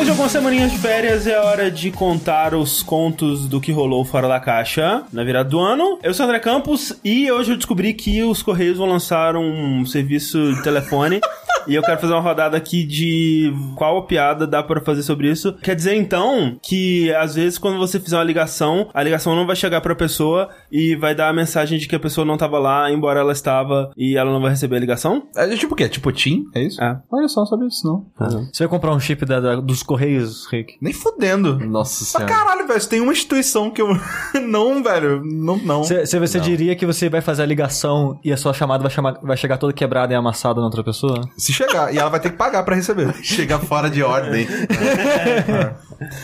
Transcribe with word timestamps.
Depois 0.00 0.06
de 0.06 0.10
algumas 0.12 0.32
semaninhas 0.32 0.72
de 0.72 0.78
férias, 0.78 1.26
é 1.26 1.38
hora 1.38 1.70
de 1.70 1.90
contar 1.90 2.54
os 2.54 2.82
contos 2.82 3.46
do 3.46 3.60
que 3.60 3.70
rolou 3.70 4.02
fora 4.02 4.26
da 4.26 4.40
caixa 4.40 5.02
na 5.12 5.22
virada 5.22 5.50
do 5.50 5.58
ano. 5.60 5.98
Eu 6.02 6.14
sou 6.14 6.24
André 6.24 6.38
Campos 6.38 6.98
e 7.04 7.30
hoje 7.30 7.52
eu 7.52 7.56
descobri 7.58 7.92
que 7.92 8.22
os 8.22 8.42
Correios 8.42 8.78
vão 8.78 8.88
lançar 8.88 9.36
um 9.36 9.84
serviço 9.84 10.54
de 10.54 10.62
telefone. 10.62 11.20
E 11.66 11.74
eu 11.74 11.82
quero 11.82 12.00
fazer 12.00 12.12
uma 12.12 12.20
rodada 12.20 12.56
aqui 12.56 12.84
de 12.84 13.52
qual 13.76 14.06
piada 14.06 14.46
dá 14.46 14.62
pra 14.62 14.80
fazer 14.80 15.02
sobre 15.02 15.30
isso. 15.30 15.52
Quer 15.62 15.74
dizer, 15.74 15.94
então, 15.94 16.58
que 16.62 17.12
às 17.14 17.34
vezes 17.34 17.58
quando 17.58 17.78
você 17.78 17.98
fizer 18.00 18.16
uma 18.16 18.24
ligação, 18.24 18.88
a 18.92 19.02
ligação 19.02 19.34
não 19.34 19.46
vai 19.46 19.56
chegar 19.56 19.80
pra 19.80 19.94
pessoa 19.94 20.48
e 20.70 20.96
vai 20.96 21.14
dar 21.14 21.28
a 21.28 21.32
mensagem 21.32 21.78
de 21.78 21.86
que 21.88 21.94
a 21.96 22.00
pessoa 22.00 22.24
não 22.24 22.36
tava 22.36 22.58
lá, 22.58 22.90
embora 22.90 23.20
ela 23.20 23.32
estava, 23.32 23.90
e 23.96 24.16
ela 24.16 24.30
não 24.32 24.40
vai 24.40 24.50
receber 24.50 24.76
a 24.76 24.80
ligação? 24.80 25.22
É 25.36 25.48
tipo 25.56 25.74
o 25.74 25.76
quê? 25.76 25.88
Tipo 25.88 26.12
TIM? 26.12 26.44
É 26.54 26.62
isso? 26.62 26.82
É. 26.82 26.98
Olha 27.10 27.28
só, 27.28 27.40
não 27.40 27.46
sabia 27.46 27.68
disso 27.68 27.86
não. 27.86 28.06
Você 28.52 28.64
vai 28.64 28.68
comprar 28.68 28.92
um 28.94 29.00
chip 29.00 29.24
da- 29.24 29.40
da- 29.40 29.56
dos 29.56 29.82
Correios, 29.82 30.46
Rick? 30.50 30.74
Nem 30.80 30.92
fudendo. 30.92 31.58
Nossa 31.58 32.00
Mas 32.04 32.08
senhora. 32.10 32.32
caralho, 32.32 32.66
velho, 32.66 32.86
tem 32.86 33.00
uma 33.00 33.12
instituição 33.12 33.70
que 33.70 33.80
eu... 33.82 33.88
não, 34.46 34.82
velho, 34.82 35.22
não, 35.24 35.56
não. 35.58 35.82
Você, 35.84 36.06
você, 36.06 36.18
você 36.18 36.40
diria 36.40 36.74
que 36.76 36.86
você 36.86 37.08
vai 37.08 37.20
fazer 37.20 37.42
a 37.42 37.46
ligação 37.46 38.18
e 38.24 38.32
a 38.32 38.36
sua 38.36 38.52
chamada 38.52 38.82
vai, 38.82 38.90
chamar, 38.90 39.18
vai 39.22 39.36
chegar 39.36 39.58
toda 39.58 39.72
quebrada 39.72 40.12
e 40.12 40.16
amassada 40.16 40.60
na 40.60 40.66
outra 40.66 40.82
pessoa? 40.84 41.20
Se 41.50 41.56
chegar, 41.56 41.92
e 41.94 41.98
ela 41.98 42.10
vai 42.10 42.20
ter 42.20 42.30
que 42.30 42.36
pagar 42.36 42.62
pra 42.62 42.74
receber. 42.74 43.14
Chega 43.22 43.58
fora 43.58 43.90
de 43.90 44.02
ordem. 44.02 44.46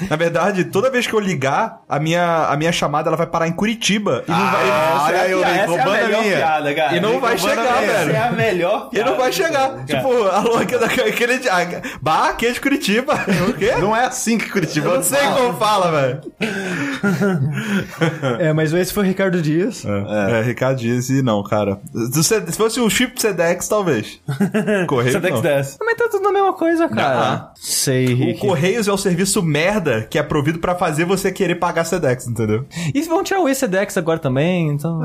Na 0.08 0.16
verdade, 0.16 0.64
toda 0.64 0.90
vez 0.90 1.06
que 1.06 1.12
eu 1.12 1.20
ligar, 1.20 1.80
a 1.88 1.98
minha, 1.98 2.46
a 2.46 2.56
minha 2.56 2.72
chamada 2.72 3.08
ela 3.10 3.16
vai 3.16 3.26
parar 3.26 3.46
em 3.46 3.52
Curitiba. 3.52 4.24
E 4.26 4.30
não 4.30 4.38
vai... 4.50 4.70
Ah, 4.70 5.04
olha 5.06 5.20
aí, 5.20 5.30
eu 5.32 5.44
Essa 5.44 5.74
é 5.74 5.80
a 5.80 5.84
melhor 5.90 6.22
minha. 6.22 6.36
piada, 6.36 6.74
cara. 6.74 6.96
E 6.96 7.01
não 7.01 7.20
vai 7.20 7.38
chegar, 7.38 7.80
velho. 7.80 7.90
Essa 7.90 8.10
é 8.10 8.28
a 8.28 8.32
melhor 8.32 8.88
E 8.92 8.98
não 9.02 9.16
vai 9.16 9.32
chegar. 9.32 9.84
Tipo, 9.84 10.24
alô, 10.28 10.56
aquele, 10.56 10.84
aquele 10.84 11.38
de... 11.38 11.48
ah, 11.48 11.66
Bah, 12.01 12.29
aqui 12.30 12.46
é 12.46 12.52
de 12.52 12.60
Curitiba. 12.60 13.14
O 13.46 13.52
quê? 13.52 13.73
Não 13.79 13.95
é 13.95 14.04
assim 14.06 14.38
que 14.38 14.48
Curitiba 14.51 14.88
Eu 14.88 14.95
não 14.96 15.02
sei 15.02 15.20
como 15.20 15.52
fala, 15.58 15.90
velho. 15.90 16.20
É, 18.38 18.52
mas 18.52 18.73
esse 18.73 18.92
foi 18.92 19.04
o 19.04 19.06
Ricardo 19.06 19.40
Dias. 19.40 19.84
É, 19.84 20.38
é, 20.38 20.42
Ricardo 20.42 20.79
Dias 20.79 21.08
e 21.10 21.23
não, 21.23 21.42
cara. 21.42 21.79
Se 22.12 22.23
se 22.24 22.52
fosse 22.52 22.80
um 22.80 22.88
chip 22.88 23.20
Sedex, 23.20 23.68
talvez. 23.68 24.20
Correio, 24.86 25.15
Sedex 25.16 25.34
não. 25.34 25.42
10. 25.42 25.78
Mas 25.80 25.96
tá 25.96 26.09
tudo 26.10 26.22
na 26.24 26.32
mesma 26.32 26.52
coisa, 26.52 26.88
cara. 26.88 27.52
Sei, 27.56 28.12
O 28.12 28.16
Rick. 28.16 28.40
Correios 28.40 28.88
é 28.88 28.92
o 28.92 28.96
serviço 28.98 29.42
merda 29.42 30.02
que 30.08 30.18
é 30.18 30.23
provido 30.23 30.58
pra 30.58 30.74
fazer 30.74 31.04
você 31.04 31.30
querer 31.32 31.56
pagar 31.56 31.84
Sedex, 31.84 32.26
entendeu? 32.26 32.64
E 32.95 33.02
vão 33.02 33.23
tirar 33.23 33.40
o 33.40 33.48
ECDX 33.48 33.96
agora 33.96 34.18
também, 34.18 34.68
então... 34.68 35.00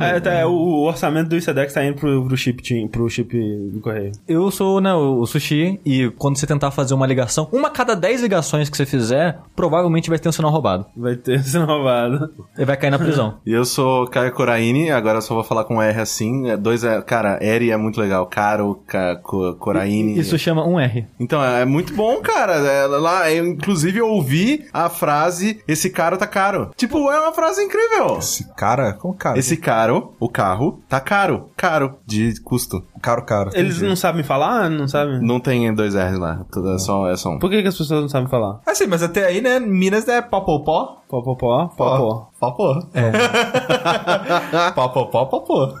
É, 0.00 0.20
tá, 0.20 0.46
o, 0.46 0.52
o 0.52 0.86
orçamento 0.86 1.28
do 1.28 1.36
ICEDEX 1.36 1.72
tá 1.74 1.84
indo 1.84 1.96
pro, 1.96 2.24
pro 2.26 2.36
chip, 2.36 2.62
team- 2.62 2.88
pro 2.88 3.08
chip 3.08 3.36
do 3.72 3.80
correio. 3.80 4.12
Eu 4.28 4.50
sou 4.50 4.80
né, 4.80 4.92
o 4.94 5.24
Sushi 5.26 5.80
e 5.84 6.10
quando 6.18 6.36
você 6.36 6.46
tentar 6.46 6.70
fazer 6.70 6.94
uma 6.94 7.06
ligação, 7.06 7.48
uma 7.52 7.68
a 7.68 7.70
cada 7.70 7.94
10 7.94 8.22
ligações 8.22 8.68
que 8.68 8.76
você 8.76 8.84
fizer, 8.84 9.38
provavelmente 9.56 10.08
vai 10.10 10.18
ter 10.18 10.28
um 10.28 10.32
sinal 10.32 10.50
roubado. 10.50 10.86
Vai 10.96 11.16
ter 11.16 11.42
sendo 11.44 11.66
roubado. 11.66 12.30
Ele 12.56 12.64
vai 12.66 12.76
cair 12.76 12.90
na 12.90 12.98
prisão. 12.98 13.34
E 13.46 13.52
eu 13.52 13.64
sou 13.64 14.06
Caio 14.06 14.32
Coraine, 14.32 14.90
agora 14.90 15.18
eu 15.18 15.22
só 15.22 15.34
vou 15.34 15.44
falar 15.44 15.64
com 15.64 15.80
R 15.80 16.00
assim. 16.00 16.48
É, 16.50 16.56
dois 16.56 16.84
é, 16.84 17.00
cara, 17.02 17.38
R 17.40 17.70
é 17.70 17.76
muito 17.76 18.00
legal. 18.00 18.26
Caro, 18.26 18.80
ca, 18.86 19.16
Coraine. 19.58 20.18
Isso 20.18 20.38
chama 20.38 20.66
um 20.66 20.78
R. 20.78 21.06
Então, 21.18 21.42
é 21.42 21.64
muito 21.64 21.94
bom, 21.94 22.20
cara. 22.20 22.54
É, 22.54 22.86
lá, 22.86 23.30
eu, 23.30 23.46
inclusive, 23.46 23.98
eu 23.98 24.08
ouvi 24.08 24.66
a 24.72 24.88
frase, 24.88 25.60
esse 25.66 25.90
cara 25.90 26.16
tá 26.16 26.26
caro. 26.26 26.70
Tipo, 26.76 27.10
é 27.10 27.20
uma 27.20 27.32
frase 27.32 27.62
incrível. 27.62 28.18
Esse 28.18 28.44
cara, 28.54 28.92
como 28.92 29.14
cara? 29.14 29.38
Esse 29.38 29.56
caro, 29.56 30.14
o 30.20 30.28
carro, 30.28 30.80
tá 30.88 31.00
caro. 31.00 31.50
Caro, 31.56 31.98
de 32.06 32.40
custo. 32.42 32.82
caro, 33.00 33.24
caro. 33.24 33.50
Eles 33.54 33.80
não 33.80 33.96
sabem 33.96 34.22
falar? 34.22 34.68
Não 34.68 34.86
sabem? 34.88 35.20
Não 35.20 35.40
tem 35.40 35.72
dois 35.74 35.94
R's 35.94 36.18
lá. 36.18 36.44
Tudo 36.50 36.74
é 36.74 36.78
só, 36.78 37.08
é 37.08 37.16
só 37.16 37.30
um. 37.30 37.38
Por 37.38 37.50
que, 37.50 37.62
que 37.62 37.68
as 37.68 37.76
pessoas 37.76 38.00
não 38.02 38.08
sabem 38.08 38.28
falar? 38.28 38.60
Assim, 38.66 38.86
mas 38.86 39.02
até 39.02 39.26
aí, 39.26 39.40
né, 39.40 39.58
Minas 39.58 40.08
é 40.08 40.20
popopó. 40.20 41.02
Pó, 41.08 41.20
pó, 41.20 41.34
pó, 41.34 41.68
pó, 41.76 41.98
pó. 41.98 42.30
Popó. 42.40 42.88
É. 42.94 43.12
popopó, 44.74 45.26
popó. 45.26 45.74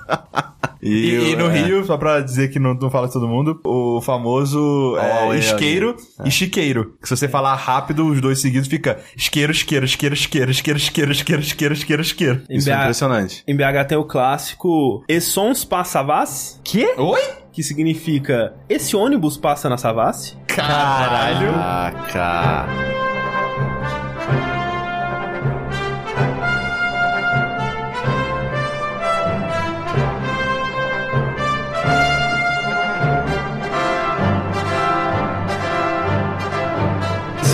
E, 0.82 1.30
e 1.30 1.36
no 1.36 1.48
é, 1.48 1.62
Rio, 1.62 1.84
só 1.84 1.96
pra 1.96 2.20
dizer 2.20 2.48
que 2.48 2.58
não, 2.58 2.74
não 2.74 2.90
fala 2.90 3.06
de 3.06 3.12
todo 3.12 3.28
mundo, 3.28 3.60
o 3.64 4.00
famoso 4.00 4.96
é, 4.98 5.26
Oh, 5.28 5.32
é, 5.32 5.38
isqueiro 5.38 5.96
e 6.24 6.30
chiqueiro. 6.30 6.94
Que 7.00 7.08
se 7.08 7.16
você 7.16 7.28
falar 7.28 7.54
rápido, 7.54 8.06
os 8.06 8.20
dois 8.20 8.40
seguidos 8.40 8.68
fica 8.68 8.98
isqueiro, 9.16 9.52
isqueiro, 9.52 9.84
isqueiro, 9.84 10.14
isqueiro, 10.14 10.50
isqueiro, 10.50 10.78
isqueiro, 10.78 11.12
isqueiro, 11.12 11.42
isqueiro, 11.42 11.72
isqueiro, 11.74 12.02
isqueiro. 12.02 12.42
Isso 12.50 12.70
é 12.70 12.74
impressionante. 12.74 13.44
em 13.46 13.56
BH 13.56 13.86
tem 13.88 13.98
o 13.98 14.04
clássico 14.04 15.04
E 15.08 15.20
sons 15.20 15.64
passa 15.64 15.92
Savas, 15.92 16.58
Que? 16.64 16.94
Oi? 16.98 17.20
que 17.52 17.62
significa 17.62 18.54
esse 18.66 18.96
ônibus 18.96 19.36
passa 19.36 19.68
na 19.68 19.76
Savassi. 19.76 20.36
Caralho. 20.46 21.52
Caraca. 21.52 22.91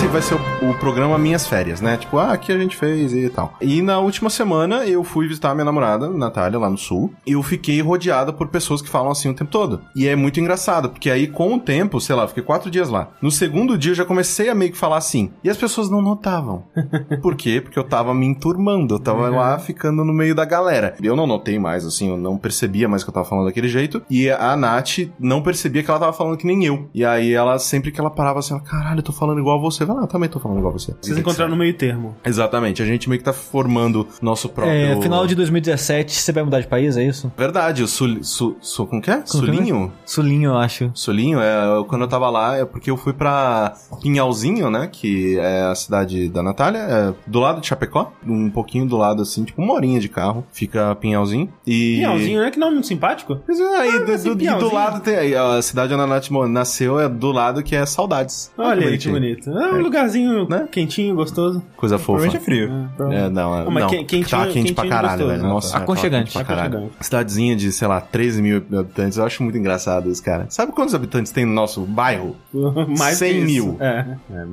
Vai 0.09 0.21
ser 0.21 0.35
o, 0.35 0.48
o 0.61 0.73
programa 0.73 1.17
Minhas 1.17 1.47
Férias, 1.47 1.79
né? 1.79 1.97
Tipo, 1.97 2.17
ah, 2.17 2.33
aqui 2.33 2.51
a 2.51 2.57
gente 2.57 2.75
fez 2.75 3.13
e 3.13 3.29
tal. 3.29 3.53
E 3.61 3.81
na 3.81 3.99
última 3.99 4.29
semana 4.29 4.85
eu 4.85 5.03
fui 5.03 5.27
visitar 5.27 5.51
a 5.51 5.55
minha 5.55 5.65
namorada, 5.65 6.09
Natália, 6.09 6.59
lá 6.59 6.69
no 6.69 6.77
sul. 6.77 7.13
E 7.25 7.31
eu 7.33 7.43
fiquei 7.43 7.81
rodeada 7.81 8.33
por 8.33 8.47
pessoas 8.49 8.81
que 8.81 8.89
falam 8.89 9.11
assim 9.11 9.29
o 9.29 9.33
tempo 9.33 9.51
todo. 9.51 9.81
E 9.95 10.07
é 10.07 10.15
muito 10.15 10.39
engraçado, 10.39 10.89
porque 10.89 11.09
aí 11.09 11.27
com 11.27 11.55
o 11.55 11.59
tempo, 11.59 12.01
sei 12.01 12.15
lá, 12.15 12.23
eu 12.23 12.27
fiquei 12.27 12.43
quatro 12.43 12.69
dias 12.69 12.89
lá. 12.89 13.09
No 13.21 13.31
segundo 13.31 13.77
dia 13.77 13.91
eu 13.91 13.95
já 13.95 14.05
comecei 14.05 14.49
a 14.49 14.55
meio 14.55 14.71
que 14.71 14.77
falar 14.77 14.97
assim. 14.97 15.31
E 15.43 15.49
as 15.49 15.57
pessoas 15.57 15.89
não 15.89 16.01
notavam. 16.01 16.63
Por 17.21 17.35
quê? 17.35 17.61
Porque 17.61 17.79
eu 17.79 17.83
tava 17.83 18.13
me 18.13 18.25
enturmando, 18.25 18.95
eu 18.95 18.99
tava 18.99 19.29
lá 19.29 19.57
ficando 19.59 20.03
no 20.03 20.13
meio 20.13 20.35
da 20.35 20.45
galera. 20.45 20.95
Eu 21.01 21.15
não 21.15 21.27
notei 21.27 21.57
mais, 21.57 21.85
assim, 21.85 22.09
eu 22.09 22.17
não 22.17 22.37
percebia 22.37 22.89
mais 22.89 23.03
que 23.03 23.09
eu 23.09 23.13
tava 23.13 23.25
falando 23.25 23.45
daquele 23.45 23.67
jeito. 23.67 24.01
E 24.09 24.29
a 24.29 24.55
Nath 24.55 25.09
não 25.19 25.41
percebia 25.41 25.83
que 25.83 25.89
ela 25.89 25.99
tava 25.99 26.13
falando 26.13 26.37
que 26.37 26.47
nem 26.47 26.65
eu. 26.65 26.89
E 26.93 27.05
aí 27.05 27.33
ela, 27.33 27.57
sempre 27.59 27.91
que 27.91 27.99
ela 27.99 28.09
parava 28.09 28.39
assim, 28.39 28.53
ela, 28.53 28.63
caralho, 28.63 28.99
eu 28.99 29.03
tô 29.03 29.13
falando 29.13 29.39
igual 29.39 29.57
a 29.57 29.61
você. 29.61 29.83
Ela, 29.83 29.99
ah, 29.99 30.03
eu 30.03 30.07
também 30.07 30.29
tô 30.29 30.39
falando 30.39 30.48
igual 30.57 30.73
a 30.73 30.77
você. 30.77 30.93
Vocês 31.01 31.17
encontraram 31.17 31.51
no 31.51 31.57
meio 31.57 31.73
termo. 31.73 32.15
Exatamente, 32.25 32.81
a 32.81 32.85
gente 32.85 33.07
meio 33.09 33.19
que 33.19 33.25
tá 33.25 33.33
formando 33.33 34.07
nosso 34.21 34.49
próprio... 34.49 34.73
É, 34.75 34.99
final 35.01 35.25
de 35.27 35.35
2017, 35.35 36.13
você 36.15 36.31
vai 36.31 36.43
mudar 36.43 36.61
de 36.61 36.67
país, 36.67 36.97
é 36.97 37.03
isso? 37.03 37.31
Verdade, 37.37 37.83
o 37.83 37.87
sul... 37.87 38.23
Sul, 38.23 38.57
sul 38.61 38.87
como 38.87 39.01
que 39.01 39.11
é? 39.11 39.15
Como 39.15 39.43
que 39.43 39.49
é? 39.51 39.53
Sulinho? 39.55 39.91
Sulinho, 40.05 40.49
eu 40.51 40.57
acho. 40.57 40.91
Sulinho, 40.93 41.39
é, 41.39 41.65
eu- 41.77 41.85
quando 41.85 42.01
eu 42.03 42.07
tava 42.07 42.29
lá, 42.29 42.57
é 42.57 42.65
porque 42.65 42.89
eu 42.89 42.97
fui 42.97 43.13
pra 43.13 43.75
Pinhalzinho, 44.01 44.69
né? 44.69 44.89
Que 44.91 45.37
é 45.39 45.63
a 45.63 45.75
cidade 45.75 46.29
da 46.29 46.41
Natália, 46.41 46.79
é 46.79 47.13
do 47.27 47.39
lado 47.39 47.61
de 47.61 47.67
Chapecó, 47.67 48.11
um 48.25 48.49
pouquinho 48.49 48.85
do 48.85 48.97
lado, 48.97 49.21
assim, 49.21 49.43
tipo 49.43 49.61
uma 49.61 49.73
horinha 49.73 49.99
de 49.99 50.09
carro, 50.09 50.45
fica 50.51 50.95
Pinhalzinho. 50.95 51.49
E... 51.65 51.97
Pinhalzinho, 51.97 52.41
né? 52.41 52.51
Que 52.51 52.59
nome 52.59 52.83
simpático. 52.83 53.39
Pois 53.45 53.59
é, 53.59 53.77
aí, 53.77 54.05
do, 54.05 54.11
assim, 54.11 54.33
do- 54.35 54.43
e 54.43 54.47
do 54.55 54.73
lado 54.73 55.01
tem 55.01 55.35
a 55.35 55.61
cidade 55.61 55.93
onde 55.93 56.03
a 56.03 56.07
Nath 56.07 56.29
nasceu 56.49 56.99
é 56.99 57.07
do 57.09 57.31
lado 57.31 57.61
que 57.63 57.75
é 57.75 57.85
Saudades. 57.85 58.51
Olha 58.57 58.87
aí, 58.87 58.97
que 58.97 59.09
bonitinho. 59.09 59.13
bonito. 59.13 59.49
É 59.51 59.73
um 59.73 59.81
lugarzinho 59.81 60.38
Né? 60.47 60.67
quentinho, 60.71 61.15
gostoso. 61.15 61.61
Coisa 61.75 61.97
fofa. 61.97 62.19
Provavelmente 62.19 62.37
é 62.41 62.45
frio. 62.45 62.89
É, 63.11 63.29
não, 63.29 63.55
é, 63.57 63.63
Não, 63.63 63.71
mas 63.71 63.83
não, 63.83 63.89
quen- 63.89 64.05
quentinho- 64.05 64.27
tá 64.29 64.47
quente 64.47 64.73
pra 64.73 64.87
caralho, 64.87 65.09
gostoso, 65.19 65.29
velho. 65.31 65.43
né? 65.43 65.49
Nossa, 65.49 65.71
Tá. 65.71 65.77
tá 65.77 65.83
Aconchegante. 65.83 66.33
pra 66.33 66.43
caralho. 66.43 66.67
Aconchegante. 66.77 67.05
Cidadezinha 67.05 67.55
de, 67.55 67.71
sei 67.71 67.87
lá, 67.87 68.01
13 68.01 68.41
mil 68.41 68.57
habitantes, 68.57 69.17
eu 69.17 69.25
acho 69.25 69.43
muito 69.43 69.57
engraçado 69.57 70.09
isso, 70.09 70.23
cara. 70.23 70.45
Sabe 70.49 70.71
quantos 70.71 70.93
habitantes 70.95 71.31
tem 71.31 71.45
no 71.45 71.53
nosso 71.53 71.81
bairro? 71.81 72.35
Mais 72.97 73.17
100 73.17 73.31
que 73.33 73.37
isso. 73.39 73.45
mil. 73.67 73.77
É. 73.79 74.05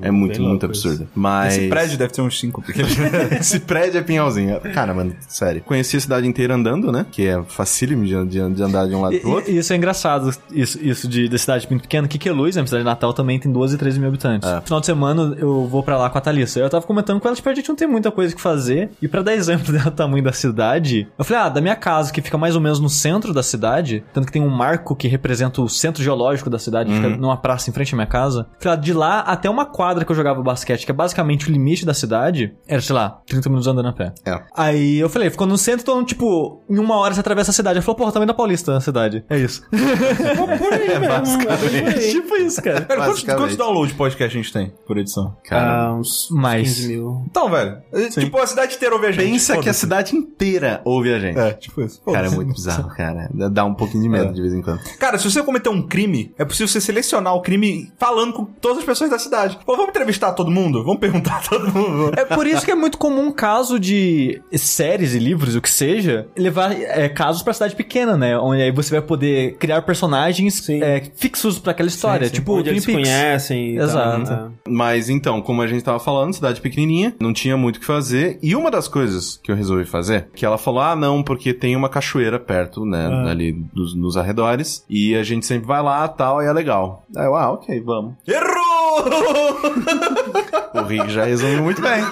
É 0.02 0.10
muito, 0.10 0.40
muito 0.42 0.66
absurdo. 0.66 1.02
isso. 1.04 1.08
Mas... 1.14 1.56
Esse 1.56 1.68
prédio 1.68 1.98
deve 1.98 2.12
ter 2.12 2.22
uns 2.22 2.38
5. 2.38 2.62
Porque... 2.62 2.82
Esse 3.38 3.60
prédio 3.60 3.98
é 3.98 4.02
Pinhalzinho. 4.02 4.60
Cara, 4.74 4.92
mano, 4.94 5.14
sério. 5.28 5.62
Conheci 5.62 5.96
a 5.96 6.00
cidade 6.00 6.26
inteira 6.26 6.54
andando, 6.54 6.90
né? 6.92 7.06
Que 7.10 7.26
é 7.26 7.42
facílimo 7.44 8.04
de, 8.04 8.24
de, 8.26 8.50
de 8.54 8.62
andar 8.62 8.86
de 8.86 8.94
um 8.94 9.00
lado 9.02 9.14
E, 9.14 9.20
pro 9.20 9.30
outro. 9.30 9.50
e- 9.50 9.58
isso 9.58 9.72
é 9.72 9.76
engraçado, 9.76 10.30
isso, 10.52 10.78
isso 10.82 11.08
de, 11.08 11.28
da 11.28 11.38
cidade 11.38 11.66
muito 11.70 11.82
pequena. 11.82 12.06
Que 12.08 12.18
Queluz, 12.18 12.56
na 12.56 12.64
cidade 12.66 12.82
de 12.82 12.88
Natal, 12.88 13.12
também 13.12 13.38
tem 13.38 13.50
12, 13.50 13.76
13 13.76 13.98
mil 13.98 14.08
habitantes. 14.08 14.48
É. 14.48 14.60
Final 14.60 14.80
de 14.80 14.86
semana 14.86 15.34
eu 15.38 15.66
vou 15.66 15.75
pra 15.82 15.96
lá 15.96 16.10
com 16.10 16.18
a 16.18 16.20
Thalissa. 16.20 16.60
Eu 16.60 16.70
tava 16.70 16.86
comentando 16.86 17.20
com 17.20 17.28
ela, 17.28 17.36
tipo, 17.36 17.48
a 17.48 17.54
gente 17.54 17.68
não 17.68 17.76
tem 17.76 17.88
muita 17.88 18.10
coisa 18.10 18.34
que 18.34 18.40
fazer. 18.40 18.90
E 19.00 19.08
pra 19.08 19.22
dar 19.22 19.34
exemplo 19.34 19.72
do 19.72 19.90
tamanho 19.90 20.22
da 20.22 20.32
cidade, 20.32 21.08
eu 21.18 21.24
falei, 21.24 21.42
ah, 21.42 21.48
da 21.48 21.60
minha 21.60 21.76
casa, 21.76 22.12
que 22.12 22.20
fica 22.20 22.38
mais 22.38 22.54
ou 22.54 22.60
menos 22.60 22.80
no 22.80 22.88
centro 22.88 23.32
da 23.32 23.42
cidade, 23.42 24.04
tanto 24.12 24.26
que 24.26 24.32
tem 24.32 24.42
um 24.42 24.48
marco 24.48 24.94
que 24.94 25.08
representa 25.08 25.60
o 25.60 25.68
centro 25.68 26.02
geológico 26.02 26.50
da 26.50 26.58
cidade, 26.58 26.92
fica 26.92 27.08
numa 27.08 27.36
praça 27.36 27.70
em 27.70 27.72
frente 27.72 27.94
à 27.94 27.96
minha 27.96 28.06
casa. 28.06 28.46
Eu 28.54 28.60
falei, 28.60 28.78
ah, 28.78 28.80
de 28.80 28.92
lá 28.92 29.20
até 29.20 29.48
uma 29.48 29.66
quadra 29.66 30.04
que 30.04 30.12
eu 30.12 30.16
jogava 30.16 30.42
basquete, 30.42 30.84
que 30.84 30.90
é 30.90 30.94
basicamente 30.94 31.48
o 31.48 31.52
limite 31.52 31.84
da 31.84 31.94
cidade, 31.94 32.54
era, 32.66 32.80
sei 32.80 32.94
lá, 32.94 33.20
30 33.26 33.48
minutos 33.48 33.66
andando 33.66 33.88
a 33.88 33.92
pé. 33.92 34.12
É. 34.24 34.42
Aí 34.56 34.98
eu 34.98 35.08
falei, 35.08 35.30
ficou 35.30 35.46
no 35.46 35.58
centro, 35.58 35.82
então, 35.82 36.04
tipo, 36.04 36.62
em 36.68 36.78
uma 36.78 36.96
hora 36.96 37.14
você 37.14 37.20
atravessa 37.20 37.50
a 37.50 37.54
cidade. 37.54 37.76
Ela 37.76 37.82
falou, 37.82 37.96
porra, 37.96 38.12
também 38.12 38.26
da 38.26 38.34
Paulista 38.34 38.76
a 38.76 38.80
cidade. 38.80 39.24
É 39.28 39.38
isso. 39.38 39.62
Por 39.70 40.72
aí 40.72 40.98
mesmo. 40.98 41.42
é 41.42 41.94
aí. 41.94 42.12
tipo 42.12 42.36
isso, 42.36 42.62
cara. 42.62 42.82
Cara, 42.82 43.04
quantos, 43.04 43.56
downloads 43.56 43.92
de 43.92 43.94
podcast 43.94 44.36
a 44.36 44.42
gente 44.42 44.52
tem 44.52 44.72
por 44.86 44.98
edição? 44.98 45.36
Ah, 45.50 45.65
Ah, 45.66 45.94
uns 45.94 46.28
Mais. 46.30 46.68
15 46.76 46.88
mil. 46.88 47.22
Então, 47.30 47.50
velho. 47.50 47.76
Tipo, 48.12 48.38
a 48.38 48.46
cidade 48.46 48.74
inteira 48.76 48.94
ouve 48.94 49.06
a 49.06 49.12
gente. 49.12 49.30
Pensa 49.30 49.58
que 49.58 49.68
a 49.68 49.72
cidade 49.72 50.16
inteira 50.16 50.80
ouve 50.84 51.12
a 51.12 51.18
gente. 51.18 51.38
É, 51.38 51.52
tipo 51.52 51.82
isso. 51.82 52.00
Cara, 52.04 52.26
é 52.26 52.30
muito 52.30 52.52
bizarro, 52.52 52.88
cara. 52.94 53.28
Dá 53.50 53.64
um 53.64 53.74
pouquinho 53.74 54.02
de 54.02 54.08
medo 54.08 54.28
É. 54.30 54.32
de 54.32 54.40
vez 54.40 54.52
em 54.54 54.62
quando. 54.62 54.80
Cara, 54.98 55.18
se 55.18 55.30
você 55.30 55.42
cometer 55.42 55.68
um 55.68 55.82
crime, 55.82 56.32
é 56.38 56.44
possível 56.44 56.68
você 56.68 56.80
selecionar 56.80 57.34
o 57.34 57.40
crime 57.42 57.92
falando 57.98 58.32
com 58.32 58.44
todas 58.44 58.78
as 58.78 58.84
pessoas 58.84 59.10
da 59.10 59.18
cidade. 59.18 59.58
Pô, 59.64 59.72
vamos 59.76 59.90
entrevistar 59.90 60.32
todo 60.32 60.50
mundo? 60.50 60.84
Vamos 60.84 61.00
perguntar 61.00 61.36
a 61.36 61.40
todo 61.48 61.72
mundo? 61.72 62.12
É 62.16 62.24
por 62.24 62.46
isso 62.46 62.64
que 62.64 62.70
é 62.70 62.74
muito 62.74 62.98
comum 62.98 63.30
caso 63.32 63.78
de 63.78 64.40
séries 64.56 65.14
e 65.14 65.18
livros, 65.18 65.54
o 65.56 65.60
que 65.60 65.70
seja, 65.70 66.26
levar 66.36 66.72
é, 66.72 67.08
casos 67.08 67.42
pra 67.42 67.52
cidade 67.52 67.74
pequena, 67.76 68.16
né? 68.16 68.38
Onde 68.38 68.62
aí 68.62 68.70
você 68.72 68.90
vai 68.90 69.02
poder 69.02 69.56
criar 69.58 69.82
personagens 69.82 70.54
Sim. 70.64 70.82
é, 70.82 71.02
fixos 71.16 71.58
pra 71.58 71.72
aquela 71.72 71.88
história. 71.88 72.28
Tipo, 72.30 72.58
Onde 72.58 72.70
eles 72.70 72.82
se 72.82 72.92
Peaks. 72.92 73.08
conhecem. 73.08 73.76
Exato. 73.76 74.24
tal, 74.24 74.48
né? 74.48 74.50
Mas 74.68 75.08
então, 75.08 75.40
como 75.40 75.55
a 75.62 75.66
gente 75.66 75.84
tava 75.84 75.98
falando, 75.98 76.34
cidade 76.34 76.60
pequenininha, 76.60 77.14
não 77.20 77.32
tinha 77.32 77.56
muito 77.56 77.76
o 77.76 77.80
que 77.80 77.86
fazer. 77.86 78.38
E 78.42 78.54
uma 78.54 78.70
das 78.70 78.88
coisas 78.88 79.38
que 79.42 79.50
eu 79.50 79.56
resolvi 79.56 79.84
fazer, 79.84 80.28
que 80.34 80.44
ela 80.44 80.58
falou: 80.58 80.80
ah, 80.80 80.96
não, 80.96 81.22
porque 81.22 81.52
tem 81.54 81.76
uma 81.76 81.88
cachoeira 81.88 82.38
perto, 82.38 82.84
né, 82.84 83.06
ali 83.28 83.52
dos, 83.52 83.94
nos 83.94 84.16
arredores. 84.16 84.84
E 84.88 85.14
a 85.14 85.22
gente 85.22 85.46
sempre 85.46 85.66
vai 85.66 85.82
lá 85.82 86.06
tal, 86.08 86.42
e 86.42 86.46
é 86.46 86.52
legal. 86.52 87.04
Aí 87.16 87.26
eu, 87.26 87.34
ah, 87.34 87.52
ok, 87.52 87.80
vamos. 87.80 88.14
Errou! 88.26 88.65
O 90.76 90.82
Rick 90.82 91.10
já 91.10 91.24
resumiu 91.24 91.62
muito 91.62 91.80
bem. 91.80 92.02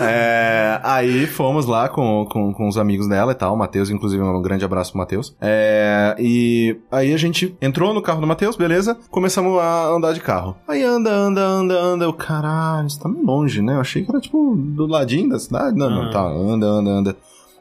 É, 0.00 0.78
aí 0.82 1.26
fomos 1.26 1.66
lá 1.66 1.88
com, 1.88 2.26
com, 2.30 2.52
com 2.52 2.68
os 2.68 2.76
amigos 2.76 3.08
dela 3.08 3.32
e 3.32 3.34
tal. 3.34 3.54
O 3.54 3.56
Matheus, 3.58 3.88
inclusive, 3.90 4.22
um 4.22 4.42
grande 4.42 4.64
abraço 4.64 4.92
pro 4.92 4.98
Matheus. 4.98 5.34
É, 5.40 6.14
e 6.18 6.76
aí 6.90 7.14
a 7.14 7.16
gente 7.16 7.56
entrou 7.60 7.94
no 7.94 8.02
carro 8.02 8.20
do 8.20 8.26
Matheus, 8.26 8.56
beleza? 8.56 8.96
Começamos 9.10 9.58
a 9.58 9.86
andar 9.88 10.12
de 10.12 10.20
carro. 10.20 10.56
Aí 10.68 10.82
anda, 10.82 11.10
anda, 11.10 11.40
anda, 11.40 11.74
anda. 11.80 12.04
Eu, 12.04 12.12
caralho, 12.12 12.86
isso 12.86 13.00
tá 13.00 13.08
meio 13.08 13.24
longe, 13.24 13.62
né? 13.62 13.74
Eu 13.76 13.80
achei 13.80 14.04
que 14.04 14.10
era 14.10 14.20
tipo 14.20 14.54
do 14.54 14.86
ladinho 14.86 15.30
da 15.30 15.38
cidade. 15.38 15.76
Não, 15.76 15.88
não, 15.88 16.02
Ah. 16.08 16.10
tá, 16.10 16.20
anda, 16.22 16.66
anda, 16.66 16.90
anda. 16.90 17.16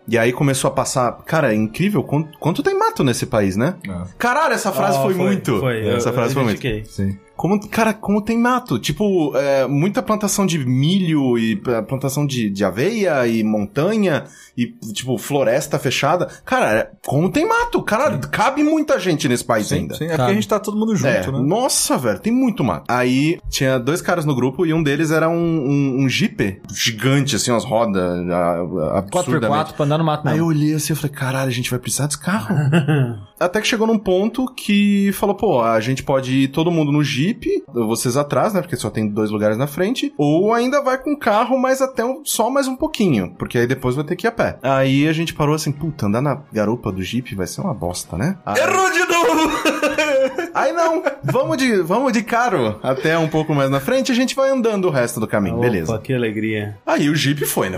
E 0.08 0.18
aí 0.20 0.32
começou 0.32 0.68
a 0.68 0.72
passar. 0.74 1.14
Cara, 1.26 1.52
é 1.52 1.56
incrível 1.56 2.04
quanto, 2.04 2.38
quanto 2.38 2.62
tem 2.62 2.78
mato 2.78 3.04
nesse 3.04 3.26
país, 3.26 3.56
né? 3.56 3.76
Caralho, 4.20 4.54
essa 4.54 4.72
frase 4.72 4.98
Ó, 5.00 5.04
foi, 5.04 5.14
muito. 5.16 5.60
Foi, 5.60 5.88
Essa 5.88 6.10
eu- 6.10 6.14
frase 6.14 6.30
eu 6.32 6.34
foi 6.36 6.44
muito. 6.44 6.62
Sim. 6.92 7.18
Como, 7.36 7.60
cara, 7.70 7.94
como 7.94 8.22
tem 8.22 8.38
mato? 8.38 8.80
Tipo, 8.80 9.36
é, 9.36 9.68
muita 9.68 10.02
plantação 10.02 10.46
de 10.46 10.58
milho 10.66 11.38
e 11.38 11.62
é, 11.68 11.82
plantação 11.82 12.26
de, 12.26 12.50
de 12.50 12.64
aveia 12.64 13.28
e 13.28 13.44
montanha 13.44 14.24
e, 14.58 14.68
tipo, 14.94 15.18
floresta 15.18 15.78
fechada. 15.78 16.28
Cara, 16.46 16.72
é, 16.74 16.92
como 17.06 17.30
tem 17.30 17.48
mato? 17.48 17.82
Caralho, 17.84 18.20
cabe 18.32 18.64
muita 18.64 18.98
gente 19.00 19.28
nesse 19.28 19.44
país 19.44 19.68
Sim, 19.68 19.76
ainda. 19.76 19.96
sim. 19.96 20.06
É 20.06 20.08
porque 20.08 20.18
Cara. 20.18 20.32
a 20.32 20.34
gente 20.34 20.48
tá 20.48 20.60
todo 20.60 20.78
mundo 20.78 20.96
junto, 20.96 21.08
É, 21.10 21.32
né? 21.32 21.40
nossa, 21.40 21.98
velho, 21.98 22.20
tem 22.20 22.32
muito 22.32 22.64
mato. 22.64 22.86
Aí 22.88 23.38
tinha 23.50 23.78
dois 23.78 24.02
caras 24.02 24.24
no 24.26 24.34
grupo 24.34 24.66
e 24.66 24.74
um 24.74 24.82
deles 24.82 25.12
era 25.12 25.28
um, 25.28 25.36
um, 25.36 26.04
um 26.04 26.10
Jeep 26.10 26.62
gigante, 26.74 27.36
assim, 27.36 27.52
umas 27.52 27.66
rodas 27.66 28.02
a- 28.30 28.98
absurdamente. 29.00 29.72
4x4 29.72 29.74
pra 29.74 29.86
andar 29.86 29.98
no 29.98 30.04
mato 30.06 30.28
Aí 30.28 30.38
eu 30.38 30.46
olhei 30.46 30.74
assim 30.74 30.94
e 30.94 30.96
falei, 30.96 31.12
caralho, 31.16 31.50
a 31.50 31.54
gente 31.54 31.70
vai 31.70 31.80
precisar 31.80 32.08
desse 32.08 32.20
carro? 32.20 32.56
Até 33.40 33.60
que 33.62 33.68
chegou 33.68 33.86
num 33.86 33.98
ponto 33.98 34.46
que 34.54 35.12
falou, 35.14 35.36
pô, 35.36 35.62
a 35.62 35.80
gente 35.80 36.04
pode 36.04 36.34
ir 36.44 36.48
todo 36.50 36.72
mundo 36.72 36.92
no 36.92 37.04
Jeep, 37.04 37.64
vocês 37.68 38.16
atrás, 38.16 38.54
né? 38.54 38.62
Porque 38.62 38.76
só 38.78 38.90
tem 38.90 39.08
dois 39.08 39.30
lugares 39.30 39.58
na 39.58 39.68
frente, 39.68 40.14
ou 40.18 40.54
ainda 40.54 40.82
vai 40.82 40.98
com 40.98 41.14
o 41.14 41.20
carro, 41.20 41.58
mas 41.58 41.82
até 41.82 42.04
um- 42.06 42.22
só 42.24 42.50
mais 42.50 42.68
um 42.68 42.76
pouquinho, 42.76 43.34
porque 43.38 43.58
aí 43.58 43.68
depois 43.68 43.96
vai 43.96 44.06
ter 44.06 44.16
que 44.16 44.26
ir 44.26 44.30
a 44.30 44.32
pé. 44.32 44.58
Aí 44.64 45.08
a 45.08 45.14
gente 45.14 45.34
parou 45.34 45.54
assim, 45.56 45.72
puta, 45.72 46.06
andar 46.06 46.22
na 46.22 46.42
garupa 46.54 46.92
do 46.92 47.02
Jeep 47.04 47.36
vai 47.36 47.46
ser 47.48 47.62
uma 47.62 47.74
bosta, 47.74 48.18
né? 48.18 48.38
Aí, 48.46 48.62
Errou 48.62 48.92
de 48.92 49.00
novo! 49.00 49.52
aí 50.54 50.72
não, 50.72 51.04
vamos 51.24 51.58
de, 51.58 51.82
vamos 51.82 52.14
de 52.14 52.22
carro 52.24 52.80
até 52.82 53.18
um 53.18 53.28
pouco 53.28 53.54
mais 53.54 53.70
na 53.70 53.80
frente, 53.80 54.12
a 54.12 54.16
gente 54.16 54.36
vai 54.36 54.50
andando 54.50 54.86
o 54.88 54.92
resto 54.92 55.20
do 55.20 55.28
caminho, 55.28 55.60
beleza. 55.60 55.92
Opa, 55.94 56.02
que 56.02 56.14
alegria. 56.14 56.78
Aí 56.86 57.10
o 57.10 57.16
Jeep 57.16 57.46
foi, 57.46 57.70
né? 57.70 57.78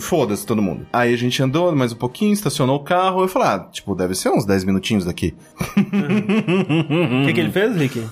Foda-se 0.00 0.44
todo 0.44 0.60
mundo. 0.60 0.86
Aí 0.92 1.12
a 1.14 1.16
gente 1.16 1.40
andou 1.42 1.74
mais 1.74 1.92
um 1.92 1.96
pouquinho, 1.96 2.32
estacionou 2.32 2.76
o 2.76 2.84
carro. 2.84 3.22
Eu 3.22 3.28
falei, 3.28 3.48
ah, 3.48 3.58
tipo, 3.70 3.94
deve 3.94 4.14
ser 4.14 4.30
uns 4.30 4.44
10 4.44 4.63
minutinhos 4.64 5.04
daqui. 5.04 5.34
O 5.58 7.26
que, 7.26 7.32
que 7.32 7.40
ele 7.40 7.50
fez, 7.50 7.76
Rick? 7.76 8.02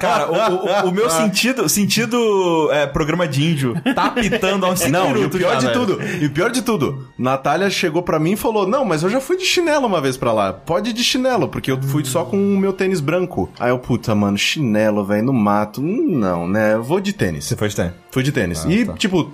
Cara, 0.00 0.30
o, 0.30 0.86
o- 0.86 0.88
o 0.90 0.92
meu 0.92 1.08
sentido, 1.10 1.68
sentido 1.68 2.70
é, 2.72 2.86
programa 2.86 3.26
de 3.26 3.44
índio, 3.44 3.74
tá 3.94 4.04
apitando 4.06 4.66
há 4.66 4.70
uns 4.70 4.80
5 4.80 4.90
Não, 4.90 5.16
e 5.16 5.24
o 5.24 5.30
pior 5.30 5.52
já, 5.54 5.58
de 5.58 5.66
velho. 5.66 5.78
tudo, 5.80 6.02
e 6.20 6.26
o 6.26 6.30
pior 6.30 6.50
de 6.50 6.62
tudo, 6.62 7.06
Natália 7.18 7.70
chegou 7.70 8.02
pra 8.02 8.18
mim 8.18 8.32
e 8.32 8.36
falou: 8.36 8.66
Não, 8.66 8.84
mas 8.84 9.02
eu 9.02 9.10
já 9.10 9.20
fui 9.20 9.36
de 9.36 9.44
chinelo 9.44 9.86
uma 9.86 10.00
vez 10.00 10.16
pra 10.16 10.32
lá. 10.32 10.52
Pode 10.52 10.90
ir 10.90 10.92
de 10.92 11.04
chinelo, 11.04 11.48
porque 11.48 11.70
eu 11.70 11.80
fui 11.82 12.04
só 12.04 12.24
com 12.24 12.36
o 12.36 12.58
meu 12.58 12.72
tênis 12.72 13.00
branco. 13.00 13.48
Aí 13.58 13.70
eu, 13.70 13.78
puta, 13.78 14.14
mano, 14.14 14.36
chinelo, 14.38 15.04
velho, 15.04 15.24
no 15.24 15.32
mato. 15.32 15.80
Não, 15.82 16.46
né? 16.48 16.74
Eu 16.74 16.82
vou 16.82 17.00
de 17.00 17.12
tênis. 17.12 17.44
Você 17.44 17.56
foi 17.56 17.68
de 17.68 17.76
tempo. 17.76 17.94
Fui 18.10 18.22
de 18.22 18.32
tênis. 18.32 18.64
Ah, 18.66 18.70
e, 18.72 18.84
tá. 18.84 18.92
tipo, 18.94 19.30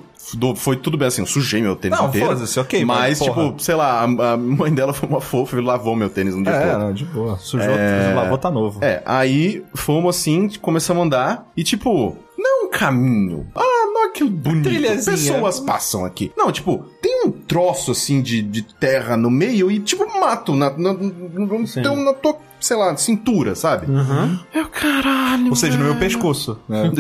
foi 0.57 0.77
tudo 0.77 0.97
bem 0.99 1.09
assim, 1.09 1.23
eu 1.23 1.27
sujei 1.27 1.63
meu 1.63 1.77
tênis 1.77 1.99
Não, 1.99 2.09
inteiro. 2.09 2.27
foda-se, 2.29 2.59
ok, 2.61 2.85
Mas, 2.85 3.19
mas, 3.19 3.21
tipo, 3.21 3.55
sei 3.59 3.75
lá, 3.75 4.03
a, 4.03 4.37
mãe 4.37 4.73
dela 4.73 4.93
foi 4.93 5.09
uma 5.09 5.21
fofa 5.21 5.57
e 5.57 5.61
lavou 5.61 5.95
meu 5.97 6.11
tênis 6.11 6.35
no 6.35 6.43
dia 6.43 6.53
É, 6.53 6.71
todo. 6.73 6.81
não, 6.81 6.93
de 6.93 7.05
boa. 7.05 7.37
Sujou, 7.39 7.71
É. 7.75 8.13
lavou, 8.15 8.37
tá 8.39 8.51
novo. 8.51 8.83
É, 8.85 9.03
aí 9.07 9.65
fomos 9.75 10.17
assim, 10.17 10.49
começamos 10.61 11.03
a 11.03 11.07
andar 11.07 11.47
e 11.57 11.63
tipo, 11.65 12.17
não 12.37 12.63
é 12.63 12.67
um 12.67 12.71
caminho. 12.71 13.47
Ah, 13.55 13.63
não 13.93 14.13
que 14.19 14.25
bonito. 14.25 14.69
Pessoas 15.05 15.61
passam 15.61 16.05
aqui. 16.05 16.33
Não, 16.37 16.51
tipo, 16.51 16.85
tem 17.01 17.23
um 17.27 17.31
troço 17.31 17.93
assim 17.93 18.21
de, 18.21 18.43
de 18.43 18.63
terra 18.63 19.17
no 19.17 19.31
meio 19.31 19.71
e 19.71 19.79
tipo 19.81 20.05
mato 20.19 20.55
na, 20.55 20.71
na, 20.71 20.93
na, 20.93 21.67
Sim. 21.67 21.81
então, 21.81 21.97
na 21.97 22.13
tua, 22.15 22.37
sei 22.61 22.77
lá, 22.77 22.97
cintura, 22.97 23.55
sabe? 23.55 23.91
Uhum. 23.91 24.39
Eu, 24.53 24.67
caralho. 24.69 25.49
Ou 25.51 25.57
seja, 25.57 25.77
no 25.77 25.85
meu 25.85 25.95
velho. 25.95 26.01
pescoço. 26.07 26.59
Né? 26.69 26.91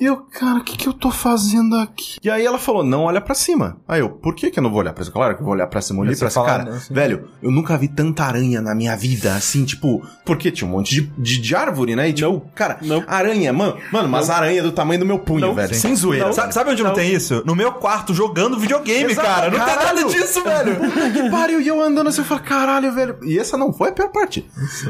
E 0.00 0.04
eu, 0.04 0.16
cara, 0.16 0.58
o 0.58 0.64
que 0.64 0.76
que 0.76 0.88
eu 0.88 0.92
tô 0.92 1.10
fazendo 1.10 1.76
aqui? 1.76 2.16
E 2.22 2.28
aí 2.30 2.44
ela 2.44 2.58
falou, 2.58 2.82
não 2.82 3.02
olha 3.04 3.20
pra 3.20 3.34
cima. 3.34 3.76
Aí 3.86 4.00
eu, 4.00 4.08
por 4.10 4.34
que 4.34 4.50
que 4.50 4.58
eu 4.58 4.62
não 4.62 4.70
vou 4.70 4.80
olhar 4.80 4.92
pra 4.92 5.04
cima? 5.04 5.12
Claro 5.14 5.34
que 5.36 5.40
eu 5.40 5.44
vou 5.44 5.54
olhar 5.54 5.66
pra 5.66 5.80
cima, 5.80 6.00
olhei 6.00 6.16
pra 6.16 6.28
cima. 6.30 6.44
Cara, 6.44 6.64
né, 6.64 6.70
assim. 6.76 6.92
velho, 6.92 7.28
eu 7.42 7.50
nunca 7.50 7.76
vi 7.78 7.88
tanta 7.88 8.24
aranha 8.24 8.60
na 8.60 8.74
minha 8.74 8.96
vida, 8.96 9.34
assim, 9.34 9.64
tipo... 9.64 10.02
Porque 10.24 10.50
tinha 10.50 10.68
um 10.68 10.72
monte 10.72 10.94
de, 10.94 11.00
de, 11.18 11.40
de 11.40 11.54
árvore, 11.54 11.94
né? 11.94 12.08
E 12.08 12.12
tipo, 12.12 12.40
cara, 12.54 12.78
Não. 12.82 13.04
aranha, 13.06 13.52
mano, 13.52 13.76
mano, 13.92 14.08
umas 14.08 14.28
aranhas 14.30 14.64
do 14.64 14.72
tamanho 14.72 15.00
do 15.00 15.06
meu 15.06 15.18
punho, 15.18 15.46
Não. 15.46 15.54
velho. 15.54 15.74
Sim. 15.74 15.80
Sem 15.80 15.96
zoeira. 15.96 16.32
Sabe, 16.32 16.52
sabe 16.54 16.70
onde 16.70 16.82
não, 16.82 16.92
tem 16.92 17.12
isso? 17.12 17.42
No 17.46 17.54
meu 17.54 17.72
quarto, 17.72 18.12
jogando 18.14 18.58
videogame, 18.58 19.12
Exato, 19.12 19.26
cara. 19.28 19.50
Não 19.50 19.58
tem 19.64 19.74
caralho. 19.74 20.00
nada 20.00 20.12
disso, 20.12 20.42
velho. 20.42 20.72
Que 21.12 21.30
pariu, 21.30 21.60
e 21.60 21.68
eu 21.68 21.80
andando 21.82 22.08
assim, 22.08 22.20
eu 22.20 22.24
falei, 22.24 22.44
caralho, 22.44 22.92
velho. 22.92 23.18
E 23.24 23.38
essa 23.38 23.56
não 23.56 23.72
foi 23.72 23.90
a 23.90 23.92
pior 23.92 24.08
parte. 24.08 24.41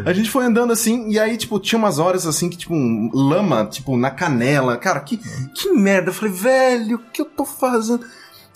A 0.04 0.12
gente 0.12 0.30
foi 0.30 0.44
andando 0.44 0.72
assim, 0.72 1.10
e 1.10 1.18
aí, 1.18 1.36
tipo, 1.36 1.58
tinha 1.60 1.78
umas 1.78 1.98
horas 1.98 2.26
assim 2.26 2.48
que, 2.48 2.56
tipo, 2.56 2.74
um 2.74 3.10
lama, 3.12 3.66
tipo, 3.66 3.96
na 3.96 4.10
canela. 4.10 4.76
Cara, 4.76 5.00
que, 5.00 5.18
que 5.54 5.70
merda. 5.72 6.10
Eu 6.10 6.14
falei, 6.14 6.32
velho, 6.34 6.96
o 6.96 7.10
que 7.12 7.20
eu 7.20 7.26
tô 7.26 7.44
fazendo? 7.44 8.04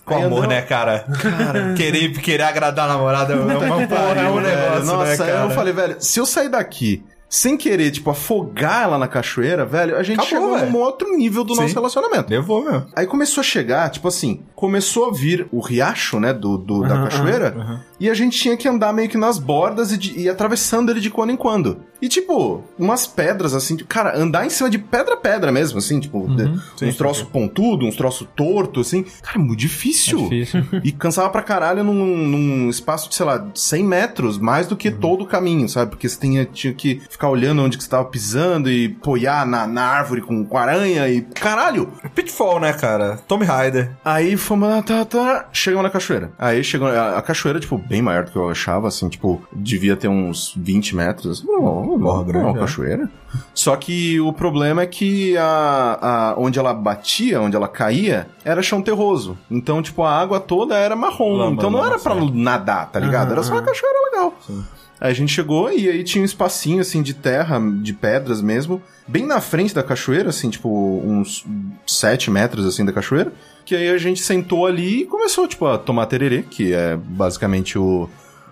Com 0.05 0.15
Aí 0.15 0.23
amor, 0.25 0.47
né, 0.47 0.63
cara? 0.63 1.05
Querer, 1.77 2.13
querer 2.21 2.45
agradar 2.45 2.89
a 2.89 2.93
namorada 2.95 3.33
é 3.33 3.37
uma 3.37 3.55
porra, 3.87 4.21
é 4.21 4.31
um 4.31 4.41
negócio, 4.41 4.85
Nossa, 4.85 5.25
né, 5.25 5.33
cara? 5.33 5.45
eu 5.47 5.51
falei, 5.51 5.73
velho, 5.73 5.97
se 5.99 6.21
eu 6.21 6.25
sair 6.27 6.49
daqui 6.49 7.03
sem 7.29 7.57
querer, 7.57 7.91
tipo, 7.91 8.09
afogar 8.09 8.85
ela 8.85 8.97
na 8.99 9.09
cachoeira, 9.09 9.67
velho, 9.67 9.97
a 9.97 10.03
gente 10.05 10.21
Acabou, 10.21 10.29
chegou 10.29 10.59
velho. 10.61 10.71
num 10.71 10.79
outro 10.79 11.17
nível 11.17 11.43
do 11.43 11.57
Sim. 11.57 11.63
nosso 11.63 11.75
relacionamento. 11.75 12.31
Levou 12.31 12.65
mesmo. 12.65 12.87
Aí 12.95 13.05
começou 13.05 13.41
a 13.41 13.45
chegar, 13.45 13.91
tipo 13.91 14.07
assim, 14.07 14.43
começou 14.55 15.09
a 15.09 15.13
vir 15.13 15.49
o 15.51 15.59
riacho, 15.61 16.21
né, 16.21 16.33
do, 16.33 16.57
do- 16.57 16.83
da 16.83 17.03
cachoeira, 17.03 17.83
e 17.99 18.09
a 18.11 18.15
gente 18.15 18.39
tinha 18.39 18.57
que 18.57 18.69
andar 18.69 18.93
meio 18.93 19.09
que 19.09 19.17
nas 19.17 19.39
bordas 19.39 19.93
e, 19.93 19.97
de- 19.99 20.21
e 20.21 20.29
atravessando 20.29 20.91
ele 20.91 21.01
de 21.01 21.11
quando 21.11 21.31
em 21.31 21.37
quando. 21.37 21.81
E, 22.01 22.09
tipo, 22.09 22.63
umas 22.79 23.07
pedras, 23.07 23.55
assim, 23.55 23.75
de- 23.75 23.85
cara, 23.85 24.15
andar 24.19 24.45
em 24.45 24.51
cima 24.51 24.69
de 24.69 24.79
pedra-pedra 24.79 25.51
mesmo, 25.51 25.79
assim, 25.79 25.99
tipo, 25.99 26.29
de- 26.37 26.45
Sim, 26.77 26.87
uns 26.89 26.97
troços 26.97 27.27
pontudos, 27.27 27.89
uns 27.89 27.97
troços 27.97 28.29
tortos, 28.37 28.87
assim. 28.89 29.03
Cara, 29.23 29.37
é 29.37 29.39
muito 29.39 29.59
difícil. 29.59 30.19
É 30.19 30.29
difícil. 30.29 30.65
E 30.85 30.93
cansava 30.93 31.31
pra 31.31 31.43
caralho 31.43 31.83
num, 31.83 31.95
num 32.27 32.69
espaço 32.69 33.09
de, 33.09 33.15
sei 33.15 33.25
lá, 33.25 33.47
100 33.55 33.83
metros, 33.85 34.39
mais 34.39 34.67
do 34.67 34.77
que 34.77 34.91
todo 34.91 35.25
o 35.25 35.27
caminho, 35.27 35.69
sabe? 35.69 35.91
Porque 35.91 36.09
você 36.09 36.19
tinha, 36.21 36.45
tinha 36.45 36.75
que 36.75 37.01
ficar 37.09 37.29
olhando 37.31 37.63
onde 37.63 37.77
que 37.79 37.83
você 37.85 37.89
tava 37.91 38.05
pisando 38.05 38.71
e 38.71 38.95
apoiar 39.01 39.47
na, 39.47 39.67
na 39.67 39.83
árvore 39.85 40.21
com, 40.21 40.45
com 40.45 40.59
aranha 40.59 41.09
e... 41.09 41.23
Caralho! 41.23 41.91
Pitfall, 42.15 42.61
né, 42.61 42.73
cara? 42.75 43.17
Tomb 43.27 43.45
Raider. 43.45 43.93
Aí 44.05 44.37
fomos 44.37 44.69
lá, 44.69 44.83
tá, 44.83 45.05
tá, 45.05 45.49
chegamos 45.53 45.85
na 45.85 45.91
cachoeira. 45.91 46.31
Aí 46.39 46.63
chegou, 46.63 46.89
a, 46.89 47.17
a 47.19 47.23
cachoeira, 47.23 47.59
tipo, 47.59 47.83
bem 47.89 48.03
maior 48.03 48.25
do 48.25 48.31
que 48.31 48.37
eu 48.37 48.49
achava, 48.49 48.89
assim, 48.89 49.09
tipo, 49.09 49.43
devia 49.53 49.97
ter 49.97 50.09
uns 50.09 50.53
20 50.57 50.97
metros. 50.97 51.39
Assim, 51.39 51.47
não, 51.47 51.87
não, 51.87 52.01
Porra, 52.01 52.19
não, 52.19 52.25
grande, 52.25 52.47
não, 52.47 52.57
é. 52.57 52.59
cachoeira. 52.59 53.11
Só 53.55 53.77
que 53.77 54.21
o 54.21 54.33
problema 54.33 54.83
é 54.83 54.87
que 54.87 55.37
a, 55.37 55.99
a, 56.01 56.35
onde 56.39 56.59
ela 56.59 56.73
batia, 56.73 57.41
onde 57.41 57.57
ela 57.57 57.69
caía, 57.69 58.29
era 58.45 58.63
chão 58.63 58.81
terroso. 58.83 59.37
Então, 59.51 59.83
tipo, 59.83 60.03
a 60.03 60.13
água 60.13 60.41
toda 60.41 60.77
era 60.77 60.97
marrom. 60.97 61.37
Lama, 61.37 61.53
então 61.53 61.71
não 61.71 61.79
lama, 61.79 61.93
era 61.93 62.03
pra 62.03 62.15
certo. 62.15 62.35
nadar, 62.35 62.91
tá 62.91 62.99
ligado? 62.99 63.33
Era 63.33 63.43
só 63.43 63.53
uma 63.53 63.63
cachoeira 63.63 63.99
legal. 64.11 64.35
Aí 64.49 64.76
a 65.01 65.13
gente 65.13 65.33
chegou 65.33 65.71
e 65.71 65.89
aí 65.89 66.03
tinha 66.03 66.23
um 66.23 66.25
espacinho, 66.25 66.81
assim, 66.81 67.03
de 67.03 67.15
terra, 67.15 67.61
de 67.83 67.93
pedras 67.93 68.41
mesmo, 68.41 68.83
bem 69.07 69.27
na 69.27 69.41
frente 69.41 69.75
da 69.75 69.83
cachoeira, 69.83 70.31
assim, 70.31 70.49
tipo, 70.49 70.69
uns 71.05 71.45
7 71.87 72.31
metros, 72.31 72.67
assim, 72.67 72.85
da 72.85 72.93
cachoeira. 72.93 73.33
Que 73.65 73.75
aí 73.75 73.91
a 73.91 73.99
gente 73.99 74.23
sentou 74.23 74.67
ali 74.67 75.03
e 75.03 75.07
começou, 75.07 75.47
tipo, 75.47 75.67
a 75.67 75.77
tomar 75.77 76.07
tererê, 76.07 76.43
que 76.43 76.73
é 76.73 76.97
basicamente 76.97 77.79
o, 77.79 78.09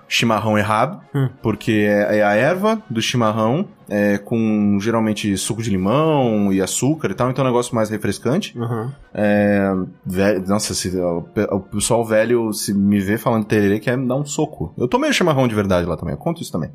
chimarrão 0.08 0.56
errado, 0.58 1.00
porque 1.42 1.72
é, 1.72 2.18
é 2.18 2.22
a 2.22 2.34
erva 2.34 2.82
do 2.90 3.00
chimarrão, 3.02 3.68
é, 3.88 4.18
com 4.18 4.78
geralmente 4.80 5.36
suco 5.36 5.62
de 5.62 5.70
limão 5.70 6.52
e 6.52 6.60
açúcar 6.60 7.10
e 7.10 7.14
tal, 7.14 7.30
então 7.30 7.44
é 7.44 7.48
um 7.48 7.50
negócio 7.50 7.74
mais 7.74 7.90
refrescante. 7.90 8.56
Uhum. 8.58 8.90
É, 9.12 9.72
ve- 10.04 10.38
nossa, 10.46 10.74
se, 10.74 10.88
o, 10.96 11.26
o 11.52 11.60
pessoal 11.60 12.04
velho 12.04 12.52
se 12.52 12.72
me 12.74 13.00
vê 13.00 13.16
falando 13.18 13.44
tererê 13.44 13.78
quer 13.80 13.96
me 13.96 14.06
dar 14.06 14.16
um 14.16 14.24
soco. 14.24 14.72
Eu 14.76 14.88
tomei 14.88 15.12
chimarrão 15.12 15.48
de 15.48 15.54
verdade 15.54 15.86
lá 15.86 15.96
também, 15.96 16.14
eu 16.14 16.18
conto 16.18 16.42
isso 16.42 16.52
também. 16.52 16.70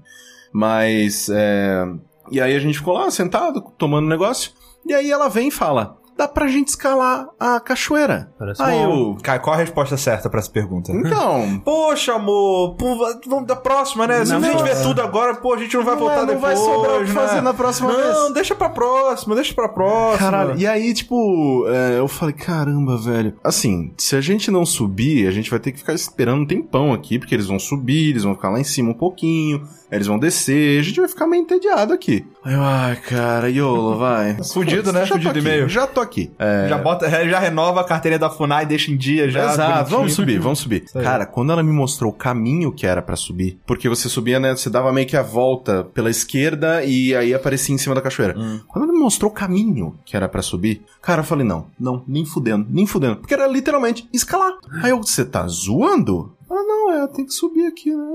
Mas, 0.52 1.30
é, 1.32 1.86
e 2.32 2.42
aí 2.42 2.56
a 2.56 2.60
gente 2.60 2.78
ficou 2.80 2.94
lá 2.94 3.10
sentado, 3.12 3.62
tomando 3.78 4.06
um 4.06 4.10
negócio, 4.10 4.52
e 4.86 4.94
aí 4.94 5.12
ela 5.12 5.30
vem 5.30 5.50
e 5.50 5.52
fala, 5.52 5.98
dá 6.20 6.28
pra 6.28 6.48
gente 6.48 6.68
escalar 6.68 7.30
a 7.40 7.62
cachoeira. 7.62 8.30
Parece 8.38 8.62
aí 8.62 8.78
bom. 8.78 9.18
eu, 9.26 9.40
qual 9.40 9.56
a 9.56 9.58
resposta 9.58 9.96
certa 9.96 10.30
pra 10.30 10.42
essa 10.42 10.52
pergunta? 10.52 10.92
então... 10.92 11.60
Poxa, 11.64 12.16
amor, 12.16 12.76
pô, 12.76 12.98
vamos 13.26 13.48
da 13.48 13.56
próxima, 13.56 14.06
né? 14.06 14.26
Se 14.26 14.34
Não, 14.34 14.40
a 14.40 14.42
gente 14.42 14.58
não. 14.58 14.64
ver 14.66 14.82
tudo 14.82 15.02
agora, 15.02 15.36
pô, 15.36 15.54
a 15.54 15.58
gente 15.58 15.78
não 15.78 15.84
vai 15.86 15.96
Não 15.96 16.02
voltar 16.02 16.16
é, 16.16 16.20
não 16.26 16.26
depois. 16.26 16.42
vai 16.42 16.56
sobrar 16.58 16.96
o 16.98 17.06
que 17.06 17.08
né? 17.08 17.14
fazer 17.14 17.42
na 17.42 17.54
próxima 17.54 17.94
vez. 17.94 18.14
Não, 18.14 18.34
deixa 18.34 18.54
pra 18.54 18.68
próxima, 18.68 19.34
deixa 19.34 19.54
pra 19.54 19.70
próxima. 19.70 20.18
Caralho, 20.18 20.60
e 20.60 20.68
aí, 20.68 20.94
tipo, 20.94 21.66
é, 21.70 22.00
eu 22.00 22.08
falei, 22.10 22.36
caramba, 22.36 22.98
velho. 22.98 23.36
Assim, 23.42 23.94
se 23.98 24.18
a 24.18 24.22
gente 24.22 24.52
não 24.52 24.66
subir, 24.66 25.26
a 25.26 25.32
gente 25.32 25.50
vai 25.50 25.60
ter 25.60 25.72
que 25.72 25.80
ficar 25.80 25.94
esperando 25.94 26.42
um 26.42 26.46
tempão 26.46 26.92
aqui, 26.92 27.18
porque 27.18 27.34
eles 27.34 27.48
vão 27.48 27.60
subir, 27.60 28.10
eles 28.10 28.24
vão 28.26 28.36
ficar 28.36 28.50
lá 28.50 28.60
em 28.60 28.64
cima 28.66 28.90
um 28.92 28.94
pouquinho, 28.94 29.66
eles 29.90 30.06
vão 30.08 30.20
descer, 30.20 30.80
a 30.80 30.84
gente 30.84 31.00
vai 31.00 31.08
ficar 31.08 31.28
meio 31.28 31.44
entediado 31.44 31.94
aqui. 31.94 32.26
Aí 32.44 32.54
eu, 32.54 32.62
ai, 32.62 32.96
cara, 32.98 33.50
Yolo, 33.50 33.98
vai. 33.98 34.38
Fudido, 34.54 34.92
né? 34.92 35.06
Fudido 35.06 35.30
aqui, 35.30 35.40
e-mail. 35.40 35.70
Já 35.70 35.88
tô 35.88 36.02
aqui. 36.02 36.09
É, 36.38 36.68
Já, 36.70 36.78
bota, 36.78 37.10
já 37.30 37.40
renova 37.40 37.82
a 37.82 37.84
carteirinha 37.84 38.20
da 38.20 38.30
FUNAI, 38.30 38.66
deixa 38.66 38.92
em 38.92 38.98
dia 38.98 39.30
já. 39.30 39.54
Exato, 39.54 39.72
bonitinho. 39.72 39.98
vamos 39.98 40.14
subir, 40.14 40.40
vamos 40.40 40.60
subir. 40.60 40.86
Cara, 40.92 41.26
quando 41.26 41.52
ela 41.52 41.64
me 41.64 41.72
mostrou 41.72 42.12
o 42.12 42.16
caminho 42.16 42.72
que 42.72 42.86
era 42.86 43.02
pra 43.02 43.16
subir, 43.16 43.60
porque 43.66 43.88
você 43.88 44.10
subia, 44.10 44.40
né, 44.40 44.56
você 44.56 44.70
dava 44.70 44.92
meio 44.92 45.08
que 45.08 45.18
a 45.18 45.22
volta 45.24 45.84
pela 45.94 46.10
esquerda 46.10 46.84
e 46.84 47.16
aí 47.16 47.34
aparecia 47.34 47.74
em 47.74 47.78
cima 47.78 47.96
da 47.96 48.02
cachoeira. 48.02 48.36
Quando 48.68 48.84
ela 48.86 48.94
me 48.94 49.00
mostrou 49.00 49.30
o 49.32 49.34
caminho 49.34 49.96
que 50.06 50.16
era 50.16 50.28
pra 50.28 50.42
subir, 50.42 50.82
cara, 51.02 51.22
eu 51.22 51.26
falei, 51.26 51.46
não, 51.46 51.68
não, 51.80 52.04
nem 52.08 52.26
fudendo, 52.26 52.66
nem 52.70 52.86
fudendo. 52.86 53.18
Porque 53.18 53.34
era 53.34 53.48
literalmente 53.48 54.08
escalar. 54.14 54.54
Aí 54.82 54.92
eu, 54.92 54.98
você 55.02 55.24
tá 55.26 55.46
zoando? 55.48 56.34
Ah, 56.52 56.64
não, 56.64 56.79
é, 56.92 57.08
tem 57.08 57.26
que 57.26 57.34
subir 57.34 57.66
aqui, 57.68 57.94
né? 57.94 58.06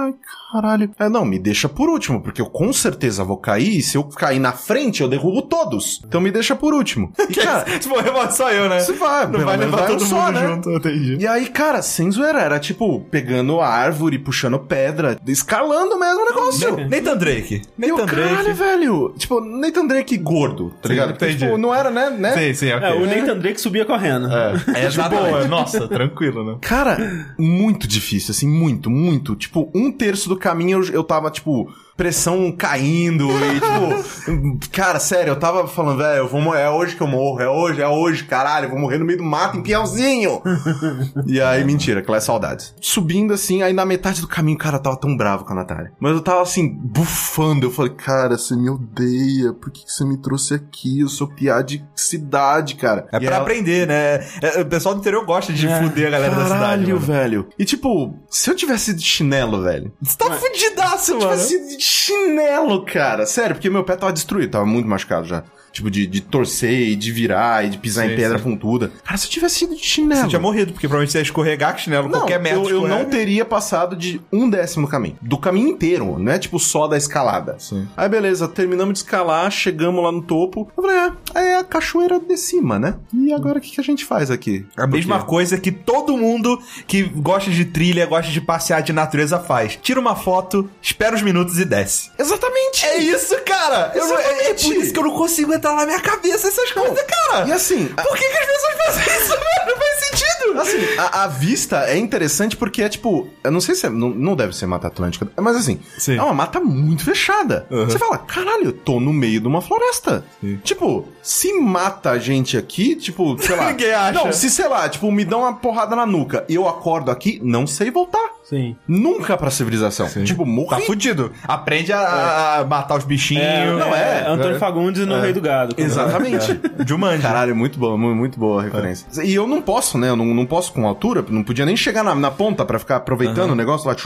Ai, 0.00 0.14
caralho. 0.52 0.90
É, 0.98 1.08
não, 1.08 1.24
me 1.24 1.38
deixa 1.38 1.68
por 1.68 1.88
último, 1.88 2.20
porque 2.22 2.40
eu 2.40 2.46
com 2.46 2.72
certeza 2.72 3.24
vou 3.24 3.36
cair, 3.36 3.78
e 3.78 3.82
se 3.82 3.96
eu 3.96 4.04
cair 4.04 4.38
na 4.38 4.52
frente, 4.52 5.02
eu 5.02 5.08
derrubo 5.08 5.42
todos. 5.42 6.00
Então 6.06 6.20
me 6.20 6.30
deixa 6.30 6.54
por 6.56 6.74
último. 6.74 7.12
E, 7.28 7.34
cara, 7.34 7.64
Se 7.80 7.88
morrer, 7.88 8.32
só 8.32 8.50
eu, 8.52 8.68
né? 8.68 8.78
você 8.80 8.92
vai, 8.92 9.26
Não 9.26 9.40
vai 9.40 9.56
levar 9.56 9.78
vai 9.78 9.86
todo 9.88 10.04
só, 10.06 10.26
mundo 10.26 10.40
né? 10.40 10.46
junto, 10.46 10.70
entendi. 10.70 11.16
E 11.20 11.26
aí, 11.26 11.48
cara, 11.48 11.82
sem 11.82 12.10
zoeira, 12.10 12.40
era 12.40 12.58
tipo, 12.60 13.00
pegando 13.10 13.60
a 13.60 13.68
árvore, 13.68 14.18
puxando 14.18 14.58
pedra, 14.58 15.18
escalando 15.26 15.98
mesmo 15.98 16.22
o 16.22 16.24
negócio. 16.24 16.76
Nathan 16.88 17.16
Drake. 17.16 17.62
Eu, 17.80 17.96
Nathan 17.96 18.06
caralho, 18.06 18.36
Drake. 18.44 18.52
velho. 18.52 19.14
Tipo, 19.18 19.40
Nathan 19.40 19.86
Drake 19.86 20.16
gordo, 20.18 20.70
tá 20.80 20.88
Sim, 20.88 20.94
ligado? 20.94 21.08
Porque, 21.10 21.34
tipo, 21.34 21.58
não 21.58 21.74
era, 21.74 21.90
né? 21.90 22.10
né? 22.10 22.32
Sim, 22.32 22.54
sim, 22.54 22.72
ok. 22.72 22.88
É, 22.88 22.94
o 22.94 23.06
Nathan 23.06 23.38
Drake 23.38 23.60
subia 23.60 23.84
correndo. 23.84 24.28
É, 24.32 24.88
de 24.88 24.96
boa. 25.08 25.44
Nossa, 25.46 25.88
tranquilo, 25.88 26.44
né? 26.44 26.58
Cara, 26.60 27.26
muito 27.38 27.86
difícil, 27.86 28.15
assim, 28.16 28.48
muito, 28.48 28.90
muito. 28.90 29.36
Tipo, 29.36 29.70
um 29.74 29.90
terço 29.92 30.28
do 30.28 30.36
caminho 30.36 30.82
eu, 30.82 30.92
eu 30.92 31.04
tava, 31.04 31.30
tipo, 31.30 31.72
pressão 31.96 32.52
caindo 32.52 33.26
e, 33.30 33.54
tipo, 33.60 34.68
cara, 34.70 35.00
sério, 35.00 35.30
eu 35.30 35.38
tava 35.38 35.66
falando, 35.66 35.98
velho, 35.98 36.18
eu 36.18 36.28
vou 36.28 36.40
morrer, 36.40 36.60
é 36.62 36.70
hoje 36.70 36.94
que 36.94 37.02
eu 37.02 37.06
morro, 37.06 37.40
é 37.40 37.48
hoje, 37.48 37.80
é 37.80 37.88
hoje, 37.88 38.24
caralho, 38.24 38.66
eu 38.66 38.70
vou 38.70 38.78
morrer 38.78 38.98
no 38.98 39.04
meio 39.04 39.18
do 39.18 39.24
mato 39.24 39.56
em 39.56 39.62
Piauzinho. 39.62 40.42
e 41.26 41.40
aí, 41.40 41.64
mentira, 41.64 42.00
aquela 42.00 42.18
é 42.18 42.20
saudades. 42.20 42.74
Subindo 42.80 43.32
assim, 43.32 43.62
aí 43.62 43.72
na 43.72 43.84
metade 43.86 44.20
do 44.20 44.28
caminho, 44.28 44.58
cara, 44.58 44.76
eu 44.76 44.82
tava 44.82 44.96
tão 44.96 45.16
bravo 45.16 45.44
com 45.44 45.52
a 45.52 45.56
Natália. 45.56 45.92
Mas 45.98 46.12
eu 46.12 46.20
tava 46.20 46.42
assim, 46.42 46.68
bufando, 46.68 47.66
eu 47.66 47.70
falei, 47.70 47.92
cara, 47.92 48.36
você 48.36 48.54
me 48.54 48.68
odeia, 48.68 49.52
por 49.54 49.70
que, 49.70 49.84
que 49.84 49.92
você 49.92 50.04
me 50.04 50.18
trouxe 50.18 50.54
aqui? 50.54 51.00
Eu 51.00 51.08
sou 51.08 51.28
piá 51.28 51.62
de 51.62 51.84
cidade, 51.94 52.74
cara. 52.74 53.06
É 53.12 53.16
E 53.16 53.20
pra 53.20 53.28
ela- 53.36 53.38
aprender, 53.38 53.86
né? 53.86 54.26
É, 54.42 54.60
o 54.60 54.66
pessoal 54.66 54.94
do 54.94 55.00
interior 55.00 55.24
gosta 55.24 55.52
de 55.52 55.66
fuder 55.66 56.08
a 56.08 56.10
galera 56.10 56.34
da 56.34 56.42
cidade. 56.44 56.60
Caralho, 56.60 56.88
mano. 56.94 56.98
velho. 57.00 57.48
E 57.58 57.64
tipo, 57.64 58.14
se 58.30 58.50
eu 58.50 58.54
tivesse 58.54 58.92
de 58.94 59.02
chinelo, 59.02 59.62
velho. 59.62 59.92
Você 60.02 60.16
tá 60.16 60.30
fudidaço, 60.32 61.04
Se 61.06 61.12
eu 61.12 61.18
mano. 61.18 61.30
tivesse 61.32 61.76
de 61.76 61.82
chinelo, 61.86 62.84
cara. 62.84 63.24
Sério, 63.26 63.54
porque 63.56 63.70
meu 63.70 63.84
pé 63.84 63.96
tava 63.96 64.12
destruído, 64.12 64.50
tava 64.50 64.66
muito 64.66 64.88
machucado 64.88 65.26
já. 65.26 65.44
Tipo, 65.76 65.90
de, 65.90 66.06
de 66.06 66.22
torcer 66.22 66.88
e 66.88 66.96
de 66.96 67.12
virar 67.12 67.66
e 67.66 67.68
de 67.68 67.76
pisar 67.76 68.06
Sim, 68.06 68.14
em 68.14 68.16
pedra 68.16 68.38
sim. 68.38 68.44
pontuda. 68.44 68.90
Cara, 69.04 69.16
se 69.18 69.26
eu 69.26 69.30
tivesse 69.30 69.64
ido 69.64 69.76
de 69.76 69.84
chinelo. 69.84 70.22
Você 70.22 70.28
tinha 70.28 70.40
morrido, 70.40 70.72
porque 70.72 70.88
provavelmente 70.88 71.12
você 71.12 71.18
ia 71.18 71.22
escorregar 71.22 71.72
com 71.74 71.78
chinelo, 71.78 72.08
Não, 72.08 72.20
qualquer 72.20 72.40
merda 72.40 72.60
eu, 72.70 72.80
eu 72.82 72.88
não 72.88 73.04
teria 73.04 73.44
passado 73.44 73.94
de 73.94 74.18
um 74.32 74.48
décimo 74.48 74.86
do 74.86 74.90
caminho. 74.90 75.18
Do 75.20 75.36
caminho 75.36 75.68
inteiro, 75.68 76.18
não 76.18 76.32
é 76.32 76.38
tipo 76.38 76.58
só 76.58 76.86
da 76.88 76.96
escalada. 76.96 77.56
Sim. 77.58 77.86
Aí 77.94 78.08
beleza, 78.08 78.48
terminamos 78.48 78.94
de 78.94 78.98
escalar, 79.00 79.50
chegamos 79.50 80.02
lá 80.02 80.10
no 80.10 80.22
topo. 80.22 80.66
Eu 80.74 80.82
falei, 80.82 80.96
é, 81.34 81.38
é 81.52 81.58
a 81.58 81.64
cachoeira 81.64 82.18
de 82.18 82.38
cima, 82.38 82.78
né? 82.78 82.94
E 83.12 83.30
agora 83.34 83.58
o 83.58 83.60
que, 83.60 83.72
que 83.72 83.80
a 83.80 83.84
gente 83.84 84.02
faz 84.02 84.30
aqui? 84.30 84.64
A 84.78 84.86
mesma 84.86 85.16
Porque- 85.18 85.30
coisa 85.30 85.58
que 85.58 85.70
todo 85.70 86.16
mundo 86.16 86.58
que 86.86 87.02
gosta 87.02 87.50
de 87.50 87.66
trilha, 87.66 88.06
gosta 88.06 88.32
de 88.32 88.40
passear 88.40 88.80
de 88.82 88.94
natureza 88.94 89.38
faz. 89.38 89.78
Tira 89.82 90.00
uma 90.00 90.16
foto, 90.16 90.70
espera 90.80 91.14
uns 91.14 91.20
minutos 91.22 91.58
e 91.58 91.66
desce. 91.66 92.10
Exatamente! 92.18 92.82
É 92.86 92.98
isso, 92.98 93.36
cara! 93.44 93.92
Eu 93.94 94.08
não- 94.08 94.18
é, 94.18 94.22
é 94.22 94.30
Exatamente. 94.54 94.64
por 94.64 94.76
isso 94.76 94.92
que 94.94 94.98
eu 94.98 95.02
não 95.04 95.10
consigo 95.14 95.52
entrar 95.52 95.65
na 95.74 95.86
minha 95.86 96.00
cabeça 96.00 96.48
essas 96.48 96.70
coisas, 96.72 97.02
cara! 97.02 97.48
E 97.48 97.52
assim, 97.52 97.90
a- 97.96 98.02
Por 98.02 98.16
que, 98.16 98.24
que 98.28 98.36
as 98.38 98.46
pessoas 98.46 98.74
fazem 98.86 99.16
isso, 99.16 99.30
velho? 99.34 99.66
Não 99.66 99.76
faz 99.76 100.00
sentido! 100.00 100.60
Assim, 100.60 100.98
a, 100.98 101.24
a 101.24 101.26
vista 101.26 101.84
é 101.90 101.96
interessante 101.98 102.56
porque 102.56 102.82
é 102.82 102.88
tipo. 102.88 103.28
Eu 103.42 103.50
não 103.50 103.60
sei 103.60 103.74
se 103.74 103.86
é. 103.86 103.90
Não, 103.90 104.08
não 104.10 104.36
deve 104.36 104.54
ser 104.56 104.66
Mata 104.66 104.86
Atlântica, 104.86 105.28
mas 105.36 105.56
assim. 105.56 105.80
Sim. 105.98 106.16
É 106.16 106.22
uma 106.22 106.32
mata 106.32 106.60
muito 106.60 107.04
fechada. 107.04 107.66
Uhum. 107.70 107.84
Você 107.84 107.98
fala, 107.98 108.16
caralho, 108.18 108.66
eu 108.66 108.72
tô 108.72 109.00
no 109.00 109.12
meio 109.12 109.40
de 109.40 109.46
uma 109.46 109.60
floresta. 109.60 110.24
Sim. 110.40 110.58
Tipo, 110.64 111.06
se 111.22 111.52
mata 111.60 112.10
a 112.10 112.18
gente 112.18 112.56
aqui, 112.56 112.94
tipo, 112.94 113.36
sei 113.42 113.56
lá. 113.56 113.66
Ninguém 113.72 113.92
acha. 113.92 114.12
Não, 114.12 114.32
se 114.32 114.48
sei 114.48 114.68
lá, 114.68 114.88
tipo, 114.88 115.10
me 115.10 115.24
dá 115.24 115.36
uma 115.36 115.54
porrada 115.56 115.94
na 115.96 116.06
nuca 116.06 116.44
e 116.48 116.54
eu 116.54 116.66
acordo 116.68 117.10
aqui, 117.10 117.40
não 117.42 117.66
sei 117.66 117.90
voltar. 117.90 118.35
Sim. 118.48 118.76
Nunca 118.86 119.36
pra 119.36 119.50
civilização. 119.50 120.08
Tipo, 120.24 120.46
morri. 120.46 120.68
Tá 120.70 120.80
fudido. 120.80 121.32
Aprende 121.48 121.92
a, 121.92 122.58
a 122.60 122.64
matar 122.64 122.96
os 122.96 123.04
bichinhos. 123.04 123.42
É, 123.42 123.66
não, 123.72 123.94
é. 123.94 124.24
Antônio 124.28 124.58
Fagundes 124.58 125.04
no 125.06 125.20
Rei 125.20 125.32
do 125.32 125.40
Gado. 125.40 125.74
Exatamente. 125.76 126.60
Jumanji. 126.86 127.22
Caralho, 127.22 127.56
muito 127.56 127.78
boa, 127.78 127.98
mu- 127.98 128.14
muito 128.14 128.38
boa 128.38 128.60
a 128.60 128.64
referência. 128.64 129.06
E 129.24 129.34
eu 129.34 129.46
não 129.48 129.60
posso, 129.60 129.98
né? 129.98 130.08
Eu 130.10 130.16
não, 130.16 130.26
não 130.26 130.46
posso 130.46 130.72
com 130.72 130.86
altura, 130.86 131.24
não 131.28 131.42
podia 131.42 131.66
nem 131.66 131.76
chegar 131.76 132.04
na, 132.04 132.14
na 132.14 132.30
ponta 132.30 132.64
pra 132.64 132.78
ficar 132.78 132.96
aproveitando 132.96 133.50
o 133.50 133.54
negócio 133.56 133.88
lá. 133.88 133.96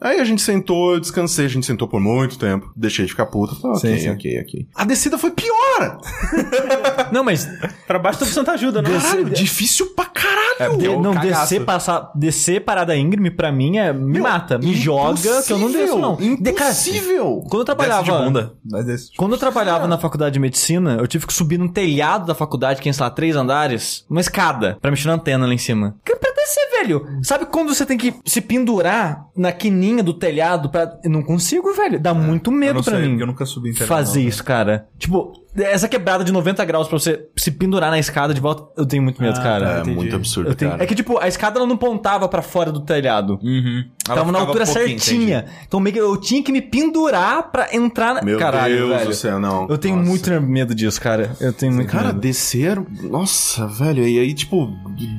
Aí 0.00 0.20
a 0.20 0.24
gente 0.24 0.42
sentou, 0.42 0.92
eu 0.94 1.00
descansei, 1.00 1.46
a 1.46 1.48
gente 1.48 1.64
sentou 1.64 1.88
por 1.88 2.00
muito 2.00 2.38
tempo. 2.38 2.70
Deixei 2.76 3.06
de 3.06 3.12
ficar 3.12 3.26
puta. 3.26 3.54
Falei, 3.54 3.76
ok, 3.78 3.90
Sim, 3.96 3.98
sim. 3.98 4.10
ok, 4.10 4.40
ok. 4.42 4.68
A 4.74 4.84
descida 4.84 5.16
foi 5.16 5.30
pior! 5.30 5.98
Não, 7.12 7.24
mas 7.24 7.48
Pra 7.86 7.98
baixo 7.98 8.18
do 8.20 8.24
Santa 8.26 8.52
Ajuda, 8.52 8.82
né? 8.82 8.90
Caralho, 8.90 9.30
difícil 9.30 9.86
pra 9.94 10.04
caralho! 10.06 10.36
É, 10.58 10.68
de- 10.70 10.76
Deu 10.78 11.00
não 11.00 11.12
cagaço. 11.14 11.40
descer, 11.42 11.64
passar, 11.64 12.10
descer 12.14 12.64
parada 12.64 12.96
íngreme 12.96 13.30
pra 13.30 13.52
mim 13.52 13.76
é 13.78 13.85
me 13.92 14.18
mata, 14.20 14.58
me 14.58 14.74
joga 14.74 15.42
que 15.42 15.52
eu 15.52 15.58
não 15.58 15.70
desço 15.70 15.98
não. 15.98 16.16
De- 16.16 16.52
cara, 16.52 16.70
Impossível! 16.70 17.42
quando 17.48 17.60
eu 17.60 17.64
Desce 17.64 17.64
trabalhava 17.64 18.02
de 18.04 18.10
bunda. 18.24 18.52
Mas 18.70 18.84
desce. 18.86 19.10
Quando 19.16 19.32
eu 19.32 19.38
trabalhava 19.38 19.86
na 19.86 19.98
faculdade 19.98 20.34
de 20.34 20.38
medicina, 20.40 20.96
eu 21.00 21.06
tive 21.06 21.26
que 21.26 21.32
subir 21.32 21.58
num 21.58 21.68
telhado 21.68 22.26
da 22.26 22.34
faculdade, 22.34 22.80
que 22.80 22.88
é, 22.88 22.92
sei 22.92 23.02
lá, 23.04 23.10
três 23.10 23.36
andares, 23.36 24.04
uma 24.08 24.20
escada, 24.20 24.76
pra 24.80 24.90
mexer 24.90 25.08
na 25.08 25.14
antena 25.14 25.46
lá 25.46 25.54
em 25.54 25.58
cima. 25.58 25.96
Que 26.04 26.14
pra 26.16 26.30
descer, 26.32 26.70
velho. 26.78 27.06
Sabe 27.22 27.46
quando 27.46 27.74
você 27.74 27.84
tem 27.86 27.96
que 27.98 28.14
se 28.24 28.40
pendurar 28.40 29.26
na 29.36 29.52
quininha 29.52 30.02
do 30.02 30.14
telhado 30.14 30.68
pra... 30.70 30.98
Eu 31.04 31.10
não 31.10 31.22
consigo, 31.22 31.72
velho. 31.74 32.00
Dá 32.00 32.12
muito 32.14 32.50
Eu 32.50 32.56
medo 32.56 32.74
não 32.74 32.82
pra 32.82 32.96
sei, 32.98 33.08
mim. 33.08 33.20
eu 33.20 33.26
nunca 33.26 33.44
subi 33.44 33.70
em 33.70 33.72
telhado, 33.72 33.88
Fazer 33.88 34.20
não, 34.22 34.28
isso, 34.28 34.44
cara. 34.44 34.86
Tipo, 34.98 35.32
essa 35.64 35.88
quebrada 35.88 36.22
de 36.24 36.32
90 36.32 36.64
graus 36.64 36.88
pra 36.88 36.98
você 36.98 37.26
se 37.36 37.50
pendurar 37.50 37.90
na 37.90 37.98
escada 37.98 38.32
de 38.34 38.40
volta, 38.40 38.64
eu 38.76 38.86
tenho 38.86 39.02
muito 39.02 39.20
medo, 39.22 39.38
Ah, 39.38 39.42
cara. 39.42 39.70
É 39.70 39.80
entendi. 39.80 39.94
muito 39.96 40.16
absurdo, 40.16 40.50
Eu 40.50 40.54
tenho- 40.54 40.70
cara. 40.72 40.82
É 40.82 40.86
que, 40.86 40.94
tipo, 40.94 41.18
a 41.18 41.26
escada 41.28 41.58
ela 41.58 41.66
não 41.66 41.76
pontava 41.76 42.28
pra 42.28 42.42
fora 42.42 42.70
do 42.72 42.80
telhado. 42.80 43.38
Uhum. 43.42 43.84
Ela 44.06 44.16
Tava 44.18 44.32
na 44.32 44.38
altura 44.40 44.62
um 44.64 44.66
certinha. 44.66 45.46
Então 45.66 45.80
meio 45.80 45.94
que 45.94 46.00
eu 46.00 46.16
tinha 46.16 46.42
que 46.42 46.52
me 46.52 46.60
pendurar 46.62 47.50
pra 47.50 47.68
entrar 47.74 48.14
na... 48.14 48.22
Meu 48.22 48.38
Caralho, 48.38 48.76
Deus 48.76 48.90
velho. 48.90 49.06
do 49.06 49.14
céu, 49.14 49.40
não. 49.40 49.66
Eu 49.68 49.78
tenho 49.78 49.96
Nossa. 49.96 50.08
muito 50.08 50.40
medo 50.42 50.74
disso, 50.74 51.00
cara. 51.00 51.32
Eu 51.40 51.52
tenho 51.52 51.72
muito 51.72 51.90
Cara, 51.90 52.08
medo. 52.08 52.20
descer. 52.20 52.80
Nossa, 53.02 53.66
velho. 53.66 54.06
E 54.06 54.18
aí, 54.18 54.32
tipo, 54.34 54.72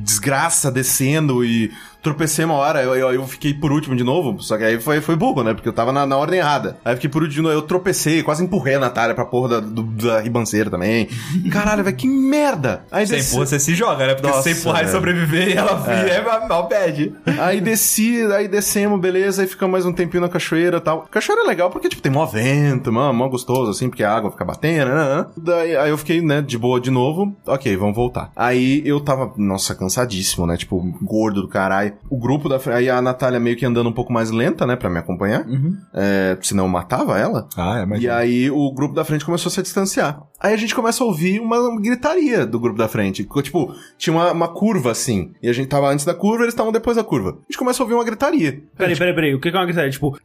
desgraça 0.03 0.72
descendo 0.72 1.44
e 1.44 1.72
tropecei 2.01 2.46
uma 2.46 2.54
hora. 2.56 2.82
Eu, 2.84 2.96
eu, 2.96 3.12
eu 3.13 3.27
fiquei 3.27 3.54
por 3.54 3.72
último 3.72 3.96
de 3.96 4.04
novo. 4.04 4.39
Só 4.42 4.58
que 4.58 4.63
aí 4.63 4.80
foi, 4.80 5.01
foi 5.01 5.16
burro, 5.16 5.44
né? 5.44 5.54
Porque 5.54 5.68
eu 5.68 5.74
tava 5.74 5.92
na, 5.92 6.06
na 6.06 6.18
ordem 6.18 6.39
errada. 6.39 6.77
Aí 6.86 6.96
fiquei 6.96 7.10
por 7.10 7.24
último, 7.24 7.48
eu 7.50 7.62
tropecei, 7.62 8.24
quase 8.24 8.44
empurrei 8.44 8.75
a 8.75 8.80
Natália 8.80 9.16
pra 9.16 9.25
porra 9.25 9.50
da, 9.50 9.60
do- 9.60 9.84
da 9.84 10.20
ribanceira 10.22 10.70
também. 10.70 11.08
Caralho, 11.51 11.84
velho, 11.84 11.96
que 11.96 12.08
merda! 12.08 12.84
Aí 12.92 13.06
Sem 13.08 13.18
desci- 13.18 13.32
empurra, 13.32 13.46
você 13.48 13.60
se 13.60 13.75
joga, 13.75 14.08
né? 14.08 14.13
Porque 14.13 14.27
Nossa, 14.27 14.44
sem 14.44 14.54
empurrar 14.54 14.82
e 14.82 14.86
velho. 14.86 14.96
sobreviver, 14.96 15.58
ela 15.58 15.84
é, 15.92 16.10
é 16.18 16.48
mal 16.48 16.68
bad. 16.68 17.13
Aí 17.39 17.62
desci, 17.62 18.22
aí 18.34 18.48
descemos, 18.48 19.00
beleza, 19.00 19.42
aí 19.42 19.48
ficamos 19.48 19.72
mais 19.72 19.86
um 19.86 19.94
tempinho 19.94 20.22
na 20.22 20.30
cachoeira 20.30 20.77
e 20.77 20.82
tal. 20.82 21.08
Cachoeira 21.12 21.44
é 21.44 21.48
legal 21.48 21.70
porque, 21.70 21.89
tipo, 21.89 22.01
tem 22.01 22.12
mó 22.12 22.25
vento, 22.25 22.92
mó, 22.92 23.12
mó 23.13 23.27
gostoso, 23.27 23.72
assim, 23.72 23.89
porque 23.89 24.04
a 24.04 24.12
água 24.16 24.32
fica 24.32 24.46
batendo, 24.46 24.89
né, 24.89 25.16
né. 25.18 25.25
Daí, 25.38 25.75
aí 25.77 25.89
eu 25.89 25.98
fiquei, 25.98 26.22
né, 26.22 26.42
de 26.42 26.58
boa 26.58 26.80
de 26.80 26.92
novo. 26.92 27.36
Ok, 27.46 27.75
vamos 27.77 27.96
voltar. 27.96 28.32
Aí 28.36 28.82
eu 28.86 29.00
tava, 29.00 29.32
nossa, 29.38 29.75
cansadíssimo, 29.75 30.46
né, 30.46 30.58
tipo, 30.58 30.80
gordo 31.01 31.42
do 31.42 31.48
caralho. 31.48 31.87
O 32.10 32.17
grupo 32.17 32.48
da 32.50 32.60
frente, 32.60 32.77
aí 32.77 32.89
a 32.89 33.01
Natália 33.01 33.39
meio 33.39 33.56
que 33.56 33.65
andando 33.65 33.89
um 33.89 33.94
pouco 33.94 34.12
mais 34.12 34.32
lenta, 34.32 34.65
né, 34.65 34.75
pra 34.75 34.89
me 34.89 35.00
acompanhar. 35.00 35.46
É, 35.94 36.38
senão 36.41 36.65
eu 36.65 36.70
matava 36.70 37.17
ela. 37.17 37.48
Ah, 37.58 37.79
é, 37.79 37.86
mas... 37.86 38.01
E 38.01 38.10
aí 38.10 38.50
o 38.51 38.72
grupo 38.74 38.94
da 38.94 39.03
frente 39.03 39.25
começou 39.25 39.50
a 39.50 39.53
se 39.53 39.62
distanciar. 39.62 40.22
Aí 40.39 40.53
a 40.53 40.58
gente 40.58 40.75
começa 40.75 41.03
a 41.03 41.08
ouvir 41.08 41.39
uma 41.39 41.79
gritaria 41.82 42.46
do 42.46 42.60
grupo 42.60 42.77
da 42.77 42.88
frente. 42.88 43.24
Tipo, 43.24 43.74
tinha 43.98 44.15
uma, 44.15 44.32
uma 44.32 44.48
curva 44.48 44.91
assim. 44.91 45.32
E 45.41 45.50
a 45.50 45.53
gente 45.53 45.67
tava 45.67 45.89
antes 45.89 46.06
da 46.06 46.13
curva, 46.13 46.44
eles 46.44 46.53
estavam 46.53 46.72
depois 46.72 46.96
da 46.96 47.03
curva. 47.03 47.29
A 47.29 47.51
gente 47.51 47.58
começa 47.58 47.82
a 47.82 47.84
ouvir 47.84 47.96
uma 47.96 48.03
gritaria. 48.03 48.62
Peraí, 48.77 48.96
peraí, 48.96 49.15
peraí. 49.15 49.34
O 49.34 49.39
que 49.39 49.50
é 49.50 49.51
uma 49.51 49.65
gritaria? 49.65 49.89
Tipo, 49.89 50.17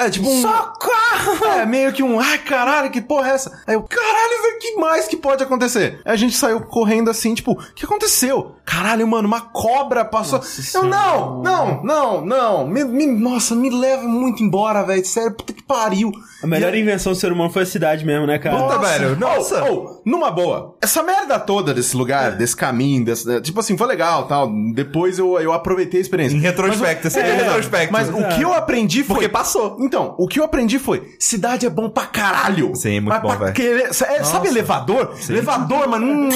É, 0.00 0.10
tipo 0.10 0.28
um. 0.28 0.42
Socorro! 0.42 1.44
É, 1.60 1.66
meio 1.66 1.92
que 1.92 2.02
um. 2.02 2.18
Ai, 2.18 2.38
caralho, 2.38 2.90
que 2.90 3.00
porra 3.00 3.30
é 3.30 3.34
essa? 3.34 3.62
Aí 3.66 3.74
eu, 3.74 3.82
caralho, 3.82 4.42
velho, 4.42 4.58
que 4.60 4.74
mais 4.76 5.06
que 5.06 5.16
pode 5.16 5.42
acontecer? 5.42 6.00
Aí 6.04 6.12
a 6.12 6.16
gente 6.16 6.34
saiu 6.36 6.60
correndo 6.62 7.10
assim, 7.10 7.34
tipo, 7.34 7.52
o 7.52 7.74
que 7.74 7.84
aconteceu? 7.84 8.56
Caralho, 8.64 9.06
mano, 9.06 9.26
uma 9.28 9.40
cobra 9.40 10.04
passou. 10.04 10.38
Nossa 10.38 10.78
eu, 10.78 10.84
não, 10.84 11.42
não, 11.42 11.82
não, 11.84 12.24
não. 12.24 12.66
Me, 12.66 12.84
me- 12.84 13.06
nossa, 13.06 13.54
me 13.54 13.68
leva 13.68 14.02
muito 14.04 14.42
embora, 14.42 14.82
velho. 14.84 15.04
Sério, 15.04 15.32
puta 15.34 15.52
que 15.52 15.62
pariu. 15.62 16.12
a 16.42 16.46
melhor 16.46 16.74
E 16.74 16.80
invenção 16.80 17.12
do 17.12 17.18
ser 17.18 17.32
humano 17.32 17.50
foi 17.50 17.62
a 17.62 17.66
cidade 17.66 18.04
mesmo, 18.06 18.26
né, 18.26 18.38
cara? 18.38 18.56
Puta, 18.56 18.78
velho, 18.78 19.16
nossa. 19.18 19.64
Oh, 19.64 19.74
oh, 19.74 20.02
numa 20.08 20.30
boa. 20.30 20.76
Essa 20.80 21.02
merda 21.02 21.38
toda 21.38 21.74
desse 21.74 21.96
lugar, 21.96 22.32
desse 22.32 22.56
caminho, 22.56 23.04
desse, 23.04 23.40
tipo 23.40 23.60
assim, 23.60 23.76
foi 23.76 23.86
legal 23.86 24.26
tal. 24.26 24.48
Depois 24.72 25.18
eu, 25.18 25.38
eu 25.40 25.52
aproveitei 25.52 25.98
a 25.98 26.02
experiência. 26.02 26.36
Em 26.36 26.40
retrospecto, 26.40 27.04
Mas 27.04 27.16
em 27.16 27.20
retrospecto. 27.36 27.92
Mas 27.92 28.08
o 28.08 28.28
que 28.36 28.42
eu 28.42 28.52
aprendi 28.52 29.02
foi. 29.02 29.16
Porque 29.16 29.28
passou. 29.28 29.76
Então, 29.90 30.14
o 30.16 30.28
que 30.28 30.38
eu 30.38 30.44
aprendi 30.44 30.78
foi: 30.78 31.16
cidade 31.18 31.66
é 31.66 31.68
bom 31.68 31.90
pra 31.90 32.06
caralho. 32.06 32.76
Sim, 32.76 33.00
muito 33.00 33.08
Mas 33.08 33.22
bom, 33.22 33.36
velho. 33.36 33.86
é, 33.88 34.22
sabe 34.22 34.46
elevador? 34.46 35.16
Elevador, 35.28 35.88
mano. 35.88 36.06
Hum, 36.06 36.28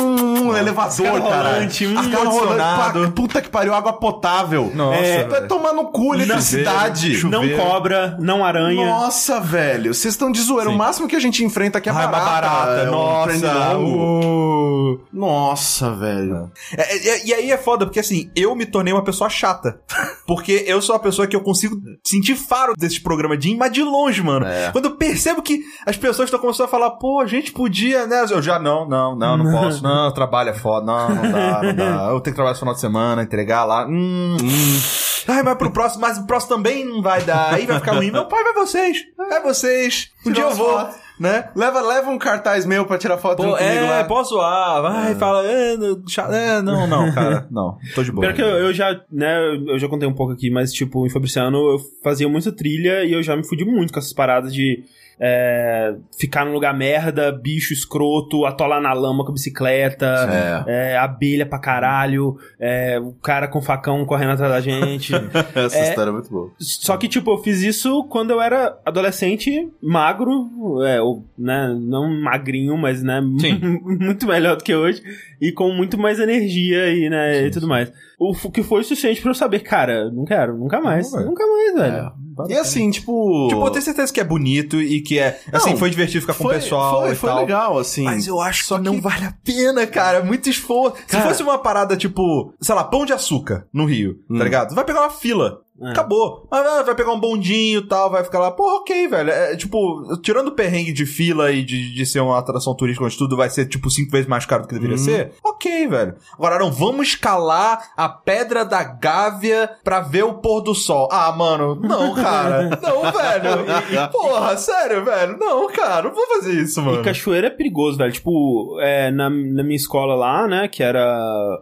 hum, 0.49 0.57
elevador, 0.57 0.91
Escada 1.07 1.21
cara. 1.21 1.51
rolante, 1.53 1.87
hum, 1.87 1.97
ar-condicionado. 1.97 3.13
Puta 3.13 3.41
que 3.41 3.49
pariu, 3.49 3.73
água 3.73 3.93
potável. 3.93 4.73
Nossa, 4.75 4.99
é, 4.99 5.23
vai 5.23 5.31
velho. 5.39 5.49
tomar 5.49 5.73
no 5.73 5.85
cu, 5.93 6.15
eletricidade. 6.15 7.15
Chuveiro. 7.15 7.57
Não 7.57 7.65
cobra, 7.65 8.17
não 8.19 8.45
aranha. 8.45 8.87
Nossa, 8.87 9.39
velho, 9.41 9.95
vocês 9.95 10.15
estão 10.15 10.33
de 10.33 10.41
zoeira. 10.43 10.69
O 10.69 10.77
máximo 10.77 11.07
que 11.07 11.15
a 11.15 11.21
gente 11.21 11.45
enfrenta 11.45 11.79
aqui 11.79 11.89
é 11.89 11.93
Ah, 11.93 12.03
é 12.03 12.09
barata. 12.09 12.71
é 12.81 12.87
nossa. 12.87 13.79
uh. 13.79 15.01
Nossa, 15.13 15.91
velho. 15.93 16.51
É, 16.77 17.09
é, 17.09 17.27
e 17.27 17.33
aí 17.35 17.51
é 17.51 17.57
foda, 17.57 17.87
porque 17.87 18.01
assim, 18.01 18.31
eu 18.35 18.55
me 18.57 18.67
tornei 18.67 18.93
uma 18.93 19.05
pessoa 19.05 19.31
chata. 19.31 19.81
Porque 20.27 20.65
eu 20.67 20.81
sou 20.81 20.95
uma 20.95 21.01
pessoa 21.03 21.27
que 21.29 21.37
eu 21.37 21.43
consigo 21.43 21.77
sentir 22.03 22.35
faro 22.35 22.73
desse 22.79 22.99
programa 23.03 23.34
de 23.37 23.51
ir, 23.51 23.57
mas 23.57 23.73
de 23.73 23.83
longe, 23.83 24.23
mano. 24.23 24.47
É. 24.47 24.71
Quando 24.73 24.87
eu 24.87 24.97
percebo 24.97 25.43
que 25.43 25.63
as 25.87 25.97
pessoas 25.97 26.27
estão 26.27 26.41
começando 26.41 26.67
a 26.67 26.71
falar, 26.71 26.91
pô, 26.93 27.21
a 27.21 27.27
gente 27.27 27.53
podia, 27.53 28.07
né? 28.07 28.25
Eu 28.31 28.43
já, 28.43 28.59
não, 28.59 28.89
não, 28.89 29.17
não, 29.17 29.37
não 29.37 29.51
posso. 29.51 29.83
Não, 29.83 30.13
trabalho 30.13 30.51
é 30.51 30.55
foda. 30.55 30.87
Não, 30.87 31.09
não 31.09 31.33
dá, 31.33 31.63
não 31.63 31.75
dá. 31.75 32.09
Eu 32.15 32.21
tenho 32.21 32.35
que 32.35 32.35
trabalhar 32.35 32.53
no 32.53 32.59
final 32.59 32.75
de 32.75 32.81
semana, 32.81 33.23
entregar 33.23 33.65
lá. 33.65 33.87
Hum, 33.87 34.37
hum. 34.41 34.81
Ai, 35.27 35.43
mas 35.43 35.57
pro 35.57 35.71
próximo, 35.71 36.03
mas 36.03 36.19
o 36.19 36.27
próximo 36.27 36.57
também 36.57 36.85
não 36.85 37.01
vai 37.01 37.23
dar. 37.23 37.55
Aí 37.55 37.67
vai 37.67 37.79
ficar 37.79 37.93
ruim. 37.93 38.11
Meu 38.11 38.27
pai, 38.27 38.45
vai 38.45 38.53
vocês. 38.53 38.99
Vai 39.17 39.43
vocês. 39.43 40.11
Um 40.27 40.33
dia 40.33 40.45
eu 40.45 40.55
vou, 40.55 40.79
fotos. 40.79 40.97
Né? 41.19 41.49
Leva, 41.55 41.81
leva 41.81 42.11
um 42.11 42.19
cartaz 42.19 42.67
meu 42.67 42.85
pra 42.87 42.99
tirar 42.99 43.19
foto 43.19 43.37
Pô, 43.43 43.51
comigo 43.57 43.63
é, 43.63 43.81
lá. 43.81 44.05
posso 44.05 44.31
zoar. 44.35 44.83
Vai, 44.83 45.15
fala, 45.15 45.45
é, 45.47 45.77
não, 45.77 45.97
é, 46.33 46.63
não, 46.63 46.87
não, 46.87 47.13
cara. 47.15 47.47
Não, 47.51 47.77
tô 47.95 48.03
de 48.03 48.11
boa. 48.13 48.27
Pior 48.27 48.35
que 48.35 48.43
eu, 48.43 48.47
eu 48.67 48.73
já, 48.73 49.01
né, 49.11 49.37
eu 49.69 49.79
já 49.79 49.89
contei 49.89 50.09
um 50.09 50.15
pouco 50.15 50.33
aqui, 50.33 50.51
mas 50.51 50.73
tipo, 50.73 51.07
em 51.07 51.11
Fabriciano 51.11 51.57
eu 51.59 51.79
fazia 52.03 52.29
muita 52.29 52.51
trilha 52.53 53.05
e 53.05 53.13
eu 53.13 53.23
já 53.23 53.37
me 53.37 53.47
fudi 53.47 53.65
muito 53.65 53.93
com 53.93 53.99
essas 53.99 54.13
paradas 54.13 54.53
de 54.53 54.83
é, 55.21 55.95
ficar 56.19 56.45
num 56.45 56.53
lugar 56.53 56.75
merda, 56.77 57.31
bicho 57.31 57.73
escroto, 57.73 58.45
atolar 58.45 58.81
na 58.81 58.93
lama 58.93 59.25
com 59.25 59.31
a 59.31 59.35
bicicleta, 59.35 60.65
é, 60.67 60.97
abelha 60.97 61.47
pra 61.47 61.61
caralho, 61.61 62.37
é, 62.59 62.99
o 62.99 63.13
cara 63.23 63.47
com 63.47 63.63
facão 63.63 64.05
correndo 64.05 64.33
atrás 64.33 64.51
da 64.53 64.61
gente. 64.61 65.13
Essa 65.55 65.79
É. 65.79 65.89
história 65.89 66.11
é 66.11 66.13
muito 66.13 66.29
boa. 66.29 66.51
Só 66.59 66.97
que, 66.97 67.07
tipo, 67.07 67.31
eu 67.31 67.39
fiz 67.39 67.63
isso 67.63 68.03
quando 68.11 68.31
eu 68.33 68.41
era 68.41 68.77
adolescente, 68.85 69.71
magro, 69.81 70.83
é, 70.85 71.01
ou, 71.05 71.25
né, 71.39 71.75
não 71.79 72.09
magrinho, 72.23 72.77
mas, 72.77 73.03
né, 73.03 73.21
Sim. 73.41 73.61
É. 73.63 74.05
muito 74.05 74.27
melhor 74.27 74.57
do 74.57 74.65
que 74.65 74.75
hoje, 74.75 75.03
e 75.41 75.53
com 75.53 75.71
muito 75.73 75.99
mais 75.99 76.19
energia 76.19 76.89
e, 76.93 77.09
né, 77.11 77.47
e 77.47 77.51
tudo 77.51 77.69
mais. 77.69 77.93
O 78.19 78.33
que 78.51 78.63
foi 78.63 78.81
o 78.81 78.85
suficiente 78.85 79.21
pra 79.21 79.31
eu 79.33 79.35
saber, 79.35 79.61
cara, 79.61 80.11
não 80.11 80.25
quero, 80.25 80.57
nunca 80.57 80.81
mais, 80.81 81.13
Não, 81.13 81.27
nunca 81.27 81.45
mais, 81.47 81.75
velho. 81.75 82.13
E 82.49 82.55
assim, 82.55 82.91
tipo. 82.91 83.49
Tipo, 83.49 83.65
eu 83.67 83.71
tenho 83.71 83.85
certeza 83.85 84.13
que 84.13 84.21
é 84.21 84.25
bonito 84.25 84.81
e 84.81 85.01
que 85.01 85.19
é. 85.19 85.39
Assim, 85.53 85.71
Não, 85.71 85.77
foi 85.77 85.91
divertido 85.91 86.21
ficar 86.21 86.35
com 86.35 86.45
o 86.45 86.47
foi, 86.47 86.55
pessoal 86.57 87.03
Foi, 87.03 87.13
e 87.13 87.15
foi 87.15 87.31
tal. 87.31 87.39
legal, 87.39 87.79
assim. 87.79 88.03
Mas 88.05 88.27
eu 88.27 88.41
acho 88.41 88.65
Só 88.65 88.79
que 88.79 88.85
não 88.85 88.95
que- 88.97 89.01
vale 89.01 89.25
a 89.27 89.35
pena, 89.45 89.87
cara. 89.87 90.19
É 90.19 90.23
muito 90.23 90.49
esforço. 90.49 90.97
Se 91.07 91.17
Cara- 91.17 91.29
fosse 91.29 91.43
uma 91.43 91.59
parada 91.59 91.97
tipo, 91.97 92.53
sei 92.61 92.75
lá, 92.75 92.83
pão 92.85 93.05
de 93.05 93.13
açúcar 93.13 93.67
no 93.73 93.85
Rio, 93.85 94.19
Hum. 94.31 94.39
tá 94.39 94.45
ligado? 94.45 94.75
Vai 94.75 94.85
pegar 94.85 95.03
uma 95.03 95.11
fila. 95.11 95.61
É. 95.81 95.91
Acabou. 95.91 96.47
Mas 96.51 96.65
ah, 96.67 96.83
vai 96.83 96.95
pegar 96.95 97.13
um 97.13 97.19
bondinho 97.21 97.81
e 97.81 97.87
tal, 97.89 98.09
vai 98.11 98.23
ficar 98.23 98.39
lá. 98.39 98.51
Porra, 98.51 98.77
ok, 98.77 99.09
velho. 99.09 99.31
É, 99.31 99.57
tipo, 99.57 100.03
tirando 100.23 100.49
o 100.49 100.53
perrengue 100.53 100.93
de 100.93 101.05
fila 101.05 101.51
e 101.51 101.65
de, 101.65 101.93
de 101.93 102.07
ser 102.07 102.21
uma 102.21 102.39
atração 102.39 102.75
turística 102.77 103.05
onde 103.05 103.19
tudo 103.19 103.37
vai 103.37 103.51
ser, 103.51 103.67
tipo, 103.67 103.91
cinco 103.91 104.13
vezes 104.13 104.27
mais 104.29 104.47
caro 104.47 104.63
do 104.63 104.69
que 104.69 104.75
deveria 104.75 104.97
Uhum. 104.97 105.03
ser, 105.03 105.33
ok, 105.45 105.89
velho. 105.89 106.15
Agora, 106.35 106.59
não, 106.61 106.71
vamos 106.71 107.09
escalar 107.09 107.91
a 107.97 108.09
Pedra 108.09 108.65
da 108.65 108.85
Gávea 108.85 109.69
pra 109.83 110.01
ver 110.01 110.23
o 110.25 110.35
pôr 110.35 110.61
do 110.61 110.75
sol. 110.75 111.09
Ah, 111.11 111.33
mano, 111.33 111.75
não, 111.75 112.15
cara. 112.15 112.71
não, 112.81 113.03
velho. 113.03 114.11
Porra, 114.13 114.57
sério, 114.57 115.05
velho. 115.05 115.37
Não, 115.39 115.67
cara, 115.73 116.03
não 116.09 116.15
vou 116.15 116.27
fazer 116.29 116.53
isso, 116.63 116.81
mano. 116.83 117.01
E 117.01 117.05
cachoeira 117.05 117.49
é 117.49 117.51
perigoso, 117.51 117.99
velho. 117.99 118.13
Tipo, 118.13 118.79
é, 118.81 119.11
na, 119.11 119.29
na 119.29 119.63
minha 119.65 119.75
escola 119.77 120.15
lá, 120.15 120.47
né, 120.47 120.69
que 120.69 120.83
era 120.83 121.05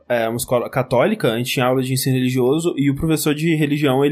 é, 0.08 0.28
uma 0.28 0.36
escola 0.36 0.68
católica, 0.68 1.32
a 1.32 1.38
gente 1.38 1.50
tinha 1.52 1.64
aula 1.66 1.82
de 1.82 1.92
ensino 1.94 2.14
religioso 2.16 2.74
e 2.76 2.90
o 2.90 2.94
professor 2.94 3.34
de 3.34 3.54
religião, 3.54 4.04
ele 4.04 4.11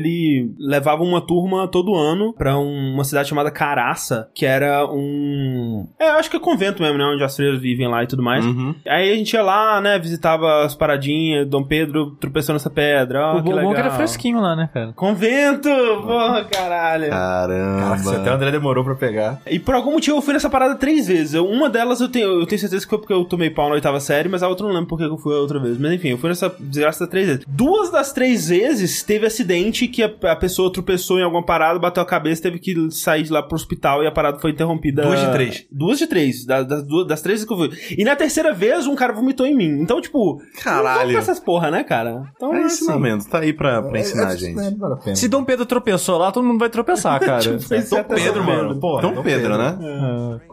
levava 0.59 1.03
uma 1.03 1.21
turma 1.21 1.67
todo 1.69 1.95
ano 1.95 2.33
pra 2.35 2.59
um- 2.59 2.95
uma 2.95 3.05
cidade 3.05 3.29
chamada 3.29 3.51
Caraça, 3.51 4.29
que 4.35 4.45
era 4.47 4.87
um... 4.87 5.87
É, 5.99 6.11
eu 6.11 6.15
acho 6.15 6.31
que 6.31 6.37
é 6.37 6.41
convento 6.41 6.83
mesmo, 6.83 6.99
né, 6.99 7.05
onde 7.05 7.23
as 7.23 7.35
freiras 7.35 7.61
vivem 7.61 7.89
lá 7.89 8.03
e 8.03 8.07
tudo 8.07 8.23
mais. 8.23 8.45
Uhum. 8.45 8.75
Aí 8.87 9.13
a 9.13 9.17
gente 9.17 9.33
ia 9.33 9.43
lá, 9.43 9.81
né, 9.81 9.99
visitava 9.99 10.65
as 10.65 10.75
paradinhas, 10.75 11.47
Dom 11.49 11.63
Pedro 11.65 12.13
tropeçou 12.21 12.53
nessa 12.53 12.71
pedra, 12.71 13.21
ó, 13.27 13.33
o 13.39 13.43
que 13.43 13.51
bom 13.51 13.57
legal. 13.57 13.75
que 13.75 13.81
era 13.81 13.91
fresquinho 13.91 14.41
lá, 14.41 14.55
né, 14.57 14.69
cara? 14.73 14.93
Convento! 14.95 15.69
Porra, 16.03 16.45
caralho. 16.45 17.09
Caramba. 17.11 17.99
Se 17.99 18.15
até 18.15 18.31
o 18.31 18.35
André 18.35 18.51
demorou 18.51 18.85
pra 18.85 18.95
pegar. 18.95 19.41
E 19.51 19.59
por 19.59 19.75
algum 19.75 19.93
motivo 19.93 20.17
eu 20.19 20.23
fui 20.23 20.35
nessa 20.35 20.51
parada 20.51 20.75
três 20.77 21.07
vezes. 21.07 21.35
Eu- 21.35 21.47
uma 21.47 21.69
delas 21.69 22.01
eu 22.01 22.09
tenho, 22.09 22.41
eu 22.41 22.47
tenho 22.47 22.61
certeza 22.61 22.85
que 22.85 22.91
foi 22.91 22.99
porque 22.99 23.13
eu 23.13 23.25
tomei 23.25 23.51
pau 23.51 23.69
na 23.69 23.75
oitava 23.75 24.01
série, 24.01 24.29
mas 24.29 24.43
a 24.43 24.49
outra 24.49 24.65
eu 24.65 24.69
não 24.69 24.75
lembro 24.75 24.89
porque 24.89 25.05
eu 25.05 25.17
fui 25.19 25.35
a 25.35 25.39
outra 25.41 25.59
vez. 25.59 25.79
Mas 25.79 25.93
enfim, 25.93 26.09
eu 26.09 26.19
fui 26.19 26.29
nessa 26.29 26.55
desgraça 26.59 27.07
três 27.07 27.27
vezes. 27.27 27.45
Duas 27.47 27.91
das 27.91 28.13
três 28.13 28.49
vezes 28.49 29.03
teve 29.03 29.27
acidente 29.27 29.80
que 29.89 30.03
a, 30.03 30.11
a 30.33 30.37
pessoa 30.37 30.73
tropeçou 30.73 31.19
em 31.19 31.23
alguma 31.23 31.45
parada, 31.45 31.79
bateu 31.79 32.03
a 32.03 32.07
cabeça, 32.07 32.43
teve 32.43 32.59
que 32.59 32.91
sair 32.91 33.23
de 33.25 33.33
lá 33.33 33.43
pro 33.43 33.55
hospital 33.55 34.03
e 34.03 34.07
a 34.07 34.13
parada 34.13 34.39
foi 34.39 34.51
interrompida. 34.51 35.03
Duas 35.03 35.21
de 35.21 35.31
três. 35.33 35.67
Duas 35.71 35.99
de 35.99 36.07
três. 36.07 36.45
Das, 36.45 36.67
das, 36.67 36.83
duas- 36.83 37.07
das 37.07 37.23
três 37.23 37.45
que 37.45 37.53
eu 37.53 37.57
fui. 37.57 37.71
E 37.97 38.05
na 38.05 38.17
terceira 38.17 38.53
vez 38.53 38.87
um 38.87 38.95
cara 38.95 39.13
vomitou 39.13 39.47
em 39.47 39.55
mim. 39.57 39.81
Então, 39.81 40.01
tipo, 40.01 40.41
Caralho. 40.63 41.13
Não 41.13 41.19
essas 41.19 41.39
porra, 41.41 41.71
né, 41.71 41.83
cara? 41.85 42.23
Então, 42.37 42.55
É 42.55 42.59
assim, 42.65 42.85
ensinamento, 42.85 43.29
tá 43.29 43.39
aí 43.41 43.53
pra, 43.53 43.83
pra 43.83 43.99
ensinar, 43.99 44.33
É, 44.33 44.37
gente. 44.37 44.57
Não 44.57 44.77
vale 44.77 44.95
a 44.95 44.97
pena. 44.97 45.17
Se 45.17 45.29
Dom 45.29 45.45
Pedro 45.45 45.67
tropeçou 45.67 46.19
lá, 46.19 46.31
todo 46.33 46.45
mundo 46.47 46.59
vai 46.59 46.69
tropeçar, 46.71 47.19
cara. 47.21 47.59
Foi 47.61 47.81
Dom 47.83 47.97
até 47.99 48.15
Pedro, 48.15 48.41
Dom 48.41 48.47
mano. 48.47 48.81
Porra, 48.81 49.03
Dom 49.03 49.23
Pedro, 49.23 49.57
né? 49.59 49.79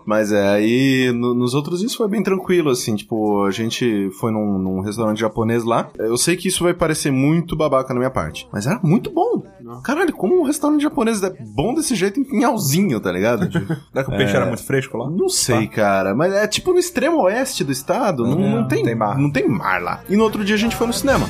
Mas 0.06 0.32
é, 0.32 0.48
aí 0.48 1.12
no- 1.14 1.34
nos 1.34 1.54
outros 1.54 1.82
isso 1.82 1.98
foi 1.98 2.08
bem 2.08 2.24
tranquilo, 2.24 2.70
assim, 2.70 2.96
tipo, 2.96 3.44
a 3.44 3.52
gente 3.52 4.10
foi 4.20 4.32
num, 4.32 4.58
num 4.58 4.80
restaurante 4.82 5.20
japonês 5.20 5.64
lá. 5.64 5.90
Eu 5.98 6.18
sei 6.18 6.36
que 6.36 6.48
isso 6.48 6.64
vai 6.64 6.74
parecer 6.74 7.12
muito 7.12 7.56
babaca 7.56 7.94
na 7.94 8.00
minha 8.00 8.10
parte, 8.12 8.48
mas 8.52 8.66
era 8.66 8.80
muito 8.84 9.12
bom. 9.18 9.82
Caralho, 9.82 10.14
como 10.14 10.40
um 10.40 10.44
restaurante 10.44 10.82
japonês 10.84 11.24
é 11.24 11.30
bom 11.56 11.74
desse 11.74 11.96
jeito 11.96 12.20
em 12.20 12.24
Pinhalzinho, 12.24 13.00
tá 13.00 13.12
ligado? 13.12 13.50
Será 13.92 14.04
que 14.04 14.12
o 14.14 14.18
peixe 14.18 14.36
era 14.36 14.46
muito 14.46 14.64
fresco 14.64 14.96
lá? 14.98 15.10
Não 15.10 15.28
sei, 15.28 15.68
cara, 15.68 16.14
mas 16.14 16.32
é 16.34 16.46
tipo 16.48 16.72
no 16.72 16.78
extremo 16.80 17.22
oeste 17.24 17.64
do 17.64 17.72
estado, 17.72 18.24
não, 18.26 18.34
É, 18.46 18.50
não 18.50 18.68
tem, 18.68 18.78
não 18.80 18.86
tem 18.86 18.96
mar. 18.96 19.18
não 19.18 19.32
tem 19.32 19.48
mar 19.48 19.82
lá. 19.82 20.02
E 20.08 20.16
no 20.16 20.24
outro 20.24 20.46
dia 20.46 20.56
a 20.56 20.60
gente 20.60 20.76
foi 20.76 20.86
no 20.88 20.94
cinema. 20.94 21.28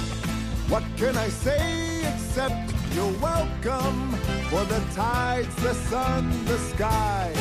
What 0.70 0.86
can 0.98 1.12
I 1.12 1.30
say 1.30 2.02
except 2.14 2.54
you're 2.94 3.16
welcome 3.22 4.18
for 4.50 4.66
the 4.66 4.82
tides, 4.94 5.56
the 5.64 5.74
sun, 5.90 6.30
the 6.46 6.58
sky? 6.74 7.32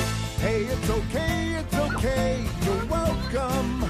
Hey, 0.41 0.63
it's 0.71 0.89
okay, 0.89 1.59
it's 1.59 1.77
okay, 1.77 2.45
you're 2.65 2.87
welcome. 2.89 3.85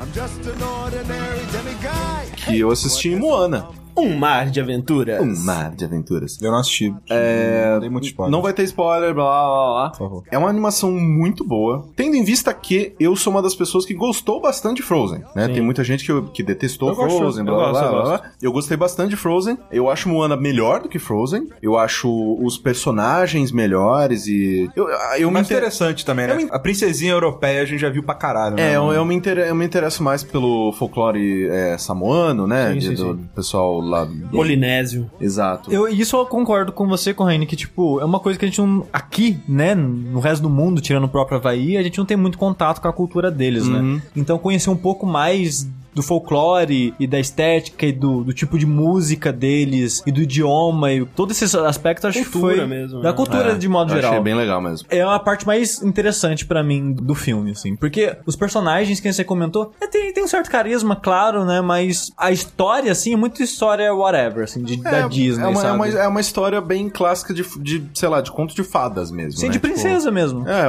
I'm 0.00 0.10
just 0.12 0.40
an 0.46 0.60
ordinary 0.62 1.44
demiguy. 1.52 2.30
Que 2.36 2.58
eu 2.58 2.70
assisti 2.70 3.10
em 3.10 3.16
Moana. 3.20 3.68
Um 4.00 4.16
mar 4.16 4.50
de 4.50 4.60
aventuras. 4.60 5.20
Um 5.20 5.44
mar 5.44 5.70
de 5.74 5.84
aventuras. 5.84 6.38
Eu 6.40 6.50
não 6.50 6.58
assisti. 6.58 6.94
É. 7.10 7.70
Não 7.72 7.80
dei 7.80 7.90
muito 7.90 8.04
spoiler. 8.06 8.30
Não 8.32 8.42
vai 8.42 8.52
ter 8.52 8.62
spoiler, 8.64 9.14
blá 9.14 9.24
blá 9.24 9.44
blá 9.46 9.72
blá. 9.72 9.90
Por 9.90 9.98
favor. 9.98 10.24
É 10.30 10.38
uma 10.38 10.48
animação 10.48 10.90
muito 10.92 11.44
boa, 11.44 11.86
tendo 11.96 12.14
em 12.16 12.24
vista 12.24 12.52
que 12.54 12.94
eu 12.98 13.14
sou 13.16 13.32
uma 13.32 13.42
das 13.42 13.54
pessoas 13.54 13.84
que 13.84 13.94
gostou 13.94 14.40
bastante 14.40 14.76
de 14.78 14.82
Frozen, 14.82 15.22
né? 15.34 15.48
Tem 15.48 15.60
muita 15.62 15.82
gente 15.82 16.04
que, 16.04 16.22
que 16.30 16.42
detestou 16.42 16.90
Eu 16.90 16.96
gosto, 16.96 17.18
Frozen, 17.18 17.46
eu 17.46 17.54
blá 17.54 17.70
blá 17.70 17.80
gosto, 17.80 17.90
blá, 17.90 17.98
eu 17.98 18.04
blá. 18.20 18.30
Eu 18.42 18.52
gostei 18.52 18.76
bastante 18.76 19.10
de 19.10 19.16
Frozen. 19.16 19.58
Eu 19.72 19.90
acho 19.90 20.08
Moana 20.08 20.36
melhor 20.36 20.80
do 20.82 20.88
que 20.88 20.98
Frozen. 20.98 21.48
Eu 21.62 21.76
acho 21.76 22.08
os 22.42 22.56
personagens 22.58 23.50
melhores 23.52 24.26
e 24.26 24.70
eu 24.76 24.88
eu 25.18 25.28
me 25.28 25.34
Mais 25.34 25.46
inter... 25.46 25.58
interessante 25.58 26.04
também, 26.04 26.26
né? 26.26 26.34
Me- 26.34 26.48
A 26.50 26.58
princesinha 26.58 27.12
europeia 27.12 27.62
a 27.62 27.64
gente 27.64 27.80
já 27.80 27.90
viu 27.90 28.02
pra 28.02 28.14
caralho, 28.14 28.56
né? 28.56 28.72
É, 28.72 28.76
eu, 28.76 28.92
eu 28.92 29.04
me 29.04 29.14
inter... 29.14 29.38
eu 29.38 29.54
me 29.54 29.64
interesso 29.64 30.02
mais 30.02 30.22
pelo 30.22 30.72
folclore 30.72 31.48
é, 31.48 31.76
samoano, 31.78 32.46
né? 32.46 32.72
Sim, 32.72 32.78
de- 32.78 32.86
sim, 32.88 32.94
do 32.94 33.14
sim. 33.18 33.28
pessoal 33.34 33.80
lá 33.88 34.04
do... 34.04 34.28
Polinésio. 34.28 35.10
Exato. 35.20 35.72
Eu, 35.72 35.88
isso 35.88 36.16
eu 36.16 36.26
concordo 36.26 36.72
com 36.72 36.86
você, 36.86 37.12
Corraine, 37.14 37.46
que, 37.46 37.56
tipo, 37.56 38.00
é 38.00 38.04
uma 38.04 38.20
coisa 38.20 38.38
que 38.38 38.44
a 38.44 38.48
gente 38.48 38.60
não. 38.60 38.86
Aqui, 38.92 39.38
né, 39.48 39.74
no 39.74 40.20
resto 40.20 40.42
do 40.42 40.50
mundo, 40.50 40.80
tirando 40.80 41.04
o 41.04 41.08
próprio 41.08 41.38
Havaí, 41.38 41.76
a 41.76 41.82
gente 41.82 41.98
não 41.98 42.04
tem 42.04 42.16
muito 42.16 42.38
contato 42.38 42.80
com 42.80 42.88
a 42.88 42.92
cultura 42.92 43.30
deles, 43.30 43.66
né? 43.66 44.00
Então, 44.14 44.38
conhecer 44.38 44.70
um 44.70 44.76
pouco 44.76 45.06
mais 45.06 45.68
do 45.98 46.02
folclore 46.02 46.94
e 46.98 47.06
da 47.08 47.18
estética 47.18 47.84
e 47.86 47.92
do, 47.92 48.22
do 48.22 48.32
tipo 48.32 48.56
de 48.56 48.64
música 48.64 49.32
deles 49.32 50.00
e 50.06 50.12
do 50.12 50.20
idioma 50.22 50.92
e 50.92 51.04
todo 51.04 51.32
esse 51.32 51.44
aspecto 51.58 52.06
acho 52.06 52.20
que 52.20 52.24
foi 52.24 52.64
mesmo, 52.66 53.00
da 53.02 53.10
né? 53.10 53.16
cultura 53.16 53.52
É, 53.52 53.54
de 53.54 53.68
modo 53.68 53.90
eu 53.92 53.96
geral. 53.96 54.12
Achei 54.12 54.22
bem 54.22 54.34
legal 54.36 54.60
mesmo. 54.60 54.86
É 54.90 55.02
a 55.02 55.18
parte 55.18 55.44
mais 55.46 55.82
interessante 55.82 56.46
pra 56.46 56.62
mim 56.62 56.92
do 56.92 57.14
filme, 57.16 57.50
assim. 57.50 57.74
Porque 57.74 58.16
os 58.24 58.36
personagens 58.36 59.00
que 59.00 59.12
você 59.12 59.24
comentou, 59.24 59.72
é, 59.80 59.86
tem, 59.88 60.12
tem 60.12 60.22
um 60.22 60.28
certo 60.28 60.50
carisma, 60.50 60.94
claro, 60.94 61.44
né? 61.44 61.60
Mas 61.60 62.12
a 62.16 62.30
história, 62.30 62.92
assim, 62.92 63.12
é 63.12 63.16
muito 63.16 63.42
história 63.42 63.92
whatever, 63.92 64.44
assim, 64.44 64.62
de, 64.62 64.76
da 64.80 65.08
Disney, 65.08 65.42
é 65.44 65.46
uma, 65.48 65.66
é, 65.66 65.72
uma, 65.72 65.88
é 65.88 66.06
uma 66.08 66.20
história 66.20 66.60
bem 66.60 66.88
clássica 66.88 67.34
de, 67.34 67.42
de, 67.60 67.84
sei 67.94 68.08
lá, 68.08 68.20
de 68.20 68.30
conto 68.30 68.54
de 68.54 68.62
fadas 68.62 69.10
mesmo. 69.10 69.32
Sim, 69.40 69.46
né? 69.46 69.52
de 69.52 69.58
Tipo, 69.58 69.66
princesa 69.66 70.10
mesmo. 70.12 70.48
É, 70.48 70.66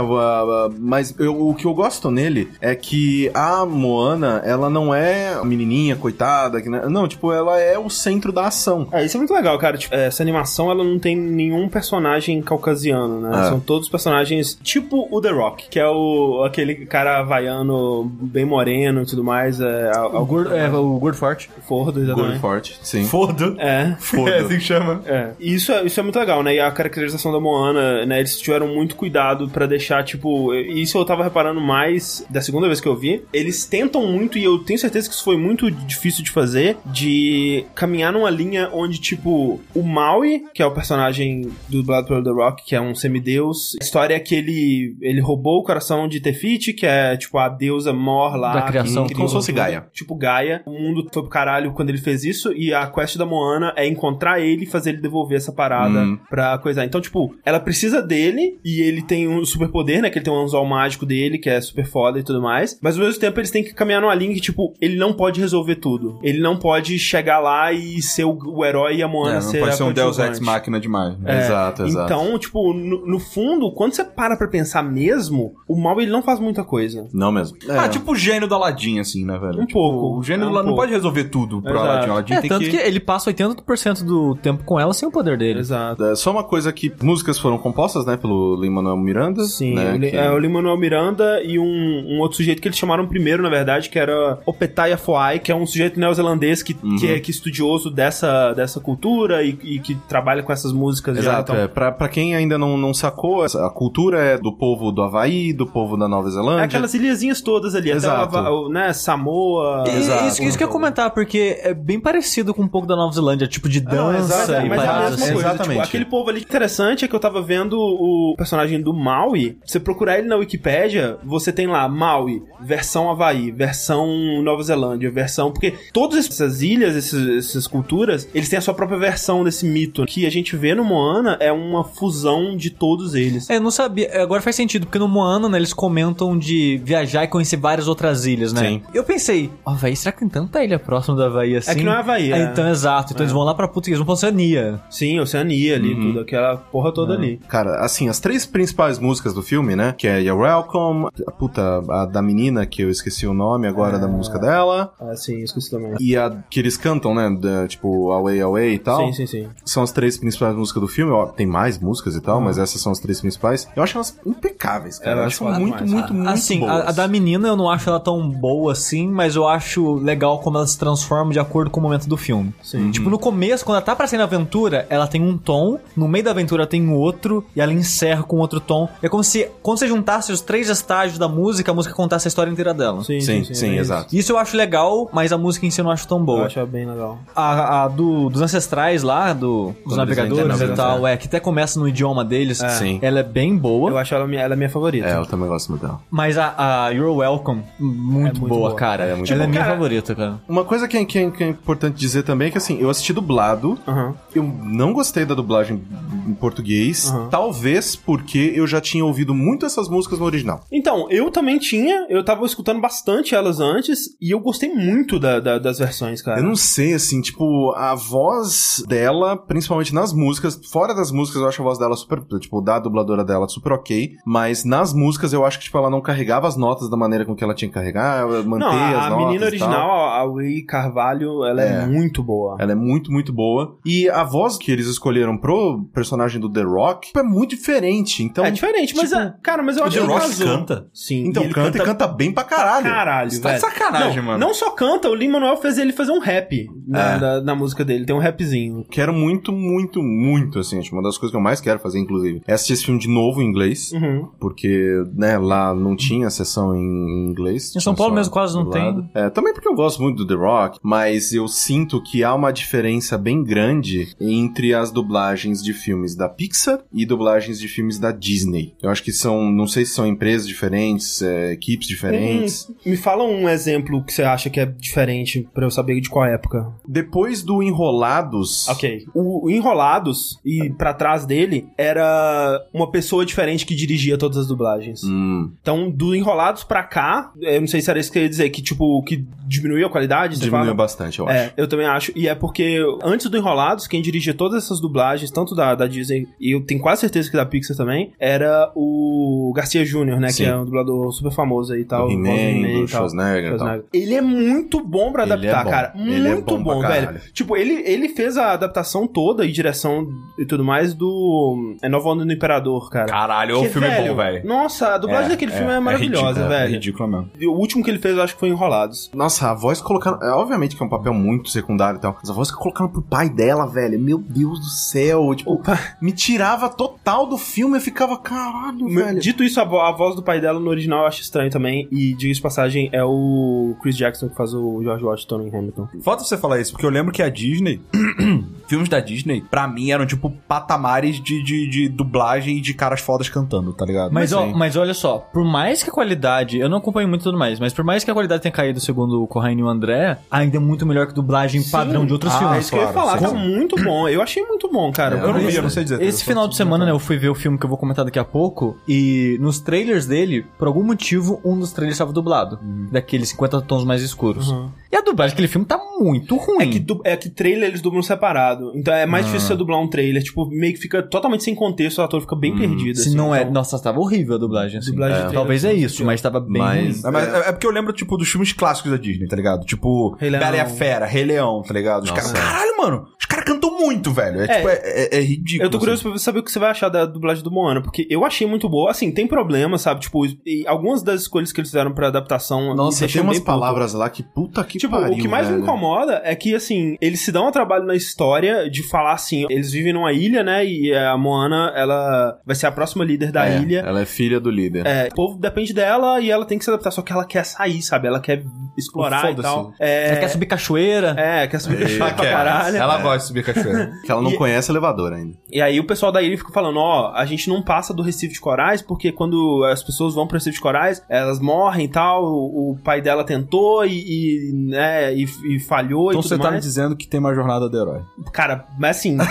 mas 0.80 1.14
eu- 1.20 1.50
o 1.50 1.54
que 1.54 1.66
eu 1.66 1.74
gosto 1.74 2.10
nele 2.10 2.50
é 2.60 2.74
que 2.76 3.30
a 3.34 3.66
Moana, 3.66 4.42
ela 4.44 4.70
não 4.70 4.94
é 4.94 5.19
a 5.28 5.44
menininha 5.44 5.96
coitada, 5.96 6.62
que, 6.62 6.70
né? 6.70 6.84
não, 6.90 7.08
tipo, 7.08 7.32
ela 7.32 7.60
é 7.60 7.78
o 7.78 7.90
centro 7.90 8.32
da 8.32 8.48
ação. 8.48 8.88
É, 8.92 9.06
isso 9.06 9.18
é 9.18 9.20
muito 9.20 9.34
legal, 9.34 9.58
cara. 9.58 9.78
Tipo, 9.78 9.94
essa 9.96 10.24
animação, 10.24 10.72
ela 10.72 10.84
não 10.84 10.98
tem 11.00 11.16
nenhum 11.16 11.68
personagem 11.70 12.42
caucasiano, 12.42 13.22
né? 13.22 13.46
É. 13.46 13.50
São 13.50 13.60
todos 13.60 13.90
personagens 13.90 14.58
tipo 14.64 15.08
o 15.12 15.22
The 15.22 15.32
Rock, 15.32 15.68
que 15.70 15.80
é 15.80 15.88
o 15.88 16.44
aquele 16.46 16.86
cara 16.86 17.20
havaiano 17.20 18.06
bem 18.06 18.46
moreno 18.46 19.04
e 19.04 19.06
tudo 19.06 19.24
mais. 19.24 19.60
É, 19.60 19.92
O 20.14 20.26
gordo, 20.26 20.56
é, 20.56 20.70
o 20.70 21.00
gordo 21.00 21.18
forte. 21.18 21.50
Fordo, 21.68 22.00
Gordo 22.00 22.02
exatamente. 22.02 22.40
forte, 22.40 22.80
sim. 22.84 23.04
Foda. 23.06 23.56
É. 23.58 23.96
É 24.30 24.40
assim 24.40 24.58
que 24.58 24.60
chama. 24.64 25.02
É. 25.06 25.30
E 25.40 25.54
isso 25.56 25.72
é, 25.72 25.84
isso 25.86 26.00
é 26.00 26.04
muito 26.04 26.20
legal, 26.20 26.44
né? 26.44 26.54
E 26.56 26.60
a 26.60 26.70
caracterização 26.72 27.32
da 27.32 27.40
Moana, 27.40 28.06
né? 28.06 28.20
Eles 28.20 28.40
tiveram 28.40 28.68
muito 28.68 28.96
cuidado 28.96 29.50
pra 29.50 29.66
deixar, 29.66 30.04
tipo. 30.04 30.54
Isso 30.54 30.98
eu 30.98 31.06
tava 31.06 31.24
reparando 31.24 31.60
mais 31.60 32.26
da 32.30 32.42
segunda 32.42 32.68
vez 32.68 32.80
que 32.80 32.88
eu 32.88 32.96
vi. 32.96 33.24
Eles 33.34 33.66
tentam 33.66 34.06
muito, 34.06 34.38
e 34.38 34.44
eu 34.44 34.60
tenho 34.60 34.78
certeza 34.78 34.99
que 35.08 35.14
isso 35.16 35.24
foi 35.24 35.38
muito 35.38 35.70
difícil 35.72 36.24
de 36.24 36.32
fazer, 36.32 36.78
de 36.86 37.66
caminhar 37.76 38.12
numa 38.12 38.30
linha 38.30 38.70
onde, 38.74 39.00
tipo, 39.00 39.60
o 39.74 39.84
Maui, 39.84 40.44
que 40.54 40.62
é 40.62 40.66
o 40.66 40.74
personagem 40.74 41.50
dublado 41.68 42.08
pelo 42.08 42.24
The 42.24 42.32
Rock, 42.32 42.66
que 42.66 42.76
é 42.76 42.82
um 42.82 42.94
semideus, 42.96 43.76
a 43.80 43.84
história 43.84 44.16
é 44.16 44.20
que 44.20 44.36
ele, 44.36 44.96
ele 45.02 45.20
roubou 45.22 45.60
o 45.60 45.64
coração 45.64 46.08
de 46.08 46.20
Tefiti, 46.20 46.74
que 46.74 46.86
é, 46.86 47.16
tipo, 47.18 47.38
a 47.38 47.48
deusa 47.50 47.94
mor 47.94 48.36
lá. 48.36 48.54
Da 48.54 48.62
criação. 48.64 49.08
que 49.08 49.14
Como 49.14 49.28
se 49.28 49.34
fosse 49.34 49.48
tudo. 49.48 49.58
Gaia. 49.58 49.86
Tipo 49.94 50.16
Gaia. 50.16 50.62
O 50.66 50.72
mundo 50.72 51.08
foi 51.12 51.22
pro 51.24 51.30
caralho 51.32 51.72
quando 51.74 51.90
ele 51.90 51.98
fez 51.98 52.24
isso, 52.24 52.52
e 52.54 52.74
a 52.74 52.88
quest 52.88 53.18
da 53.18 53.26
Moana 53.26 53.74
é 53.76 53.88
encontrar 53.88 54.40
ele 54.40 54.64
e 54.64 54.68
fazer 54.68 54.92
ele 54.92 55.02
devolver 55.02 55.38
essa 55.38 55.52
parada 55.52 56.00
Hum. 56.00 56.20
pra 56.30 56.58
coisar. 56.58 56.86
Então, 56.86 57.00
tipo, 57.02 57.36
ela 57.46 57.60
precisa 57.60 58.02
dele, 58.02 58.60
e 58.64 58.82
ele 58.82 59.02
tem 59.02 59.28
um 59.28 59.44
superpoder, 59.46 60.02
né? 60.02 60.10
Que 60.10 60.18
ele 60.18 60.26
tem 60.26 60.34
um 60.34 60.42
anzol 60.42 60.66
mágico 60.66 61.06
dele, 61.06 61.38
que 61.38 61.50
é 61.50 61.60
super 61.62 61.86
foda 61.86 62.20
e 62.20 62.24
tudo 62.24 62.42
mais. 62.42 62.78
Mas 62.82 62.98
ao 62.98 63.06
mesmo 63.06 63.20
tempo 63.20 63.40
eles 63.40 63.52
têm 63.52 63.64
que 63.64 63.74
caminhar 63.74 64.02
numa 64.02 64.14
linha 64.16 64.34
que, 64.34 64.42
tipo, 64.42 64.74
ele 64.90 64.98
não 65.00 65.14
pode 65.14 65.40
resolver 65.40 65.76
tudo. 65.76 66.20
Ele 66.24 66.40
não 66.40 66.58
pode 66.58 66.98
chegar 67.00 67.40
lá 67.40 67.72
e 67.72 68.02
ser 68.02 68.24
o, 68.26 68.38
o 68.38 68.66
herói 68.66 68.98
e 68.98 69.04
a 69.04 69.08
Moana 69.08 69.32
É, 69.32 69.36
não 69.36 69.42
ser 69.42 69.60
pode 69.60 69.72
a 69.72 69.76
ser 69.78 69.84
um 69.84 69.92
Deus 69.94 70.20
Ex. 70.20 70.40
Máquina 70.40 70.80
demais. 70.80 71.16
É, 71.26 71.40
Exato, 71.40 71.84
exato. 71.84 72.14
Então, 72.14 72.38
tipo, 72.40 72.74
no, 72.74 73.06
no 73.06 73.20
fundo, 73.20 73.72
quando 73.74 73.94
você 73.94 74.04
para 74.04 74.36
pra 74.38 74.48
pensar 74.48 74.84
mesmo, 74.84 75.54
o 75.68 75.76
mal 75.80 76.00
ele 76.02 76.12
não 76.12 76.22
faz 76.22 76.40
muita 76.40 76.64
coisa. 76.64 77.08
Não 77.14 77.32
mesmo. 77.32 77.58
Ah, 77.70 77.88
tipo 77.88 78.12
o 78.12 78.16
gênio 78.16 78.48
do 78.48 78.56
Aladdin, 78.56 79.00
assim, 79.00 79.24
né, 79.26 79.38
velho? 79.38 79.62
Um 79.62 79.66
Tipo, 79.66 79.74
pouco. 79.80 80.20
O 80.20 80.24
gênio 80.24 80.44
É, 80.44 80.48
um 80.48 80.50
do 80.50 80.54
Aladdin 80.56 80.68
não 80.70 80.76
pouco. 80.76 80.82
pode 80.82 80.92
resolver 80.94 81.24
tudo 81.26 81.62
pro 81.62 81.72
Exato. 81.72 81.86
Aladdin. 81.88 82.10
O 82.10 82.12
Aladdin 82.14 82.34
É, 82.34 82.42
tem 82.42 82.50
tanto 82.50 82.64
que... 82.66 82.72
que... 82.72 82.78
ele 82.78 83.00
passa 83.00 83.32
80% 83.32 84.04
do 84.04 84.36
tempo 84.36 84.64
com 84.64 84.80
ela 84.80 84.94
sem 84.94 85.08
o 85.08 85.12
poder 85.12 85.38
dele. 85.38 85.60
Exato. 85.60 86.04
É, 86.04 86.16
Só 86.16 86.32
uma 86.32 86.44
coisa 86.44 86.72
que 86.72 86.92
músicas 87.02 87.38
foram 87.40 87.58
compostas, 87.58 88.06
né, 88.06 88.18
pelo 88.18 88.56
Lin-Manuel 88.60 88.98
Miranda. 88.98 89.44
Sim, 89.44 89.76
né, 89.76 89.94
o 89.96 90.00
que- 90.00 90.16
é, 90.16 90.32
o 90.32 90.38
Lin-Manuel 90.38 90.78
Miranda 90.78 91.42
e 91.44 91.60
um, 91.60 91.64
um 91.66 92.20
outro 92.20 92.38
sujeito 92.38 92.62
que 92.62 92.68
eles 92.68 92.78
chamaram 92.78 93.08
primeiro, 93.08 93.44
na 93.44 93.50
verdade, 93.50 93.90
que 93.90 93.98
era 94.00 94.40
Opetaya 94.80 94.98
Foai, 94.98 95.40
que 95.40 95.52
é 95.52 95.56
um 95.56 95.66
sujeito 95.66 96.00
neozelandês 96.00 96.64
que, 96.64 96.76
Uhum. 96.82 96.96
que 96.98 97.08
é 97.12 97.20
que 97.20 97.32
é 97.32 97.34
estudioso 97.34 97.90
dessa, 97.92 98.54
dessa 98.54 98.80
cultura 98.80 99.44
e, 99.44 99.50
e 99.64 99.80
que 99.80 99.94
trabalha 100.08 100.42
com 100.42 100.54
essas 100.54 100.72
músicas 100.72 101.18
já. 101.18 101.22
Exato, 101.34 101.52
Então, 101.52 101.64
é. 101.64 101.68
Pra, 101.68 101.92
pra 101.92 102.08
quem 102.08 102.34
ainda 102.36 102.58
não, 102.58 102.78
não 102.78 102.94
sacou, 102.94 103.44
a 103.44 103.70
cultura 103.72 104.20
é 104.20 104.38
do 104.38 104.56
povo 104.56 104.92
do 104.92 105.02
Havaí, 105.02 105.52
do 105.52 105.68
povo 105.68 105.98
da 105.98 106.08
Nova 106.08 106.30
Zelândia. 106.30 106.62
é 106.62 106.66
aquelas 106.66 106.94
ilhazinhas 106.94 107.42
todas 107.42 107.76
ali, 107.76 107.92
Exato. 107.92 108.38
até 108.38 108.50
o, 108.50 108.70
né, 108.70 108.94
Samoa. 108.94 109.84
E- 109.88 109.98
Exato. 109.98 110.26
Isso, 110.28 110.44
isso 110.44 110.58
que 110.58 110.64
eu 110.64 110.68
ia 110.68 110.72
comentar, 110.74 111.12
porque 111.12 111.60
é 111.62 111.74
bem 111.74 112.00
parecido 112.00 112.54
com 112.54 112.62
um 112.64 112.68
pouco 112.68 112.88
da 112.88 112.96
Nova 112.96 113.12
Zelândia, 113.14 113.48
tipo 113.48 113.68
de 113.68 113.82
dança 113.82 114.56
é- 114.58 114.66
e 114.66 114.70
mas 114.70 114.82
é 114.84 114.88
a 114.88 114.94
mesma 115.00 115.08
assim. 115.16 115.34
coisa. 115.34 115.48
Exatamente. 115.50 115.70
Tipo, 115.80 115.88
aquele 115.88 116.06
povo 116.06 116.30
ali 116.30 116.40
interessante 116.40 117.04
é 117.04 117.08
que 117.08 117.16
eu 117.16 117.20
tava 117.20 117.42
vendo 117.42 117.74
o 117.78 118.34
personagem 118.38 118.82
do 118.82 118.94
Maui. 118.94 119.58
Você 119.66 119.80
procurar 119.80 120.18
ele 120.20 120.28
na 120.28 120.38
Wikipédia, 120.38 121.18
você 121.26 121.52
tem 121.52 121.68
lá 121.68 121.88
Maui, 121.90 122.42
versão 122.62 123.10
Havaí, 123.12 123.52
versão 123.52 124.08
Nova 124.44 124.64
Zelândia, 124.64 124.69
versão. 125.12 125.52
Porque 125.52 125.74
todas 125.94 126.18
essas 126.28 126.62
ilhas, 126.62 126.96
esses- 126.96 127.48
essas 127.50 127.68
culturas, 127.68 128.28
eles 128.34 128.50
têm 128.50 128.58
a 128.60 128.62
sua 128.62 128.74
própria 128.74 128.98
versão 129.00 129.44
desse 129.44 129.66
mito. 129.66 130.06
Que 130.06 130.26
a 130.26 130.30
gente 130.32 130.56
vê 130.56 130.74
no 130.76 130.84
Moana 130.84 131.38
é 131.40 131.52
uma 131.52 131.84
fusão 131.84 132.56
de 132.56 132.70
todos 132.70 133.16
eles. 133.16 133.50
É, 133.50 133.58
eu 133.58 133.62
não 133.62 133.72
sabia. 133.72 134.22
Agora 134.22 134.42
faz 134.42 134.56
sentido, 134.56 134.86
porque 134.86 135.00
no 135.00 135.08
Moana, 135.08 135.48
né, 135.50 135.58
eles 135.58 135.74
comentam 135.74 136.38
de 136.38 136.80
viajar 136.84 137.24
e 137.24 137.28
conhecer 137.28 137.58
várias 137.58 137.88
outras 137.88 138.26
ilhas, 138.26 138.54
né? 138.54 138.62
Sim. 138.62 138.82
Eu 138.94 139.04
pensei, 139.04 139.50
ó, 139.66 139.72
Havaí, 139.72 139.96
será 139.96 140.12
que 140.12 140.20
tem 140.20 140.30
tanta 140.30 140.64
ilha 140.64 140.80
próxima 140.80 141.16
do 141.16 141.24
Havaí 141.24 141.56
assim? 141.56 141.72
É 141.72 141.76
que 141.76 141.84
não 141.84 141.94
é 141.94 141.98
Havaí, 141.98 142.34
Ah, 142.34 142.38
é. 142.38 142.44
Então, 142.44 142.68
exato. 142.70 143.14
Então 143.14 143.24
eles 143.24 143.34
vão 143.34 143.44
lá 143.44 143.54
pra 143.54 143.68
puta, 143.68 143.90
eles 143.90 143.98
vão 143.98 144.06
pra 144.06 144.14
Oceania. 144.14 144.80
Sim, 144.90 145.20
Oceania 145.20 145.76
ali, 145.76 145.96
tudo, 145.96 146.20
aquela 146.22 146.58
porra 146.58 146.92
toda 146.94 147.14
ali. 147.14 147.40
Cara, 147.48 147.76
assim, 147.84 148.10
as 148.10 148.20
três 148.20 148.46
principais 148.46 149.00
músicas 149.00 149.34
do 149.34 149.42
filme, 149.42 149.76
né? 149.76 149.94
Que 149.98 150.08
é 150.08 150.22
You're 150.22 150.42
Welcome, 150.42 151.08
a 151.28 151.32
puta, 151.32 151.82
a 151.90 152.06
da 152.06 152.22
menina, 152.22 152.66
que 152.66 152.82
eu 152.82 152.90
esqueci 152.90 153.26
o 153.28 153.34
nome 153.34 153.68
agora 153.68 153.98
da 154.00 154.08
música 154.08 154.38
dela. 154.40 154.59
Ah, 155.00 155.16
sim, 155.16 155.42
esqueci 155.44 155.70
também. 155.72 155.96
E 156.00 156.16
a 156.18 156.30
que 156.50 156.60
eles 156.60 156.78
cantam, 156.78 157.14
né? 157.14 157.30
da, 157.30 157.68
tipo, 157.68 158.12
Away, 158.12 158.42
Away 158.42 158.74
e 158.76 158.80
tal. 158.80 159.08
Sim, 159.08 159.14
sim, 159.14 159.28
sim. 159.28 159.50
São 159.66 159.84
as 159.84 159.92
três 159.92 160.18
principais 160.18 160.56
músicas 160.56 160.82
do 160.82 160.88
filme. 160.88 161.12
Ó, 161.12 161.28
tem 161.28 161.46
mais 161.46 161.78
músicas 161.80 162.16
e 162.16 162.22
tal, 162.22 162.42
mas 162.42 162.58
essas 162.58 162.82
são 162.82 162.92
as 162.92 163.00
três 163.00 163.20
principais. 163.22 163.68
Eu 163.76 163.84
acho 163.84 163.98
elas 163.98 164.18
impecáveis, 164.26 165.00
cara. 165.00 165.12
É, 165.12 165.14
eu 165.14 165.18
Elas 165.20 165.28
acho 165.28 165.38
são 165.38 165.48
muito, 165.60 165.84
demais. 165.84 165.92
muito, 165.92 166.14
muito 166.14 166.30
assim, 166.30 166.60
boas. 166.60 166.72
a, 166.72 166.90
a 166.90 166.92
da 166.92 167.08
menina 167.08 167.48
eu 167.48 167.56
não 167.56 167.70
acho 167.70 167.90
ela 167.90 168.00
tão 168.00 168.30
boa 168.30 168.72
assim, 168.74 169.08
mas 169.08 169.36
eu 169.36 169.48
acho 169.48 169.96
legal 169.96 170.40
como 170.40 170.58
ela 170.58 170.68
se 170.68 170.78
transforma 170.78 171.32
de 171.32 171.40
acordo 171.40 171.70
com 171.72 171.80
o 171.80 171.84
momento 171.84 172.08
do 172.08 172.18
filme. 172.18 172.54
Sim. 172.64 172.92
Tipo, 172.92 173.10
no 173.10 173.20
começo, 173.20 173.64
quando 173.66 173.78
ela 173.78 173.86
tá 173.86 173.96
pra 173.96 174.08
sair 174.08 174.18
na 174.18 174.26
aventura, 174.26 174.86
ela 174.90 175.08
tem 175.08 175.22
um 175.22 175.38
tom, 175.38 175.80
no 175.96 176.08
meio 176.08 176.24
da 176.24 176.32
aventura 176.32 176.66
tem 176.66 176.90
outro, 176.90 177.46
e 177.56 177.62
ela 177.62 177.72
encerra 177.74 178.24
com 178.24 178.38
outro 178.38 178.60
tom. 178.60 178.90
É 179.02 179.10
como 179.10 179.24
se, 179.24 179.50
quando 179.62 179.80
você 179.80 179.88
juntasse 179.88 180.32
os 180.32 180.42
três 180.42 180.70
estágios 180.70 181.18
da 181.18 181.28
música, 181.28 181.72
a 181.72 181.74
música 181.74 181.94
contasse 181.94 182.28
a 182.28 182.30
história 182.30 182.52
inteira 182.52 182.74
dela. 182.74 183.04
Sim, 183.04 183.20
Sim, 183.22 183.44
sim, 183.44 183.54
sim, 183.54 183.66
é 183.66 183.70
bem 183.70 183.78
exato. 183.80 184.16
Isso 184.16 184.32
eu 184.32 184.38
acho 184.38 184.49
legal, 184.56 185.10
mas 185.14 185.32
a 185.32 185.38
música 185.38 185.66
em 185.66 185.72
si 185.72 185.80
eu 185.82 185.86
não 185.86 185.92
acho 185.92 186.08
tão 186.08 186.18
isso. 186.18 186.24
Eu 186.24 186.26
boa. 186.36 186.46
acho 186.46 186.66
bem 186.66 186.86
legal. 186.86 187.20
A, 187.36 187.84
a 187.84 187.88
do- 187.88 188.30
dos 188.30 188.42
ancestrais 188.42 189.04
lá, 189.04 189.34
do, 189.34 189.74
dos 189.86 189.96
navegadores 189.98 190.60
e 190.62 190.68
tal, 190.70 191.06
é, 191.08 191.16
que 191.18 191.28
até 191.28 191.40
começa 191.40 191.80
no 191.80 191.88
idioma 191.88 192.24
deles, 192.26 192.60
Sim. 192.78 193.00
ela 193.02 193.20
é 193.20 193.24
bem 193.24 193.58
boa. 193.58 193.90
Eu 193.92 193.98
acho 193.98 194.14
ela, 194.14 194.28
minha- 194.28 194.42
ela 194.42 194.54
é 194.54 194.58
minha 194.58 194.70
favorita. 194.70 195.08
É, 195.08 195.16
eu 195.18 195.26
também 195.26 195.48
gosto 195.48 195.70
muito 195.70 195.82
dela. 195.86 196.00
Mas 196.10 196.38
a, 196.38 196.86
a 196.86 196.90
You're 196.90 197.16
Welcome, 197.18 197.64
muito, 197.80 198.38
É 198.38 198.40
muito 198.40 198.40
boa, 198.48 198.70
boa. 198.70 198.76
cara. 198.76 199.04
É 199.06 199.16
muito 199.16 199.32
ela 199.32 199.44
é 199.44 199.46
boa. 199.46 199.50
minha 199.50 199.62
Cara, 199.62 199.74
favorita, 199.74 200.16
cara. 200.16 200.40
Uma 200.48 200.64
coisa 200.64 200.88
que 200.88 200.98
é, 200.98 201.06
que 201.06 201.20
é- 201.20 201.30
que 201.32 201.44
é 201.44 201.48
importante 201.50 201.96
dizer 201.98 202.24
também 202.24 202.48
é 202.48 202.52
que, 202.52 202.58
assim, 202.58 202.78
eu 202.80 202.90
assisti 202.90 203.14
dublado. 203.14 203.78
Aham. 203.88 204.14
Eu 204.34 204.44
não 204.44 204.94
gostei 204.94 205.26
da 205.26 205.34
dublagem 205.36 205.82
em 206.28 206.34
português. 206.34 207.10
Aham. 207.10 207.28
Talvez 207.30 207.96
porque 207.96 208.54
eu 208.56 208.66
já 208.68 208.80
tinha 208.82 209.04
ouvido 209.06 209.34
muito 209.34 209.66
essas 209.66 209.88
músicas 209.90 210.20
no 210.20 210.26
original. 210.26 210.64
Então, 210.72 211.08
eu 211.10 211.30
também 211.32 211.58
tinha, 211.60 212.06
eu 212.10 212.24
tava 212.24 212.46
escutando 212.46 212.80
bastante 212.82 213.36
elas 213.36 213.60
antes, 213.60 214.18
e 214.22 214.32
eu 214.34 214.39
eu 214.40 214.44
gostei 214.44 214.74
muito 214.74 215.20
da- 215.20 215.40
da- 215.40 215.60
das 215.60 215.80
versões, 215.80 216.22
cara. 216.22 216.40
Eu 216.40 216.44
não 216.44 216.56
sei, 216.56 216.94
assim, 216.94 217.22
tipo, 217.22 217.72
a 217.76 217.94
voz 217.96 218.84
dela, 218.88 219.38
principalmente 219.38 219.94
nas 219.94 220.14
músicas, 220.14 220.60
fora 220.72 220.94
das 220.94 221.12
músicas 221.12 221.42
eu 221.42 221.48
acho 221.48 221.62
a 221.62 221.66
voz 221.66 221.78
dela 221.78 221.96
super, 221.96 222.22
tipo, 222.40 222.62
da 222.62 222.80
dubladora 222.80 223.24
dela 223.24 223.48
super 223.48 223.74
ok, 223.74 224.12
mas 224.26 224.64
nas 224.66 224.94
músicas 224.94 225.34
eu 225.34 225.46
acho 225.46 225.58
que, 225.60 225.66
tipo, 225.66 225.78
ela 225.78 225.90
não 225.90 226.02
carregava 226.02 226.48
as 226.48 226.56
notas 226.56 226.90
da 226.90 226.98
maneira 226.98 227.26
com 227.26 227.36
que 227.36 227.44
ela 227.44 227.54
tinha 227.54 227.70
que 227.70 227.76
carregar, 227.76 228.26
manter 228.46 228.66
Não, 228.66 228.70
as 229.00 229.06
a 229.06 229.10
notas 229.10 229.26
menina 229.26 229.44
e 229.44 229.48
original, 229.48 229.72
tal. 229.72 230.32
a 230.34 230.36
Ray 230.36 230.62
Carvalho, 230.64 231.44
ela 231.46 231.62
é, 231.62 231.84
É. 231.84 231.86
muito 231.86 232.24
boa. 232.24 232.56
Ela 232.60 232.72
é 232.72 232.76
muito, 232.76 233.12
muito 233.12 233.34
boa. 233.34 233.78
E 233.86 234.10
a 234.10 234.24
voz 234.24 234.58
que 234.58 234.72
eles 234.72 234.88
escolheram 234.88 235.38
pro 235.38 235.84
personagem 235.94 236.40
do 236.40 236.50
The 236.52 236.64
Rock 236.64 237.12
é 237.16 237.24
muito 237.24 237.56
diferente. 237.56 238.24
Então, 238.24 238.46
é 238.46 238.52
diferente, 238.52 238.96
mas, 238.96 239.10
tipo, 239.10 239.22
é- 239.22 239.34
cara, 239.44 239.62
mas 239.64 239.78
eu 239.78 239.84
o 239.84 239.88
acho 239.88 239.98
The 239.98 240.02
que 240.06 240.12
Rock 240.12 240.22
casou. 240.28 240.48
canta? 240.48 240.88
Sim. 240.94 241.26
então 241.28 241.44
e 241.44 241.46
ele 241.48 241.54
canta, 241.54 241.78
e 241.78 241.82
canta 241.82 242.08
bem 242.08 242.32
pra 242.32 242.44
caralho. 242.44 242.84
Caralho, 242.86 243.32
Você 243.32 243.42
tá 243.42 243.54
de 243.54 243.60
sacanagem, 243.60 244.18
não, 244.18 244.24
mano. 244.24 244.29
Não 244.38 244.54
só 244.54 244.72
canta, 244.72 245.10
o 245.10 245.16
Lin-Manuel 245.16 245.58
fez 245.58 245.78
ele 245.78 245.92
fazer 245.94 246.12
um 246.12 246.20
rap 246.20 246.68
na, 246.88 247.00
É. 247.16 247.20
na- 247.20 247.42
na 247.42 247.56
música 247.56 247.84
dele. 247.86 248.06
Tem 248.06 248.16
um 248.16 248.20
rapzinho. 248.20 248.86
Quero 248.90 249.14
muito, 249.14 249.52
muito, 249.52 250.02
muito, 250.02 250.60
assim, 250.60 250.80
acho 250.80 250.94
uma 250.94 251.02
das 251.04 251.18
coisas 251.18 251.32
que 251.32 251.38
eu 251.38 251.42
mais 251.42 251.60
quero 251.62 251.80
fazer, 251.80 252.00
inclusive, 252.00 252.42
é 252.48 252.54
assistir 252.54 252.74
esse 252.74 252.86
filme 252.86 253.00
de 253.00 253.08
novo 253.08 253.42
em 253.42 253.46
inglês. 253.46 253.92
Uhum. 253.92 254.28
Porque, 254.40 255.04
né, 255.14 255.38
lá 255.38 255.74
não 255.74 255.96
tinha 255.96 256.30
sessão 256.30 256.76
em 256.76 257.28
inglês. 257.30 257.76
Em 257.76 257.80
São 257.80 257.96
Paulo 257.96 258.14
mesmo 258.16 258.32
quase 258.34 258.56
não 258.56 258.64
dublado. 258.64 259.08
É, 259.14 259.30
também 259.30 259.54
porque 259.54 259.68
eu 259.68 259.76
gosto 259.76 260.02
muito 260.02 260.24
do 260.24 260.28
The 260.28 260.36
Rock, 260.42 260.80
mas 260.84 261.34
eu 261.34 261.48
sinto 261.48 262.02
que 262.02 262.24
há 262.24 262.34
uma 262.34 262.52
diferença 262.52 263.18
bem 263.18 263.44
grande 263.44 264.10
entre 264.20 264.74
as 264.74 264.92
dublagens 264.92 265.64
de 265.64 265.74
filmes 265.74 266.16
da 266.16 266.28
Pixar 266.30 266.80
e 266.94 267.06
dublagens 267.06 267.60
de 267.60 267.68
filmes 267.68 267.98
da 268.00 268.12
Disney. 268.12 268.74
Eu 268.82 268.90
acho 268.90 269.04
que 269.04 269.12
são, 269.12 269.52
não 269.52 269.68
sei 269.68 269.86
se 269.86 269.94
são 269.94 270.06
empresas 270.08 270.48
diferentes, 270.48 271.22
é, 271.22 271.52
equipes 271.54 271.88
diferentes. 271.88 272.68
Hum, 272.70 272.76
me 272.86 272.98
fala 272.98 273.24
um 273.24 273.48
exemplo 273.48 274.04
que 274.04 274.14
você 274.20 274.24
acha 274.24 274.50
que 274.50 274.60
é 274.60 274.66
diferente 274.66 275.48
pra 275.54 275.66
eu 275.66 275.72
saber 275.72 276.00
de 276.02 276.10
qual 276.10 276.26
época. 276.26 276.68
Depois 276.88 277.42
do 277.42 277.64
Enrolados, 277.64 278.68
Ok. 278.70 279.06
O, 279.14 279.46
o 279.46 279.50
Enrolados 279.50 280.40
e 280.46 280.70
pra 280.72 280.94
trás 280.94 281.26
dele 281.26 281.68
era 281.78 282.62
uma 282.74 282.90
pessoa 282.92 283.26
diferente 283.26 283.66
que 283.66 283.74
dirigia 283.76 284.18
todas 284.18 284.38
as 284.38 284.48
dublagens. 284.48 285.04
hum, 285.04 285.52
Então, 285.62 285.90
do 285.90 286.16
Enrolados 286.16 286.64
pra 286.64 286.84
cá, 286.84 287.32
eu 287.42 287.62
não 287.62 287.68
sei 287.68 287.82
se 287.82 287.90
era 287.90 288.00
isso 288.00 288.12
que 288.12 288.20
eu 288.20 288.24
ia 288.24 288.30
dizer, 288.30 288.50
que 288.50 288.62
tipo, 288.62 289.02
que 289.04 289.26
diminuiu 289.48 289.88
a 289.88 289.90
qualidade, 289.90 290.38
diminuiu 290.40 290.64
fala? 290.66 290.74
bastante, 290.74 291.20
eu 291.20 291.28
acho. 291.28 291.38
É, 291.38 291.54
eu 291.58 291.68
também 291.68 291.86
acho. 291.86 292.12
E 292.16 292.28
é 292.28 292.36
porque 292.36 292.80
antes 293.04 293.28
do 293.30 293.38
Enrolados, 293.38 293.88
quem 293.88 294.02
dirigia 294.02 294.34
todas 294.34 294.64
essas 294.64 294.80
dublagens, 294.80 295.32
tanto 295.32 295.56
da, 295.56 295.76
da 295.76 295.88
Disney 295.88 296.28
e 296.40 296.54
eu 296.56 296.62
tenho 296.66 296.82
quase 296.82 297.02
certeza 297.02 297.30
que 297.30 297.38
da 297.38 297.46
Pixar 297.46 297.76
também, 297.78 298.12
era 298.20 298.72
o 298.76 299.52
Garcia 299.56 299.86
Jr., 299.86 300.20
né? 300.20 300.30
Sim. 300.30 300.44
Que 300.44 300.50
é 300.50 300.56
um 300.58 300.66
dublador 300.66 301.12
super 301.12 301.32
famoso 301.32 301.74
aí 301.74 301.82
e 301.82 301.86
tal. 301.86 302.08
Do 302.08 302.14
He-Man, 302.14 302.30
He-Man 302.30 302.62
do 302.62 302.68
e 302.68 302.74
tal. 302.80 302.88
Schwarzenegger 302.88 303.54
e 303.54 303.58
tal. 303.58 303.80
Ele 304.02 304.16
é 304.16 304.22
muito 304.22 304.84
bom 304.84 305.12
pra 305.12 305.24
Ele 305.24 305.32
é 305.32 305.36
adaptar, 305.36 305.64
bom. 305.64 305.70
cara. 305.70 305.94
Ele 305.96 306.28
é 306.28 306.34
Muito 306.34 306.58
bom 306.58 306.64
bom, 306.64 306.80
pra 306.80 306.90
velho. 306.90 307.22
Tipo, 307.34 307.56
ele, 307.58 307.84
ele 307.86 308.10
fez 308.10 308.38
a 308.38 308.52
adaptação 308.54 309.08
toda 309.08 309.46
e 309.46 309.52
direção 309.52 310.08
e 310.38 310.46
tudo 310.46 310.64
mais 310.64 310.94
do 310.94 311.76
é 311.82 311.90
Nova 311.90 312.10
Onda 312.10 312.26
do 312.26 312.32
Imperador, 312.32 312.90
cara. 312.90 313.06
Caralho, 313.08 313.60
o 313.60 313.62
Que, 313.64 313.70
filme 313.70 313.88
é 313.88 314.08
bom, 314.08 314.16
velho. 314.16 314.46
Nossa, 314.48 314.96
a 314.96 314.98
dublagem 314.98 315.30
daquele 315.30 315.52
filme 315.52 315.72
é 315.72 315.80
maravilhosa, 315.80 316.28
ridículo, 316.28 316.46
É 316.54 316.58
velho. 316.60 316.72
ridículo 316.74 317.10
mesmo. 317.10 317.32
E 317.40 317.48
o 317.48 317.54
último 317.54 317.84
que 317.84 317.90
ele 317.90 318.00
fez, 318.00 318.16
eu 318.18 318.24
acho 318.24 318.34
que 318.34 318.40
foi 318.40 318.50
Enrolados. 318.50 319.10
Nossa, 319.14 319.50
a 319.52 319.54
voz 319.54 319.82
colocando. 319.82 320.24
É, 320.24 320.32
obviamente 320.32 320.76
que 320.76 320.82
é 320.84 320.86
um 320.86 320.90
papel 320.90 321.14
muito 321.14 321.50
secundário 321.50 321.98
e 321.98 322.02
tal. 322.02 322.18
Mas 322.20 322.30
a 322.30 322.34
voz 322.34 322.50
que 322.52 322.58
colocando 322.58 322.90
pro 322.90 323.02
pai 323.02 323.30
dela, 323.30 323.66
velho. 323.68 324.00
Meu 324.00 324.18
Deus 324.18 324.60
do 324.60 324.66
céu. 324.66 325.34
Tipo, 325.36 325.54
Opa. 325.54 325.78
me 326.02 326.12
tirava 326.12 326.70
total 326.70 327.26
do 327.28 327.38
filme. 327.38 327.78
Eu 327.78 327.82
ficava, 327.82 328.18
caralho, 328.18 328.88
velho. 328.88 329.20
Dito 329.20 329.44
isso, 329.44 329.60
a, 329.60 329.64
a 329.64 329.92
voz 329.92 330.16
do 330.16 330.24
pai 330.24 330.40
dela 330.42 330.60
no 330.60 330.70
original 330.70 331.02
eu 331.02 331.08
acho 331.08 331.22
estranho 331.22 331.50
também. 331.52 331.88
E, 331.92 332.14
diga 332.16 332.34
de 332.34 332.42
passagem, 332.42 332.90
é 332.92 333.04
o 333.04 333.76
Chris 333.82 333.89
Jackson 333.98 334.30
que 334.30 334.36
faz 334.36 334.54
o 334.54 334.82
George 334.84 335.04
Washington 335.04 335.42
em 335.42 335.56
Hamilton. 335.56 335.88
Falta 336.02 336.24
você 336.24 336.38
falar 336.38 336.60
isso, 336.60 336.72
porque 336.72 336.86
eu 336.86 336.90
lembro 336.90 337.12
que 337.12 337.22
a 337.22 337.30
Disney, 337.30 337.82
filmes 338.68 338.90
da 338.90 339.00
Disney, 339.00 339.42
pra 339.50 339.68
mim 339.68 339.92
eram 339.92 340.06
tipo 340.06 340.30
patamares 340.48 341.22
de, 341.22 341.44
de, 341.44 341.68
de 341.70 341.90
dublagem 341.90 342.58
e 342.58 342.62
de 342.62 342.74
caras 342.74 343.02
fodas 343.02 343.30
cantando, 343.30 343.74
tá 343.74 343.86
ligado? 343.86 344.12
Mas, 344.12 344.32
ó, 344.34 344.46
sim. 344.46 344.54
mas 344.56 344.76
olha 344.76 344.94
só, 344.94 345.18
por 345.18 345.44
mais 345.44 345.84
que 345.84 345.90
a 345.90 345.94
qualidade. 345.94 346.58
Eu 346.60 346.70
não 346.70 346.78
acompanho 346.78 347.08
muito 347.08 347.24
tudo 347.24 347.38
mais, 347.38 347.60
mas 347.60 347.74
por 347.74 347.84
mais 347.84 348.04
que 348.04 348.12
a 348.12 348.14
qualidade 348.14 348.42
tenha 348.42 348.52
caído 348.52 348.80
segundo 348.80 349.22
o 349.24 349.28
Corraine 349.28 349.62
e 349.62 349.64
o 349.64 349.68
André, 349.68 350.18
ainda 350.30 350.58
é 350.58 350.60
muito 350.60 350.86
melhor 350.86 351.08
que 351.08 351.14
dublagem 351.14 351.62
padrão 351.64 352.06
de 352.06 352.14
outros 352.14 352.32
Ah, 352.34 352.36
É 352.36 352.40
filmes. 352.40 352.60
isso 352.62 352.72
que 352.72 352.78
eu 352.78 352.82
ia 352.82 352.92
claro, 352.92 353.08
falar, 353.08 353.20
sim. 353.20 353.26
tá 353.26 353.34
muito 353.34 353.76
bom. 353.84 354.08
Eu 354.08 354.22
achei 354.22 354.44
muito 354.46 354.70
bom, 354.72 354.92
cara. 354.92 355.18
eu 355.18 355.34
não 355.34 355.40
vi, 355.40 355.48
Esse- 355.48 355.58
eu 355.58 355.64
não 355.64 355.70
sei 355.70 355.84
dizer. 355.84 356.02
Esse 356.02 356.24
final 356.24 356.48
de 356.48 356.56
semana, 356.56 356.86
né, 356.86 356.92
eu 356.92 357.00
fui 357.00 357.18
ver 357.18 357.30
o 357.30 357.36
filme 357.36 357.58
que 357.58 357.66
eu 357.66 357.70
vou 357.70 357.78
comentar 357.78 358.06
daqui 358.06 358.20
a 358.20 358.24
pouco, 358.26 358.78
e 358.88 359.38
nos 359.40 359.60
trailers 359.60 360.06
dele, 360.06 360.46
por 360.58 360.68
algum 360.68 360.84
motivo, 360.84 361.40
um 361.44 361.58
dos 361.60 361.72
trailers 361.74 361.96
estava 361.96 362.12
dublado. 362.14 362.60
Daqueles 362.92 363.30
50 363.30 363.62
tons 363.62 363.79
mais 363.86 364.02
escuros. 364.02 364.50
Uhum. 364.50 364.70
E 364.92 364.96
a 364.96 365.02
dublagem 365.02 365.34
daquele 365.36 365.48
filme 365.48 365.66
tá 365.68 365.80
muito 366.00 366.36
ruim. 366.36 366.64
É 366.64 366.68
que, 366.68 366.80
du- 366.80 367.02
é 367.04 367.16
que 367.16 367.30
trailer 367.30 367.70
eles 367.70 367.82
dublam 367.82 368.02
separado. 368.02 368.72
Então 368.76 368.94
é 368.94 369.06
mais 369.06 369.26
difícil 369.26 369.48
você 369.50 369.56
dublar 369.56 369.80
um 369.80 369.88
trailer. 369.88 370.24
Tipo, 370.24 370.48
meio 370.48 370.74
que 370.74 370.80
fica 370.80 371.04
totalmente 371.04 371.44
sem 371.44 371.54
contexto, 371.54 372.00
o 372.00 372.02
ator 372.02 372.22
fica 372.22 372.36
bem 372.36 372.56
perdido. 372.58 372.98
Se 372.98 373.10
assim, 373.10 373.18
não 373.18 373.34
é. 373.36 373.42
então- 373.42 373.54
Nossa, 373.54 373.78
tava 373.82 374.00
horrível 374.00 374.36
a 374.36 374.38
dublagem, 374.40 374.80
assim. 374.80 374.92
Dublagem 374.92 375.16
É. 375.16 375.20
trailer, 375.20 375.36
Talvez 375.40 375.64
é 375.64 375.70
assim, 375.72 375.80
isso, 375.86 376.06
mas 376.06 376.22
tava 376.22 376.40
bem 376.40 376.62
Mas- 376.62 377.02
ruim. 377.04 377.08
É, 377.08 377.12
mas 377.12 377.28
é, 377.34 377.50
é 377.50 377.52
porque 377.52 377.68
eu 377.68 377.72
lembro, 377.72 377.94
tipo, 377.94 378.18
dos 378.18 378.28
filmes 378.30 378.52
clássicos 378.52 378.92
da 378.92 378.98
Disney, 378.98 379.28
tá 379.28 379.36
ligado? 379.36 379.64
Tipo, 379.66 380.16
Rei 380.20 380.30
Leão. 380.32 380.44
Bela 380.44 380.58
e 380.58 380.60
a 380.60 380.66
Fera, 380.66 381.06
Rei 381.06 381.24
Leão, 381.24 381.62
tá 381.62 381.74
ligado? 381.74 382.04
Os 382.04 382.12
caras, 382.12 382.32
caralho, 382.32 382.78
mano, 382.78 383.06
os 383.20 383.26
caras 383.26 383.46
muito, 383.80 384.12
velho. 384.12 384.42
É, 384.42 384.44
É. 384.46 384.56
tipo, 384.58 384.70
é, 384.70 384.74
é- 384.84 385.18
é 385.18 385.22
ridículo. 385.22 385.66
Eu 385.68 385.70
tô 385.72 385.80
curioso 385.80 386.02
assim. 386.02 386.10
pra 386.10 386.20
saber 386.20 386.40
o 386.40 386.44
que 386.44 386.52
você 386.52 386.60
vai 386.60 386.72
achar 386.72 386.90
da 386.90 387.06
dublagem 387.06 387.44
do 387.44 387.52
Moana, 387.52 387.82
porque 387.82 388.06
eu 388.10 388.26
achei 388.26 388.46
muito 388.48 388.68
boa. 388.70 388.92
Assim, 388.92 389.12
tem 389.12 389.28
problema, 389.28 389.78
sabe? 389.78 390.02
Tipo, 390.02 390.26
e 390.46 390.64
algumas 390.68 391.02
das 391.04 391.22
escolhas 391.22 391.52
que 391.52 391.60
eles 391.60 391.70
fizeram 391.70 391.92
pra 391.94 392.08
adaptação. 392.08 392.70
me 392.70 392.76
Nossa, 392.76 393.08
tem 393.08 393.22
umas 393.22 393.38
puto. 393.38 393.46
palavras 393.46 393.94
lá 393.94 394.10
que 394.10 394.24
puta 394.24 394.64
que 394.64 394.78
Tipo, 394.78 395.00
pariu, 395.00 395.14
o 395.14 395.18
que 395.18 395.28
mais 395.28 395.48
me 395.48 395.54
velho. 395.54 395.64
incomoda 395.64 396.22
é 396.24 396.36
que, 396.36 396.54
assim, 396.56 396.96
eles 397.02 397.22
se 397.22 397.32
dão 397.32 397.48
um 397.48 397.52
trabalho 397.52 397.86
na 397.86 397.96
história 397.96 398.70
de 398.70 398.84
falar 398.84 399.14
assim, 399.14 399.46
eles 399.50 399.72
vivem 399.72 399.94
numa 399.94 400.12
ilha, 400.14 400.44
né, 400.44 400.66
e 400.66 400.94
a 400.94 401.18
Moana, 401.18 401.72
ela 401.76 402.38
vai 402.46 402.56
ser 402.56 402.68
a 402.68 402.72
próxima 402.72 403.04
líder 403.06 403.32
da 403.32 403.48
É, 403.48 403.60
ilha. 403.60 403.80
Ela 403.80 404.02
é 404.02 404.06
filha 404.06 404.40
do 404.40 404.50
líder. 404.50 404.86
É, 404.86 405.08
o 405.12 405.16
povo 405.16 405.38
depende 405.40 405.74
dela 405.74 406.20
e 406.20 406.30
ela 406.32 406.46
tem 406.46 406.58
que 406.58 406.64
se 406.66 406.70
adaptar, 406.70 406.92
só 406.92 407.02
que 407.02 407.12
ela 407.12 407.26
quer 407.26 407.44
sair, 407.46 407.82
sabe? 407.82 408.08
Ela 408.08 408.20
quer 408.20 408.44
explorar 408.78 409.32
e 409.32 409.36
tal. 409.36 409.74
É, 409.80 410.10
Ela 410.10 410.18
quer 410.18 410.28
subir 410.30 410.46
cachoeira. 410.46 411.16
é, 411.18 411.48
quer 411.48 411.60
subir 411.60 411.82
Ela 411.82 411.98
pra 411.98 412.14
quer. 412.26 412.32
caralho. 412.32 412.76
Ela 412.78 412.98
gosta 413.00 413.18
de 413.20 413.24
subir 413.26 413.44
cachoeira. 413.44 413.69
Que 414.04 414.12
ela 414.12 414.22
não 414.22 414.32
E- 414.32 414.38
conhece 414.38 414.72
elevador 414.72 415.14
ainda. 415.14 415.36
E 415.52 415.62
aí 415.62 415.80
o 415.80 415.86
pessoal 415.88 416.12
da 416.12 416.22
ilha 416.22 416.38
fica 416.38 416.52
falando, 416.52 416.78
ó, 416.78 417.12
a 417.14 417.26
gente 417.26 417.50
não 417.50 417.62
passa 417.62 417.94
do 417.94 418.02
Recife 418.04 418.34
de 418.34 418.40
Corais, 418.42 418.82
porque 418.82 419.12
quando 419.12 419.64
as 419.72 419.84
pessoas 419.84 420.14
vão 420.14 420.28
pro 420.28 420.38
Recife 420.38 420.56
de 420.56 420.62
Corais, 420.62 421.04
elas 421.10 421.40
morrem 421.40 421.86
e 421.86 421.90
tal, 421.90 422.24
o, 422.24 422.72
o 422.72 422.78
pai 422.84 423.02
dela 423.02 423.24
tentou 423.24 423.86
e, 423.86 423.92
e, 423.92 424.54
né, 424.54 425.14
e, 425.16 425.26
e 425.56 425.60
falhou 425.60 426.10
Então 426.12 426.20
e 426.20 426.24
tudo 426.24 426.30
você 426.30 426.38
tá 426.38 426.46
me 426.46 426.52
mais. 426.52 426.64
dizendo 426.64 426.96
que 426.96 427.08
tem 427.08 427.20
uma 427.20 427.34
jornada 427.34 427.68
do 427.70 427.78
herói. 427.78 428.02
Cara, 428.32 428.66
mas 428.80 428.98
assim. 428.98 429.18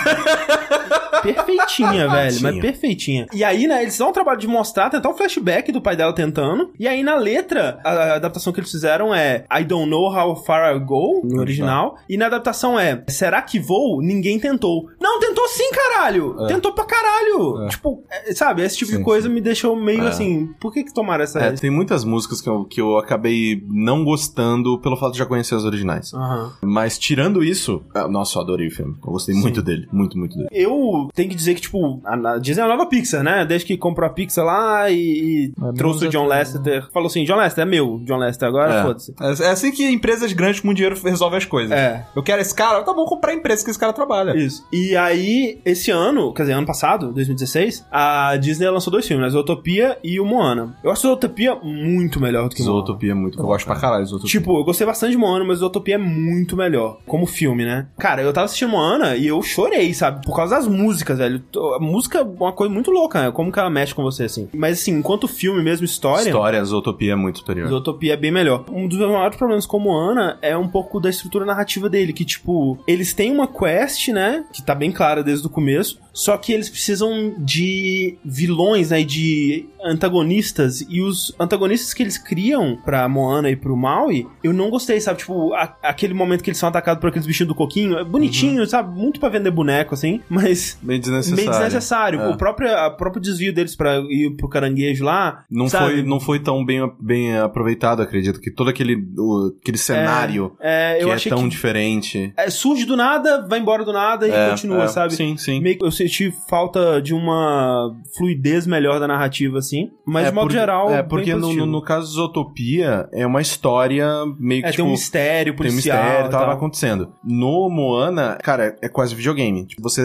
perfeitinha, 1.22 2.08
velho. 2.10 2.38
Mas 2.42 2.58
perfeitinha. 2.60 3.26
E 3.32 3.44
aí, 3.44 3.66
né, 3.66 3.82
eles 3.82 3.98
dão 3.98 4.10
o 4.10 4.12
trabalho 4.12 4.38
de 4.38 4.46
mostrar, 4.46 4.90
tentar 4.90 5.08
um 5.08 5.14
flashback 5.14 5.70
do 5.72 5.80
pai 5.80 5.96
dela 5.96 6.12
tentando. 6.12 6.70
E 6.78 6.86
aí, 6.86 7.02
na 7.02 7.16
letra, 7.16 7.80
a, 7.84 7.90
a 7.90 8.14
adaptação 8.16 8.52
que 8.52 8.60
eles 8.60 8.70
fizeram 8.70 9.14
é 9.14 9.44
I 9.50 9.64
don't 9.64 9.88
know 9.88 10.12
how 10.12 10.36
far 10.36 10.74
I 10.74 10.78
go, 10.78 11.22
no 11.24 11.40
original. 11.40 11.96
E 12.08 12.16
na 12.16 12.26
adaptação 12.26 12.78
é 12.78 13.02
Será 13.08 13.42
que 13.42 13.58
vou? 13.58 14.00
Ninguém 14.00 14.38
tentou. 14.38 14.88
Não, 15.00 15.18
tentou 15.20 15.46
sim, 15.48 15.70
caralho! 15.72 16.36
Tentou 16.46 16.72
pra 16.72 16.84
caralho! 16.84 17.68
Tipo, 17.68 18.04
é, 18.10 18.32
sabe, 18.34 18.62
esse 18.62 18.76
tipo 18.76 18.90
de 18.90 18.98
Sim, 18.98 19.02
coisa 19.02 19.28
me 19.28 19.40
deixou 19.40 19.76
meio 19.76 20.06
assim. 20.06 20.48
Por 20.60 20.72
que 20.72 20.84
que 20.84 20.92
tomaram 20.92 21.24
essa. 21.24 21.40
É, 21.40 21.52
tem 21.52 21.70
muitas 21.70 22.04
músicas 22.04 22.40
que 22.40 22.48
eu, 22.48 22.64
que 22.64 22.80
eu 22.80 22.96
acabei 22.98 23.62
não 23.68 24.04
gostando 24.04 24.80
pelo 24.80 24.96
fato 24.96 25.12
de 25.12 25.18
já 25.18 25.26
conhecer 25.26 25.54
as 25.54 25.64
originais. 25.64 26.12
Aham. 26.14 26.52
Mas 26.62 26.98
tirando 26.98 27.42
isso, 27.42 27.82
ah, 27.94 28.08
nossa, 28.08 28.38
eu 28.38 28.42
adorei 28.42 28.68
o 28.68 28.70
filme. 28.70 28.94
Eu 29.04 29.12
gostei 29.12 29.34
muito 29.34 29.62
dele. 29.62 29.88
Muito, 29.92 30.18
muito 30.18 30.36
dele. 30.36 30.48
Eu 30.52 31.07
tenho 31.14 31.28
que 31.28 31.34
dizer 31.34 31.54
que, 31.54 31.60
tipo, 31.60 32.00
a, 32.04 32.34
a 32.34 32.38
Disney 32.38 32.62
é 32.62 32.64
a 32.64 32.68
nova 32.68 32.86
Pixar, 32.86 33.22
né? 33.22 33.44
Desde 33.44 33.66
que 33.66 33.76
comprou 33.76 34.06
a 34.08 34.12
Pixar 34.12 34.44
lá 34.44 34.90
e, 34.90 34.96
e 34.96 35.52
trouxe 35.76 36.06
o 36.06 36.10
John 36.10 36.24
Lasseter. 36.26 36.86
Falou 36.92 37.06
assim, 37.08 37.24
John 37.24 37.36
Lasseter 37.36 37.62
é 37.62 37.68
meu, 37.68 38.00
John 38.04 38.16
Lasseter, 38.16 38.48
agora 38.48 38.74
É. 38.74 38.82
foda-se. 38.82 39.14
É, 39.20 39.46
é 39.46 39.50
assim 39.50 39.70
que 39.72 39.88
empresas 39.88 40.32
grandes 40.32 40.60
com 40.60 40.72
dinheiro 40.74 40.98
resolvem 41.02 41.38
as 41.38 41.44
coisas. 41.44 41.72
É. 41.72 42.06
Eu 42.14 42.22
quero 42.22 42.40
esse 42.40 42.54
cara, 42.54 42.82
tá 42.82 42.92
bom, 42.92 43.04
comprar 43.04 43.32
a 43.32 43.34
empresa 43.34 43.64
que 43.64 43.70
esse 43.70 43.78
cara 43.78 43.92
trabalha. 43.92 44.36
Isso. 44.36 44.66
E 44.72 44.96
aí, 44.96 45.58
esse 45.64 45.90
ano, 45.90 46.32
quer 46.32 46.42
dizer, 46.42 46.52
ano 46.54 46.66
passado, 46.66 47.12
2016, 47.12 47.86
a 47.90 48.36
Disney 48.36 48.68
lançou 48.68 48.90
dois 48.90 49.06
filmes, 49.06 49.24
né? 49.26 49.30
Zootopia 49.30 49.98
e 50.02 50.18
o 50.20 50.24
Moana. 50.26 50.76
Eu 50.82 50.90
acho 50.90 51.02
Zootopia 51.02 51.54
muito 51.56 52.20
melhor 52.20 52.48
do 52.48 52.54
que 52.54 52.62
Moana. 52.62 52.76
Zootopia 52.78 53.10
é 53.12 53.14
muito 53.14 53.38
Eu 53.38 53.42
bom. 53.42 53.48
gosto 53.48 53.66
pra 53.66 53.76
caralho 53.76 54.04
outros. 54.12 54.30
Tipo, 54.30 54.58
eu 54.58 54.64
gostei 54.64 54.86
bastante 54.86 55.12
de 55.12 55.18
Moana, 55.18 55.44
mas 55.44 55.58
Zootopia 55.58 55.94
é 55.96 55.98
muito 55.98 56.56
melhor. 56.56 56.98
Como 57.06 57.26
filme, 57.26 57.64
né? 57.64 57.86
Cara, 57.98 58.22
eu 58.22 58.32
tava 58.32 58.46
assistindo 58.46 58.70
Moana 58.70 59.16
e 59.16 59.26
eu 59.26 59.42
chorei, 59.42 59.92
sabe? 59.94 60.24
Por 60.24 60.34
causa 60.36 60.56
das 60.56 60.66
músicas, 60.66 60.97
velho. 61.04 61.42
A 61.76 61.78
música 61.80 62.18
é 62.18 62.22
uma 62.22 62.52
coisa 62.52 62.72
muito 62.72 62.90
louca, 62.90 63.22
né? 63.22 63.30
Como 63.30 63.52
que 63.52 63.58
ela 63.58 63.70
mexe 63.70 63.94
com 63.94 64.02
você, 64.02 64.24
assim. 64.24 64.48
Mas, 64.54 64.80
assim, 64.80 64.92
enquanto 64.92 65.28
filme 65.28 65.62
mesmo, 65.62 65.84
história... 65.84 66.28
História, 66.28 66.64
Zootopia 66.64 67.12
é 67.12 67.16
muito 67.16 67.38
superior. 67.38 67.68
Zootopia 67.68 68.14
é 68.14 68.16
bem 68.16 68.30
melhor. 68.30 68.64
Um 68.70 68.88
dos 68.88 68.98
meus 68.98 69.10
maiores 69.10 69.36
problemas 69.36 69.66
com 69.66 69.78
Moana 69.78 70.38
é 70.42 70.56
um 70.56 70.68
pouco 70.68 71.00
da 71.00 71.10
estrutura 71.10 71.44
narrativa 71.44 71.88
dele, 71.88 72.12
que, 72.12 72.24
tipo, 72.24 72.78
eles 72.86 73.12
têm 73.12 73.32
uma 73.32 73.46
quest, 73.46 74.08
né? 74.08 74.44
Que 74.52 74.62
tá 74.62 74.74
bem 74.74 74.92
clara 74.92 75.22
desde 75.22 75.46
o 75.46 75.50
começo. 75.50 75.98
Só 76.18 76.36
que 76.36 76.52
eles 76.52 76.68
precisam 76.68 77.36
de 77.38 78.18
vilões, 78.24 78.90
né? 78.90 79.02
e 79.02 79.04
De 79.04 79.66
antagonistas. 79.84 80.80
E 80.88 81.00
os 81.00 81.32
antagonistas 81.38 81.94
que 81.94 82.02
eles 82.02 82.18
criam 82.18 82.76
pra 82.84 83.08
Moana 83.08 83.50
e 83.50 83.54
pro 83.56 83.76
Maui, 83.76 84.26
eu 84.42 84.52
não 84.52 84.68
gostei, 84.68 85.00
sabe? 85.00 85.20
Tipo, 85.20 85.54
a- 85.54 85.76
aquele 85.82 86.14
momento 86.14 86.42
que 86.42 86.50
eles 86.50 86.58
são 86.58 86.68
atacados 86.68 87.00
por 87.00 87.08
aqueles 87.08 87.26
bichinhos 87.26 87.48
do 87.48 87.54
coquinho. 87.54 87.98
É 87.98 88.04
bonitinho, 88.04 88.66
sabe? 88.66 88.98
Muito 88.98 89.20
pra 89.20 89.28
vender 89.28 89.50
boneco, 89.52 89.94
assim. 89.94 90.20
Mas. 90.28 90.76
Meio 90.82 90.98
desnecessário. 91.00 91.36
Meio 91.36 91.50
desnecessário. 91.50 92.20
É. 92.20 92.28
O 92.30 92.36
próprio, 92.36 92.76
a 92.76 92.90
próprio 92.90 93.22
desvio 93.22 93.52
deles 93.54 93.76
pra 93.76 93.98
ir 94.10 94.34
pro 94.36 94.48
caranguejo 94.48 95.04
lá. 95.04 95.44
Não 95.48 95.68
sabe? 95.68 95.92
foi, 95.92 96.02
não 96.02 96.18
foi 96.18 96.40
tão 96.40 96.64
bem, 96.64 96.80
bem 97.00 97.36
aproveitado, 97.38 98.02
acredito. 98.02 98.40
Que 98.40 98.50
todo 98.50 98.70
aquele, 98.70 98.96
o- 99.16 99.54
aquele 99.62 99.78
cenário 99.78 100.52
É, 100.60 100.96
que 100.98 101.04
eu 101.04 101.12
é 101.12 101.16
tão 101.18 101.42
que 101.44 101.48
diferente. 101.50 102.32
é, 102.36 102.50
surge 102.50 102.84
do 102.84 102.96
nada, 102.96 103.46
vai 103.48 103.60
embora 103.60 103.84
do 103.84 103.92
nada 103.92 104.26
e 104.26 104.30
É, 104.32 104.50
continua, 104.50 104.84
é, 104.84 104.88
sabe? 104.88 105.14
Sim, 105.14 105.36
sim. 105.36 105.60
Meio 105.60 105.78
que 105.78 105.84
eu 105.84 105.90
senti 106.08 106.32
falta 106.48 107.00
de 107.00 107.14
uma 107.14 107.94
fluidez 108.16 108.66
melhor 108.66 108.98
da 108.98 109.06
narrativa, 109.06 109.58
assim. 109.58 109.90
Mas, 110.04 110.26
é 110.26 110.28
de 110.30 110.34
modo 110.34 110.46
porque- 110.46 110.58
geral. 110.58 110.90
É, 110.90 111.02
porque 111.02 111.34
no, 111.34 111.52
no, 111.52 111.66
no 111.66 111.82
caso 111.82 112.08
de 112.08 112.14
Zootopia, 112.14 113.08
é 113.12 113.26
uma 113.26 113.40
história 113.40 114.06
meio 114.38 114.62
que. 114.62 114.68
É, 114.68 114.70
tipo, 114.70 114.82
tem 114.82 114.86
um 114.86 114.90
mistério 114.92 115.52
tem 115.52 115.66
um 115.66 115.70
policial. 115.70 115.98
mistério 116.02 116.26
e 116.26 116.30
tal, 116.30 116.50
acontecendo. 116.50 117.12
No 117.24 117.68
Moana, 117.68 118.38
cara, 118.42 118.76
é 118.80 118.88
quase 118.88 119.14
videogame. 119.14 119.66
Tipo, 119.66 119.82
você 119.82 120.02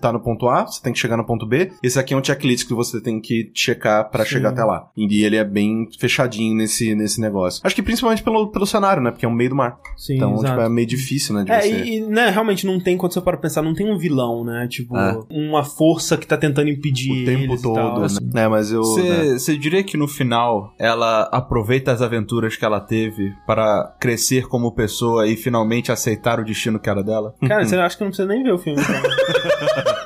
tá 0.00 0.12
no 0.12 0.20
ponto 0.20 0.48
A, 0.48 0.66
você 0.66 0.82
tem 0.82 0.92
que 0.92 0.98
chegar 0.98 1.16
no 1.16 1.24
ponto 1.24 1.46
B. 1.46 1.72
Esse 1.82 1.98
aqui 1.98 2.14
é 2.14 2.16
um 2.16 2.22
checklist 2.24 2.66
que 2.66 2.74
você 2.74 3.00
tem 3.00 3.20
que 3.20 3.50
checar 3.54 4.10
pra 4.10 4.24
Sim. 4.24 4.30
chegar 4.32 4.50
até 4.50 4.64
lá. 4.64 4.88
E 4.96 5.24
ele 5.24 5.36
é 5.36 5.44
bem 5.44 5.88
fechadinho 5.98 6.54
nesse, 6.56 6.94
nesse 6.94 7.20
negócio. 7.20 7.60
Acho 7.64 7.74
que 7.74 7.82
principalmente 7.82 8.22
pelo, 8.22 8.48
pelo 8.50 8.66
cenário, 8.66 9.02
né? 9.02 9.10
Porque 9.10 9.24
é 9.24 9.28
um 9.28 9.32
meio 9.34 9.50
do 9.50 9.56
mar. 9.56 9.78
Sim, 9.96 10.16
então, 10.16 10.34
exato. 10.34 10.48
tipo, 10.50 10.60
é 10.60 10.68
meio 10.68 10.86
difícil, 10.86 11.34
né? 11.34 11.44
É, 11.48 11.60
você... 11.60 11.84
e, 11.84 12.00
né, 12.00 12.28
realmente 12.30 12.66
não 12.66 12.78
tem, 12.80 12.96
quando 12.96 13.12
você 13.12 13.20
para 13.20 13.36
pensar, 13.36 13.62
não 13.62 13.74
tem 13.74 13.90
um 13.90 13.98
vilão, 13.98 14.44
né? 14.44 14.66
Tipo, 14.68 14.96
É. 14.96 15.18
uma 15.48 15.64
força 15.64 16.16
que 16.16 16.26
tá 16.26 16.36
tentando 16.36 16.68
impedir 16.68 17.22
o 17.22 17.24
tempo 17.24 17.44
eles 17.44 17.60
e 17.60 17.62
tal. 17.62 17.74
todo, 17.74 18.00
né? 18.32 18.42
É, 18.42 18.48
mas 18.48 18.70
eu... 18.70 18.82
né? 18.96 19.38
Você 19.38 19.56
diria 19.56 19.82
que 19.82 19.96
no 19.96 20.08
final 20.08 20.74
ela 20.78 21.22
aproveita 21.32 21.92
as 21.92 22.02
aventuras 22.02 22.56
que 22.56 22.64
ela 22.64 22.80
teve 22.80 23.32
para 23.46 23.94
crescer 24.00 24.46
como 24.48 24.74
pessoa 24.74 25.26
e 25.26 25.36
finalmente 25.36 25.92
aceitar 25.92 26.40
o 26.40 26.44
destino 26.44 26.78
que 26.78 26.88
era 26.88 27.02
dela? 27.02 27.34
Cara, 27.46 27.64
você 27.64 27.76
acha 27.76 27.96
que 27.96 28.04
não 28.04 28.10
precisa 28.10 28.28
nem 28.28 28.42
ver 28.42 28.52
o 28.52 28.58
filme, 28.58 28.80
então. 28.80 29.96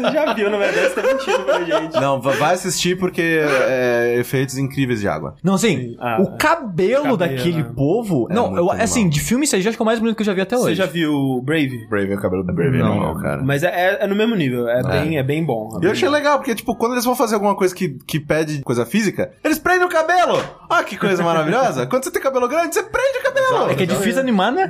Você 0.00 0.12
já 0.12 0.32
viu, 0.34 0.50
na 0.50 0.58
verdade, 0.58 0.88
você 0.88 1.00
tá 1.00 1.02
mentindo 1.02 1.44
pra 1.44 1.62
gente. 1.64 2.00
Não, 2.00 2.20
va- 2.20 2.32
vai 2.32 2.54
assistir 2.54 2.98
porque 2.98 3.40
é 3.42 4.16
efeitos 4.18 4.56
incríveis 4.58 5.00
de 5.00 5.08
água. 5.08 5.34
Não, 5.42 5.54
assim, 5.54 5.96
Ah, 6.00 6.18
o 6.20 6.36
cabelo, 6.36 6.96
cabelo, 7.02 7.16
daquele 7.16 7.62
né? 7.62 7.70
povo. 7.74 8.28
É 8.30 8.34
não, 8.34 8.56
eu, 8.56 8.70
assim, 8.70 9.08
de 9.08 9.20
filme 9.20 9.46
CG 9.46 9.68
acho 9.68 9.76
que 9.76 9.82
é 9.82 9.84
o 9.84 9.86
mais 9.86 9.98
bonito 9.98 10.16
que 10.16 10.22
eu 10.22 10.26
já 10.26 10.34
vi 10.34 10.40
até 10.40 10.56
hoje. 10.56 10.66
Você 10.66 10.74
já 10.74 10.86
viu 10.86 11.40
Brave? 11.44 11.86
Brave 11.88 12.12
é 12.12 12.16
o 12.16 12.20
cabelo 12.20 12.44
da 12.44 12.52
Brave. 12.52 12.78
Não, 12.78 12.98
não, 13.00 13.20
cara. 13.20 13.42
Mas 13.42 13.62
é, 13.62 13.68
é- 13.68 14.04
é 14.04 14.06
no 14.06 14.14
mesmo 14.14 14.34
nível, 14.34 14.68
é, 14.68 14.82
Bem, 14.82 15.18
é 15.18 15.22
bem 15.22 15.44
bom. 15.44 15.70
é 15.72 15.76
Eu 15.76 15.80
bem 15.80 15.90
achei 15.90 16.08
bom. 16.08 16.14
legal, 16.14 16.38
porque, 16.38 16.54
tipo, 16.54 16.74
quando 16.76 16.92
eles 16.92 17.04
vão 17.04 17.14
fazer 17.16 17.34
alguma 17.34 17.54
coisa 17.54 17.74
que, 17.74 17.98
que 18.06 18.20
pede 18.20 18.62
coisa 18.62 18.84
física, 18.86 19.30
eles 19.44 19.58
prendem 19.58 19.86
o 19.86 19.88
cabelo! 19.90 20.38
Olha 20.70 20.84
que 20.84 20.96
coisa 20.96 21.22
maravilhosa! 21.22 21.86
Quando 21.86 22.04
você 22.04 22.10
tem 22.10 22.22
cabelo 22.22 22.48
grande, 22.48 22.74
você 22.74 22.82
prende 22.82 23.18
o 23.18 23.22
cabelo! 23.22 23.70
É 23.70 23.74
que 23.74 23.82
é 23.82 23.86
difícil 23.86 24.20
animar, 24.20 24.52
né? 24.52 24.66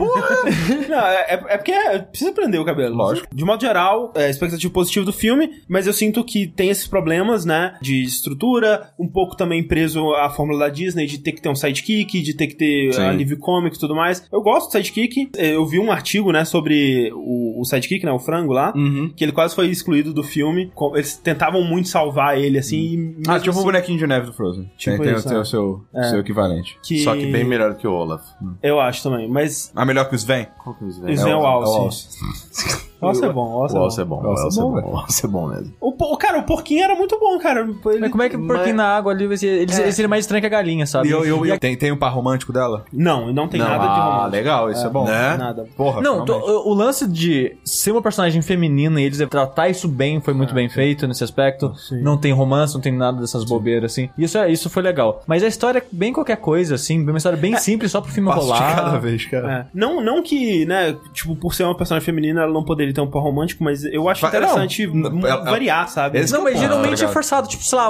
Não, 0.88 0.98
é, 1.06 1.16
é- 1.28 1.44
é 1.48 1.56
porque 1.56 1.72
é- 1.72 1.98
precisa 1.98 2.32
prender 2.32 2.60
o 2.60 2.64
cabelo. 2.64 2.94
Lógico. 2.94 3.26
De 3.34 3.44
modo 3.44 3.60
geral, 3.60 4.12
é 4.14 4.28
expectativa 4.30 4.72
positiva 4.72 5.04
do 5.04 5.12
filme, 5.16 5.50
mas 5.68 5.86
eu 5.86 5.92
sinto 5.92 6.22
que 6.24 6.46
tem 6.46 6.70
esses 6.70 6.86
problemas, 6.86 7.44
né? 7.44 7.76
De 7.80 8.02
estrutura, 8.02 8.90
um 8.98 9.08
pouco 9.08 9.36
também 9.36 9.66
preso 9.66 10.12
à 10.14 10.30
fórmula 10.30 10.58
da 10.60 10.68
Disney 10.68 11.06
de 11.06 11.18
ter 11.18 11.32
que 11.32 11.40
ter 11.42 11.48
um 11.48 11.54
sidekick, 11.54 12.20
de 12.22 12.34
ter 12.34 12.46
que 12.46 12.54
ter 12.54 12.92
Sim. 12.92 13.02
alívio 13.02 13.38
cômico 13.38 13.76
e 13.76 13.78
tudo 13.78 13.94
mais. 13.94 14.26
Eu 14.32 14.40
gosto 14.40 14.68
do 14.68 14.72
sidekick. 14.72 15.30
Eu 15.36 15.64
vi 15.66 15.78
um 15.78 15.90
artigo, 15.90 16.32
né, 16.32 16.44
sobre 16.44 17.10
o, 17.14 17.60
o 17.60 17.64
sidekick, 17.64 18.04
né? 18.04 18.12
O 18.12 18.18
frango 18.18 18.52
lá. 18.52 18.72
Uhum. 18.76 19.10
Que 19.14 19.24
ele 19.24 19.32
quase 19.32 19.54
foi 19.54 19.68
excluído 19.68 20.12
do 20.12 20.22
filme. 20.22 20.70
Eles 20.94 21.16
tentavam 21.16 21.62
muito 21.64 21.88
salvar 21.88 22.38
ele, 22.38 22.58
assim. 22.58 22.96
mesmo 22.96 23.22
Ah, 23.26 23.38
tipo 23.38 23.50
o 23.50 23.58
assim, 23.58 23.64
bonequinho 23.64 23.98
de 23.98 24.06
neve 24.06 24.26
do 24.26 24.32
Frozen. 24.32 24.70
Tipo 24.76 24.96
tem, 24.96 25.06
tem, 25.06 25.14
isso, 25.16 25.28
tem 25.28 25.36
é. 25.36 25.40
o 25.40 25.44
seu, 25.44 25.84
É. 25.94 26.10
seu 26.10 26.20
equivalente. 26.20 26.78
que... 26.82 26.98
Só 27.02 27.14
que 27.14 27.26
bem 27.26 27.44
melhor 27.44 27.74
que 27.76 27.86
o 27.86 27.92
Olaf. 27.92 28.22
Eu 28.62 28.78
acho 28.80 29.02
também. 29.02 29.28
Mas 29.28 29.72
Ah, 29.74 29.84
melhor 29.84 30.08
que 30.08 30.14
o 30.14 30.18
Sven? 30.18 30.46
Qual 30.62 30.74
que 30.76 30.84
é 30.84 30.86
o 30.86 30.90
Sven 30.90 31.30
é 31.32 31.36
o 31.36 31.44
Alce. 31.46 31.78
Alce 31.78 32.18
é 32.20 32.24
o 32.24 32.26
Alce 32.28 32.86
O 33.00 33.04
é 33.06 33.08
Alce 33.08 33.20
bom. 33.20 33.26
é 33.26 33.32
bom, 33.32 33.50
o 33.56 33.62
Alce 33.62 33.76
é 34.00 34.02
é 34.02 34.04
bom, 34.04 34.22
o 34.22 34.96
Alce 34.96 35.24
é 35.24 35.28
bom 35.28 35.48
mesmo. 35.48 35.72
O, 35.80 35.88
o- 35.90 36.16
cara, 36.16 36.38
o 36.38 36.42
porquinho 36.44 36.82
era 36.84 36.94
muito 36.94 37.18
bom, 37.18 37.38
cara. 37.38 37.60
Ele- 37.60 37.98
Mas 38.00 38.10
como 38.10 38.22
é 38.22 38.28
que 38.28 38.36
o 38.36 38.46
porquinho 38.46 38.76
na 38.76 38.96
água 38.96 39.12
ali 39.12 39.26
vai 39.26 39.36
ser. 39.36 39.46
Ele, 39.48 39.72
ele 39.72 39.92
seria 39.92 40.08
mais 40.08 40.24
estranho 40.24 40.40
que 40.40 40.46
a 40.46 40.50
galinha, 40.50 40.86
sabe? 40.86 41.08
E 41.08 41.10
eu, 41.10 41.24
eu, 41.24 41.44
E 41.46 41.50
eu- 41.50 41.58
tem, 41.58 41.76
tem 41.76 41.92
um 41.92 41.96
par 41.96 42.12
romântico 42.12 42.52
dela? 42.52 42.84
Não, 42.92 43.32
não 43.32 43.48
tem 43.48 43.60
Não, 43.60 43.68
nada 43.68 43.82
de 43.84 43.88
Ah, 44.00 44.04
romance. 44.04 44.30
legal, 44.32 44.70
isso 44.70 44.86
é, 44.86 44.88
bom. 44.90 45.04
Né? 45.04 45.36
Nada. 45.36 45.66
Porra, 45.76 46.00
Não, 46.00 46.24
to- 46.24 46.32
o 46.64 46.72
lance 46.74 47.06
de 47.08 47.56
ser 47.64 47.92
uma 47.92 48.02
personagem 48.02 48.40
feminina 48.42 49.00
e 49.00 49.04
eles 49.04 49.18
tratar 49.28 49.68
isso 49.68 49.88
bem 49.88 50.20
foi 50.20 50.32
muito 50.34 50.54
bem 50.54 50.68
feito 50.68 51.06
nesse 51.06 51.22
aspecto. 51.24 51.74
Sim. 51.76 52.00
Não 52.02 52.16
tem 52.16 52.32
romance, 52.32 52.74
não 52.74 52.80
tem 52.80 52.92
nada 52.92 53.20
dessas 53.20 53.44
bobeiras 53.44 53.92
assim. 53.92 54.08
Isso, 54.16 54.38
é, 54.38 54.50
isso 54.50 54.70
foi 54.70 54.82
legal. 54.82 55.22
Mas 55.26 55.42
a 55.42 55.46
história 55.46 55.78
é 55.80 55.82
bem 55.92 56.12
qualquer 56.12 56.36
coisa, 56.36 56.74
assim, 56.76 57.02
uma 57.02 57.16
história 57.18 57.38
bem 57.38 57.56
simples 57.56 57.90
só 57.92 58.00
pro 58.00 58.10
filme 58.10 58.28
Passo 58.28 58.40
de 58.46 58.52
rolar. 58.52 58.74
cada 58.76 58.98
vez, 58.98 59.24
cara. 59.26 59.52
É. 59.52 59.66
Não, 59.74 60.02
não 60.02 60.22
que, 60.22 60.64
né, 60.66 60.96
tipo, 61.12 61.34
por 61.36 61.54
ser 61.54 61.64
uma 61.64 61.76
personagem 61.76 62.04
feminina, 62.04 62.42
ela 62.42 62.52
não 62.52 62.64
poderia 62.64 62.92
ter 62.96 63.00
um 63.02 63.10
par 63.10 63.22
romântico, 63.22 63.62
mas 63.62 63.84
eu 63.84 64.08
acho 64.08 64.26
interessante 64.26 64.86
não, 64.88 65.10
m- 65.10 65.26
ela- 65.26 65.44
variar, 65.44 65.88
sabe? 65.88 66.18
Esse 66.18 66.32
Não, 66.32 66.42
mas 66.42 66.58
geralmente 66.58 66.90
legal. 66.96 67.08
é 67.08 67.12
forçado, 67.12 67.46
tipo, 67.48 67.62
sei 67.62 67.78
lá, 67.78 67.86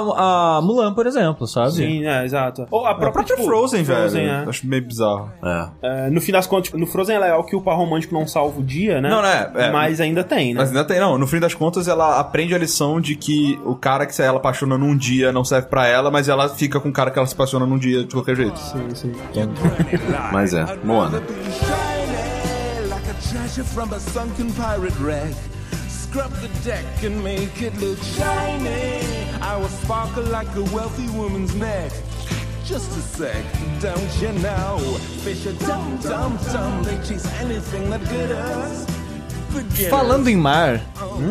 a 0.57 0.61
Mulan, 0.61 0.93
por 0.93 1.07
exemplo, 1.07 1.47
sabe? 1.47 1.71
Sim, 1.71 2.05
é, 2.05 2.23
exato. 2.25 2.65
Ou 2.69 2.85
a 2.85 2.91
A 2.91 2.95
própria, 2.95 3.23
tipo, 3.23 3.43
Frozen, 3.43 3.83
Frozen, 3.85 4.25
velho. 4.27 4.43
é. 4.45 4.49
Acho 4.49 4.67
meio 4.67 4.85
bizarro. 4.85 5.31
É. 5.43 5.67
É, 5.81 6.09
no 6.09 6.21
fim 6.21 6.31
das 6.31 6.45
contas, 6.47 6.65
tipo, 6.65 6.77
no 6.77 6.85
Frozen 6.85 7.15
é 7.15 7.19
legal 7.19 7.43
que 7.45 7.55
o 7.55 7.61
par 7.61 7.75
romântico 7.77 8.13
não 8.13 8.27
salva 8.27 8.59
o 8.59 8.63
dia, 8.63 8.99
né? 9.01 9.09
Não, 9.09 9.21
né, 9.21 9.51
é. 9.55 9.71
Mas 9.71 9.99
ainda 10.01 10.23
tem, 10.23 10.53
né? 10.53 10.59
Mas 10.59 10.69
ainda 10.69 10.83
tem, 10.85 10.99
não. 10.99 11.17
No 11.17 11.25
fim 11.27 11.39
das 11.39 11.53
contas, 11.53 11.87
ela 11.87 12.19
aprende 12.19 12.53
a 12.53 12.57
lição 12.57 12.99
de 13.01 13.15
que 13.15 13.59
o 13.65 13.75
cara 13.75 14.05
que 14.05 14.21
ela 14.21 14.37
apaixona 14.37 14.77
num 14.77 14.95
dia 14.97 15.31
não 15.31 15.43
serve 15.45 15.67
pra 15.67 15.87
ela, 15.87 16.11
mas 16.11 16.27
ela 16.29 16.49
fica 16.49 16.79
com 16.79 16.89
o 16.89 16.93
cara 16.93 17.09
que 17.11 17.17
ela 17.17 17.27
se 17.27 17.33
apaixona 17.33 17.65
num 17.65 17.77
dia 17.77 18.03
de 18.03 18.13
qualquer 18.13 18.35
jeito. 18.35 18.57
Sim, 18.59 18.89
sim. 18.95 19.11
Mas 20.31 20.53
é, 20.53 20.65
Moana. 20.83 21.21
From 23.65 23.91
a 23.91 23.99
sunken 23.99 24.53
pirate 24.53 24.97
wreck. 24.99 25.33
Scrub 25.87 26.31
the 26.41 26.47
deck 26.63 26.85
and 27.03 27.23
make 27.23 27.59
it 27.59 27.75
look 27.77 27.97
shiny. 27.97 29.01
I 29.41 29.57
will 29.57 29.67
sparkle 29.67 30.23
like 30.25 30.55
a 30.55 30.61
wealthy 30.75 31.09
woman's 31.17 31.55
neck. 31.55 31.91
Just 32.63 32.91
a 32.91 33.01
sec, 33.01 33.43
don't 33.79 34.21
you 34.21 34.31
know? 34.43 34.77
Fish 35.23 35.47
are 35.47 35.53
dumb, 35.65 35.97
dumb, 35.97 36.37
dumb. 36.51 36.83
They 36.83 36.97
chase 36.97 37.25
anything 37.39 37.89
that 37.89 38.03
glitters. 38.09 39.06
Falando 39.89 40.27
em 40.29 40.35
mar, 40.35 40.81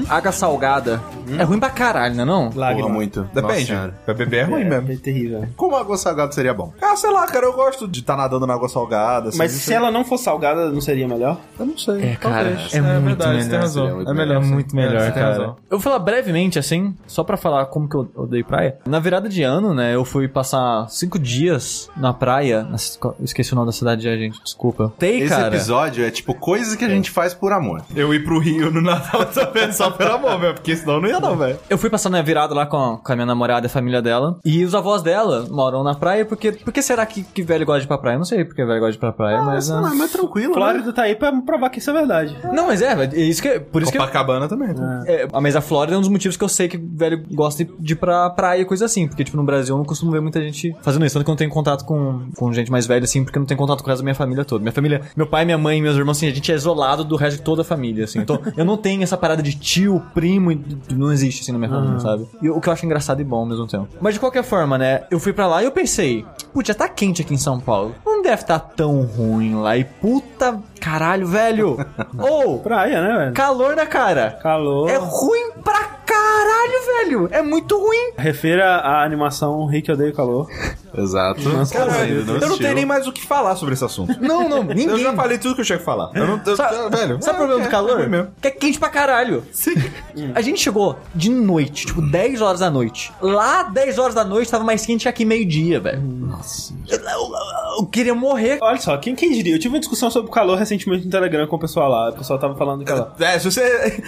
água 0.08 0.32
salgada 0.32 1.00
é 1.38 1.42
ruim 1.42 1.58
pra 1.58 1.70
caralho, 1.70 2.14
não 2.14 2.22
é 2.22 2.26
não? 2.26 2.50
Lágrima. 2.54 2.88
Muito. 2.88 3.28
Depende. 3.34 3.72
Pra 4.04 4.14
beber 4.14 4.38
é 4.38 4.42
ruim 4.44 4.64
mesmo. 4.64 4.92
É 4.92 4.96
terrível. 4.96 5.46
Como 5.56 5.76
água 5.76 5.96
salgada 5.96 6.32
seria 6.32 6.54
bom? 6.54 6.72
Ah, 6.80 6.94
sei 6.96 7.10
lá, 7.10 7.26
cara, 7.26 7.46
eu 7.46 7.52
gosto 7.52 7.88
de 7.88 8.00
estar 8.00 8.16
nadando 8.16 8.46
na 8.46 8.54
água 8.54 8.68
salgada. 8.68 9.28
assim, 9.30 9.38
Mas 9.38 9.52
isso 9.54 9.66
se 9.66 9.74
ela 9.74 9.90
não 9.90 10.04
for 10.04 10.18
salgada, 10.18 10.70
não 10.70 10.80
seria 10.80 11.08
melhor? 11.08 11.38
Eu 11.58 11.66
não 11.66 11.76
sei. 11.76 12.02
É, 12.02 12.16
cara, 12.16 12.50
talvez. 12.50 12.74
é 12.74 12.80
muito 12.80 13.04
verdade, 13.04 13.30
melhor. 13.30 13.42
Você 13.42 13.50
tem 13.50 13.58
razão. 13.58 14.00
É 14.00 14.14
melhor. 14.14 14.36
É 14.36 14.46
muito 14.46 14.76
melhor, 14.76 15.02
É, 15.02 15.10
cara. 15.10 15.26
razão. 15.28 15.56
Eu 15.70 15.78
vou 15.78 15.80
falar 15.80 15.98
brevemente, 15.98 16.58
assim, 16.58 16.94
só 17.06 17.24
pra 17.24 17.36
falar 17.36 17.66
como 17.66 17.88
que 17.88 17.96
eu 17.96 18.08
odeio 18.14 18.44
praia. 18.44 18.78
Na 18.86 18.98
virada 19.00 19.28
de 19.28 19.42
ano, 19.42 19.74
né, 19.74 19.94
eu 19.94 20.04
fui 20.04 20.28
passar 20.28 20.88
cinco 20.88 21.18
dias 21.18 21.88
na 21.96 22.12
praia. 22.12 22.62
na 22.62 22.76
esqueci 23.20 23.52
o 23.52 23.56
nome 23.56 23.66
da 23.66 23.72
cidade 23.72 24.04
já, 24.04 24.16
gente, 24.16 24.40
desculpa. 24.42 24.92
Tem, 24.98 25.20
Esse 25.20 25.34
cara. 25.34 25.48
episódio 25.48 26.04
é 26.04 26.10
tipo 26.10 26.34
coisas 26.34 26.76
que 26.76 26.84
a 26.84 26.88
gente 26.88 27.10
faz 27.10 27.34
por 27.34 27.52
amor. 27.52 27.82
Eu 27.94 28.14
ir 28.16 28.24
pro 28.24 28.38
Rio 28.38 28.70
no 28.70 28.80
Natal 28.80 29.24
também 29.32 29.72
só 29.72 29.90
pelo 29.90 30.14
amor, 30.14 30.38
velho. 30.40 30.54
Porque 30.54 30.76
senão 30.76 31.00
não 31.00 31.08
ia 31.08 31.20
não, 31.20 31.36
velho. 31.36 31.58
Eu 31.68 31.78
fui 31.78 31.90
passar 31.90 32.10
na 32.10 32.20
virada 32.22 32.54
lá 32.54 32.66
com 32.66 32.76
a, 32.76 32.98
com 32.98 33.12
a 33.12 33.14
minha 33.16 33.26
namorada 33.26 33.66
e 33.66 33.68
a 33.68 33.70
família 33.70 34.02
dela. 34.02 34.38
E 34.44 34.64
os 34.64 34.74
avós 34.74 35.02
dela 35.02 35.46
moram 35.50 35.82
na 35.82 35.94
praia, 35.94 36.24
porque. 36.24 36.52
Por 36.52 36.72
que 36.72 36.82
será 36.82 37.04
que, 37.06 37.22
que 37.22 37.42
velho 37.42 37.64
gosta 37.64 37.80
de 37.80 37.86
ir 37.86 37.88
pra 37.88 37.98
praia? 37.98 38.14
Eu 38.14 38.18
não 38.18 38.24
sei 38.24 38.44
porque 38.44 38.64
velho 38.64 38.80
gosta 38.80 38.92
de 38.92 38.98
ir 38.98 39.00
pra 39.00 39.12
praia, 39.12 39.42
mas. 39.42 39.68
Não, 39.68 39.84
ah. 39.84 39.90
é 39.90 39.94
mais 39.94 40.12
tranquilo, 40.12 40.48
né? 40.48 40.54
Flórida 40.54 40.92
tá 40.92 41.02
aí 41.02 41.14
pra 41.14 41.32
provar 41.32 41.70
que 41.70 41.78
isso 41.78 41.90
é 41.90 41.92
verdade. 41.92 42.36
Não, 42.52 42.66
mas 42.66 42.82
é, 42.82 42.92
é 42.92 43.20
isso 43.20 43.42
que. 43.42 43.60
Por 43.60 43.82
isso 43.82 43.92
que. 43.92 43.98
eu- 43.98 44.02
Copacabana 44.02 44.48
também. 44.48 44.74
tá? 44.74 45.04
É, 45.06 45.26
mas 45.40 45.56
a 45.56 45.60
Flórida 45.60 45.96
é 45.96 45.98
um 45.98 46.00
dos 46.00 46.10
motivos 46.10 46.36
que 46.36 46.44
eu 46.44 46.48
sei 46.48 46.68
que 46.68 46.76
velho 46.76 47.22
gosta 47.30 47.64
de 47.64 47.76
de 47.78 47.92
ir 47.92 47.96
pra 47.96 48.28
praia 48.30 48.60
e 48.60 48.64
coisa 48.64 48.84
assim. 48.84 49.06
Porque, 49.06 49.24
tipo, 49.24 49.36
no 49.36 49.44
Brasil 49.44 49.74
eu 49.74 49.78
não 49.78 49.84
costumo 49.84 50.10
ver 50.10 50.20
muita 50.20 50.40
gente 50.40 50.74
fazendo 50.82 51.06
isso. 51.06 51.14
Tanto 51.14 51.24
que 51.24 51.30
eu 51.30 51.32
não 51.32 51.36
tenho 51.36 51.50
contato 51.50 51.84
com, 51.84 52.28
com 52.36 52.52
gente 52.52 52.70
mais 52.70 52.86
velha, 52.86 53.04
assim, 53.04 53.24
porque 53.24 53.38
eu 53.38 53.40
não 53.40 53.46
tenho 53.46 53.58
contato 53.58 53.82
com 53.82 53.86
o 53.86 53.88
resto 53.88 54.02
da 54.02 54.04
minha 54.04 54.14
família 54.14 54.44
toda. 54.44 54.62
Minha 54.62 54.72
família, 54.72 55.02
meu 55.16 55.26
pai, 55.26 55.44
minha 55.44 55.56
mãe 55.56 55.78
e 55.78 55.82
meus 55.82 55.96
irmãos, 55.96 56.16
assim, 56.16 56.26
a 56.26 56.30
gente 56.30 56.50
é 56.50 56.54
isolado 56.54 57.04
do 57.04 57.16
resto 57.16 57.38
de 57.38 57.42
toda 57.42 57.62
a 57.62 57.64
família, 57.64 57.95
assim. 58.04 58.18
Então, 58.20 58.40
eu 58.56 58.64
não 58.64 58.76
tenho 58.76 59.02
essa 59.02 59.16
parada 59.16 59.42
de 59.42 59.54
tio, 59.58 60.02
primo, 60.14 60.50
não 60.94 61.12
existe, 61.12 61.42
assim, 61.42 61.52
na 61.52 61.58
minha 61.58 61.70
família, 61.70 61.98
sabe? 62.00 62.26
E 62.42 62.48
o 62.50 62.60
que 62.60 62.68
eu 62.68 62.72
acho 62.72 62.84
engraçado 62.84 63.20
e 63.20 63.24
bom 63.24 63.38
ao 63.38 63.46
mesmo 63.46 63.66
tempo. 63.66 63.88
Mas, 64.00 64.14
de 64.14 64.20
qualquer 64.20 64.42
forma, 64.44 64.76
né, 64.78 65.04
eu 65.10 65.18
fui 65.20 65.32
pra 65.32 65.46
lá 65.46 65.62
e 65.62 65.66
eu 65.66 65.72
pensei, 65.72 66.24
putz, 66.52 66.68
já 66.68 66.74
tá 66.74 66.88
quente 66.88 67.22
aqui 67.22 67.34
em 67.34 67.38
São 67.38 67.58
Paulo. 67.60 67.94
Não 68.04 68.22
deve 68.22 68.44
tá 68.44 68.58
tão 68.58 69.02
ruim 69.02 69.54
lá. 69.54 69.76
E 69.76 69.84
puta 69.84 70.58
caralho, 70.80 71.26
velho. 71.26 71.76
Ou, 72.18 72.58
Praia, 72.60 73.00
né, 73.02 73.18
velho? 73.18 73.32
calor 73.34 73.74
na 73.76 73.86
cara. 73.86 74.38
Calor. 74.42 74.88
É 74.90 74.96
ruim 74.96 75.52
pra 75.64 75.80
caralho, 76.06 76.86
velho. 77.04 77.28
É 77.32 77.42
muito 77.42 77.76
ruim. 77.78 78.12
Refira 78.16 78.76
a 78.76 79.04
animação 79.04 79.66
Rick 79.66 79.90
Odeio 79.90 80.12
Calor. 80.14 80.48
Exato. 80.96 81.42
Cara, 81.72 81.92
Ainda 81.92 82.14
eu 82.14 82.24
não 82.24 82.36
assistiu. 82.36 82.58
tenho 82.58 82.74
nem 82.74 82.86
mais 82.86 83.06
o 83.06 83.12
que 83.12 83.26
falar 83.26 83.54
sobre 83.56 83.74
esse 83.74 83.84
assunto. 83.84 84.18
Não, 84.20 84.48
não, 84.48 84.62
ninguém. 84.62 84.86
Eu 84.96 84.98
já 84.98 85.12
falei 85.12 85.36
tudo 85.36 85.54
que 85.54 85.60
eu 85.60 85.64
tinha 85.64 85.78
que 85.78 85.84
falar. 85.84 86.10
Eu 86.14 86.26
não, 86.26 86.40
eu, 86.46 86.56
Sabe, 86.56 86.74
eu- 86.74 86.90
velho. 86.90 87.22
sabe 87.22 87.36
o 87.38 87.42
é, 87.42 87.46
problema 87.46 87.60
do 87.60 87.66
é, 87.66 87.70
calor? 87.86 88.00
é 88.04 88.08
mesmo. 88.08 88.28
que 88.40 88.48
é 88.48 88.50
quente 88.50 88.78
pra 88.78 88.88
caralho. 88.88 89.44
A 90.34 90.40
gente 90.40 90.60
chegou 90.60 90.98
de 91.14 91.30
noite, 91.30 91.86
tipo 91.86 92.00
10 92.02 92.40
horas 92.40 92.60
da 92.60 92.70
noite. 92.70 93.12
Lá, 93.20 93.64
10 93.64 93.98
horas 93.98 94.14
da 94.14 94.24
noite, 94.24 94.50
tava 94.50 94.64
mais 94.64 94.84
quente 94.86 95.02
que 95.02 95.08
aqui 95.08 95.24
meio-dia, 95.24 95.78
velho. 95.80 96.00
Nossa. 96.02 96.74
Eu, 96.88 96.98
eu- 96.98 97.56
eu 97.80 97.86
queria 97.86 98.14
morrer. 98.14 98.58
Olha 98.62 98.78
só, 98.80 98.96
quem, 98.96 99.14
quem 99.14 99.30
diria? 99.32 99.54
Eu 99.54 99.58
tive 99.58 99.74
uma 99.74 99.80
discussão 99.80 100.10
sobre 100.10 100.30
o 100.30 100.32
calor 100.32 100.56
recentemente 100.58 101.04
no 101.04 101.10
Telegram 101.10 101.46
com 101.46 101.56
o 101.56 101.58
pessoal 101.58 101.90
lá. 101.90 102.08
O 102.10 102.14
pessoal 102.14 102.38
tava 102.38 102.54
falando 102.56 102.84
que 102.84 102.90
ela... 102.90 103.14
É, 103.20 103.38
se 103.38 103.50
você. 103.50 104.02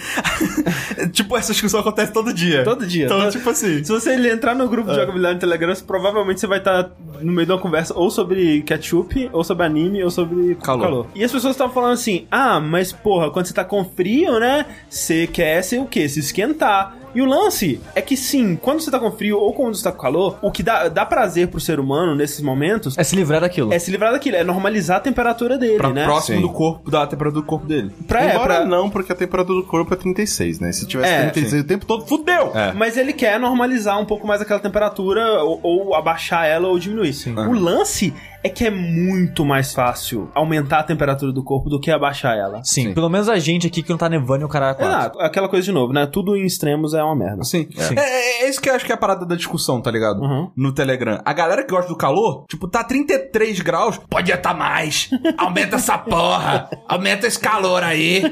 tipo, 1.13 1.35
essa 1.37 1.51
discussão 1.51 1.79
acontece 1.79 2.11
todo 2.11 2.33
dia. 2.33 2.63
Todo 2.63 2.85
dia. 2.85 3.05
Então, 3.05 3.19
Todo- 3.19 3.31
tipo 3.31 3.49
assim. 3.49 3.83
Se 3.83 3.91
você 3.91 4.13
entrar 4.29 4.55
no 4.55 4.67
grupo 4.67 4.89
de 4.89 4.95
jogabilidade 4.95 5.35
no 5.35 5.39
Telegram, 5.39 5.73
provavelmente 5.85 6.39
você 6.39 6.47
vai 6.47 6.57
estar 6.59 6.91
no 7.21 7.31
meio 7.31 7.45
de 7.45 7.51
uma 7.51 7.59
conversa 7.59 7.93
ou 7.95 8.09
sobre 8.09 8.61
ketchup, 8.63 9.29
ou 9.31 9.43
sobre 9.43 9.65
anime, 9.65 10.03
ou 10.03 10.09
sobre 10.09 10.55
Calor. 10.55 11.05
E 11.13 11.23
as 11.23 11.31
pessoas 11.31 11.53
estavam 11.53 11.73
falando 11.73 11.93
assim: 11.93 12.25
ah, 12.31 12.59
mas 12.59 12.91
porra, 12.91 13.29
quando 13.29 13.45
você 13.45 13.53
tá 13.53 13.63
com 13.69 13.85
frio, 13.85 14.39
né? 14.39 14.65
Você 14.89 15.27
quer 15.27 15.63
ser 15.63 15.79
o 15.79 15.85
quê? 15.85 16.09
Se 16.09 16.19
esquentar. 16.19 16.97
E 17.13 17.21
o 17.21 17.25
lance 17.25 17.81
é 17.95 18.01
que 18.01 18.15
sim, 18.15 18.55
quando 18.55 18.79
você 18.81 18.91
tá 18.91 18.99
com 18.99 19.11
frio 19.11 19.37
ou 19.37 19.53
quando 19.53 19.75
você 19.75 19.83
tá 19.83 19.91
com 19.91 19.97
calor, 19.99 20.37
o 20.41 20.51
que 20.51 20.61
dá, 20.63 20.87
dá 20.87 21.05
prazer 21.05 21.47
pro 21.47 21.59
ser 21.59 21.79
humano 21.79 22.15
nesses 22.15 22.41
momentos 22.41 22.97
É 22.97 23.03
se 23.03 23.15
livrar 23.15 23.41
daquilo. 23.41 23.73
é 23.73 23.79
se 23.79 23.89
livrar 23.91 24.11
daquilo, 24.11 24.35
é 24.37 24.43
normalizar 24.43 24.97
a 24.97 24.99
temperatura 24.99 25.57
dele, 25.57 25.77
Pra 25.77 25.89
né? 25.89 26.05
próximo 26.05 26.37
Sim. 26.37 26.41
do 26.47 26.53
corpo, 26.53 26.89
da 26.91 27.05
temperatura 27.07 27.41
do 27.41 27.47
corpo 27.47 27.65
dele. 27.65 27.91
Pra, 28.07 28.23
é, 28.23 28.35
Embora 28.35 28.55
pra- 28.57 28.65
não, 28.65 28.89
porque 28.89 29.11
a 29.11 29.15
temperatura 29.15 29.59
do 29.61 29.65
corpo 29.65 29.93
é 29.93 29.97
36, 29.97 30.59
né? 30.59 30.71
Se 30.71 30.85
tivesse 30.85 31.11
É, 31.11 31.29
36 31.29 31.63
o 31.63 31.67
tempo 31.67 31.85
todo, 31.85 32.05
fudeu! 32.05 32.51
É. 32.55 32.73
Mas 32.73 32.97
ele 32.97 33.13
quer 33.13 33.39
normalizar 33.39 33.99
um 33.99 34.05
pouco 34.05 34.27
mais 34.27 34.41
aquela 34.41 34.59
temperatura 34.59 35.43
ou, 35.43 35.59
ou 35.63 35.95
abaixar 35.95 36.45
ela 36.45 36.67
ou 36.67 36.77
diminuir. 36.79 37.09
O 37.47 37.53
lance 37.53 38.13
é 38.43 38.47
que 38.49 38.65
é 38.65 38.69
muito 38.71 39.43
mais 39.43 39.73
fácil 39.73 40.29
aumentar 40.33 40.79
a 40.79 40.83
temperatura 40.83 41.31
do 41.33 41.43
corpo 41.43 41.69
do 41.69 41.79
que 41.79 41.91
abaixar 41.91 42.37
ela. 42.37 42.61
Sim, 42.63 42.87
Sim. 42.89 42.93
pelo 42.93 43.09
menos 43.09 43.27
a 43.27 43.37
gente 43.37 43.67
aqui 43.67 43.81
que 43.83 43.89
não 43.89 43.97
tá 43.97 44.07
nevando 44.07 44.43
e 44.43 44.45
o 44.45 44.47
cara. 44.47 44.75
Exato, 44.79 45.19
aquela 45.19 45.49
coisa 45.49 45.65
de 45.65 45.71
novo, 45.71 45.91
né? 45.91 46.05
Tudo 46.05 46.35
em 46.37 46.45
extremos 46.45 46.93
é 46.93 46.98
uma 47.03 47.15
merda. 47.15 47.43
Sim. 47.43 47.67
Sim. 47.75 47.95
É, 47.97 48.01
é- 48.01 48.43
é 48.45 48.49
isso 48.49 48.61
que 48.61 48.69
eu 48.69 48.75
acho 48.75 48.85
que 48.85 48.91
é 48.91 48.95
a 48.95 48.97
parada 48.97 49.25
da 49.25 49.35
discussão, 49.35 49.81
tá 49.81 49.91
ligado? 49.91 50.21
Uhum. 50.21 50.51
No 50.55 50.71
Telegram. 50.73 51.19
A 51.25 51.33
galera 51.33 51.63
que 51.63 51.69
gosta 51.71 51.87
do 51.89 51.95
calor, 51.95 52.45
tipo, 52.49 52.67
tá 52.67 52.83
33 52.83 53.59
graus, 53.59 53.99
pode 54.09 54.31
estar 54.31 54.53
mais. 54.53 55.09
Aumenta 55.37 55.75
essa 55.75 55.97
porra. 55.97 56.69
Aumenta 56.87 57.27
esse 57.27 57.39
calor 57.39 57.83
aí. 57.83 58.23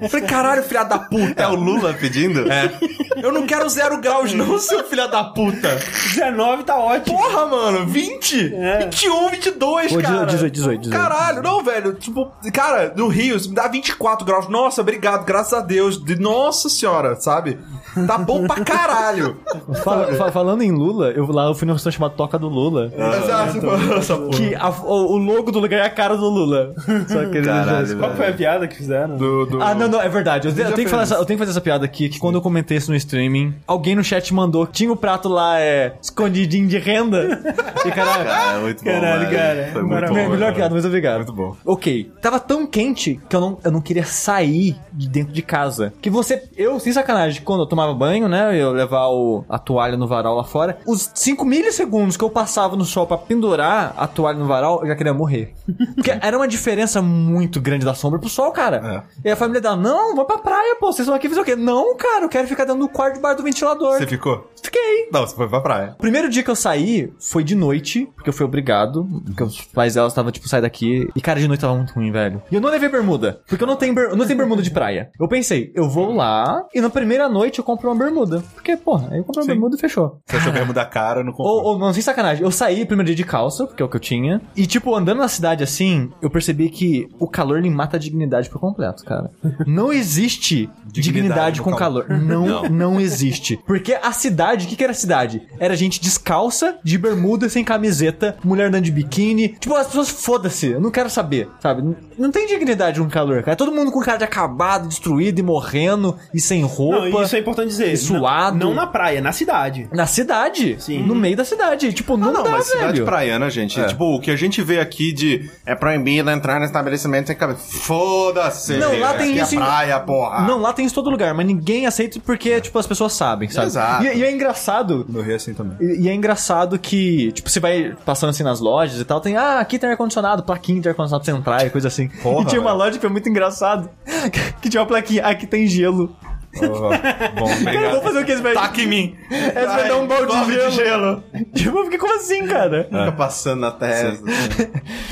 Eu 0.00 0.08
falei, 0.08 0.26
caralho, 0.26 0.62
filha 0.62 0.84
da 0.84 0.98
puta. 0.98 1.42
É 1.42 1.48
o 1.48 1.54
Lula 1.54 1.92
pedindo? 1.94 2.50
É. 2.50 2.72
Eu 3.16 3.32
não 3.32 3.46
quero 3.46 3.68
zero 3.68 3.98
graus, 4.00 4.32
não, 4.32 4.58
seu 4.58 4.84
filho 4.84 5.08
da 5.10 5.24
puta. 5.24 5.76
19 6.14 6.64
tá 6.64 6.76
ótimo. 6.76 7.16
Porra, 7.18 7.46
mano, 7.46 7.86
20? 7.86 8.54
É. 8.54 8.78
21, 8.84 9.30
22, 9.30 9.92
Pô, 9.92 10.00
cara. 10.00 10.26
18, 10.26 10.52
18, 10.52 10.80
18. 10.82 10.90
Caralho, 10.90 11.42
não, 11.42 11.62
velho. 11.62 11.94
Tipo, 11.94 12.30
cara, 12.52 12.92
no 12.96 13.08
Rio, 13.08 13.38
se 13.38 13.48
me 13.48 13.54
dá 13.54 13.68
24 13.68 14.24
graus. 14.24 14.48
Nossa, 14.48 14.80
obrigado, 14.80 15.24
graças 15.24 15.52
a 15.54 15.60
Deus. 15.60 16.02
De, 16.02 16.16
nossa 16.18 16.68
senhora, 16.68 17.16
sabe? 17.16 17.58
Tá 18.06 18.15
bom 18.18 18.46
pra 18.46 18.60
caralho. 18.64 19.36
Fala- 19.84 20.06
fa- 20.14 20.32
falando 20.32 20.62
em 20.62 20.70
Lula, 20.72 21.10
eu 21.10 21.26
lá 21.30 21.46
eu 21.46 21.54
fui 21.54 21.66
num 21.66 21.72
restaurante 21.74 21.96
chamado 21.96 22.14
Toca 22.16 22.38
do 22.38 22.48
Lula. 22.48 22.92
Ah, 22.98 23.46
você 23.46 23.60
falou 23.60 23.96
essa 23.98 24.16
porra. 24.16 24.30
Que 24.30 24.54
a- 24.54 24.70
o, 24.70 25.12
o 25.12 25.16
logo 25.18 25.50
do 25.52 25.58
lugar 25.58 25.80
é 25.80 25.86
a 25.86 25.90
cara 25.90 26.16
do 26.16 26.28
Lula. 26.28 26.74
Só 27.08 27.24
que 27.26 27.38
eles- 27.38 27.46
Caralho, 27.46 27.98
Qual 27.98 28.14
foi 28.14 28.28
a 28.28 28.32
piada 28.32 28.66
que 28.68 28.76
fizeram? 28.76 29.16
Do, 29.16 29.46
do... 29.46 29.62
Ah, 29.62 29.74
não, 29.74 29.88
não, 29.88 30.00
é 30.00 30.08
verdade. 30.08 30.48
Eu, 30.48 30.52
eu 30.54 30.72
tenho 30.72 30.76
que 30.84 30.88
falar 30.88 31.02
essa, 31.02 31.14
eu 31.14 31.24
tenho 31.24 31.38
que 31.38 31.44
fazer 31.44 31.50
essa 31.52 31.60
piada 31.60 31.84
aqui, 31.84 32.08
que 32.08 32.18
quando 32.18 32.36
eu 32.36 32.42
comentei 32.42 32.76
isso 32.76 32.90
no 32.90 32.96
streaming, 32.96 33.54
alguém 33.66 33.94
no 33.94 34.04
chat 34.04 34.32
mandou 34.32 34.66
que 34.66 34.72
tinha 34.72 34.92
o 34.92 34.96
prato 34.96 35.28
lá, 35.28 35.60
é, 35.60 35.94
escondidinho 36.00 36.66
de 36.68 36.78
renda. 36.78 37.40
E 37.84 37.90
caralho, 37.90 38.24
Cara, 38.24 38.58
muito 38.60 38.84
bom. 38.84 38.90
Caralho, 38.90 39.30
cara. 39.30 39.68
Foi 39.72 39.82
muito 39.82 40.06
bom. 40.08 40.14
melhor 40.14 40.38
cara. 40.40 40.54
piada, 40.54 40.74
mas 40.74 40.84
obrigado. 40.84 41.16
Muito 41.18 41.32
bom. 41.32 41.56
Ok. 41.64 42.10
Tava 42.20 42.38
tão 42.40 42.66
quente 42.66 43.20
que 43.28 43.34
eu 43.36 43.40
não, 43.40 43.58
eu 43.64 43.70
não 43.70 43.80
queria 43.80 44.04
sair 44.04 44.76
de 44.92 45.08
dentro 45.08 45.32
de 45.32 45.42
casa. 45.42 45.92
Que 46.00 46.08
você. 46.10 46.42
Eu, 46.56 46.78
sem 46.80 46.92
sacanagem, 46.92 47.42
quando 47.42 47.60
eu 47.60 47.66
tomava 47.66 47.92
banho, 47.94 48.05
né? 48.28 48.56
Eu 48.60 48.72
levar 48.72 49.08
o, 49.08 49.44
a 49.48 49.58
toalha 49.58 49.96
no 49.96 50.06
varal 50.06 50.34
lá 50.36 50.44
fora. 50.44 50.78
Os 50.86 51.10
5 51.14 51.44
milissegundos 51.44 52.16
que 52.16 52.24
eu 52.24 52.30
passava 52.30 52.76
no 52.76 52.84
sol 52.84 53.06
pra 53.06 53.16
pendurar 53.18 53.94
a 53.96 54.06
toalha 54.06 54.38
no 54.38 54.46
varal, 54.46 54.80
eu 54.82 54.88
já 54.88 54.96
queria 54.96 55.14
morrer. 55.14 55.54
Porque 55.94 56.10
era 56.20 56.36
uma 56.36 56.48
diferença 56.48 57.00
muito 57.02 57.60
grande 57.60 57.84
da 57.84 57.94
sombra 57.94 58.18
pro 58.18 58.28
sol, 58.28 58.50
cara. 58.52 59.04
E 59.24 59.30
a 59.30 59.36
família 59.36 59.60
dela, 59.60 59.76
não, 59.76 60.14
vou 60.14 60.24
pra 60.24 60.38
praia, 60.38 60.76
pô. 60.80 60.86
Vocês 60.86 61.00
estão 61.00 61.14
aqui 61.14 61.28
fazer 61.28 61.40
o 61.40 61.44
quê? 61.44 61.56
Não, 61.56 61.96
cara, 61.96 62.24
eu 62.24 62.28
quero 62.28 62.46
ficar 62.48 62.64
dentro 62.64 62.80
do 62.80 62.88
quarto 62.88 63.14
debaixo 63.16 63.38
do 63.38 63.42
ventilador. 63.42 63.98
Você 63.98 64.06
ficou? 64.06 64.50
Fiquei. 64.62 65.08
Não, 65.12 65.26
você 65.26 65.34
foi 65.34 65.48
pra 65.48 65.60
praia. 65.60 65.94
O 65.98 66.00
primeiro 66.02 66.28
dia 66.28 66.42
que 66.42 66.50
eu 66.50 66.56
saí 66.56 67.12
foi 67.20 67.42
de 67.44 67.54
noite, 67.54 68.08
porque 68.14 68.28
eu 68.30 68.32
fui 68.34 68.44
obrigado. 68.46 69.06
Porque 69.24 69.42
os 69.42 69.60
pais 69.62 69.94
delas 69.94 70.12
estavam, 70.12 70.30
tipo, 70.32 70.48
sai 70.48 70.60
daqui. 70.60 71.08
E, 71.14 71.20
cara, 71.20 71.38
de 71.40 71.46
noite 71.48 71.60
tava 71.60 71.74
muito 71.74 71.92
ruim, 71.94 72.10
velho. 72.10 72.42
E 72.50 72.54
eu 72.54 72.60
não 72.60 72.70
levei 72.70 72.88
bermuda. 72.88 73.40
Porque 73.48 73.62
eu 73.62 73.66
não 73.68 73.76
tenho, 73.76 73.94
ber- 73.94 74.10
eu 74.10 74.16
não 74.16 74.26
tenho 74.26 74.36
bermuda 74.38 74.62
de 74.62 74.70
praia. 74.70 75.10
Eu 75.18 75.28
pensei, 75.28 75.72
eu 75.74 75.88
vou 75.88 76.14
lá 76.14 76.64
e 76.74 76.80
na 76.80 76.90
primeira 76.90 77.28
noite 77.28 77.58
eu 77.58 77.64
compro 77.64 77.88
uma 77.88 77.95
bermuda. 77.96 78.42
Porque, 78.54 78.76
porra, 78.76 79.08
aí 79.10 79.18
eu 79.18 79.24
comprei 79.24 79.42
uma 79.44 79.48
bermuda 79.52 79.76
e 79.76 79.80
fechou. 79.80 80.18
Você 80.26 80.36
achou 80.36 80.52
mesmo 80.52 80.72
da 80.72 80.84
cara, 80.84 81.22
não 81.24 81.32
comprou. 81.32 81.56
Ou, 81.58 81.64
ou, 81.72 81.78
não, 81.78 81.92
sem 81.92 82.02
sacanagem, 82.02 82.42
eu 82.44 82.50
saí 82.50 82.84
primeiro 82.84 83.06
dia 83.06 83.16
de 83.16 83.24
calça, 83.24 83.66
porque 83.66 83.82
é 83.82 83.86
o 83.86 83.88
que 83.88 83.96
eu 83.96 84.00
tinha. 84.00 84.40
E, 84.56 84.66
tipo, 84.66 84.94
andando 84.94 85.18
na 85.18 85.28
cidade 85.28 85.62
assim, 85.62 86.10
eu 86.22 86.30
percebi 86.30 86.68
que 86.68 87.08
o 87.18 87.26
calor 87.28 87.58
ele 87.58 87.70
mata 87.70 87.96
a 87.96 88.00
dignidade 88.00 88.48
por 88.50 88.58
completo, 88.60 89.04
cara. 89.04 89.30
Não 89.66 89.92
existe 89.92 90.68
dignidade, 90.86 91.58
no 91.58 91.64
com 91.64 91.74
calor. 91.74 92.04
calor. 92.06 92.20
Não, 92.26 92.62
não, 92.68 93.00
existe. 93.00 93.58
Porque 93.66 93.94
a 93.94 94.12
cidade, 94.12 94.66
o 94.66 94.68
que, 94.68 94.76
que 94.76 94.82
era 94.82 94.92
a 94.92 94.94
cidade? 94.96 95.42
Era 95.58 95.76
gente 95.76 96.00
descalça, 96.00 96.78
de 96.82 96.98
bermuda, 96.98 97.48
sem 97.48 97.62
camiseta, 97.64 98.36
mulher 98.44 98.68
andando 98.68 98.84
de 98.84 98.90
biquíni. 98.92 99.48
Tipo, 99.60 99.74
as 99.76 99.86
pessoas, 99.86 100.08
foda-se, 100.10 100.72
eu 100.72 100.80
não 100.80 100.90
quero 100.90 101.08
saber, 101.10 101.48
sabe? 101.60 101.82
Não- 101.82 101.96
Não 102.18 102.30
tem 102.30 102.46
dignidade 102.46 103.00
com 103.00 103.08
calor, 103.08 103.40
cara. 103.40 103.52
É 103.52 103.56
todo 103.56 103.72
mundo 103.72 103.90
com 103.92 104.00
cara 104.00 104.18
de 104.18 104.24
acabado, 104.24 104.88
destruído 104.88 105.38
e 105.38 105.42
morrendo, 105.42 106.16
e 106.34 106.40
sem 106.40 106.62
roupa. 106.62 107.08
Não, 107.10 107.22
isso 107.22 107.36
é 107.36 107.38
importante 107.38 107.68
dizer. 107.68 107.85
E 107.92 107.96
suado. 107.96 108.56
Não, 108.58 108.68
não 108.68 108.74
na 108.74 108.86
praia, 108.86 109.20
na 109.20 109.32
cidade. 109.32 109.88
Na 109.92 110.06
cidade. 110.06 110.76
Sim. 110.78 111.02
No 111.02 111.14
meio 111.14 111.36
da 111.36 111.44
cidade. 111.44 111.92
Tipo, 111.92 112.16
não, 112.16 112.32
Não, 112.32 112.42
dá, 112.42 112.50
mas 112.50 112.66
cidade 112.66 112.92
velho. 112.92 113.04
praiana, 113.04 113.48
gente. 113.50 113.80
É. 113.80 113.86
Tipo, 113.86 114.16
o 114.16 114.20
que 114.20 114.30
a 114.30 114.36
gente 114.36 114.62
vê 114.62 114.80
aqui 114.80 115.12
de 115.12 115.50
é 115.64 115.74
proibido 115.74 116.30
entrar 116.30 116.58
no 116.58 116.64
estabelecimento 116.64 117.26
sem 117.28 117.36
cabelo. 117.36 117.58
Foda-se! 117.58 118.76
Não, 118.76 118.98
lá 118.98 119.14
tem 119.14 119.32
Aqui 119.32 119.40
isso 119.42 119.54
em- 119.54 119.58
É 119.58 119.60
praia, 119.64 120.00
porra! 120.00 120.46
Não, 120.46 120.58
lá 120.58 120.72
tem 120.72 120.84
isso 120.86 120.92
em 120.94 120.96
todo 120.96 121.10
lugar, 121.10 121.32
mas 121.34 121.46
ninguém 121.46 121.86
aceita 121.86 122.18
porque, 122.24 122.60
tipo, 122.60 122.78
as 122.78 122.86
pessoas 122.86 123.12
sabem, 123.12 123.48
sabe? 123.48 123.66
Exato. 123.66 124.04
E, 124.04 124.16
e 124.18 124.24
é 124.24 124.30
engraçado. 124.32 125.04
No 125.08 125.20
Rio 125.22 125.32
é 125.32 125.36
assim 125.36 125.54
também. 125.54 125.76
E, 125.80 126.02
e 126.04 126.08
é 126.08 126.14
engraçado 126.14 126.78
que, 126.78 127.32
tipo, 127.32 127.48
você 127.50 127.60
vai 127.60 127.94
passando 128.04 128.30
assim 128.30 128.42
nas 128.42 128.60
lojas 128.60 129.00
e 129.00 129.04
tal, 129.04 129.20
tem, 129.20 129.36
ah, 129.36 129.60
aqui 129.60 129.78
tem 129.78 129.90
ar-condicionado, 129.90 130.42
plaquinha 130.42 130.80
de 130.80 130.88
ar-condicionado 130.88 131.24
pra 131.24 131.32
você 131.34 131.38
entrar 131.38 131.66
e 131.66 131.70
coisa 131.70 131.88
assim. 131.88 132.08
Porra, 132.22 132.42
e 132.42 132.46
tinha 132.46 132.60
uma 132.60 132.70
velho. 132.70 132.78
loja 132.84 132.92
que 132.92 133.00
foi 133.00 133.10
muito 133.10 133.28
engraçado, 133.28 133.88
que 134.60 134.68
tinha 134.68 134.80
uma 134.80 134.86
plaquinha, 134.86 135.24
aqui 135.26 135.46
tem 135.46 135.66
gelo. 135.66 136.14
Oh, 136.62 137.40
bom, 137.40 137.64
Cara, 137.64 137.90
vou 137.90 138.02
fazer 138.02 138.20
o 138.20 138.24
que? 138.24 138.36
Você 138.36 138.42
vai... 138.42 138.54
Taca 138.54 138.80
em 138.80 138.86
mim. 138.86 139.16
Essa 139.30 139.66
vai 139.66 139.88
dar 139.88 139.96
um 139.98 140.06
balde 140.06 140.32
de 140.32 140.70
gelo. 140.70 141.22
Tipo, 141.54 141.78
eu 141.78 141.84
fiquei, 141.84 141.98
como 141.98 142.16
assim, 142.16 142.46
cara? 142.46 142.84
Fica 142.84 143.12
passando 143.12 143.60
na 143.60 143.70
testa. 143.70 144.18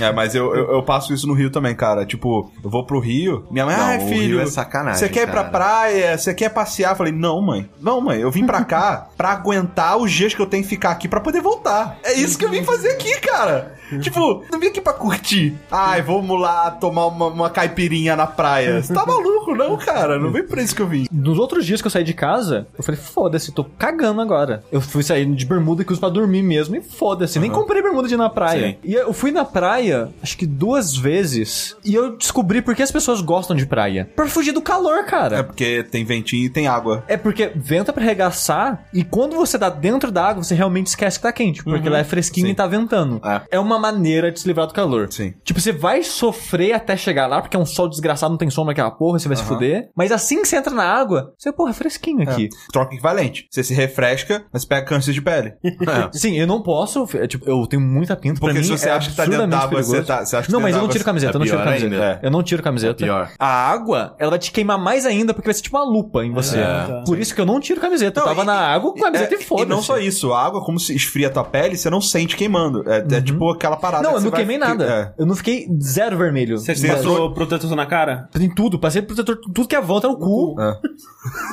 É, 0.01 0.13
mas 0.13 0.35
eu, 0.35 0.55
eu, 0.55 0.73
eu 0.73 0.83
passo 0.83 1.13
isso 1.13 1.27
no 1.27 1.35
Rio 1.35 1.51
também, 1.51 1.75
cara. 1.75 2.05
Tipo, 2.07 2.51
eu 2.63 2.71
vou 2.71 2.85
pro 2.85 2.99
Rio, 2.99 3.47
minha 3.51 3.67
mãe, 3.67 3.75
ai, 3.75 3.99
o 3.99 4.09
filho. 4.09 4.39
Rio 4.39 4.41
é 4.41 4.47
sacanagem, 4.47 4.99
Você 4.99 5.09
quer 5.09 5.23
ir 5.23 5.31
pra 5.31 5.43
cara." 5.45 5.51
praia? 5.51 6.19
Você 6.19 6.35
quer 6.35 6.49
passear? 6.51 6.93
Eu 6.93 6.97
falei, 6.97 7.13
não, 7.13 7.41
mãe. 7.41 7.69
Não, 7.81 8.01
mãe, 8.01 8.21
eu 8.21 8.31
vim 8.31 8.47
pra 8.47 8.65
cá 8.65 9.09
pra 9.17 9.31
aguentar 9.31 9.97
os 9.97 10.11
dias 10.11 10.35
que 10.35 10.41
eu 10.41 10.47
tenho 10.47 10.63
que 10.63 10.69
ficar 10.69 10.91
aqui 10.91 11.09
pra 11.09 11.21
poder 11.21 11.41
voltar. 11.41 11.99
É 12.05 12.13
isso 12.15 12.39
que 12.39 12.45
eu 12.45 12.51
vim 12.51 12.65
fazer 12.65 12.91
aqui, 12.91 13.21
cara. 13.21 13.75
Tipo, 14.01 14.45
não 14.51 14.59
vim 14.59 14.69
aqui 14.69 14.81
pra 14.81 14.93
curtir. 14.93 15.55
Ai, 15.71 16.03
vamos 16.03 16.41
lá 16.41 16.71
tomar 16.71 17.07
uma, 17.07 17.27
uma 17.27 17.51
caipirinha 17.51 18.17
na 18.17 18.27
praia. 18.27 18.83
Você 18.83 18.93
tá 18.93 19.05
maluco? 19.07 19.55
Não, 19.55 19.77
cara. 19.77 20.19
Não 20.19 20.33
vem 20.33 20.43
pra 20.43 20.63
isso 20.63 20.75
que 20.75 20.83
eu 20.83 20.89
vim. 20.89 21.07
Nos 21.35 21.41
outros 21.41 21.67
dias 21.67 21.81
que 21.83 21.87
eu 21.89 21.91
saí 21.91 22.05
de 22.05 22.15
casa, 22.15 22.69
eu 22.79 22.85
falei, 22.85 23.01
foda-se, 23.01 23.51
tô 23.51 23.65
cagando 23.65 24.21
agora. 24.21 24.63
Eu 24.71 24.81
fui 24.81 25.03
sair 25.03 25.27
de 25.27 25.45
bermuda 25.45 25.83
que 25.83 25.91
uso 25.91 25.99
pra 25.99 26.09
dormir 26.09 26.43
mesmo 26.45 26.77
e 26.77 26.81
foda-se. 26.81 27.41
Nem 27.41 27.51
comprei 27.51 27.83
bermuda 27.83 28.07
de 28.07 28.15
ir 28.15 28.17
na 28.17 28.31
praia. 28.31 28.69
Sim. 28.69 28.77
E 28.85 28.95
eu 28.95 29.13
fui 29.13 29.33
na 29.33 29.45
praia, 29.45 30.11
acho 30.23 30.39
que 30.39 30.47
duas 30.47 30.97
vezes, 30.97 31.77
e 31.85 31.93
eu 31.93 32.17
descobri 32.17 32.63
por 32.63 32.77
que 32.77 32.83
as 32.85 32.93
pessoas 32.93 33.21
gostam 33.21 33.57
de 33.57 33.67
praia. 33.67 34.09
Pra 34.15 34.29
fugir 34.29 34.53
do 34.53 34.63
calor, 34.63 34.99
É 34.99 35.03
cara. 35.03 35.43
porque 35.43 35.83
tem 35.91 36.05
ventinho 36.05 36.45
e 36.45 36.49
tem 36.49 36.69
água. 36.69 37.03
É 37.09 37.17
porque 37.17 37.51
venta 37.57 37.93
pra 37.93 38.05
arregaçar 38.05 38.85
e 38.95 39.03
quando 39.03 39.35
você 39.35 39.59
tá 39.59 39.69
dentro 39.69 40.13
da 40.13 40.25
água, 40.29 40.45
você 40.45 40.55
realmente 40.55 40.87
esquece 40.87 41.19
que 41.19 41.25
tá 41.25 41.33
quente, 41.33 41.65
porque 41.65 41.89
lá 41.89 41.99
é 41.99 42.05
fresquinho 42.05 42.47
Sim. 42.47 42.53
e 42.53 42.55
tá 42.55 42.69
ventando. 42.69 43.21
É. 43.51 43.59
uma 43.59 43.77
maneira 43.79 44.31
de 44.31 44.39
se 44.39 44.47
livrar 44.47 44.69
do 44.69 44.73
calor. 44.73 45.09
Sim. 45.11 45.35
Tipo, 45.43 45.61
você 45.61 45.73
vai 45.73 46.05
sofrer 46.05 46.75
até 46.75 46.97
chegar 46.97 47.27
lá, 47.27 47.41
porque 47.43 47.57
é 47.57 47.61
um 47.61 47.67
sol 47.67 47.89
desgraçado, 47.89 48.31
não 48.31 48.39
tem 48.39 48.51
sombra 48.51 48.71
aquela 48.71 48.93
porra, 48.93 49.19
você 49.19 49.27
vai 49.27 49.37
se 49.37 49.43
fuder. 49.43 49.89
Mas 49.97 50.13
assim 50.13 50.41
que 50.41 50.47
você 50.47 50.57
entra 50.57 50.73
na 50.73 50.85
água, 50.85 51.24
você, 51.39 51.53
porra, 51.53 51.71
é 51.71 51.75
fresquinho 51.75 52.23
aqui. 52.23 52.49
Troca 52.73 52.93
equivalente. 52.95 53.47
Você 53.51 53.63
se 53.63 53.75
refresca, 53.75 54.45
mas 54.53 54.65
pega 54.65 54.87
câncer 54.87 55.13
de 55.13 55.21
pele. 55.23 55.55
É. 55.65 55.73
Sim, 56.17 56.39
eu 56.39 56.47
não 56.47 56.63
posso. 56.63 57.07
é, 57.15 57.27
Tipo, 57.27 57.49
eu 57.49 57.67
tenho 57.67 57.83
muita 57.83 58.17
pinta. 58.17 58.39
Porque 58.41 58.53
pra 58.53 58.61
mim, 58.61 58.67
se 58.67 58.71
você 58.79 58.89
é 58.89 58.93
acha 58.93 59.11
que 59.11 59.17
tá 59.17 59.25
dentro 59.25 59.47
d'água, 59.47 59.83
você 59.83 60.03
tá- 60.03 60.25
você 60.25 60.37
acha 60.37 60.47
que 60.47 60.53
Não, 60.53 60.61
mas 60.61 60.75
eu 60.75 60.83
não 60.83 60.89
tiro 60.89 61.05
camiseta, 61.05 61.33
eu 61.37 61.39
não 61.39 61.47
é 61.47 61.49
tiro 61.49 61.63
camiseta. 61.65 61.95
ainda. 61.95 62.21
Eu 62.23 62.31
não 62.31 62.43
tiro 62.43 62.63
camiseta. 62.63 62.95
pior. 62.95 63.31
A 63.39 63.47
água, 63.71 64.15
ela 64.19 64.31
vai 64.31 64.39
te 64.39 64.51
queimar 64.53 64.79
mais 64.79 65.07
ainda, 65.07 65.33
porque 65.35 65.47
vai 65.49 65.55
ser 65.55 65.63
tipo 65.63 65.77
uma 65.77 65.85
lupa 65.85 66.25
em 66.25 66.33
você. 66.33 66.59
É. 66.59 67.03
Por 67.07 67.19
isso 67.19 67.35
que 67.35 67.41
eu 67.41 67.47
não 67.47 67.61
tiro 67.61 67.81
camiseta. 67.81 68.21
eu 68.21 68.27
Não, 68.27 68.31
tava 68.35 68.43
e- 68.43 68.47
na 68.47 68.55
água 68.59 68.93
com 68.93 69.01
camiseta 69.01 69.35
É, 69.35 69.39
e 69.39 69.43
foda-se. 69.43 69.67
E 69.67 69.71
não 69.71 69.83
só 69.83 69.99
isso, 69.99 70.33
a 70.33 70.45
água, 70.45 70.65
como 70.65 70.79
se 70.79 70.95
esfria 70.95 71.29
a 71.29 71.31
tua 71.31 71.45
pele, 71.45 71.77
você 71.77 71.89
não 71.91 72.01
sente 72.01 72.37
queimando. 72.37 72.83
É, 72.89 72.99
é 73.17 73.21
tipo 73.21 73.51
aquela 73.51 73.77
parada 73.77 74.03
Não, 74.05 74.11
que 74.13 74.17
eu 74.19 74.23
não 74.23 74.31
vai- 74.31 74.41
queimei 74.41 74.59
nada. 74.59 74.85
É. 75.19 75.23
Eu 75.23 75.27
não 75.27 75.35
fiquei 75.35 75.67
zero 75.83 76.17
vermelho. 76.17 76.59
Você 76.59 76.75
passou 76.87 77.33
protetor 77.33 77.75
na 77.75 77.87
cara? 77.87 78.29
Tem 78.33 78.53
tudo, 78.55 78.79
passei 78.79 79.03
protetor, 79.03 79.37
tudo 79.55 79.67
que 79.69 79.75
é 79.77 79.81
volta 79.81 80.09
no 80.09 80.17
cu. 80.19 80.55
É. 80.61 80.79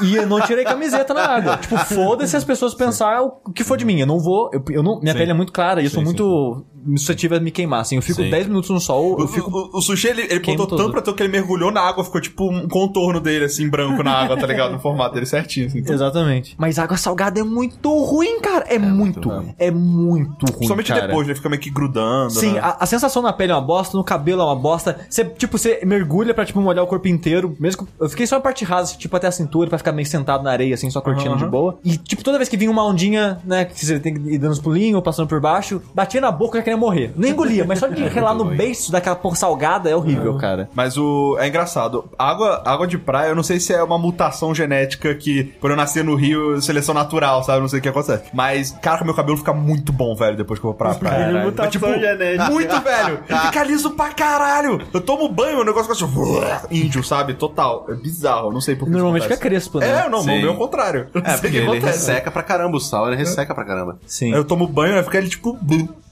E 0.03 0.15
eu 0.15 0.27
não 0.27 0.41
tirei 0.41 0.63
camiseta 0.65 1.13
na 1.13 1.25
água. 1.25 1.57
Tipo, 1.57 1.77
foda-se 1.77 2.35
as 2.35 2.43
pessoas 2.43 2.73
pensar 2.73 3.21
o 3.21 3.51
que 3.53 3.63
for 3.63 3.77
de 3.77 3.85
mim. 3.85 3.99
Eu 3.99 4.07
não 4.07 4.19
vou. 4.19 4.49
Eu, 4.51 4.63
eu 4.69 4.83
não, 4.83 4.99
minha 4.99 5.13
pele 5.13 5.31
é 5.31 5.33
muito 5.33 5.53
clara 5.53 5.81
e 5.81 5.85
eu 5.85 5.89
sou 5.89 6.03
muito 6.03 6.65
suscetível 6.95 7.37
a 7.37 7.39
me 7.41 7.51
queimar. 7.51 7.81
Assim, 7.81 7.95
eu 7.95 8.01
fico 8.01 8.21
Sim. 8.21 8.29
10 8.29 8.47
minutos 8.47 8.69
no 8.69 8.79
sol, 8.79 9.17
eu 9.19 9.25
O, 9.25 9.27
fico. 9.27 9.49
o- 9.51 9.77
o 9.77 9.81
sushi, 9.81 10.07
ele, 10.07 10.21
ele 10.29 10.39
botou 10.57 10.77
tanto 10.77 10.91
pra 10.91 11.01
tu 11.01 11.13
que 11.13 11.23
ele 11.23 11.31
mergulhou 11.31 11.71
na 11.71 11.81
água, 11.81 12.03
ficou 12.03 12.21
tipo 12.21 12.49
um 12.49 12.67
contorno 12.67 13.19
dele, 13.19 13.45
assim, 13.45 13.69
branco 13.69 14.03
na 14.03 14.11
água, 14.13 14.37
tá 14.37 14.47
ligado? 14.47 14.71
No 14.73 14.79
formato 14.81 15.13
dele 15.13 15.25
certinho, 15.25 15.67
assim. 15.67 15.79
Exatamente. 15.79 16.55
Mas 16.57 16.77
água 16.79 16.97
salgada 16.97 17.39
é 17.39 17.43
muito 17.43 17.89
ruim, 18.03 18.39
cara. 18.39 18.65
É, 18.67 18.77
muito 18.79 19.29
ruim. 19.29 19.53
É 19.57 19.71
muito 19.71 20.45
ruim. 20.45 20.53
Principalmente 20.57 20.87
cara. 20.93 21.07
depois, 21.07 21.27
né? 21.27 21.35
Fica 21.35 21.49
meio 21.49 21.61
que 21.61 21.69
grudando. 21.69 22.31
Sim, 22.31 22.53
né? 22.53 22.59
a, 22.59 22.77
a 22.79 22.85
sensação 22.85 23.21
na 23.21 23.33
pele 23.33 23.51
é 23.51 23.55
uma 23.55 23.61
bosta, 23.61 23.97
no 23.97 24.03
cabelo 24.03 24.41
é 24.41 24.45
uma 24.45 24.55
bosta. 24.55 24.99
Você, 25.09 25.23
tipo, 25.25 25.57
você 25.57 25.81
mergulha 25.85 26.33
pra, 26.33 26.45
tipo, 26.45 26.59
molhar 26.61 26.83
o 26.83 26.87
corpo 26.87 27.07
inteiro. 27.07 27.55
Mesmo 27.59 27.85
que 27.85 27.91
eu 27.99 28.09
fiquei 28.09 28.25
só 28.27 28.37
a 28.37 28.41
parte 28.41 28.63
rasa, 28.65 28.95
tipo, 28.97 29.15
até 29.15 29.27
a 29.27 29.31
cintura, 29.31 29.69
pra 29.69 29.77
ficar 29.77 29.91
meio 29.91 30.07
sentado 30.07 30.43
na 30.43 30.51
areia, 30.51 30.73
assim, 30.75 30.89
só 30.89 31.01
curtindo 31.01 31.35
de 31.37 31.45
boa. 31.45 31.77
E, 31.83 31.97
tipo, 31.97 32.23
toda 32.23 32.37
vez 32.37 32.49
que 32.49 32.57
vinha 32.57 32.71
uma 32.71 32.85
ondinha, 32.85 33.39
né, 33.45 33.65
que 33.65 33.85
você 33.85 33.99
tem 33.99 34.13
que 34.13 34.19
ir 34.33 34.37
dando 34.37 34.51
os 34.51 34.59
pulinhos, 34.59 35.01
passando 35.01 35.27
por 35.27 35.39
baixo, 35.39 35.81
batia 35.93 36.21
na 36.21 36.31
boca 36.31 36.57
já 36.59 36.63
queria 36.71 36.77
morrer. 36.77 37.11
Não 37.15 37.27
engolia, 37.27 37.65
mas 37.65 37.79
só 37.79 37.87
de 37.87 38.03
relar 38.07 38.33
no 38.33 38.45
beiço 38.45 38.91
daquela 38.91 39.15
porra 39.15 39.35
salgada 39.35 39.89
é 39.89 39.95
horrível, 39.95 40.37
cara. 40.37 40.69
Mas 40.73 40.97
o. 40.97 41.37
É 41.39 41.47
engraçado. 41.47 42.05
Água, 42.17 42.61
água 42.65 42.87
de 42.87 42.97
praia, 42.97 43.29
eu 43.29 43.35
não 43.35 43.43
sei 43.43 43.59
se 43.59 43.73
é 43.73 43.83
uma 43.83 43.97
mutação 43.97 44.53
genética 44.53 45.13
que, 45.15 45.43
por 45.59 45.69
eu 45.71 45.75
nascer 45.77 46.03
no 46.03 46.15
Rio, 46.15 46.61
seleção 46.61 46.93
natural, 46.93 47.43
sabe? 47.43 47.57
Eu 47.57 47.61
não 47.61 47.67
sei 47.69 47.79
o 47.79 47.81
que 47.81 47.89
acontece. 47.89 48.23
Mas, 48.33 48.71
cara, 48.81 49.03
meu 49.03 49.13
cabelo 49.13 49.37
fica 49.37 49.53
muito 49.53 49.91
bom, 49.91 50.15
velho, 50.15 50.37
depois 50.37 50.59
que 50.59 50.65
eu 50.65 50.69
vou 50.71 50.77
pra 50.77 50.93
praia. 50.95 51.25
Caralho, 51.25 51.45
mutação 51.45 51.89
Mas, 51.89 52.01
genética. 52.01 52.49
Muito, 52.49 52.81
velho. 52.81 53.19
Fica 53.51 53.63
liso 53.63 53.91
pra 53.91 54.09
caralho. 54.09 54.81
Eu 54.93 55.01
tomo 55.01 55.27
banho, 55.29 55.61
o 55.61 55.63
negócio 55.63 55.93
fica 55.95 56.05
assim. 56.05 56.67
Índio, 56.71 57.03
sabe? 57.03 57.33
Total. 57.33 57.85
É 57.89 57.93
bizarro. 57.93 58.47
eu 58.49 58.53
Não 58.53 58.61
sei 58.61 58.75
por 58.75 58.85
que. 58.85 58.91
Normalmente 58.91 59.23
fica 59.23 59.37
crespo, 59.37 59.79
né? 59.79 60.05
É, 60.05 60.09
não, 60.09 60.21
Sim. 60.21 60.37
o 60.37 60.41
meu 60.41 60.51
é 60.51 60.53
o 60.53 60.57
contrário. 60.57 61.07
Eu 61.13 61.21
não 61.21 61.29
É, 61.29 61.33
porque 61.33 61.49
que 61.49 61.57
ele 61.57 61.65
acontece. 61.65 62.09
resseca 62.11 62.31
pra 62.31 62.43
caramba 62.43 62.77
o 62.77 62.79
sal, 62.79 63.07
ele 63.07 63.15
resseca 63.15 63.53
pra 63.53 63.63
caramba. 63.65 63.97
Sim. 64.05 64.31
Aí 64.33 64.39
eu 64.39 64.45
tomo 64.45 64.67
banho, 64.67 64.95
aí 64.97 65.03
fica 65.03 65.17
ele 65.17 65.29
tipo. 65.29 65.57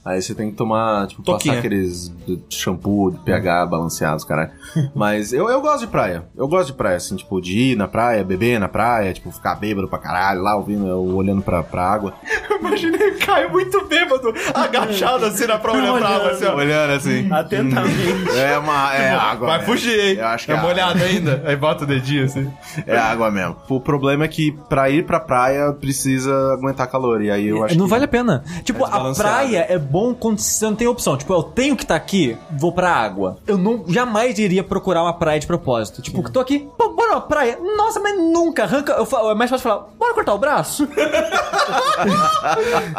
Aí 0.04 0.20
você 0.20 0.34
tem 0.34 0.50
que 0.50 0.56
tomar, 0.56 1.06
tipo, 1.06 1.22
Toquinha. 1.22 1.54
passar 1.54 1.66
aqueles 1.66 2.12
shampoo, 2.48 3.10
de 3.10 3.18
pH 3.18 3.66
balanceados, 3.66 4.24
caralho. 4.24 4.50
Mas 4.94 5.32
eu, 5.32 5.48
eu 5.48 5.60
gosto 5.60 5.80
de 5.80 5.86
praia. 5.88 6.24
Eu 6.36 6.48
gosto 6.48 6.68
de 6.68 6.72
praia, 6.72 6.96
assim, 6.96 7.16
tipo, 7.16 7.40
de 7.40 7.72
ir 7.72 7.76
na 7.76 7.86
praia, 7.86 8.24
beber 8.24 8.58
na 8.58 8.68
praia, 8.68 9.12
tipo, 9.12 9.30
ficar 9.30 9.54
bêbado 9.56 9.88
pra 9.88 9.98
caralho, 9.98 10.42
lá 10.42 10.56
ouvindo, 10.56 10.86
eu 10.86 11.02
olhando 11.14 11.42
pra, 11.42 11.62
pra 11.62 11.82
água. 11.82 12.14
Eu 12.48 12.58
imaginei 12.58 13.10
o 13.10 13.18
Caio 13.18 13.50
muito 13.50 13.84
bêbado, 13.86 14.32
agachado 14.54 15.26
assim 15.26 15.46
na 15.46 15.58
prova 15.58 15.78
olhando 15.78 15.98
pra 15.98 16.08
água, 16.08 16.30
assim, 16.30 16.44
ó. 16.46 16.54
Olhando 16.56 16.92
assim. 16.92 17.32
Atentamente. 17.32 18.30
É 18.36 18.58
uma. 18.58 18.94
É 18.94 19.10
água. 19.10 19.48
Vai 19.48 19.58
mesmo. 19.58 19.72
fugir, 19.72 19.98
hein? 20.00 20.16
Eu 20.18 20.26
acho 20.26 20.46
que 20.46 20.52
é 20.52 20.56
é 20.56 20.60
molhado 20.60 21.02
ainda. 21.02 21.42
Aí 21.44 21.56
bota 21.56 21.84
o 21.84 21.86
dedinho 21.86 22.24
assim. 22.24 22.50
É 22.86 22.96
água 22.96 23.30
mesmo. 23.30 23.56
O 23.68 23.80
problema 23.80 24.24
é 24.24 24.28
que 24.28 24.52
pra 24.68 24.90
ir 24.90 25.04
pra 25.06 25.20
praia 25.20 25.72
precisa 25.72 26.32
aguentar 26.54 26.86
calor. 26.90 27.22
E 27.22 27.30
aí 27.30 27.48
eu 27.48 27.64
acho 27.64 27.76
não 27.76 27.84
que 27.84 27.90
vale 27.90 28.04
a 28.04 28.08
pena. 28.08 28.42
Tipo, 28.64 28.84
É 28.84 28.88
a 28.90 29.14
praia 29.14 29.66
é 29.68 29.78
bom 29.90 30.14
quando 30.14 30.38
você 30.38 30.64
não 30.64 30.74
tem 30.74 30.86
opção. 30.86 31.16
Tipo, 31.16 31.32
eu 31.34 31.42
tenho 31.42 31.76
que 31.76 31.82
estar 31.82 31.96
aqui, 31.96 32.36
vou 32.58 32.72
pra 32.72 32.90
água. 32.92 33.38
Eu 33.46 33.58
não 33.58 33.84
jamais 33.88 34.38
iria 34.38 34.62
procurar 34.62 35.02
uma 35.02 35.12
praia 35.14 35.40
de 35.40 35.46
propósito. 35.46 36.00
Tipo, 36.02 36.30
tô 36.30 36.40
aqui, 36.40 36.68
pô, 36.78 36.90
bora 36.94 37.12
uma 37.12 37.20
praia. 37.20 37.58
Nossa, 37.76 37.98
mas 38.00 38.16
nunca 38.16 38.62
arranca. 38.64 38.92
Eu 38.92 39.04
falo, 39.06 39.30
é 39.30 39.34
mais 39.34 39.50
fácil 39.50 39.68
falar, 39.68 39.86
bora 39.98 40.14
cortar 40.14 40.34
o 40.34 40.38
braço. 40.38 40.88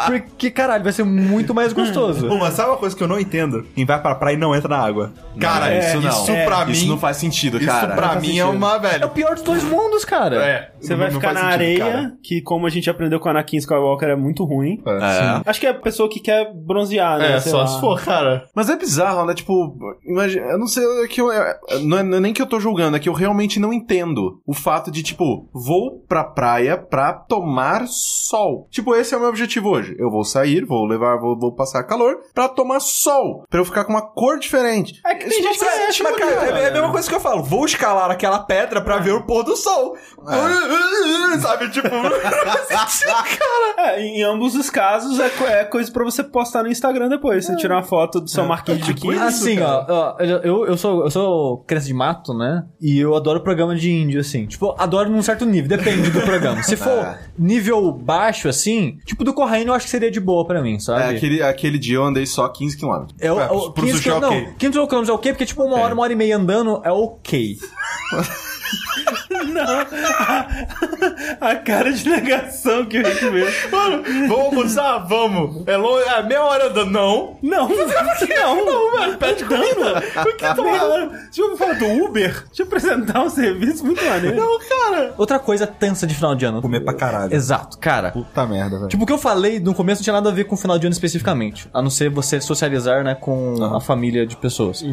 Porque, 0.05 0.51
caralho, 0.51 0.83
vai 0.83 0.93
ser 0.93 1.03
muito 1.03 1.53
mais 1.53 1.73
gostoso. 1.73 2.27
Pô, 2.27 2.37
mas 2.37 2.53
sabe 2.53 2.69
uma 2.69 2.77
coisa 2.77 2.95
que 2.95 3.03
eu 3.03 3.07
não 3.07 3.19
entendo? 3.19 3.65
Quem 3.75 3.85
vai 3.85 4.01
pra 4.01 4.15
praia 4.15 4.35
e 4.35 4.37
não 4.37 4.55
entra 4.55 4.69
na 4.69 4.77
água. 4.77 5.11
Cara, 5.39 5.71
é, 5.73 5.79
isso, 5.79 6.01
não. 6.01 6.09
isso 6.09 6.31
É, 6.31 6.45
pra 6.45 6.65
mim. 6.65 6.71
Isso 6.71 6.87
não 6.87 6.97
faz 6.97 7.17
sentido, 7.17 7.59
cara. 7.59 7.87
Isso 7.87 7.95
pra 7.95 8.15
mim 8.19 8.39
é 8.39 8.43
sentido. 8.43 8.49
uma, 8.57 8.73
É 8.73 8.77
o 8.77 8.81
velho. 8.81 9.09
pior 9.09 9.33
dos 9.35 9.43
dois 9.43 9.63
mundos, 9.63 10.05
cara. 10.05 10.35
É. 10.43 10.71
Você 10.79 10.91
não- 10.93 10.99
vai 10.99 11.07
não 11.11 11.19
ficar 11.19 11.33
na 11.33 11.39
sentido, 11.41 11.53
areia, 11.53 11.79
cara. 11.79 12.13
que 12.23 12.41
como 12.41 12.65
a 12.67 12.69
gente 12.69 12.89
aprendeu 12.89 13.19
com 13.19 13.27
a 13.27 13.31
Anakin 13.31 13.57
Skywalker 13.57 14.09
é 14.09 14.15
muito 14.15 14.43
ruim. 14.43 14.81
É. 14.85 15.41
Acho 15.49 15.59
que 15.59 15.67
é 15.67 15.69
a 15.69 15.73
pessoa 15.73 16.09
que 16.09 16.19
quer 16.19 16.51
bronzear, 16.81 17.19
né? 17.19 17.35
É, 17.35 17.39
sei 17.39 17.51
só 17.51 17.59
lá. 17.59 17.67
se 17.67 17.79
for, 17.79 18.01
cara. 18.03 18.47
Mas 18.55 18.69
é 18.69 18.75
bizarro, 18.75 19.25
né? 19.25 19.33
Tipo, 19.33 19.75
imagina, 20.05 20.47
eu 20.47 20.57
não 20.59 20.67
sei, 20.67 20.83
é 21.03 21.07
que 21.07 21.21
eu, 21.21 21.31
é- 21.31 21.59
não, 21.81 21.97
é, 21.97 22.03
não 22.03 22.17
é 22.17 22.19
nem 22.19 22.33
que 22.33 22.41
eu 22.41 22.45
tô 22.45 22.59
julgando, 22.59 22.97
é 22.97 22.99
que 22.99 23.09
eu 23.09 23.13
realmente 23.13 23.59
não 23.59 23.71
entendo 23.71 24.41
o 24.45 24.53
fato 24.53 24.91
de, 24.91 25.03
tipo, 25.03 25.49
vou 25.53 26.03
pra 26.07 26.23
praia 26.23 26.77
pra 26.77 27.13
tomar 27.13 27.85
sol. 27.87 28.67
Tipo, 28.69 28.95
esse 28.95 29.13
é 29.13 29.17
o 29.17 29.19
meu 29.19 29.29
objetivo 29.29 29.69
hoje. 29.69 29.95
Eu 29.99 30.09
vou 30.09 30.23
sair, 30.23 30.65
vou 30.65 30.85
levar, 30.85 31.17
vou, 31.17 31.37
vou 31.37 31.53
passar 31.53 31.83
calor 31.83 32.17
pra 32.33 32.47
tomar 32.49 32.79
sol. 32.79 33.45
Pra 33.49 33.59
eu 33.59 33.65
ficar 33.65 33.85
com 33.85 33.93
uma 33.93 34.01
cor 34.01 34.39
diferente. 34.39 34.99
É 35.05 35.15
que 35.15 35.29
tem 35.29 35.43
gente 35.43 35.59
que 35.59 35.65
faz 35.65 35.79
é 35.79 35.85
sentido, 35.87 36.13
cara. 36.15 36.35
cara. 36.35 36.59
É, 36.59 36.63
é 36.63 36.67
a 36.69 36.71
mesma 36.71 36.91
coisa 36.91 37.07
que 37.07 37.15
eu 37.15 37.19
falo. 37.19 37.43
Vou 37.43 37.65
escalar 37.65 38.09
aquela 38.09 38.39
pedra 38.39 38.81
pra 38.81 38.97
ver 38.97 39.13
o 39.13 39.25
pôr 39.25 39.43
do 39.43 39.55
sol. 39.55 39.95
Sabe, 41.41 41.69
tipo... 41.69 41.89
É, 43.77 43.99
em 43.99 44.21
ambos 44.21 44.55
os 44.55 44.69
casos 44.69 45.19
é, 45.19 45.31
é 45.59 45.65
coisa 45.65 45.91
pra 45.91 46.03
você 46.03 46.23
postar 46.23 46.63
no 46.63 46.70
Instagram 46.71 47.09
depois. 47.09 47.45
Você 47.45 47.55
tirar 47.55 47.75
uma 47.75 47.83
foto 47.83 48.21
do 48.21 48.29
seu 48.29 48.45
marquinho 48.45 48.77
de 48.77 48.93
biquíni. 48.93 49.17
Assim, 49.17 49.59
ó, 49.59 49.85
ó, 49.87 50.17
eu, 50.19 50.65
eu 50.65 50.77
sou 50.77 51.03
eu 51.03 51.11
sou 51.11 51.57
criança 51.59 51.87
de 51.87 51.93
mato, 51.93 52.33
né? 52.33 52.65
E 52.79 52.99
eu 52.99 53.15
adoro 53.15 53.41
programa 53.41 53.75
de 53.75 53.91
índio, 53.91 54.19
assim. 54.19 54.45
Tipo, 54.45 54.75
adoro 54.77 55.09
num 55.09 55.21
certo 55.21 55.45
nível, 55.45 55.77
depende 55.77 56.09
do 56.09 56.21
programa. 56.21 56.63
Se 56.63 56.75
for 56.77 57.17
nível 57.37 57.91
baixo, 57.91 58.47
assim, 58.47 58.97
tipo 59.05 59.23
do 59.23 59.33
Corraine, 59.33 59.67
eu 59.67 59.73
acho 59.73 59.85
que 59.85 59.91
seria 59.91 60.11
de 60.11 60.19
boa 60.19 60.45
pra 60.45 60.61
mim, 60.61 60.79
sabe? 60.79 61.01
É, 61.01 61.17
aquele, 61.17 61.43
aquele 61.43 61.77
dia 61.77 61.95
eu 61.95 62.03
andei 62.03 62.25
só 62.25 62.51
15km. 62.51 63.09
É 63.19 63.31
o, 63.31 63.39
É, 63.39 63.51
o, 63.51 63.71
pro 63.71 63.85
15 63.85 63.97
sushi 63.97 64.09
é 64.09 64.13
ok. 64.13 64.45
Não, 64.45 64.53
15 64.53 64.71
quilômetros 64.71 65.09
é 65.09 65.11
ok, 65.13 65.31
porque 65.33 65.45
tipo 65.45 65.63
uma 65.63 65.77
hora, 65.79 65.93
uma 65.93 66.03
hora 66.03 66.13
e 66.13 66.15
meia 66.15 66.37
andando 66.37 66.81
é 66.83 66.91
ok. 66.91 67.57
A 71.39 71.55
cara 71.55 71.91
de 71.91 72.07
negação 72.07 72.85
que 72.85 72.99
o 72.99 73.05
Rick 73.05 73.29
vê. 73.29 73.45
Mano, 73.71 74.03
vamos 74.27 74.45
almoçar? 74.45 74.99
Vamos. 75.07 75.63
É, 75.67 75.77
longe, 75.77 76.07
é 76.07 76.23
meia 76.23 76.43
hora 76.43 76.69
andando. 76.69 76.91
Não. 76.91 77.37
Não, 77.41 77.69
não, 77.69 78.65
não, 78.65 78.99
mano. 78.99 79.17
Pede 79.17 79.45
comida. 79.45 80.03
O 80.21 80.35
que 80.35 80.55
tu 80.55 80.63
fala? 80.63 81.07
Deixa 81.07 81.41
eu 81.41 81.57
falar 81.57 81.73
do 81.73 82.05
Uber. 82.05 82.43
Deixa 82.47 82.61
eu 82.61 82.65
apresentar 82.65 83.23
um 83.23 83.29
serviço 83.29 83.85
muito 83.85 84.03
maneiro. 84.03 84.37
Não, 84.37 84.59
cara. 84.59 85.13
Outra 85.17 85.39
coisa 85.39 85.65
tensa 85.67 86.05
de 86.05 86.15
final 86.15 86.35
de 86.35 86.45
ano. 86.45 86.61
Comer 86.61 86.81
pra 86.81 86.93
caralho. 86.93 87.33
Exato, 87.33 87.77
cara. 87.77 88.11
Puta 88.11 88.45
merda, 88.45 88.77
velho. 88.77 88.89
Tipo, 88.89 89.03
o 89.03 89.07
que 89.07 89.13
eu 89.13 89.17
falei 89.17 89.59
no 89.59 89.73
começo 89.73 90.01
não 90.01 90.03
tinha 90.03 90.13
nada 90.13 90.29
a 90.29 90.33
ver 90.33 90.45
com 90.45 90.55
o 90.55 90.57
final 90.57 90.77
de 90.77 90.87
ano 90.87 90.93
especificamente. 90.93 91.67
A 91.73 91.81
não 91.81 91.89
ser 91.89 92.09
você 92.09 92.39
socializar, 92.39 93.03
né, 93.03 93.15
com 93.15 93.63
a 93.63 93.81
família 93.81 94.25
de 94.25 94.35
pessoas. 94.35 94.83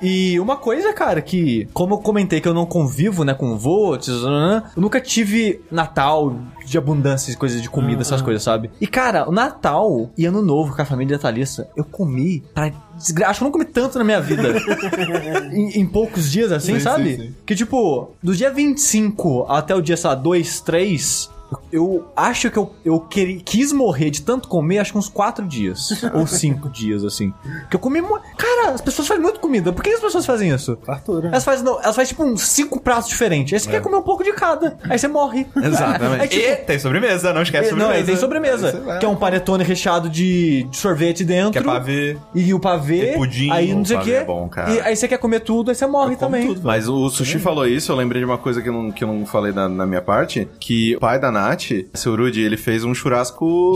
E 0.00 0.38
uma 0.40 0.56
coisa, 0.56 0.92
cara, 0.92 1.20
que, 1.20 1.68
como 1.72 1.94
eu 1.94 1.98
comentei 1.98 2.40
que 2.40 2.48
eu 2.48 2.54
não 2.54 2.66
convivo, 2.66 3.24
né, 3.26 3.34
com 3.34 3.56
votos, 3.58 4.22
eu 4.22 4.62
nunca 4.80 5.00
tive 5.00 5.60
Natal 5.70 6.34
de 6.64 6.78
abundância 6.78 7.30
de 7.30 7.38
coisas 7.38 7.60
de 7.60 7.68
comida, 7.68 8.02
essas 8.02 8.22
coisas, 8.22 8.42
sabe? 8.42 8.70
E, 8.80 8.86
cara, 8.86 9.28
o 9.28 9.32
Natal 9.32 10.10
e 10.16 10.24
Ano 10.24 10.42
Novo 10.42 10.74
com 10.74 10.82
a 10.82 10.84
família 10.84 11.18
Thalissa, 11.18 11.68
eu 11.76 11.84
comi 11.84 12.42
pra 12.54 12.72
desgraça. 12.96 13.30
Acho 13.30 13.38
que 13.40 13.44
eu 13.44 13.46
não 13.46 13.52
comi 13.52 13.64
tanto 13.64 13.98
na 13.98 14.04
minha 14.04 14.20
vida. 14.20 14.54
em, 15.52 15.80
em 15.80 15.86
poucos 15.86 16.30
dias, 16.30 16.50
assim, 16.50 16.74
Sim, 16.74 16.80
sabe? 16.80 17.16
sim, 17.16 17.22
sim. 17.22 17.34
Que, 17.44 17.54
tipo, 17.54 18.10
do 18.22 18.34
dia 18.34 18.50
25 18.50 19.46
até 19.48 19.74
o 19.74 19.80
dia, 19.80 19.96
sei 19.96 20.10
lá, 20.10 20.16
2, 20.16 20.60
3, 20.60 21.30
eu 21.72 22.06
acho 22.16 22.50
que 22.50 22.56
eu, 22.58 22.72
eu 22.84 23.00
queri- 23.00 23.40
quis 23.40 23.72
morrer 23.72 24.10
de 24.10 24.22
tanto 24.22 24.48
comer, 24.48 24.78
acho 24.78 24.92
que 24.92 24.98
uns 24.98 25.08
4 25.08 25.44
dias. 25.46 25.90
ou 26.14 26.26
5 26.26 26.68
dias, 26.70 27.04
assim. 27.04 27.32
Que 27.70 27.76
eu 27.76 27.80
comi. 27.80 28.02
Cara, 28.36 28.70
as 28.72 28.80
pessoas 28.80 29.08
fazem 29.08 29.22
muito 29.22 29.40
comida. 29.40 29.72
Por 29.72 29.82
que 29.82 29.90
as 29.90 30.00
pessoas 30.00 30.24
fazem 30.26 30.50
isso? 30.50 30.78
Fartura. 30.84 31.28
Elas 31.28 31.44
fazem, 31.44 31.64
não, 31.64 31.80
elas 31.82 31.94
fazem 31.96 32.06
tipo 32.08 32.24
uns 32.24 32.42
5 32.42 32.80
pratos 32.80 33.08
diferentes. 33.08 33.52
Aí 33.52 33.60
você 33.60 33.70
quer 33.70 33.80
comer 33.82 33.96
um 33.96 34.02
pouco 34.02 34.22
de 34.24 34.32
cada. 34.32 34.76
Aí 34.88 34.98
você 34.98 35.08
morre. 35.08 35.46
Exatamente. 35.56 36.22
Aí, 36.22 36.28
tipo, 36.28 36.44
E 36.46 36.56
tem 36.56 36.78
sobremesa, 36.78 37.32
não 37.32 37.42
esquece 37.42 37.70
não, 37.72 37.78
sobremesa. 37.78 37.98
aí 37.98 38.04
tem 38.04 38.16
sobremesa. 38.16 38.82
Aí. 38.92 38.98
Que 38.98 39.04
é 39.06 39.08
um 39.08 39.16
panetone 39.16 39.64
recheado 39.64 40.08
de, 40.08 40.64
de 40.64 40.76
sorvete 40.76 41.24
dentro. 41.24 41.52
Que 41.52 41.58
é 41.58 41.62
pavê. 41.62 42.16
E 42.34 42.52
o 42.54 42.60
pavê. 42.60 43.06
Tem 43.06 43.14
pudim. 43.18 43.50
aí 43.50 43.74
não 43.74 43.84
sei 43.84 43.96
o 43.96 44.00
quê. 44.00 44.10
é 44.12 44.24
bom, 44.24 44.48
cara. 44.48 44.70
E 44.72 44.80
aí 44.80 44.96
você 44.96 45.08
quer 45.08 45.18
comer 45.18 45.40
tudo, 45.40 45.70
aí 45.70 45.74
você 45.74 45.86
morre 45.86 46.16
também. 46.16 46.46
tudo. 46.46 46.60
Mas 46.64 46.88
o 46.88 47.08
Sushi 47.08 47.38
falou 47.38 47.66
isso, 47.66 47.90
eu 47.92 47.96
lembrei 47.96 48.20
de 48.20 48.26
uma 48.26 48.38
coisa 48.38 48.60
que 48.62 48.68
eu 48.68 48.72
não, 48.72 48.90
que 48.90 49.04
eu 49.04 49.08
não 49.08 49.24
falei 49.26 49.52
na, 49.52 49.68
na 49.68 49.86
minha 49.86 50.02
parte, 50.02 50.48
que 50.60 50.96
o 50.96 51.00
pai 51.00 51.18
da 51.18 51.30
Nath, 51.36 51.70
seu 51.94 52.16
Rudy, 52.16 52.40
ele 52.40 52.56
fez 52.56 52.84
um 52.84 52.94
churrasco, 52.94 53.74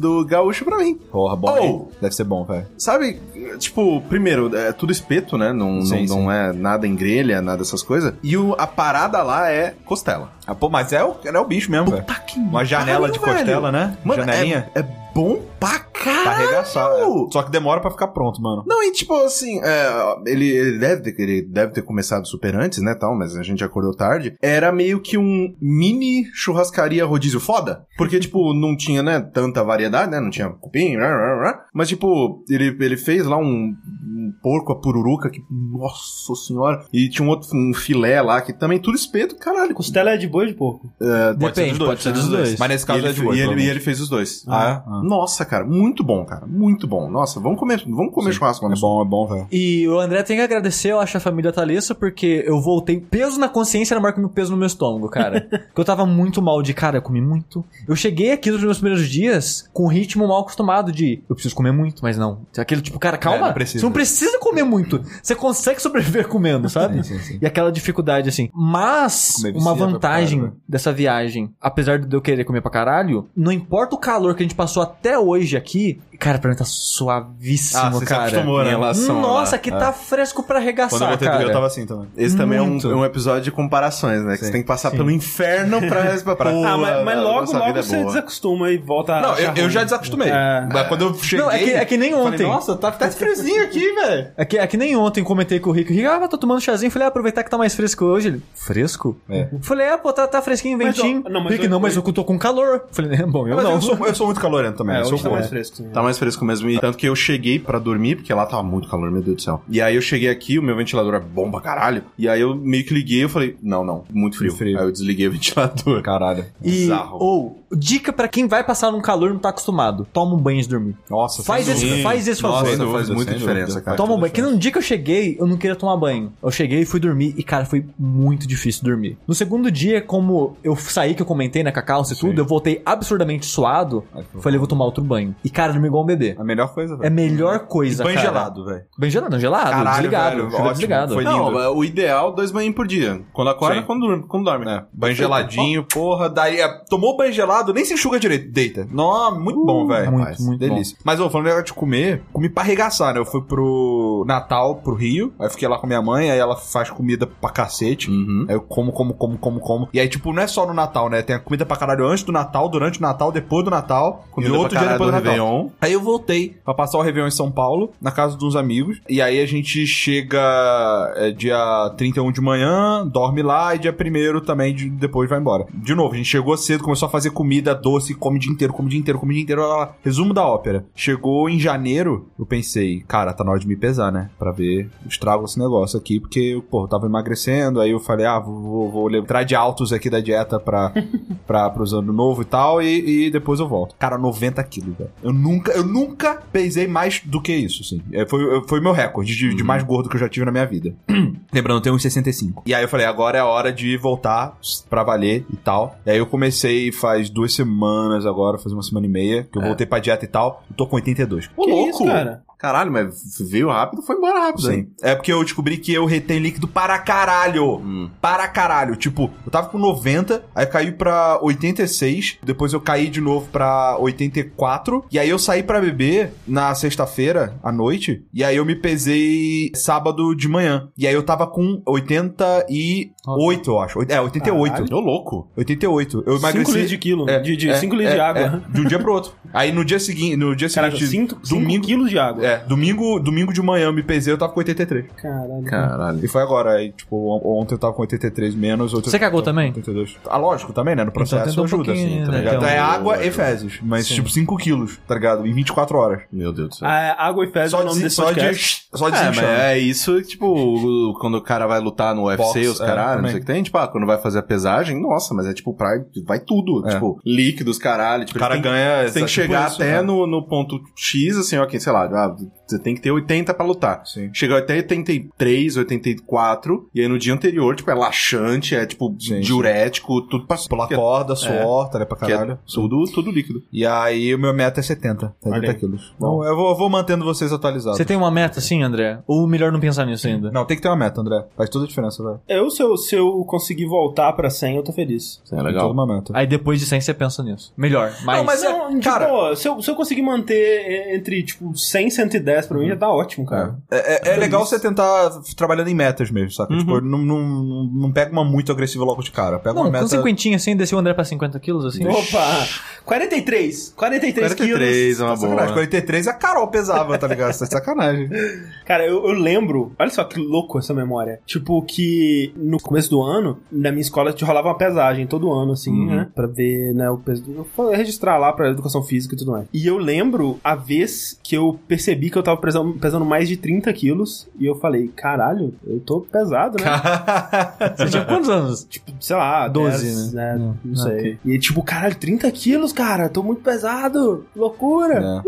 do 0.00 0.24
gaúcho 0.24 0.64
pra 0.64 0.78
mim. 0.78 0.94
Porra, 1.10 1.36
bom. 1.36 1.48
Oh! 1.52 1.58
hein? 1.62 1.88
Deve 2.00 2.14
ser 2.14 2.24
bom, 2.24 2.44
velho. 2.44 2.66
Sabe, 2.78 3.20
tipo, 3.58 4.00
primeiro, 4.08 4.54
é 4.56 4.72
tudo 4.72 4.92
espeto, 4.92 5.36
né? 5.38 5.52
Não, 5.52 5.82
Sim, 5.82 6.06
não, 6.06 6.22
não 6.22 6.32
é 6.32 6.52
nada 6.52 6.86
em 6.86 6.94
grelha, 6.94 7.40
nada 7.40 7.58
dessas 7.58 7.82
coisas. 7.82 8.14
E 8.22 8.36
o, 8.36 8.54
a 8.58 8.66
parada 8.66 9.22
lá 9.22 9.50
é 9.50 9.74
costela. 9.84 10.32
Ah, 10.46 10.54
pô, 10.54 10.68
mas 10.68 10.92
é 10.92 11.02
o, 11.02 11.16
é 11.24 11.38
o 11.38 11.44
bicho 11.44 11.70
mesmo, 11.70 11.90
velho. 11.90 12.04
Uma 12.36 12.64
janela 12.64 13.10
de 13.10 13.18
pariu, 13.18 13.36
costela, 13.36 13.70
velho. 13.70 13.86
né? 13.86 13.96
Mano, 14.04 14.20
Janelinha. 14.24 14.70
É, 14.74 14.80
é 14.80 14.86
bom 15.14 15.40
pra 15.58 15.78
Pra 16.04 16.30
arregaçar. 16.32 16.90
é. 16.98 17.04
Só 17.32 17.42
que 17.42 17.50
demora 17.50 17.80
pra 17.80 17.90
ficar 17.90 18.08
pronto, 18.08 18.40
mano. 18.40 18.64
Não, 18.66 18.82
e 18.82 18.92
tipo 18.92 19.14
assim, 19.22 19.60
é, 19.62 20.16
ele, 20.26 20.48
ele, 20.50 20.78
deve 20.78 21.02
ter, 21.02 21.22
ele 21.22 21.42
deve 21.42 21.72
ter 21.72 21.82
começado 21.82 22.26
super 22.26 22.54
antes, 22.56 22.80
né, 22.82 22.94
tal, 22.94 23.16
mas 23.16 23.36
a 23.36 23.42
gente 23.42 23.64
acordou 23.64 23.94
tarde. 23.94 24.36
Era 24.42 24.72
meio 24.72 25.00
que 25.00 25.16
um 25.18 25.54
mini 25.60 26.24
churrascaria 26.34 27.04
rodízio 27.04 27.40
foda. 27.40 27.84
Porque, 27.96 28.18
tipo, 28.18 28.52
não 28.54 28.76
tinha, 28.76 29.02
né, 29.02 29.20
tanta 29.20 29.62
variedade, 29.62 30.10
né, 30.10 30.20
não 30.20 30.30
tinha 30.30 30.48
cupim, 30.50 30.96
rá, 30.96 31.08
rá, 31.08 31.42
rá. 31.42 31.64
mas, 31.74 31.88
tipo, 31.88 32.42
ele, 32.48 32.76
ele 32.80 32.96
fez 32.96 33.24
lá 33.26 33.36
um, 33.36 33.74
um 33.74 34.32
porco 34.42 34.72
a 34.72 34.80
pururuca 34.80 35.30
que, 35.30 35.40
nossa 35.50 36.34
senhora, 36.46 36.84
e 36.92 37.08
tinha 37.08 37.26
um 37.26 37.30
outro, 37.30 37.48
um 37.54 37.72
filé 37.74 38.20
lá, 38.20 38.40
que 38.40 38.52
também 38.52 38.78
tudo 38.78 38.96
espeto, 38.96 39.36
caralho. 39.36 39.74
Costela 39.74 40.10
é 40.10 40.16
de 40.16 40.26
boi 40.26 40.44
ou 40.46 40.50
de 40.50 40.56
porco? 40.56 40.92
Depende, 41.38 41.78
pode 41.78 42.02
ser 42.02 42.12
dos 42.12 42.28
dois. 42.28 42.58
Mas 42.58 42.68
nesse 42.68 42.84
E 42.84 42.86
caso 42.86 42.98
ele, 43.00 43.08
é 43.08 43.12
de 43.12 43.22
boi, 43.22 43.36
e, 43.36 43.40
ele, 43.40 43.62
e 43.62 43.68
ele 43.68 43.80
fez 43.80 44.00
os 44.00 44.08
dois. 44.08 44.44
Ah, 44.48 44.64
é? 44.68 44.90
Ah. 44.90 45.02
Nossa, 45.04 45.44
cara, 45.44 45.64
muito 45.64 45.93
bom, 46.02 46.24
cara. 46.24 46.46
Muito 46.46 46.86
bom. 46.86 47.10
Nossa, 47.10 47.38
vamos 47.38 47.58
comer, 47.58 47.84
vamos 47.86 48.12
comer 48.12 48.32
churrasco 48.32 48.64
lá 48.64 48.70
no 48.70 48.76
É 48.76 48.80
bom, 48.80 49.02
é 49.02 49.04
bom, 49.04 49.26
velho. 49.26 49.46
E 49.52 49.86
o 49.88 49.98
André 49.98 50.22
tem 50.22 50.36
que 50.36 50.42
agradecer, 50.42 50.90
eu 50.92 51.00
acho, 51.00 51.16
a 51.16 51.20
família 51.20 51.52
Thalissa, 51.52 51.94
porque 51.94 52.42
eu 52.46 52.60
voltei 52.60 52.98
peso 52.98 53.38
na 53.38 53.48
consciência 53.48 53.94
era 53.94 54.00
maior 54.00 54.12
que 54.14 54.20
meu 54.20 54.28
peso 54.28 54.50
no 54.50 54.56
meu 54.56 54.66
estômago, 54.66 55.08
cara. 55.08 55.46
Porque 55.74 55.80
eu 55.80 55.84
tava 55.84 56.06
muito 56.06 56.40
mal 56.40 56.62
de 56.62 56.72
cara, 56.72 56.98
eu 56.98 57.02
comi 57.02 57.20
muito. 57.20 57.64
Eu 57.86 57.96
cheguei 57.96 58.32
aqui 58.32 58.50
nos 58.50 58.62
meus 58.62 58.78
primeiros 58.78 59.08
dias 59.08 59.68
com 59.72 59.84
um 59.84 59.88
ritmo 59.88 60.26
mal 60.26 60.40
acostumado 60.40 60.92
de 60.92 61.22
eu 61.28 61.34
preciso 61.34 61.54
comer 61.54 61.72
muito, 61.72 62.02
mas 62.02 62.16
não. 62.16 62.40
Aquele 62.56 62.80
tipo, 62.80 62.98
cara, 62.98 63.16
calma, 63.16 63.38
É, 63.38 63.46
não 63.48 63.52
precisa. 63.52 63.80
você 63.80 63.86
não 63.86 63.92
precisa 63.92 64.38
comer 64.38 64.62
muito. 64.64 65.02
Você 65.22 65.34
consegue 65.34 65.80
sobreviver 65.82 66.28
comendo, 66.28 66.68
sabe? 66.68 67.02
Sim, 67.04 67.18
sim, 67.18 67.24
sim. 67.24 67.38
E 67.42 67.46
aquela 67.46 67.70
dificuldade, 67.72 68.28
assim. 68.28 68.48
Mas, 68.54 69.42
uma 69.54 69.74
vantagem 69.74 70.42
né? 70.42 70.52
dessa 70.68 70.92
viagem, 70.92 71.50
apesar 71.60 71.98
de 71.98 72.14
eu 72.14 72.20
querer 72.20 72.44
comer 72.44 72.60
pra 72.60 72.70
caralho, 72.70 73.28
não 73.36 73.52
importa 73.52 73.94
o 73.94 73.98
calor 73.98 74.34
que 74.34 74.42
a 74.42 74.44
gente 74.44 74.54
passou 74.54 74.82
até 74.82 75.18
hoje 75.18 75.56
aqui, 75.56 75.83
aqui 75.90 76.00
cara, 76.24 76.38
pra 76.38 76.50
mim 76.50 76.56
tá 76.56 76.64
suavíssimo, 76.64 77.80
Ah, 77.80 77.90
você 77.90 77.98
se 78.00 78.06
cara. 78.06 78.22
acostumou, 78.24 78.58
né? 78.62 78.66
Em 78.66 78.70
relação 78.70 79.20
Nossa, 79.20 79.52
lá. 79.52 79.56
aqui 79.56 79.70
tá 79.70 79.92
fresco 79.92 80.42
pra 80.42 80.58
arregaçar, 80.58 80.90
Quando 80.90 81.02
eu 81.02 81.08
voltei 81.08 81.28
do 81.28 81.30
cara. 81.30 81.42
Rio, 81.42 81.50
eu 81.50 81.52
tava 81.52 81.66
assim 81.66 81.86
também. 81.86 82.08
Esse 82.16 82.36
também 82.36 82.58
é 82.58 82.62
um, 82.62 82.66
Muito. 82.66 82.90
é 82.90 82.94
um 82.94 83.04
episódio 83.04 83.42
de 83.42 83.50
comparações, 83.50 84.24
né? 84.24 84.32
Que 84.32 84.38
Sim. 84.38 84.46
você 84.46 84.52
tem 84.52 84.62
que 84.62 84.66
passar 84.66 84.90
pelo 84.90 85.10
inferno 85.10 85.80
pra... 85.80 86.04
pra, 86.24 86.36
pra 86.36 86.50
ah, 86.50 86.78
mas, 86.78 87.04
mas 87.04 87.18
logo, 87.18 87.52
logo 87.52 87.78
é 87.78 87.82
você 87.82 87.96
boa. 87.96 88.06
desacostuma 88.06 88.70
e 88.70 88.78
volta 88.78 89.16
a 89.16 89.20
Não, 89.20 89.38
eu, 89.38 89.52
eu 89.54 89.70
já 89.70 89.84
desacostumei. 89.84 90.30
É. 90.30 90.66
Mas 90.72 90.88
quando 90.88 91.02
eu 91.02 91.14
cheguei... 91.14 91.44
Não, 91.44 91.52
é 91.52 91.58
que, 91.58 91.70
é 91.70 91.84
que 91.84 91.96
nem 91.96 92.12
falei, 92.12 92.26
ontem. 92.26 92.46
Nossa, 92.46 92.74
tá, 92.76 92.90
tá 92.90 93.10
friozinho 93.10 93.62
aqui, 93.62 93.94
velho. 93.94 94.28
É 94.36 94.44
que, 94.44 94.58
é 94.58 94.66
que 94.66 94.76
nem 94.76 94.96
ontem 94.96 95.22
comentei 95.22 95.60
com 95.60 95.70
o 95.70 95.72
Rico. 95.72 95.92
Rico, 95.92 96.08
ah, 96.08 96.26
tô 96.26 96.38
tomando 96.38 96.60
chazinho. 96.60 96.90
Falei, 96.90 97.06
ah, 97.06 97.08
aproveitar 97.08 97.42
que 97.44 97.50
tá 97.50 97.58
mais 97.58 97.74
fresco 97.74 98.04
hoje. 98.04 98.28
Ele, 98.28 98.42
fresco? 98.54 99.16
É. 99.28 99.48
Falei, 99.60 99.88
ah, 99.88 99.98
pô, 99.98 100.12
tá, 100.12 100.26
tá 100.26 100.40
fresquinho, 100.40 100.78
ventinho. 100.78 101.22
ó, 101.26 101.28
não, 101.28 101.42
mas 101.42 101.52
Rico, 101.52 101.64
eu- 101.64 101.70
não, 101.70 101.80
mas 101.80 101.96
eu- 101.96 102.02
tô 102.14 102.24
com 102.24 102.38
calor. 102.38 102.84
Falei, 102.92 103.18
é, 103.18 103.26
bom, 103.26 103.46
eu 103.48 103.56
não. 103.56 103.72
eu 103.72 103.82
sou, 103.82 104.06
eu 104.06 104.14
sou 104.14 104.26
muito 104.26 104.40
calorento 104.40 104.78
também. 104.78 104.96
É, 104.96 105.00
eu 105.00 105.06
sou 105.06 105.18
tá 105.18 105.28
mais 105.30 105.48
fresco. 105.48 105.76
sim. 105.76 105.88
Tá 105.90 106.02
mais 106.02 106.13
fresco 106.18 106.44
mesmo. 106.44 106.68
E 106.70 106.78
tanto 106.78 106.96
que 106.98 107.06
eu 107.08 107.14
cheguei 107.16 107.58
pra 107.58 107.78
dormir, 107.78 108.16
porque 108.16 108.32
lá 108.32 108.46
tava 108.46 108.62
muito 108.62 108.88
calor, 108.88 109.10
meu 109.10 109.22
Deus 109.22 109.36
do 109.36 109.42
céu. 109.42 109.62
E 109.68 109.80
aí 109.80 109.94
eu 109.96 110.02
cheguei 110.02 110.28
aqui, 110.28 110.58
o 110.58 110.62
meu 110.62 110.76
ventilador 110.76 111.14
é 111.14 111.20
bom 111.20 111.50
pra 111.50 111.60
caralho. 111.60 112.02
E 112.18 112.28
aí 112.28 112.40
eu 112.40 112.54
meio 112.54 112.84
que 112.84 112.94
liguei 112.94 113.24
eu 113.24 113.28
falei, 113.28 113.56
não, 113.62 113.84
não, 113.84 114.04
muito 114.12 114.36
frio. 114.36 114.50
Muito 114.50 114.58
frio. 114.58 114.78
Aí 114.78 114.84
eu 114.84 114.92
desliguei 114.92 115.28
o 115.28 115.32
ventilador. 115.32 116.02
Caralho. 116.02 116.44
E, 116.62 116.70
Bizarro. 116.70 117.18
ou, 117.20 117.63
dica 117.76 118.12
pra 118.12 118.28
quem 118.28 118.46
vai 118.46 118.62
passar 118.64 118.90
num 118.90 119.00
calor 119.00 119.30
e 119.30 119.32
não 119.32 119.40
tá 119.40 119.48
acostumado. 119.50 120.06
Toma 120.12 120.34
um 120.34 120.38
banho 120.38 120.60
de 120.60 120.68
dormir. 120.68 120.96
Nossa, 121.10 121.42
Faz 121.42 121.68
esse, 121.68 121.84
dúvida. 121.84 122.02
faz 122.02 122.28
esse 122.28 122.42
Nossa, 122.42 122.56
favor. 122.58 122.68
isso 122.72 122.78
faz 122.78 122.92
dúvida, 123.08 123.14
muita 123.14 123.30
sem 123.32 123.38
diferença, 123.40 123.66
dúvida. 123.66 123.80
cara. 123.82 123.96
Toma 123.96 124.14
um 124.14 124.18
banho. 124.20 124.32
Que 124.32 124.42
num 124.42 124.56
dia 124.56 124.70
que 124.72 124.78
eu 124.78 124.82
cheguei, 124.82 125.36
eu 125.38 125.46
não 125.46 125.56
queria 125.56 125.76
tomar 125.76 125.96
banho. 125.96 126.32
Eu 126.42 126.50
cheguei 126.50 126.80
e 126.80 126.84
fui 126.86 127.00
dormir 127.00 127.34
e, 127.36 127.42
cara, 127.42 127.64
foi 127.64 127.84
muito 127.98 128.46
difícil 128.46 128.84
dormir. 128.84 129.18
No 129.26 129.34
segundo 129.34 129.70
dia, 129.70 130.00
como 130.00 130.56
eu 130.62 130.76
saí, 130.76 131.14
que 131.14 131.22
eu 131.22 131.26
comentei, 131.26 131.62
né, 131.62 131.70
com 131.72 131.78
a 131.78 131.82
calça 131.82 132.14
e 132.14 132.16
tudo, 132.16 132.38
eu 132.40 132.44
voltei 132.44 132.82
absurdamente 132.84 133.46
suado. 133.46 134.04
Ai, 134.14 134.24
Falei, 134.40 134.58
vou 134.58 134.66
tomar 134.66 134.84
outro 134.84 135.02
banho. 135.02 135.34
E, 135.44 135.50
cara, 135.50 135.72
dormi 135.72 135.88
igual 135.88 136.02
um 136.02 136.06
bebê. 136.06 136.34
A 136.38 136.44
melhor 136.44 136.72
coisa, 136.74 136.94
É 136.94 136.96
a 136.96 137.00
velho. 137.00 137.14
melhor 137.14 137.58
coisa, 137.66 138.02
Banho 138.04 138.16
cara. 138.16 138.26
gelado, 138.28 138.64
velho. 138.64 138.82
Banho 138.98 139.10
gelado, 139.12 139.32
não, 139.32 139.40
gelado, 139.40 139.70
Caralho, 139.70 139.96
desligado. 139.96 140.36
velho, 140.36 140.46
ótimo, 140.54 140.70
desligado. 140.72 141.14
foi 141.14 141.24
Não, 141.24 141.46
lindo. 141.50 141.74
o 141.76 141.84
ideal, 141.84 142.32
dois 142.34 142.50
banhos 142.50 142.74
por 142.74 142.86
dia. 142.86 143.20
Quando 143.32 143.48
acorda, 143.50 143.76
Sim. 143.80 143.82
quando 143.86 144.06
dorme. 144.06 144.24
Quando 144.28 144.44
dorme. 144.44 144.66
É, 144.68 144.84
banho 144.92 145.14
geladinho, 145.14 145.84
porra. 145.84 146.28
Daí, 146.28 146.60
é, 146.60 146.68
tomou 146.88 147.16
banho 147.16 147.32
gelado, 147.32 147.63
nem 147.72 147.84
se 147.84 147.94
enxuga 147.94 148.18
direito, 148.18 148.50
deita. 148.50 148.86
Não, 148.90 149.38
muito 149.40 149.64
bom, 149.64 149.86
velho. 149.86 150.12
muito, 150.12 150.42
muito 150.42 150.58
delícia. 150.58 150.96
Mas, 151.04 151.20
ô, 151.20 151.30
falando 151.30 151.46
negócio 151.46 151.66
de 151.66 151.72
comer, 151.74 152.22
comi 152.32 152.48
pra 152.48 152.62
arregaçar, 152.62 153.14
né? 153.14 153.20
Eu 153.20 153.24
fui 153.24 153.40
pro 153.42 154.24
Natal, 154.26 154.76
pro 154.76 154.94
Rio, 154.94 155.32
aí 155.38 155.48
fiquei 155.50 155.68
lá 155.68 155.78
com 155.78 155.86
minha 155.86 156.02
mãe, 156.02 156.30
aí 156.30 156.38
ela 156.38 156.56
faz 156.56 156.90
comida 156.90 157.26
pra 157.26 157.50
cacete. 157.50 158.10
Uhum. 158.10 158.46
Aí 158.48 158.54
eu 158.54 158.60
como, 158.60 158.92
como, 158.92 159.14
como, 159.14 159.38
como, 159.38 159.60
como. 159.60 159.88
E 159.92 160.00
aí, 160.00 160.08
tipo, 160.08 160.32
não 160.32 160.42
é 160.42 160.46
só 160.46 160.66
no 160.66 160.74
Natal, 160.74 161.08
né? 161.08 161.22
Tem 161.22 161.36
a 161.36 161.38
comida 161.38 161.64
pra 161.64 161.76
caralho 161.76 162.06
antes 162.06 162.24
do 162.24 162.32
Natal, 162.32 162.68
durante 162.68 162.98
o 162.98 163.02
Natal, 163.02 163.30
depois 163.32 163.64
do 163.64 163.70
Natal, 163.70 164.24
Comida 164.30 164.52
e 164.52 164.56
outro 164.56 164.78
dia 164.78 164.88
depois 164.88 165.10
do 165.10 165.16
do. 165.20 165.22
Réveillon. 165.24 165.68
Aí 165.80 165.92
eu 165.92 166.00
voltei 166.00 166.56
pra 166.64 166.74
passar 166.74 166.98
o 166.98 167.02
Réveillon 167.02 167.28
em 167.28 167.30
São 167.30 167.50
Paulo, 167.50 167.92
na 168.00 168.10
casa 168.10 168.36
de 168.36 168.44
uns 168.44 168.56
amigos. 168.56 169.00
E 169.08 169.20
aí 169.22 169.40
a 169.40 169.46
gente 169.46 169.86
chega 169.86 171.12
é, 171.16 171.30
dia 171.30 171.92
31 171.96 172.32
de 172.32 172.40
manhã, 172.40 173.06
dorme 173.06 173.42
lá, 173.42 173.74
e 173.74 173.78
dia 173.78 173.94
1 173.94 174.40
também, 174.40 174.74
de- 174.74 174.88
depois 174.90 175.28
vai 175.28 175.38
embora. 175.38 175.66
De 175.72 175.94
novo, 175.94 176.14
a 176.14 176.16
gente 176.16 176.28
chegou 176.28 176.56
cedo, 176.56 176.82
começou 176.82 177.06
a 177.06 177.10
fazer 177.10 177.30
comida 177.30 177.53
doce, 177.62 178.14
come 178.14 178.36
o 178.36 178.40
dia 178.40 178.52
inteiro, 178.52 178.72
come 178.72 178.88
o 178.88 178.90
dia 178.90 179.00
inteiro, 179.00 179.18
come 179.18 179.32
o 179.32 179.34
dia 179.34 179.42
inteiro. 179.42 179.62
lá, 179.62 179.76
lá. 179.76 179.94
Resumo 180.02 180.32
da 180.34 180.46
ópera. 180.46 180.84
Chegou 180.94 181.48
em 181.48 181.58
janeiro, 181.58 182.28
eu 182.38 182.46
pensei, 182.46 183.04
cara, 183.06 183.32
tá 183.32 183.44
na 183.44 183.50
hora 183.50 183.60
de 183.60 183.68
me 183.68 183.76
pesar, 183.76 184.10
né? 184.10 184.30
Pra 184.38 184.52
ver 184.52 184.88
o 185.04 185.08
estrago 185.08 185.44
desse 185.44 185.58
negócio 185.58 185.98
aqui, 185.98 186.20
porque, 186.20 186.62
pô, 186.70 186.84
eu 186.84 186.88
tava 186.88 187.06
emagrecendo, 187.06 187.80
aí 187.80 187.90
eu 187.90 188.00
falei, 188.00 188.26
ah, 188.26 188.38
vou, 188.38 188.60
vou, 188.60 188.90
vou 188.90 189.14
entrar 189.14 189.42
de 189.42 189.54
altos 189.54 189.92
aqui 189.92 190.08
da 190.10 190.20
dieta 190.20 190.58
pra, 190.58 190.92
pra, 191.46 191.70
pros 191.70 191.92
ano 191.92 192.12
novo 192.12 192.42
e 192.42 192.44
tal, 192.44 192.82
e, 192.82 193.26
e 193.26 193.30
depois 193.30 193.60
eu 193.60 193.68
volto. 193.68 193.94
Cara, 193.98 194.18
90 194.18 194.62
quilos, 194.64 194.96
velho. 194.96 195.10
Eu 195.22 195.32
nunca, 195.32 195.72
eu 195.72 195.84
nunca 195.84 196.42
pesei 196.52 196.86
mais 196.86 197.20
do 197.24 197.40
que 197.40 197.54
isso, 197.54 197.82
assim. 197.82 198.02
É, 198.12 198.26
Foi, 198.26 198.62
foi 198.68 198.80
meu 198.80 198.92
recorde 198.92 199.34
de, 199.34 199.54
de 199.54 199.64
mais 199.64 199.82
gordo 199.82 200.08
que 200.08 200.16
eu 200.16 200.20
já 200.20 200.28
tive 200.28 200.46
na 200.46 200.52
minha 200.52 200.66
vida. 200.66 200.94
Lembrando, 201.52 201.78
eu 201.78 201.82
tenho 201.82 201.94
uns 201.94 202.02
65. 202.02 202.62
E 202.66 202.74
aí 202.74 202.82
eu 202.82 202.88
falei, 202.88 203.06
agora 203.06 203.38
é 203.38 203.40
a 203.40 203.46
hora 203.46 203.72
de 203.72 203.96
voltar 203.96 204.58
pra 204.88 205.02
valer 205.02 205.44
e 205.52 205.56
tal. 205.56 205.96
E 206.04 206.10
aí 206.10 206.18
eu 206.18 206.26
comecei 206.26 206.90
faz 206.92 207.30
duas 207.34 207.52
semanas 207.54 208.24
agora, 208.24 208.56
faz 208.58 208.72
uma 208.72 208.82
semana 208.82 209.06
e 209.06 209.10
meia, 209.10 209.44
que 209.50 209.58
eu 209.58 209.62
voltei 209.62 209.86
pra 209.86 209.98
dieta 209.98 210.24
e 210.24 210.28
tal. 210.28 210.62
Eu 210.70 210.76
tô 210.76 210.86
com 210.86 210.96
82. 210.96 211.50
Ô, 211.56 211.64
Que 211.64 211.70
louco. 211.70 211.90
isso, 211.90 212.04
cara? 212.04 212.42
Caralho, 212.64 212.90
mas 212.90 213.38
veio 213.50 213.68
rápido, 213.68 214.00
foi 214.00 214.16
embora 214.16 214.40
rápido, 214.40 214.72
hein? 214.72 214.88
Sim. 214.88 215.06
É 215.06 215.14
porque 215.14 215.30
eu 215.30 215.44
descobri 215.44 215.76
que 215.76 215.92
eu 215.92 216.06
retenho 216.06 216.40
líquido 216.40 216.66
para 216.66 216.98
caralho. 216.98 217.76
Hum. 217.76 218.08
Para 218.22 218.48
caralho. 218.48 218.96
Tipo, 218.96 219.30
eu 219.44 219.52
tava 219.52 219.68
com 219.68 219.76
90, 219.76 220.42
aí 220.54 220.64
caiu 220.64 220.94
pra 220.94 221.38
86, 221.42 222.38
depois 222.42 222.72
eu 222.72 222.80
caí 222.80 223.10
de 223.10 223.20
novo 223.20 223.48
pra 223.50 223.98
84, 223.98 225.04
e 225.12 225.18
aí 225.18 225.28
eu 225.28 225.38
saí 225.38 225.62
pra 225.62 225.78
beber 225.78 226.32
na 226.46 226.74
sexta-feira 226.74 227.54
à 227.62 227.70
noite, 227.70 228.24
e 228.32 228.42
aí 228.42 228.56
eu 228.56 228.64
me 228.64 228.74
pesei 228.74 229.70
sábado 229.74 230.34
de 230.34 230.48
manhã. 230.48 230.88
E 230.96 231.06
aí 231.06 231.12
eu 231.12 231.22
tava 231.22 231.46
com 231.46 231.82
88, 231.86 233.70
eu 233.70 233.78
acho. 233.78 233.98
É, 234.08 234.18
88. 234.18 234.94
Ô, 234.94 235.00
louco. 235.00 235.50
88. 235.54 236.24
Eu 236.26 236.36
emagreci. 236.36 236.64
5 236.64 236.70
litros 236.70 236.90
de 236.90 236.96
quilo. 236.96 237.28
É, 237.28 237.40
de 237.40 237.68
é, 237.68 237.74
5 237.74 237.94
litros 237.94 238.14
de 238.14 238.20
é, 238.20 238.24
água. 238.24 238.64
é, 238.66 238.72
de 238.72 238.80
um 238.80 238.84
dia 238.86 238.98
pro 238.98 239.12
outro. 239.12 239.32
Aí 239.52 239.70
no 239.70 239.84
dia 239.84 240.00
seguinte, 240.00 240.36
no 240.36 240.56
dia 240.56 240.70
Caraca, 240.70 240.96
seguinte, 240.96 241.34
5 241.34 241.48
domingo, 241.48 241.84
quilos 241.84 242.08
de 242.08 242.18
água. 242.18 242.44
é, 242.44 242.53
domingo, 242.56 243.18
domingo 243.20 243.52
de 243.52 243.62
manhã 243.62 243.86
eu 243.86 243.92
me 243.92 244.02
pesei, 244.02 244.32
eu 244.32 244.38
tava 244.38 244.52
com 244.52 244.60
83. 244.60 245.06
Caralho. 245.16 245.64
Caralho. 245.64 246.24
E 246.24 246.28
foi 246.28 246.42
agora, 246.42 246.72
aí, 246.72 246.92
tipo, 246.92 247.16
on- 247.16 247.60
ontem 247.60 247.74
eu 247.74 247.78
tava 247.78 247.92
com 247.92 248.02
83 248.02 248.54
menos, 248.54 248.92
outro 248.94 249.10
Você 249.10 249.18
cagou 249.18 249.42
também? 249.42 249.66
82. 249.68 250.16
Ah, 250.28 250.36
lógico, 250.36 250.72
também, 250.72 250.94
né? 250.96 251.04
No 251.04 251.12
processo 251.12 251.44
tenta 251.48 251.60
um 251.60 251.64
ajuda, 251.64 251.84
pouquinho, 251.84 252.06
assim, 252.16 252.24
tá 252.26 252.32
né, 252.32 252.38
ligado? 252.38 252.56
então. 252.56 252.68
é 252.68 252.78
água 252.78 253.14
Ajuda. 253.14 253.26
e 253.28 253.30
fezes, 253.30 253.78
mas 253.82 254.06
Sim. 254.06 254.14
tipo 254.14 254.28
5 254.30 254.56
quilos, 254.56 254.98
tá 255.06 255.14
ligado? 255.14 255.46
Em 255.46 255.52
24 255.52 255.96
horas. 255.98 256.22
Meu 256.32 256.52
Deus 256.52 256.68
do 256.70 256.74
céu. 256.76 256.88
Ah, 256.88 257.16
água 257.18 257.44
e 257.44 257.50
fezes 257.50 257.72
é 257.72 257.76
o 257.76 257.80
Só, 257.80 257.84
nome 257.84 257.96
de, 257.98 258.04
desse 258.04 258.16
só, 258.16 258.30
de, 258.32 258.56
só 258.94 259.08
É, 259.08 259.26
mas 259.26 259.38
é 259.42 259.78
isso, 259.78 260.20
tipo, 260.22 260.46
o- 260.46 261.14
quando 261.20 261.36
o 261.36 261.42
cara 261.42 261.66
vai 261.66 261.80
lutar 261.80 262.14
no 262.14 262.24
UFC, 262.26 262.42
Boxe, 262.42 262.66
os 262.68 262.80
é, 262.80 262.86
caralho, 262.86 263.08
não 263.08 263.16
também. 263.16 263.30
sei 263.32 263.38
o 263.40 263.40
que 263.40 263.46
tem, 263.52 263.62
tipo, 263.62 263.78
ah, 263.78 263.88
quando 263.88 264.06
vai 264.06 264.18
fazer 264.18 264.38
a 264.38 264.42
pesagem, 264.42 265.00
nossa, 265.00 265.34
mas 265.34 265.46
é 265.46 265.52
tipo, 265.54 265.72
pra, 265.74 265.90
vai 266.24 266.40
tudo, 266.40 266.86
É. 266.88 266.94
tipo, 266.94 267.18
líquidos, 267.24 267.78
caralho, 267.78 268.24
tipo, 268.24 268.38
O 268.38 268.40
cara 268.40 268.54
tem, 268.54 268.62
ganha... 268.62 269.02
Você 269.08 269.14
tem 269.14 269.24
que 269.24 269.30
tipo 269.30 269.42
chegar 269.42 269.66
isso, 269.68 269.76
até 269.82 269.92
né? 269.96 270.02
no, 270.02 270.26
no 270.26 270.46
ponto 270.46 270.80
X, 270.96 271.36
assim, 271.36 271.56
ó, 271.58 271.66
quem, 271.66 271.80
sei 271.80 271.92
lá, 271.92 272.06
ah, 272.44 272.63
você 272.66 272.78
tem 272.78 272.94
que 272.94 273.00
ter 273.00 273.10
80 273.10 273.52
pra 273.54 273.64
lutar. 273.64 274.02
Sim. 274.06 274.30
Chega 274.32 274.58
até 274.58 274.74
83, 274.76 275.76
84, 275.76 276.88
e 276.94 277.00
aí 277.00 277.08
no 277.08 277.18
dia 277.18 277.32
anterior, 277.34 277.74
tipo, 277.76 277.90
é 277.90 277.94
laxante, 277.94 278.74
é 278.74 278.86
tipo 278.86 279.14
Sim, 279.18 279.40
diurético, 279.40 280.20
tudo 280.22 280.46
pra 280.46 280.56
Pular 280.68 280.88
que 280.88 280.94
é- 280.94 280.96
corda, 280.96 281.36
suor, 281.36 281.88
tá 281.88 281.98
ligado? 281.98 282.08
Pra 282.08 282.16
que 282.26 282.32
é 282.32 282.36
caralho. 282.36 282.58
tudo, 282.72 283.04
tudo 283.12 283.30
líquido. 283.30 283.62
E 283.72 283.84
aí 283.86 284.34
o 284.34 284.38
meu 284.38 284.54
meta 284.54 284.80
é 284.80 284.82
70, 284.82 285.34
70 285.42 285.66
aí. 285.66 285.74
quilos. 285.74 286.14
Bom, 286.18 286.44
eu 286.44 286.56
vou, 286.56 286.74
vou 286.76 286.88
mantendo 286.88 287.24
vocês 287.24 287.52
atualizados. 287.52 287.96
Você 287.98 288.04
tem 288.04 288.16
uma 288.16 288.30
meta 288.30 288.58
assim, 288.58 288.82
André? 288.82 289.18
Ou 289.26 289.46
melhor 289.46 289.70
não 289.72 289.80
pensar 289.80 290.04
nisso 290.06 290.26
ainda? 290.26 290.50
Não, 290.50 290.64
tem 290.64 290.76
que 290.76 290.82
ter 290.82 290.88
uma 290.88 290.96
meta, 290.96 291.20
André. 291.20 291.44
Faz 291.56 291.68
toda 291.70 291.84
a 291.84 291.88
diferença, 291.88 292.22
velho. 292.22 292.40
Eu, 292.48 292.70
se 292.70 292.82
eu, 292.82 292.96
se 292.96 293.14
eu 293.14 293.44
conseguir 293.44 293.86
voltar 293.86 294.32
pra 294.32 294.50
100, 294.50 294.76
eu 294.76 294.82
tô 294.82 294.92
feliz. 294.92 295.42
É 295.52 295.62
legal. 295.62 295.82
toda 295.88 295.94
uma 295.94 296.06
meta. 296.06 296.32
Aí 296.34 296.46
depois 296.46 296.80
de 296.80 296.86
100 296.86 297.00
você 297.00 297.14
pensa 297.14 297.42
nisso. 297.42 297.72
Melhor, 297.76 298.12
mas... 298.24 298.38
Não, 298.38 298.44
mas 298.44 298.62
é- 298.62 298.68
Não, 298.70 298.88
tipo, 298.90 299.02
cara- 299.02 299.54
se 299.56 299.68
eu, 299.68 299.80
se 299.82 299.90
eu 299.90 299.94
conseguir 299.94 300.22
manter 300.22 301.14
entre, 301.14 301.42
tipo, 301.42 301.76
100 301.76 302.08
e 302.08 302.10
10 302.54 302.66
pra 302.66 302.78
mim 302.78 302.88
já 302.88 302.96
tá 302.96 303.08
ótimo, 303.10 303.44
cara. 303.46 303.76
É, 303.90 304.30
é- 304.30 304.34
é 304.34 304.36
legal 304.36 304.64
você 304.64 304.78
tentar 304.78 305.30
trabalhando 305.56 305.88
em 305.88 305.94
metas 305.94 306.30
mesmo, 306.30 306.50
saca? 306.52 306.76
Tipo, 306.76 307.00
não, 307.00 307.18
não, 307.18 307.84
não 307.92 308.12
pega 308.12 308.30
uma 308.32 308.44
muito 308.44 308.70
agressiva 308.72 309.04
logo 309.04 309.22
de 309.22 309.30
cara. 309.30 309.58
Pega 309.58 309.74
Não, 309.74 309.82
uma 309.82 309.86
com 309.86 309.92
meta. 309.92 310.08
cinquentinha 310.08 310.56
assim, 310.56 310.76
desceu 310.76 310.96
o 310.96 311.00
André 311.00 311.14
pra 311.14 311.24
50 311.24 311.58
quilos, 311.60 311.84
assim. 311.84 312.06
Opa! 312.06 312.66
43. 313.04 313.92
43, 313.96 314.54
43 314.54 315.20
é 315.20 315.22
uma 315.22 315.30
Tá 315.30 315.36
sacanagem, 315.36 315.64
boa. 315.66 315.74
43 315.74 316.28
a 316.28 316.32
Carol 316.34 316.68
pesava, 316.68 317.18
tá 317.18 317.26
ligado? 317.26 317.50
Isso 317.52 317.64
é 317.64 317.66
sacanagem. 317.66 318.28
Cara, 318.84 319.06
eu, 319.06 319.24
eu 319.26 319.32
lembro, 319.32 319.92
olha 319.98 320.10
só 320.10 320.24
que 320.24 320.38
louco 320.38 320.78
essa 320.78 320.94
memória. 320.94 321.40
Tipo, 321.46 321.82
que 321.82 322.52
no 322.56 322.78
começo 322.80 323.10
do 323.10 323.22
ano, 323.22 323.58
na 323.70 323.90
minha 323.90 324.00
escola 324.02 324.32
te 324.32 324.44
rolava 324.44 324.68
uma 324.68 324.76
pesagem 324.78 325.26
todo 325.26 325.52
ano, 325.52 325.72
assim, 325.72 325.90
Uhum. 325.92 326.06
né? 326.06 326.28
Pra 326.34 326.46
ver, 326.46 326.92
né, 326.94 327.08
o 327.10 327.18
peso. 327.18 327.44
registrar 327.92 328.38
lá 328.38 328.52
pra 328.52 328.70
educação 328.70 329.02
física 329.02 329.34
e 329.34 329.38
tudo 329.38 329.52
mais. 329.52 329.66
E 329.72 329.86
eu 329.86 329.98
lembro 329.98 330.58
a 330.64 330.74
vez 330.74 331.38
que 331.42 331.56
eu 331.56 331.78
percebi 331.86 332.30
que 332.30 332.38
eu 332.38 332.42
tava 332.44 332.60
pesando, 332.60 332.92
pesando 332.94 333.24
mais 333.24 333.48
de 333.48 333.56
30 333.56 333.92
quilos. 333.92 334.48
E 334.58 334.66
eu 334.66 334.76
falei, 334.76 335.08
caralho, 335.08 335.74
eu 335.86 336.00
tô 336.00 336.20
pesado, 336.20 336.76
né? 336.82 336.84
Você 337.96 338.06
tinha 338.10 338.24
quantos 338.24 338.48
anos? 338.48 338.84
tipo, 338.84 339.12
sei 339.20 339.36
lá, 339.36 339.66
12, 339.68 340.04
10, 340.04 340.32
né? 340.32 340.54
né? 340.56 340.64
Hum, 340.64 340.74
Não 340.84 340.96
sei. 340.96 341.12
ok. 341.18 341.38
E 341.44 341.58
tipo, 341.58 341.82
caralho, 341.82 342.14
30 342.14 342.50
quilos, 342.52 342.92
cara, 342.92 343.28
tô 343.28 343.42
muito 343.42 343.62
pesado. 343.62 344.44
Loucura. 344.54 345.18
É. 345.18 345.42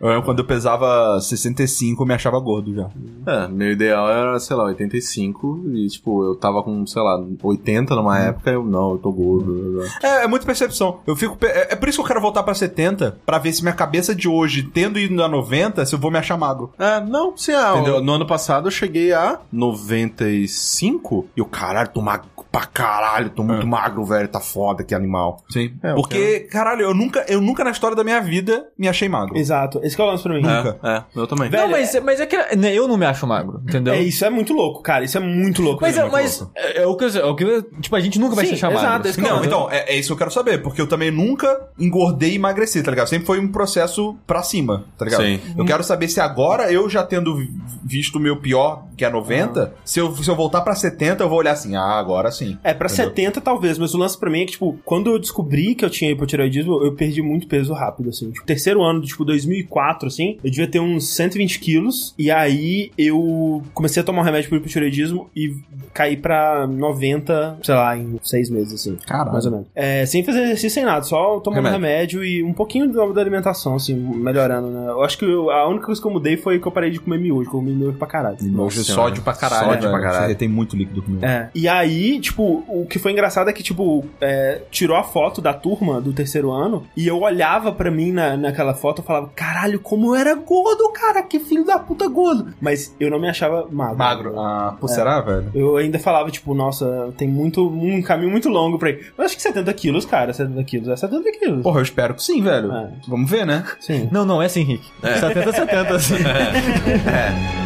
Eu 0.00 0.08
lembro 0.08 0.22
quando 0.24 0.38
eu 0.40 0.44
pesava 0.44 1.20
65, 1.20 2.02
eu 2.02 2.06
me 2.06 2.14
achava 2.14 2.38
gordo 2.38 2.74
já. 2.74 2.88
É, 3.26 3.48
meu 3.48 3.72
ideal 3.72 4.08
era, 4.08 4.38
sei 4.38 4.56
lá, 4.56 4.64
85 4.64 5.62
e, 5.72 5.88
tipo, 5.88 6.24
eu 6.24 6.36
tava 6.36 6.62
com, 6.62 6.86
sei 6.86 7.02
lá, 7.02 7.22
80 7.42 7.94
numa 7.94 8.18
época, 8.18 8.50
eu, 8.50 8.64
não, 8.64 8.92
eu 8.92 8.98
tô 8.98 9.10
gordo. 9.12 9.82
É, 10.02 10.24
é 10.24 10.26
muita 10.26 10.46
percepção. 10.46 11.00
Eu 11.06 11.16
fico. 11.16 11.36
É, 11.42 11.72
é 11.72 11.76
por 11.76 11.88
isso 11.88 11.98
que 11.98 12.02
eu 12.02 12.08
quero 12.08 12.20
voltar 12.20 12.42
pra 12.42 12.54
70, 12.54 13.18
pra 13.24 13.38
ver 13.38 13.52
se 13.52 13.62
minha 13.62 13.74
cabeça 13.74 14.14
de 14.14 14.28
hoje, 14.28 14.62
tendo 14.62 14.98
ido 14.98 15.22
a 15.22 15.28
90, 15.28 15.84
se 15.86 15.94
eu 15.94 15.98
vou 15.98 16.10
me 16.10 16.18
achar 16.18 16.33
magro. 16.36 16.72
É, 16.78 17.00
não, 17.00 17.36
sim, 17.36 17.52
ah, 17.52 17.74
Entendeu? 17.76 18.00
no 18.02 18.12
ano 18.12 18.26
passado 18.26 18.66
eu 18.66 18.70
cheguei 18.70 19.12
a 19.12 19.38
95 19.52 21.26
e 21.36 21.40
o 21.40 21.46
caralho, 21.46 21.88
tô 21.88 22.00
magro 22.00 22.28
pra 22.54 22.66
caralho, 22.66 23.30
tô 23.30 23.42
muito 23.42 23.66
magro, 23.66 24.04
velho, 24.04 24.28
tá 24.28 24.38
foda, 24.40 24.84
que 24.84 24.94
animal. 24.94 25.42
Sim. 25.50 25.72
É, 25.82 25.90
eu 25.90 25.96
Porque, 25.96 26.40
caralho, 26.40 26.82
eu 26.82 26.94
nunca, 26.94 27.24
eu 27.28 27.40
nunca 27.40 27.64
na 27.64 27.70
história 27.70 27.96
da 27.96 28.04
minha 28.04 28.20
vida 28.20 28.68
me 28.78 28.86
achei 28.86 29.08
magro. 29.08 29.36
Exato. 29.36 29.80
Esse 29.82 29.96
que 29.96 30.00
é 30.02 30.04
o 30.04 30.08
lance 30.08 30.22
pra 30.22 30.34
mim. 30.34 30.42
Nunca. 30.42 30.78
É, 30.82 30.88
é, 30.96 31.04
eu 31.16 31.26
também. 31.26 31.50
Não, 31.50 31.68
mas, 31.68 31.94
mas 32.02 32.20
é 32.20 32.26
que 32.26 32.36
né, 32.56 32.72
eu 32.72 32.86
não 32.86 32.96
me 32.96 33.04
acho 33.06 33.26
magro, 33.26 33.60
entendeu? 33.66 33.94
É, 33.94 34.00
isso 34.00 34.24
é 34.24 34.30
muito 34.30 34.52
louco, 34.52 34.82
cara. 34.82 35.04
Isso 35.04 35.16
é 35.18 35.20
muito 35.20 35.62
louco. 35.62 35.82
Mas, 35.82 35.96
é, 35.98 36.02
muito 36.02 36.12
mas 36.12 36.38
louco. 36.40 36.52
é, 36.56 36.82
é 36.82 36.86
o 36.86 36.96
que, 36.96 37.04
eu- 37.04 37.08
é 37.20 37.24
o 37.24 37.34
que 37.34 37.62
tipo, 37.80 37.96
a 37.96 38.00
gente 38.00 38.18
nunca 38.20 38.36
vai 38.36 38.46
Sim, 38.46 38.52
se 38.52 38.58
chamar 38.58 38.74
exato, 38.78 39.08
esse 39.08 39.18
é 39.18 39.22
Não, 39.22 39.44
então, 39.44 39.68
é, 39.70 39.92
é 39.92 39.98
isso 39.98 40.08
que 40.08 40.12
eu 40.12 40.18
quero 40.18 40.30
saber, 40.30 40.62
porque 40.62 40.80
eu 40.80 40.86
também 40.86 41.10
nunca 41.10 41.68
engordei 41.78 42.32
e 42.32 42.34
emagreci, 42.36 42.82
tá 42.84 42.90
ligado? 42.90 43.08
Sempre 43.08 43.26
foi 43.26 43.40
um 43.40 43.48
processo 43.48 44.16
pra 44.26 44.42
cima, 44.44 44.84
tá 44.96 45.04
ligado? 45.04 45.22
Sim. 45.24 45.40
Eu 45.58 45.64
quero 45.64 45.82
saber 45.82 46.06
se 46.08 46.20
agora, 46.20 46.70
eu 46.72 46.88
já 46.88 47.02
tendo 47.02 47.36
vi- 47.36 47.50
visto 47.84 48.16
o 48.16 48.20
meu 48.20 48.36
pior, 48.36 48.84
que 48.96 49.04
é 49.04 49.10
90, 49.10 49.74
se, 49.84 49.98
eu, 49.98 50.14
se 50.14 50.30
eu 50.30 50.36
voltar 50.36 50.60
pra 50.60 50.74
70, 50.74 51.24
eu 51.24 51.28
vou 51.28 51.38
olhar 51.38 51.52
assim, 51.52 51.74
ah, 51.74 51.98
agora 51.98 52.30
sim. 52.30 52.43
É, 52.62 52.74
pra 52.74 52.86
Entendeu? 52.86 53.06
70 53.06 53.40
talvez, 53.40 53.78
mas 53.78 53.94
o 53.94 53.98
lance 53.98 54.18
pra 54.18 54.30
mim 54.30 54.42
é 54.42 54.44
que, 54.46 54.52
tipo, 54.52 54.78
quando 54.84 55.10
eu 55.10 55.18
descobri 55.18 55.74
que 55.74 55.84
eu 55.84 55.90
tinha 55.90 56.10
hipotireoidismo, 56.10 56.84
eu 56.84 56.92
perdi 56.94 57.22
muito 57.22 57.46
peso 57.46 57.72
rápido, 57.72 58.08
assim. 58.10 58.30
Tipo, 58.30 58.46
terceiro 58.46 58.82
ano, 58.82 59.00
tipo, 59.02 59.24
2004, 59.24 60.08
assim, 60.08 60.38
eu 60.44 60.50
devia 60.50 60.66
ter 60.66 60.80
uns 60.80 61.08
120 61.14 61.58
quilos, 61.58 62.14
e 62.18 62.30
aí 62.30 62.90
eu 62.98 63.62
comecei 63.72 64.02
a 64.02 64.04
tomar 64.04 64.22
um 64.22 64.24
remédio 64.24 64.48
pro 64.48 64.58
hipotireoidismo 64.58 65.28
e 65.34 65.54
caí 65.92 66.16
pra 66.16 66.66
90, 66.66 67.58
sei 67.62 67.74
lá, 67.74 67.96
em 67.96 68.18
seis 68.22 68.50
meses, 68.50 68.74
assim. 68.74 68.96
Caralho. 69.06 69.32
Mais 69.32 69.46
ou 69.46 69.52
menos. 69.52 69.66
É, 69.74 70.04
sem 70.06 70.22
fazer 70.24 70.42
exercício, 70.42 70.70
sem 70.70 70.84
nada, 70.84 71.02
só 71.02 71.40
tomando 71.40 71.64
Remédio. 71.64 72.20
remédio, 72.20 72.24
e 72.24 72.42
um 72.42 72.52
pouquinho 72.52 72.90
da 72.92 73.04
da 73.14 73.20
alimentação, 73.20 73.74
assim, 73.76 73.94
melhorando, 73.94 74.68
né? 74.70 74.88
Eu 74.88 75.02
acho 75.04 75.16
que 75.18 75.24
eu- 75.24 75.50
a 75.50 75.68
única 75.68 75.86
coisa 75.86 76.00
que 76.00 76.06
eu 76.06 76.10
mudei 76.10 76.36
foi 76.36 76.58
que 76.58 76.66
eu 76.66 76.72
parei 76.72 76.90
de 76.90 76.98
comer 76.98 77.18
miojo, 77.20 77.42
que 77.50 77.54
eu 77.54 77.60
comi 77.60 77.72
miojo 77.72 77.96
pra 77.96 78.08
caralho. 78.08 78.36
Hoje 78.36 78.50
Nossa 78.50 78.82
sódio 78.82 79.22
pra 79.22 79.34
caralho. 79.34 79.66
Sódio 79.66 79.80
pra 79.82 79.90
velho. 79.98 80.02
caralho. 80.02 80.28
Você 80.30 80.34
tem 80.34 80.48
muito 80.48 80.74
líquido 80.76 81.02
comigo. 81.02 81.24
É. 81.24 81.50
E 81.54 81.68
aí, 81.68 82.18
tipo, 82.18 82.33
o 82.42 82.86
que 82.86 82.98
foi 82.98 83.12
engraçado 83.12 83.48
é 83.48 83.52
que, 83.52 83.62
tipo, 83.62 84.04
é, 84.20 84.62
tirou 84.70 84.96
a 84.96 85.02
foto 85.02 85.40
da 85.40 85.52
turma 85.52 86.00
do 86.00 86.12
terceiro 86.12 86.50
ano 86.50 86.86
e 86.96 87.06
eu 87.06 87.20
olhava 87.20 87.72
pra 87.72 87.90
mim 87.90 88.12
na, 88.12 88.36
naquela 88.36 88.74
foto 88.74 89.02
e 89.02 89.04
falava, 89.04 89.30
caralho, 89.34 89.78
como 89.80 90.08
eu 90.08 90.14
era 90.14 90.34
gordo, 90.34 90.90
cara, 90.92 91.22
que 91.22 91.38
filho 91.38 91.64
da 91.64 91.78
puta 91.78 92.08
gordo. 92.08 92.54
Mas 92.60 92.94
eu 92.98 93.10
não 93.10 93.20
me 93.20 93.28
achava 93.28 93.66
magro. 93.70 93.98
Magro. 93.98 94.40
Ah, 94.40 94.76
pô, 94.80 94.88
será, 94.88 95.20
velho? 95.20 95.50
Eu 95.54 95.76
ainda 95.76 95.98
falava, 95.98 96.30
tipo, 96.30 96.54
nossa, 96.54 97.12
tem 97.16 97.28
muito, 97.28 97.66
um 97.66 98.02
caminho 98.02 98.30
muito 98.30 98.48
longo 98.48 98.78
pra 98.78 98.90
ir. 98.90 99.12
Mas 99.16 99.26
acho 99.26 99.36
que 99.36 99.42
70 99.42 99.72
quilos, 99.74 100.04
cara, 100.04 100.32
70 100.32 100.64
quilos 100.64 100.88
é 100.88 100.96
70 100.96 101.32
quilos. 101.38 101.62
Porra, 101.62 101.80
eu 101.80 101.84
espero 101.84 102.14
que 102.14 102.22
sim, 102.22 102.42
velho. 102.42 102.72
É. 102.72 102.90
Vamos 103.06 103.30
ver, 103.30 103.46
né? 103.46 103.64
Sim. 103.80 104.08
Não, 104.10 104.24
não, 104.24 104.42
é 104.42 104.46
assim, 104.46 104.62
Rick. 104.62 104.84
70, 105.02 105.52
70, 105.52 105.94
assim. 105.94 106.14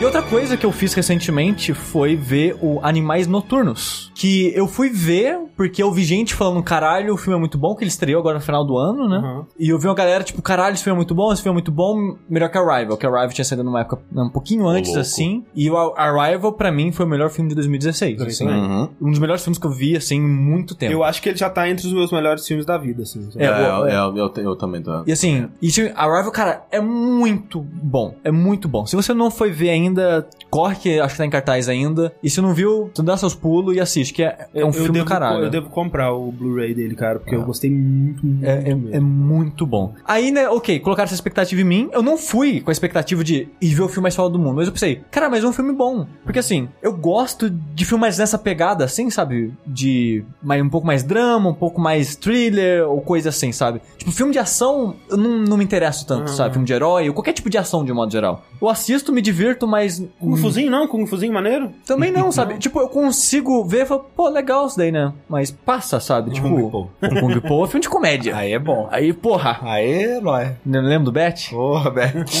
E 0.00 0.04
outra 0.04 0.22
coisa 0.22 0.56
que 0.56 0.64
eu 0.64 0.70
fiz 0.70 0.94
recentemente 0.94 1.74
foi 1.74 2.14
ver 2.14 2.56
o 2.60 2.78
Animais 2.84 3.26
Noturnos. 3.26 4.12
Que 4.14 4.52
eu 4.54 4.68
fui 4.68 4.90
ver 4.90 5.40
porque 5.58 5.82
eu 5.82 5.90
vi 5.90 6.04
gente 6.04 6.34
falando, 6.34 6.62
caralho, 6.62 7.12
o 7.12 7.16
filme 7.16 7.36
é 7.36 7.40
muito 7.40 7.58
bom, 7.58 7.74
que 7.74 7.82
ele 7.82 7.90
estreou 7.90 8.20
agora 8.20 8.36
no 8.36 8.40
final 8.40 8.64
do 8.64 8.78
ano, 8.78 9.08
né? 9.08 9.18
Uhum. 9.18 9.44
E 9.58 9.70
eu 9.70 9.78
vi 9.78 9.88
uma 9.88 9.94
galera, 9.94 10.22
tipo, 10.22 10.40
caralho, 10.40 10.74
esse 10.74 10.84
filme 10.84 10.94
é 10.94 10.98
muito 10.98 11.16
bom, 11.16 11.32
esse 11.32 11.42
filme 11.42 11.54
é 11.54 11.58
muito 11.58 11.72
bom, 11.72 12.16
melhor 12.30 12.48
que 12.48 12.56
Arrival. 12.56 12.96
Que 12.96 13.04
Arrival 13.04 13.28
tinha 13.30 13.44
saído 13.44 13.64
numa 13.64 13.80
época 13.80 14.00
um 14.14 14.30
pouquinho 14.30 14.68
antes, 14.68 14.90
louco. 14.90 15.00
assim. 15.00 15.44
E 15.56 15.68
o 15.68 15.76
Arrival, 15.96 16.52
pra 16.52 16.70
mim, 16.70 16.92
foi 16.92 17.04
o 17.04 17.08
melhor 17.08 17.28
filme 17.30 17.48
de 17.48 17.56
2016. 17.56 18.14
Pra 18.14 18.24
mim 18.24 18.30
assim. 18.30 18.46
Uhum. 18.46 18.88
Um 19.02 19.10
dos 19.10 19.18
melhores 19.18 19.42
filmes 19.42 19.58
que 19.58 19.66
eu 19.66 19.72
vi, 19.72 19.96
assim, 19.96 20.14
em 20.14 20.20
muito 20.20 20.76
tempo. 20.76 20.92
Eu 20.92 21.02
acho 21.02 21.20
que 21.20 21.28
ele 21.28 21.36
já 21.38 21.50
tá 21.50 21.68
entre 21.68 21.84
os 21.84 21.92
meus 21.92 22.12
melhores 22.12 22.46
filmes 22.46 22.64
da 22.64 22.78
vida, 22.78 23.02
assim. 23.02 23.28
É, 23.34 23.46
É, 23.46 23.48
eu, 23.48 23.88
eu, 23.88 24.16
eu, 24.16 24.32
eu 24.36 24.56
também 24.56 24.80
tô. 24.80 25.02
E 25.06 25.10
assim, 25.10 25.48
e 25.60 25.66
esse 25.66 25.92
Arrival, 25.96 26.30
cara, 26.30 26.64
é 26.70 26.80
muito 26.80 27.60
bom. 27.60 28.14
É 28.22 28.30
muito 28.30 28.68
bom. 28.68 28.86
Se 28.86 28.94
você 28.94 29.12
não 29.12 29.28
foi 29.28 29.50
ver 29.50 29.70
ainda, 29.70 30.24
corre 30.48 30.76
que 30.76 31.00
acho 31.00 31.14
que 31.14 31.18
tá 31.18 31.26
em 31.26 31.30
cartaz 31.30 31.68
ainda. 31.68 32.12
E 32.22 32.30
se 32.30 32.40
não 32.40 32.54
viu, 32.54 32.90
tu 32.94 33.02
dá 33.02 33.16
seus 33.16 33.34
pulos 33.34 33.76
e 33.76 33.80
assiste, 33.80 34.14
que 34.14 34.22
é, 34.22 34.46
é 34.54 34.64
um 34.64 34.68
Eu 34.68 34.72
filme 34.72 34.92
devo, 34.92 35.04
do 35.04 35.08
caralho. 35.08 35.44
Eu 35.44 35.47
devo 35.48 35.68
comprar 35.70 36.12
o 36.12 36.30
Blu-ray 36.32 36.74
dele, 36.74 36.94
cara, 36.94 37.18
porque 37.18 37.34
eu 37.34 37.42
gostei 37.42 37.70
muito, 37.70 38.24
muito 38.26 38.44
É, 38.46 38.70
é- 38.70 38.74
mesmo. 38.74 38.94
é 38.94 39.00
muito 39.00 39.66
bom. 39.66 39.94
Aí, 40.04 40.30
né, 40.30 40.48
ok, 40.48 40.78
colocaram 40.80 41.06
essa 41.06 41.14
expectativa 41.14 41.60
em 41.60 41.64
mim. 41.64 41.88
Eu 41.92 42.02
não 42.02 42.16
fui 42.16 42.60
com 42.60 42.70
a 42.70 42.72
expectativa 42.72 43.22
de 43.24 43.48
ir 43.60 43.74
ver 43.74 43.82
o 43.82 43.88
filme 43.88 44.02
mais 44.02 44.14
foda 44.16 44.30
do 44.30 44.38
mundo. 44.38 44.56
Mas 44.56 44.66
eu 44.66 44.72
pensei, 44.72 45.00
cara, 45.10 45.28
mas 45.30 45.44
é 45.44 45.46
um 45.46 45.52
filme 45.52 45.72
bom. 45.72 46.06
Porque 46.24 46.38
assim, 46.38 46.68
eu 46.82 46.92
gosto 46.92 47.48
de 47.50 47.84
filmes 47.84 48.18
nessa 48.18 48.38
pegada, 48.38 48.84
assim, 48.84 49.10
sabe? 49.10 49.52
De 49.66 50.24
mais, 50.42 50.62
um 50.62 50.68
pouco 50.68 50.86
mais 50.86 51.02
drama, 51.02 51.50
um 51.50 51.54
pouco 51.54 51.80
mais 51.80 52.16
thriller, 52.16 52.88
ou 52.88 53.00
coisa 53.00 53.28
assim, 53.28 53.52
sabe? 53.52 53.80
Tipo, 53.96 54.10
filme 54.10 54.32
de 54.32 54.38
ação, 54.38 54.94
eu 55.10 55.16
não, 55.16 55.38
não 55.38 55.56
me 55.56 55.64
interesso 55.64 56.06
tanto, 56.06 56.28
Uhum. 56.30 56.36
sabe? 56.36 56.52
Filme 56.54 56.66
de 56.66 56.72
herói, 56.72 57.08
ou 57.08 57.14
qualquer 57.14 57.32
tipo 57.32 57.48
de 57.50 57.58
ação 57.58 57.84
de 57.84 57.92
modo 57.92 58.10
geral. 58.10 58.44
Eu 58.60 58.68
assisto, 58.68 59.12
me 59.12 59.20
divirto, 59.22 59.66
mas. 59.66 60.02
Kung 60.18 60.36
Fuzinho 60.36 60.70
não? 60.70 60.88
Kung 60.88 61.06
Fuzinho 61.06 61.32
maneiro? 61.32 61.70
Também 61.86 62.10
não, 62.10 62.32
sabe? 62.32 62.58
Tipo, 62.68 62.80
eu 62.80 62.88
consigo 62.88 63.64
ver 63.64 63.82
e 63.82 63.86
falar, 63.86 64.00
pô, 64.16 64.28
legal 64.28 64.66
isso 64.66 64.76
daí, 64.76 64.90
né? 64.90 65.12
Mas 65.28 65.37
passa, 65.46 66.00
sabe? 66.00 66.30
Tipo, 66.32 66.48
Kung 66.48 66.70
Po. 66.70 66.90
Kung 67.00 67.40
Po 67.40 67.64
é 67.64 67.68
filme 67.68 67.82
de 67.82 67.88
comédia. 67.88 68.36
Aí 68.36 68.52
é 68.52 68.58
bom. 68.58 68.88
Aí, 68.90 69.12
porra, 69.12 69.58
Aí, 69.62 70.20
não 70.64 70.80
lembra 70.80 71.04
do 71.04 71.12
Bet? 71.12 71.50
Porra, 71.50 71.90
velho. 71.90 72.24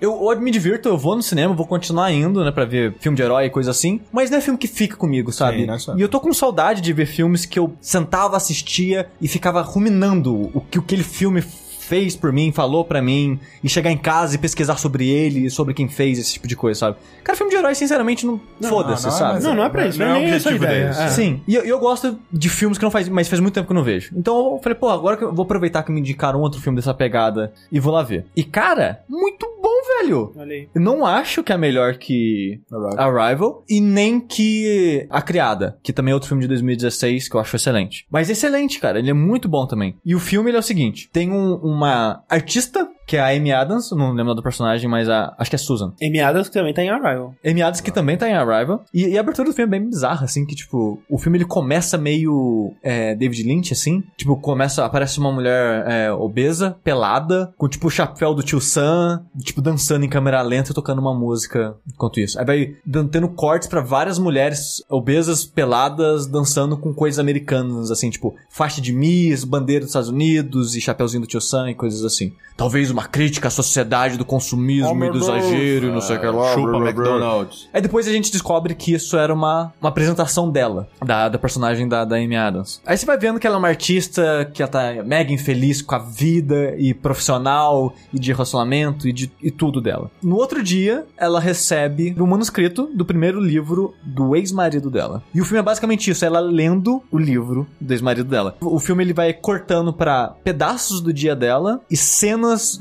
Eu, 0.00 0.30
eu 0.30 0.40
me 0.40 0.50
divirto, 0.50 0.88
eu 0.88 0.98
vou 0.98 1.16
no 1.16 1.22
cinema, 1.22 1.54
vou 1.54 1.66
continuar 1.66 2.10
indo, 2.12 2.44
né, 2.44 2.50
pra 2.50 2.64
ver 2.64 2.94
filme 3.00 3.16
de 3.16 3.22
herói 3.22 3.46
e 3.46 3.50
coisa 3.50 3.70
assim, 3.70 4.00
mas 4.12 4.30
não 4.30 4.38
é 4.38 4.40
filme 4.40 4.58
que 4.58 4.66
fica 4.66 4.96
comigo, 4.96 5.32
sabe? 5.32 5.60
Sim, 5.60 5.66
não 5.66 5.74
é 5.74 5.78
só. 5.78 5.96
E 5.96 6.00
eu 6.00 6.08
tô 6.08 6.20
com 6.20 6.32
saudade 6.32 6.80
de 6.80 6.92
ver 6.92 7.06
filmes 7.06 7.46
que 7.46 7.58
eu 7.58 7.74
sentava, 7.80 8.36
assistia 8.36 9.06
e 9.20 9.28
ficava 9.28 9.62
ruminando 9.62 10.50
o 10.52 10.60
que 10.60 10.78
aquele 10.78 11.02
filme 11.02 11.42
fez 11.84 12.16
por 12.16 12.32
mim, 12.32 12.50
falou 12.52 12.84
pra 12.84 13.00
mim, 13.02 13.38
e 13.62 13.68
chegar 13.68 13.90
em 13.90 13.96
casa 13.96 14.34
e 14.34 14.38
pesquisar 14.38 14.76
sobre 14.76 15.08
ele, 15.08 15.48
sobre 15.50 15.74
quem 15.74 15.88
fez 15.88 16.18
esse 16.18 16.32
tipo 16.34 16.48
de 16.48 16.56
coisa, 16.56 16.80
sabe? 16.80 16.96
Cara, 17.22 17.36
filme 17.36 17.50
de 17.50 17.56
herói, 17.58 17.74
sinceramente, 17.74 18.26
não, 18.26 18.40
foda-se, 18.62 19.04
não, 19.04 19.12
sabe? 19.12 19.42
Não, 19.42 19.54
não 19.54 19.64
é 19.64 19.68
pra 19.68 19.86
isso. 19.86 19.98
Não 19.98 20.06
Não, 20.06 20.14
é 20.16 20.18
é 20.18 20.24
nem 20.26 20.34
essa 20.34 20.48
a 20.48 20.52
objetivo 20.52 20.64
ideia. 20.64 20.84
deles. 20.84 20.98
É. 20.98 21.08
Sim, 21.08 21.42
e 21.46 21.54
eu, 21.54 21.62
eu 21.64 21.78
gosto 21.78 22.18
de 22.32 22.48
filmes 22.48 22.78
que 22.78 22.84
não 22.84 22.90
faz, 22.90 23.08
mas 23.08 23.28
faz 23.28 23.40
muito 23.40 23.54
tempo 23.54 23.66
que 23.66 23.72
eu 23.72 23.76
não 23.76 23.84
vejo. 23.84 24.10
Então 24.16 24.54
eu 24.54 24.60
falei, 24.62 24.78
pô, 24.78 24.88
agora 24.88 25.16
que 25.16 25.24
eu 25.24 25.34
vou 25.34 25.44
aproveitar 25.44 25.82
que 25.82 25.92
me 25.92 26.00
indicaram 26.00 26.40
outro 26.40 26.60
filme 26.60 26.76
dessa 26.76 26.92
pegada 26.94 27.52
e 27.70 27.78
vou 27.80 27.92
lá 27.92 28.02
ver. 28.02 28.26
E 28.36 28.42
cara, 28.44 29.02
muito 29.08 29.46
bom, 29.62 30.02
velho. 30.02 30.32
Eu 30.74 30.80
não 30.80 31.04
acho 31.06 31.42
que 31.42 31.52
é 31.52 31.56
melhor 31.56 31.94
que 31.96 32.60
Arrival. 32.72 32.98
Arrival 32.98 33.64
e 33.68 33.80
nem 33.80 34.20
que 34.20 35.06
A 35.10 35.22
Criada, 35.22 35.76
que 35.82 35.92
também 35.92 36.12
é 36.12 36.14
outro 36.14 36.28
filme 36.28 36.42
de 36.42 36.48
2016 36.48 37.28
que 37.28 37.36
eu 37.36 37.40
acho 37.40 37.56
excelente. 37.56 38.06
Mas 38.10 38.28
excelente, 38.30 38.78
cara, 38.80 38.98
ele 38.98 39.10
é 39.10 39.14
muito 39.14 39.48
bom 39.48 39.66
também. 39.66 39.94
E 40.04 40.14
o 40.14 40.20
filme 40.20 40.50
ele 40.50 40.56
é 40.56 40.60
o 40.60 40.62
seguinte, 40.62 41.08
tem 41.12 41.30
um- 41.30 41.60
uma 41.74 42.24
artista 42.28 42.88
que 43.06 43.16
é 43.16 43.20
a 43.20 43.28
Amy 43.28 43.52
Adams, 43.52 43.90
não 43.92 44.12
lembro 44.12 44.34
do 44.34 44.42
personagem, 44.42 44.88
mas 44.88 45.08
a, 45.08 45.34
acho 45.38 45.50
que 45.50 45.56
é 45.56 45.58
Susan. 45.58 45.92
Amy 46.02 46.20
Adams 46.20 46.48
que 46.48 46.54
também 46.54 46.74
tá 46.74 46.82
em 46.82 46.88
Arrival. 46.88 47.34
Amy 47.44 47.62
Adams 47.62 47.80
que 47.80 47.90
também 47.90 48.16
tá 48.16 48.28
em 48.28 48.34
Arrival. 48.34 48.84
E, 48.92 49.08
e 49.08 49.18
a 49.18 49.20
abertura 49.20 49.48
do 49.48 49.54
filme 49.54 49.76
é 49.76 49.78
bem 49.78 49.88
bizarra, 49.88 50.24
assim, 50.24 50.46
que 50.46 50.54
tipo, 50.54 51.02
o 51.08 51.18
filme 51.18 51.38
ele 51.38 51.44
começa 51.44 51.98
meio 51.98 52.72
é, 52.82 53.14
David 53.14 53.42
Lynch, 53.42 53.72
assim. 53.72 54.02
Tipo, 54.16 54.36
começa, 54.36 54.84
aparece 54.84 55.18
uma 55.18 55.32
mulher 55.32 55.84
é, 55.86 56.12
obesa, 56.12 56.76
pelada, 56.82 57.52
com 57.56 57.68
tipo 57.68 57.88
o 57.88 57.90
chapéu 57.90 58.34
do 58.34 58.42
tio 58.42 58.60
Sam, 58.60 59.24
tipo, 59.40 59.60
dançando 59.60 60.04
em 60.04 60.08
câmera 60.08 60.40
lenta 60.42 60.70
e 60.70 60.74
tocando 60.74 61.00
uma 61.00 61.14
música 61.14 61.76
enquanto 61.86 62.20
isso. 62.20 62.38
Aí 62.38 62.44
vai 62.44 62.76
tendo 63.10 63.28
cortes 63.28 63.68
pra 63.68 63.80
várias 63.80 64.18
mulheres 64.18 64.82
obesas, 64.88 65.44
peladas, 65.44 66.26
dançando 66.26 66.76
com 66.76 66.94
coisas 66.94 67.18
americanas, 67.18 67.90
assim, 67.90 68.08
tipo, 68.10 68.34
faixa 68.48 68.80
de 68.80 68.92
Miss, 68.92 69.44
bandeira 69.44 69.80
dos 69.80 69.90
Estados 69.90 70.08
Unidos 70.08 70.74
e 70.74 70.80
chapéuzinho 70.80 71.22
do 71.22 71.26
tio 71.26 71.40
Sam 71.40 71.70
e 71.70 71.74
coisas 71.74 72.04
assim. 72.04 72.32
Talvez 72.56 72.90
uma 72.94 73.06
crítica 73.06 73.48
à 73.48 73.50
sociedade 73.50 74.16
do 74.16 74.24
consumismo 74.24 75.04
e 75.04 75.10
do 75.10 75.18
exagero 75.18 75.88
e 75.88 75.90
não 75.90 76.00
sei 76.00 76.16
o 76.16 76.20
que 76.20 76.26
lá. 76.26 76.54
Chupa 76.54 76.70
blá, 76.70 76.78
blá, 76.78 76.92
blá. 76.92 77.04
McDonald's. 77.04 77.68
Aí 77.72 77.82
depois 77.82 78.08
a 78.08 78.12
gente 78.12 78.32
descobre 78.32 78.74
que 78.74 78.94
isso 78.94 79.16
era 79.16 79.32
uma, 79.32 79.72
uma 79.80 79.88
apresentação 79.88 80.50
dela, 80.50 80.88
da, 81.04 81.28
da 81.28 81.38
personagem 81.38 81.88
da, 81.88 82.04
da 82.04 82.16
Amy 82.16 82.36
Adams. 82.36 82.80
Aí 82.86 82.96
você 82.96 83.04
vai 83.04 83.18
vendo 83.18 83.38
que 83.38 83.46
ela 83.46 83.56
é 83.56 83.58
uma 83.58 83.68
artista 83.68 84.50
que 84.52 84.62
ela 84.62 84.70
tá 84.70 85.02
mega 85.04 85.32
infeliz 85.32 85.82
com 85.82 85.94
a 85.94 85.98
vida 85.98 86.74
e 86.78 86.94
profissional 86.94 87.94
e 88.12 88.18
de 88.18 88.32
relacionamento 88.32 89.08
e 89.08 89.12
de 89.12 89.30
e 89.42 89.50
tudo 89.50 89.80
dela. 89.80 90.10
No 90.22 90.36
outro 90.36 90.62
dia, 90.62 91.06
ela 91.16 91.40
recebe 91.40 92.14
um 92.18 92.26
manuscrito 92.26 92.90
do 92.94 93.04
primeiro 93.04 93.40
livro 93.40 93.94
do 94.02 94.36
ex-marido 94.36 94.90
dela. 94.90 95.22
E 95.34 95.40
o 95.40 95.44
filme 95.44 95.58
é 95.58 95.62
basicamente 95.62 96.10
isso, 96.10 96.24
ela 96.24 96.40
lendo 96.40 97.02
o 97.10 97.18
livro 97.18 97.66
do 97.80 97.92
ex-marido 97.92 98.28
dela. 98.28 98.56
O 98.60 98.78
filme 98.78 99.02
ele 99.02 99.12
vai 99.12 99.32
cortando 99.32 99.92
pra 99.92 100.34
pedaços 100.44 101.00
do 101.00 101.12
dia 101.12 101.34
dela 101.34 101.80
e 101.90 101.96
cenas 101.96 102.76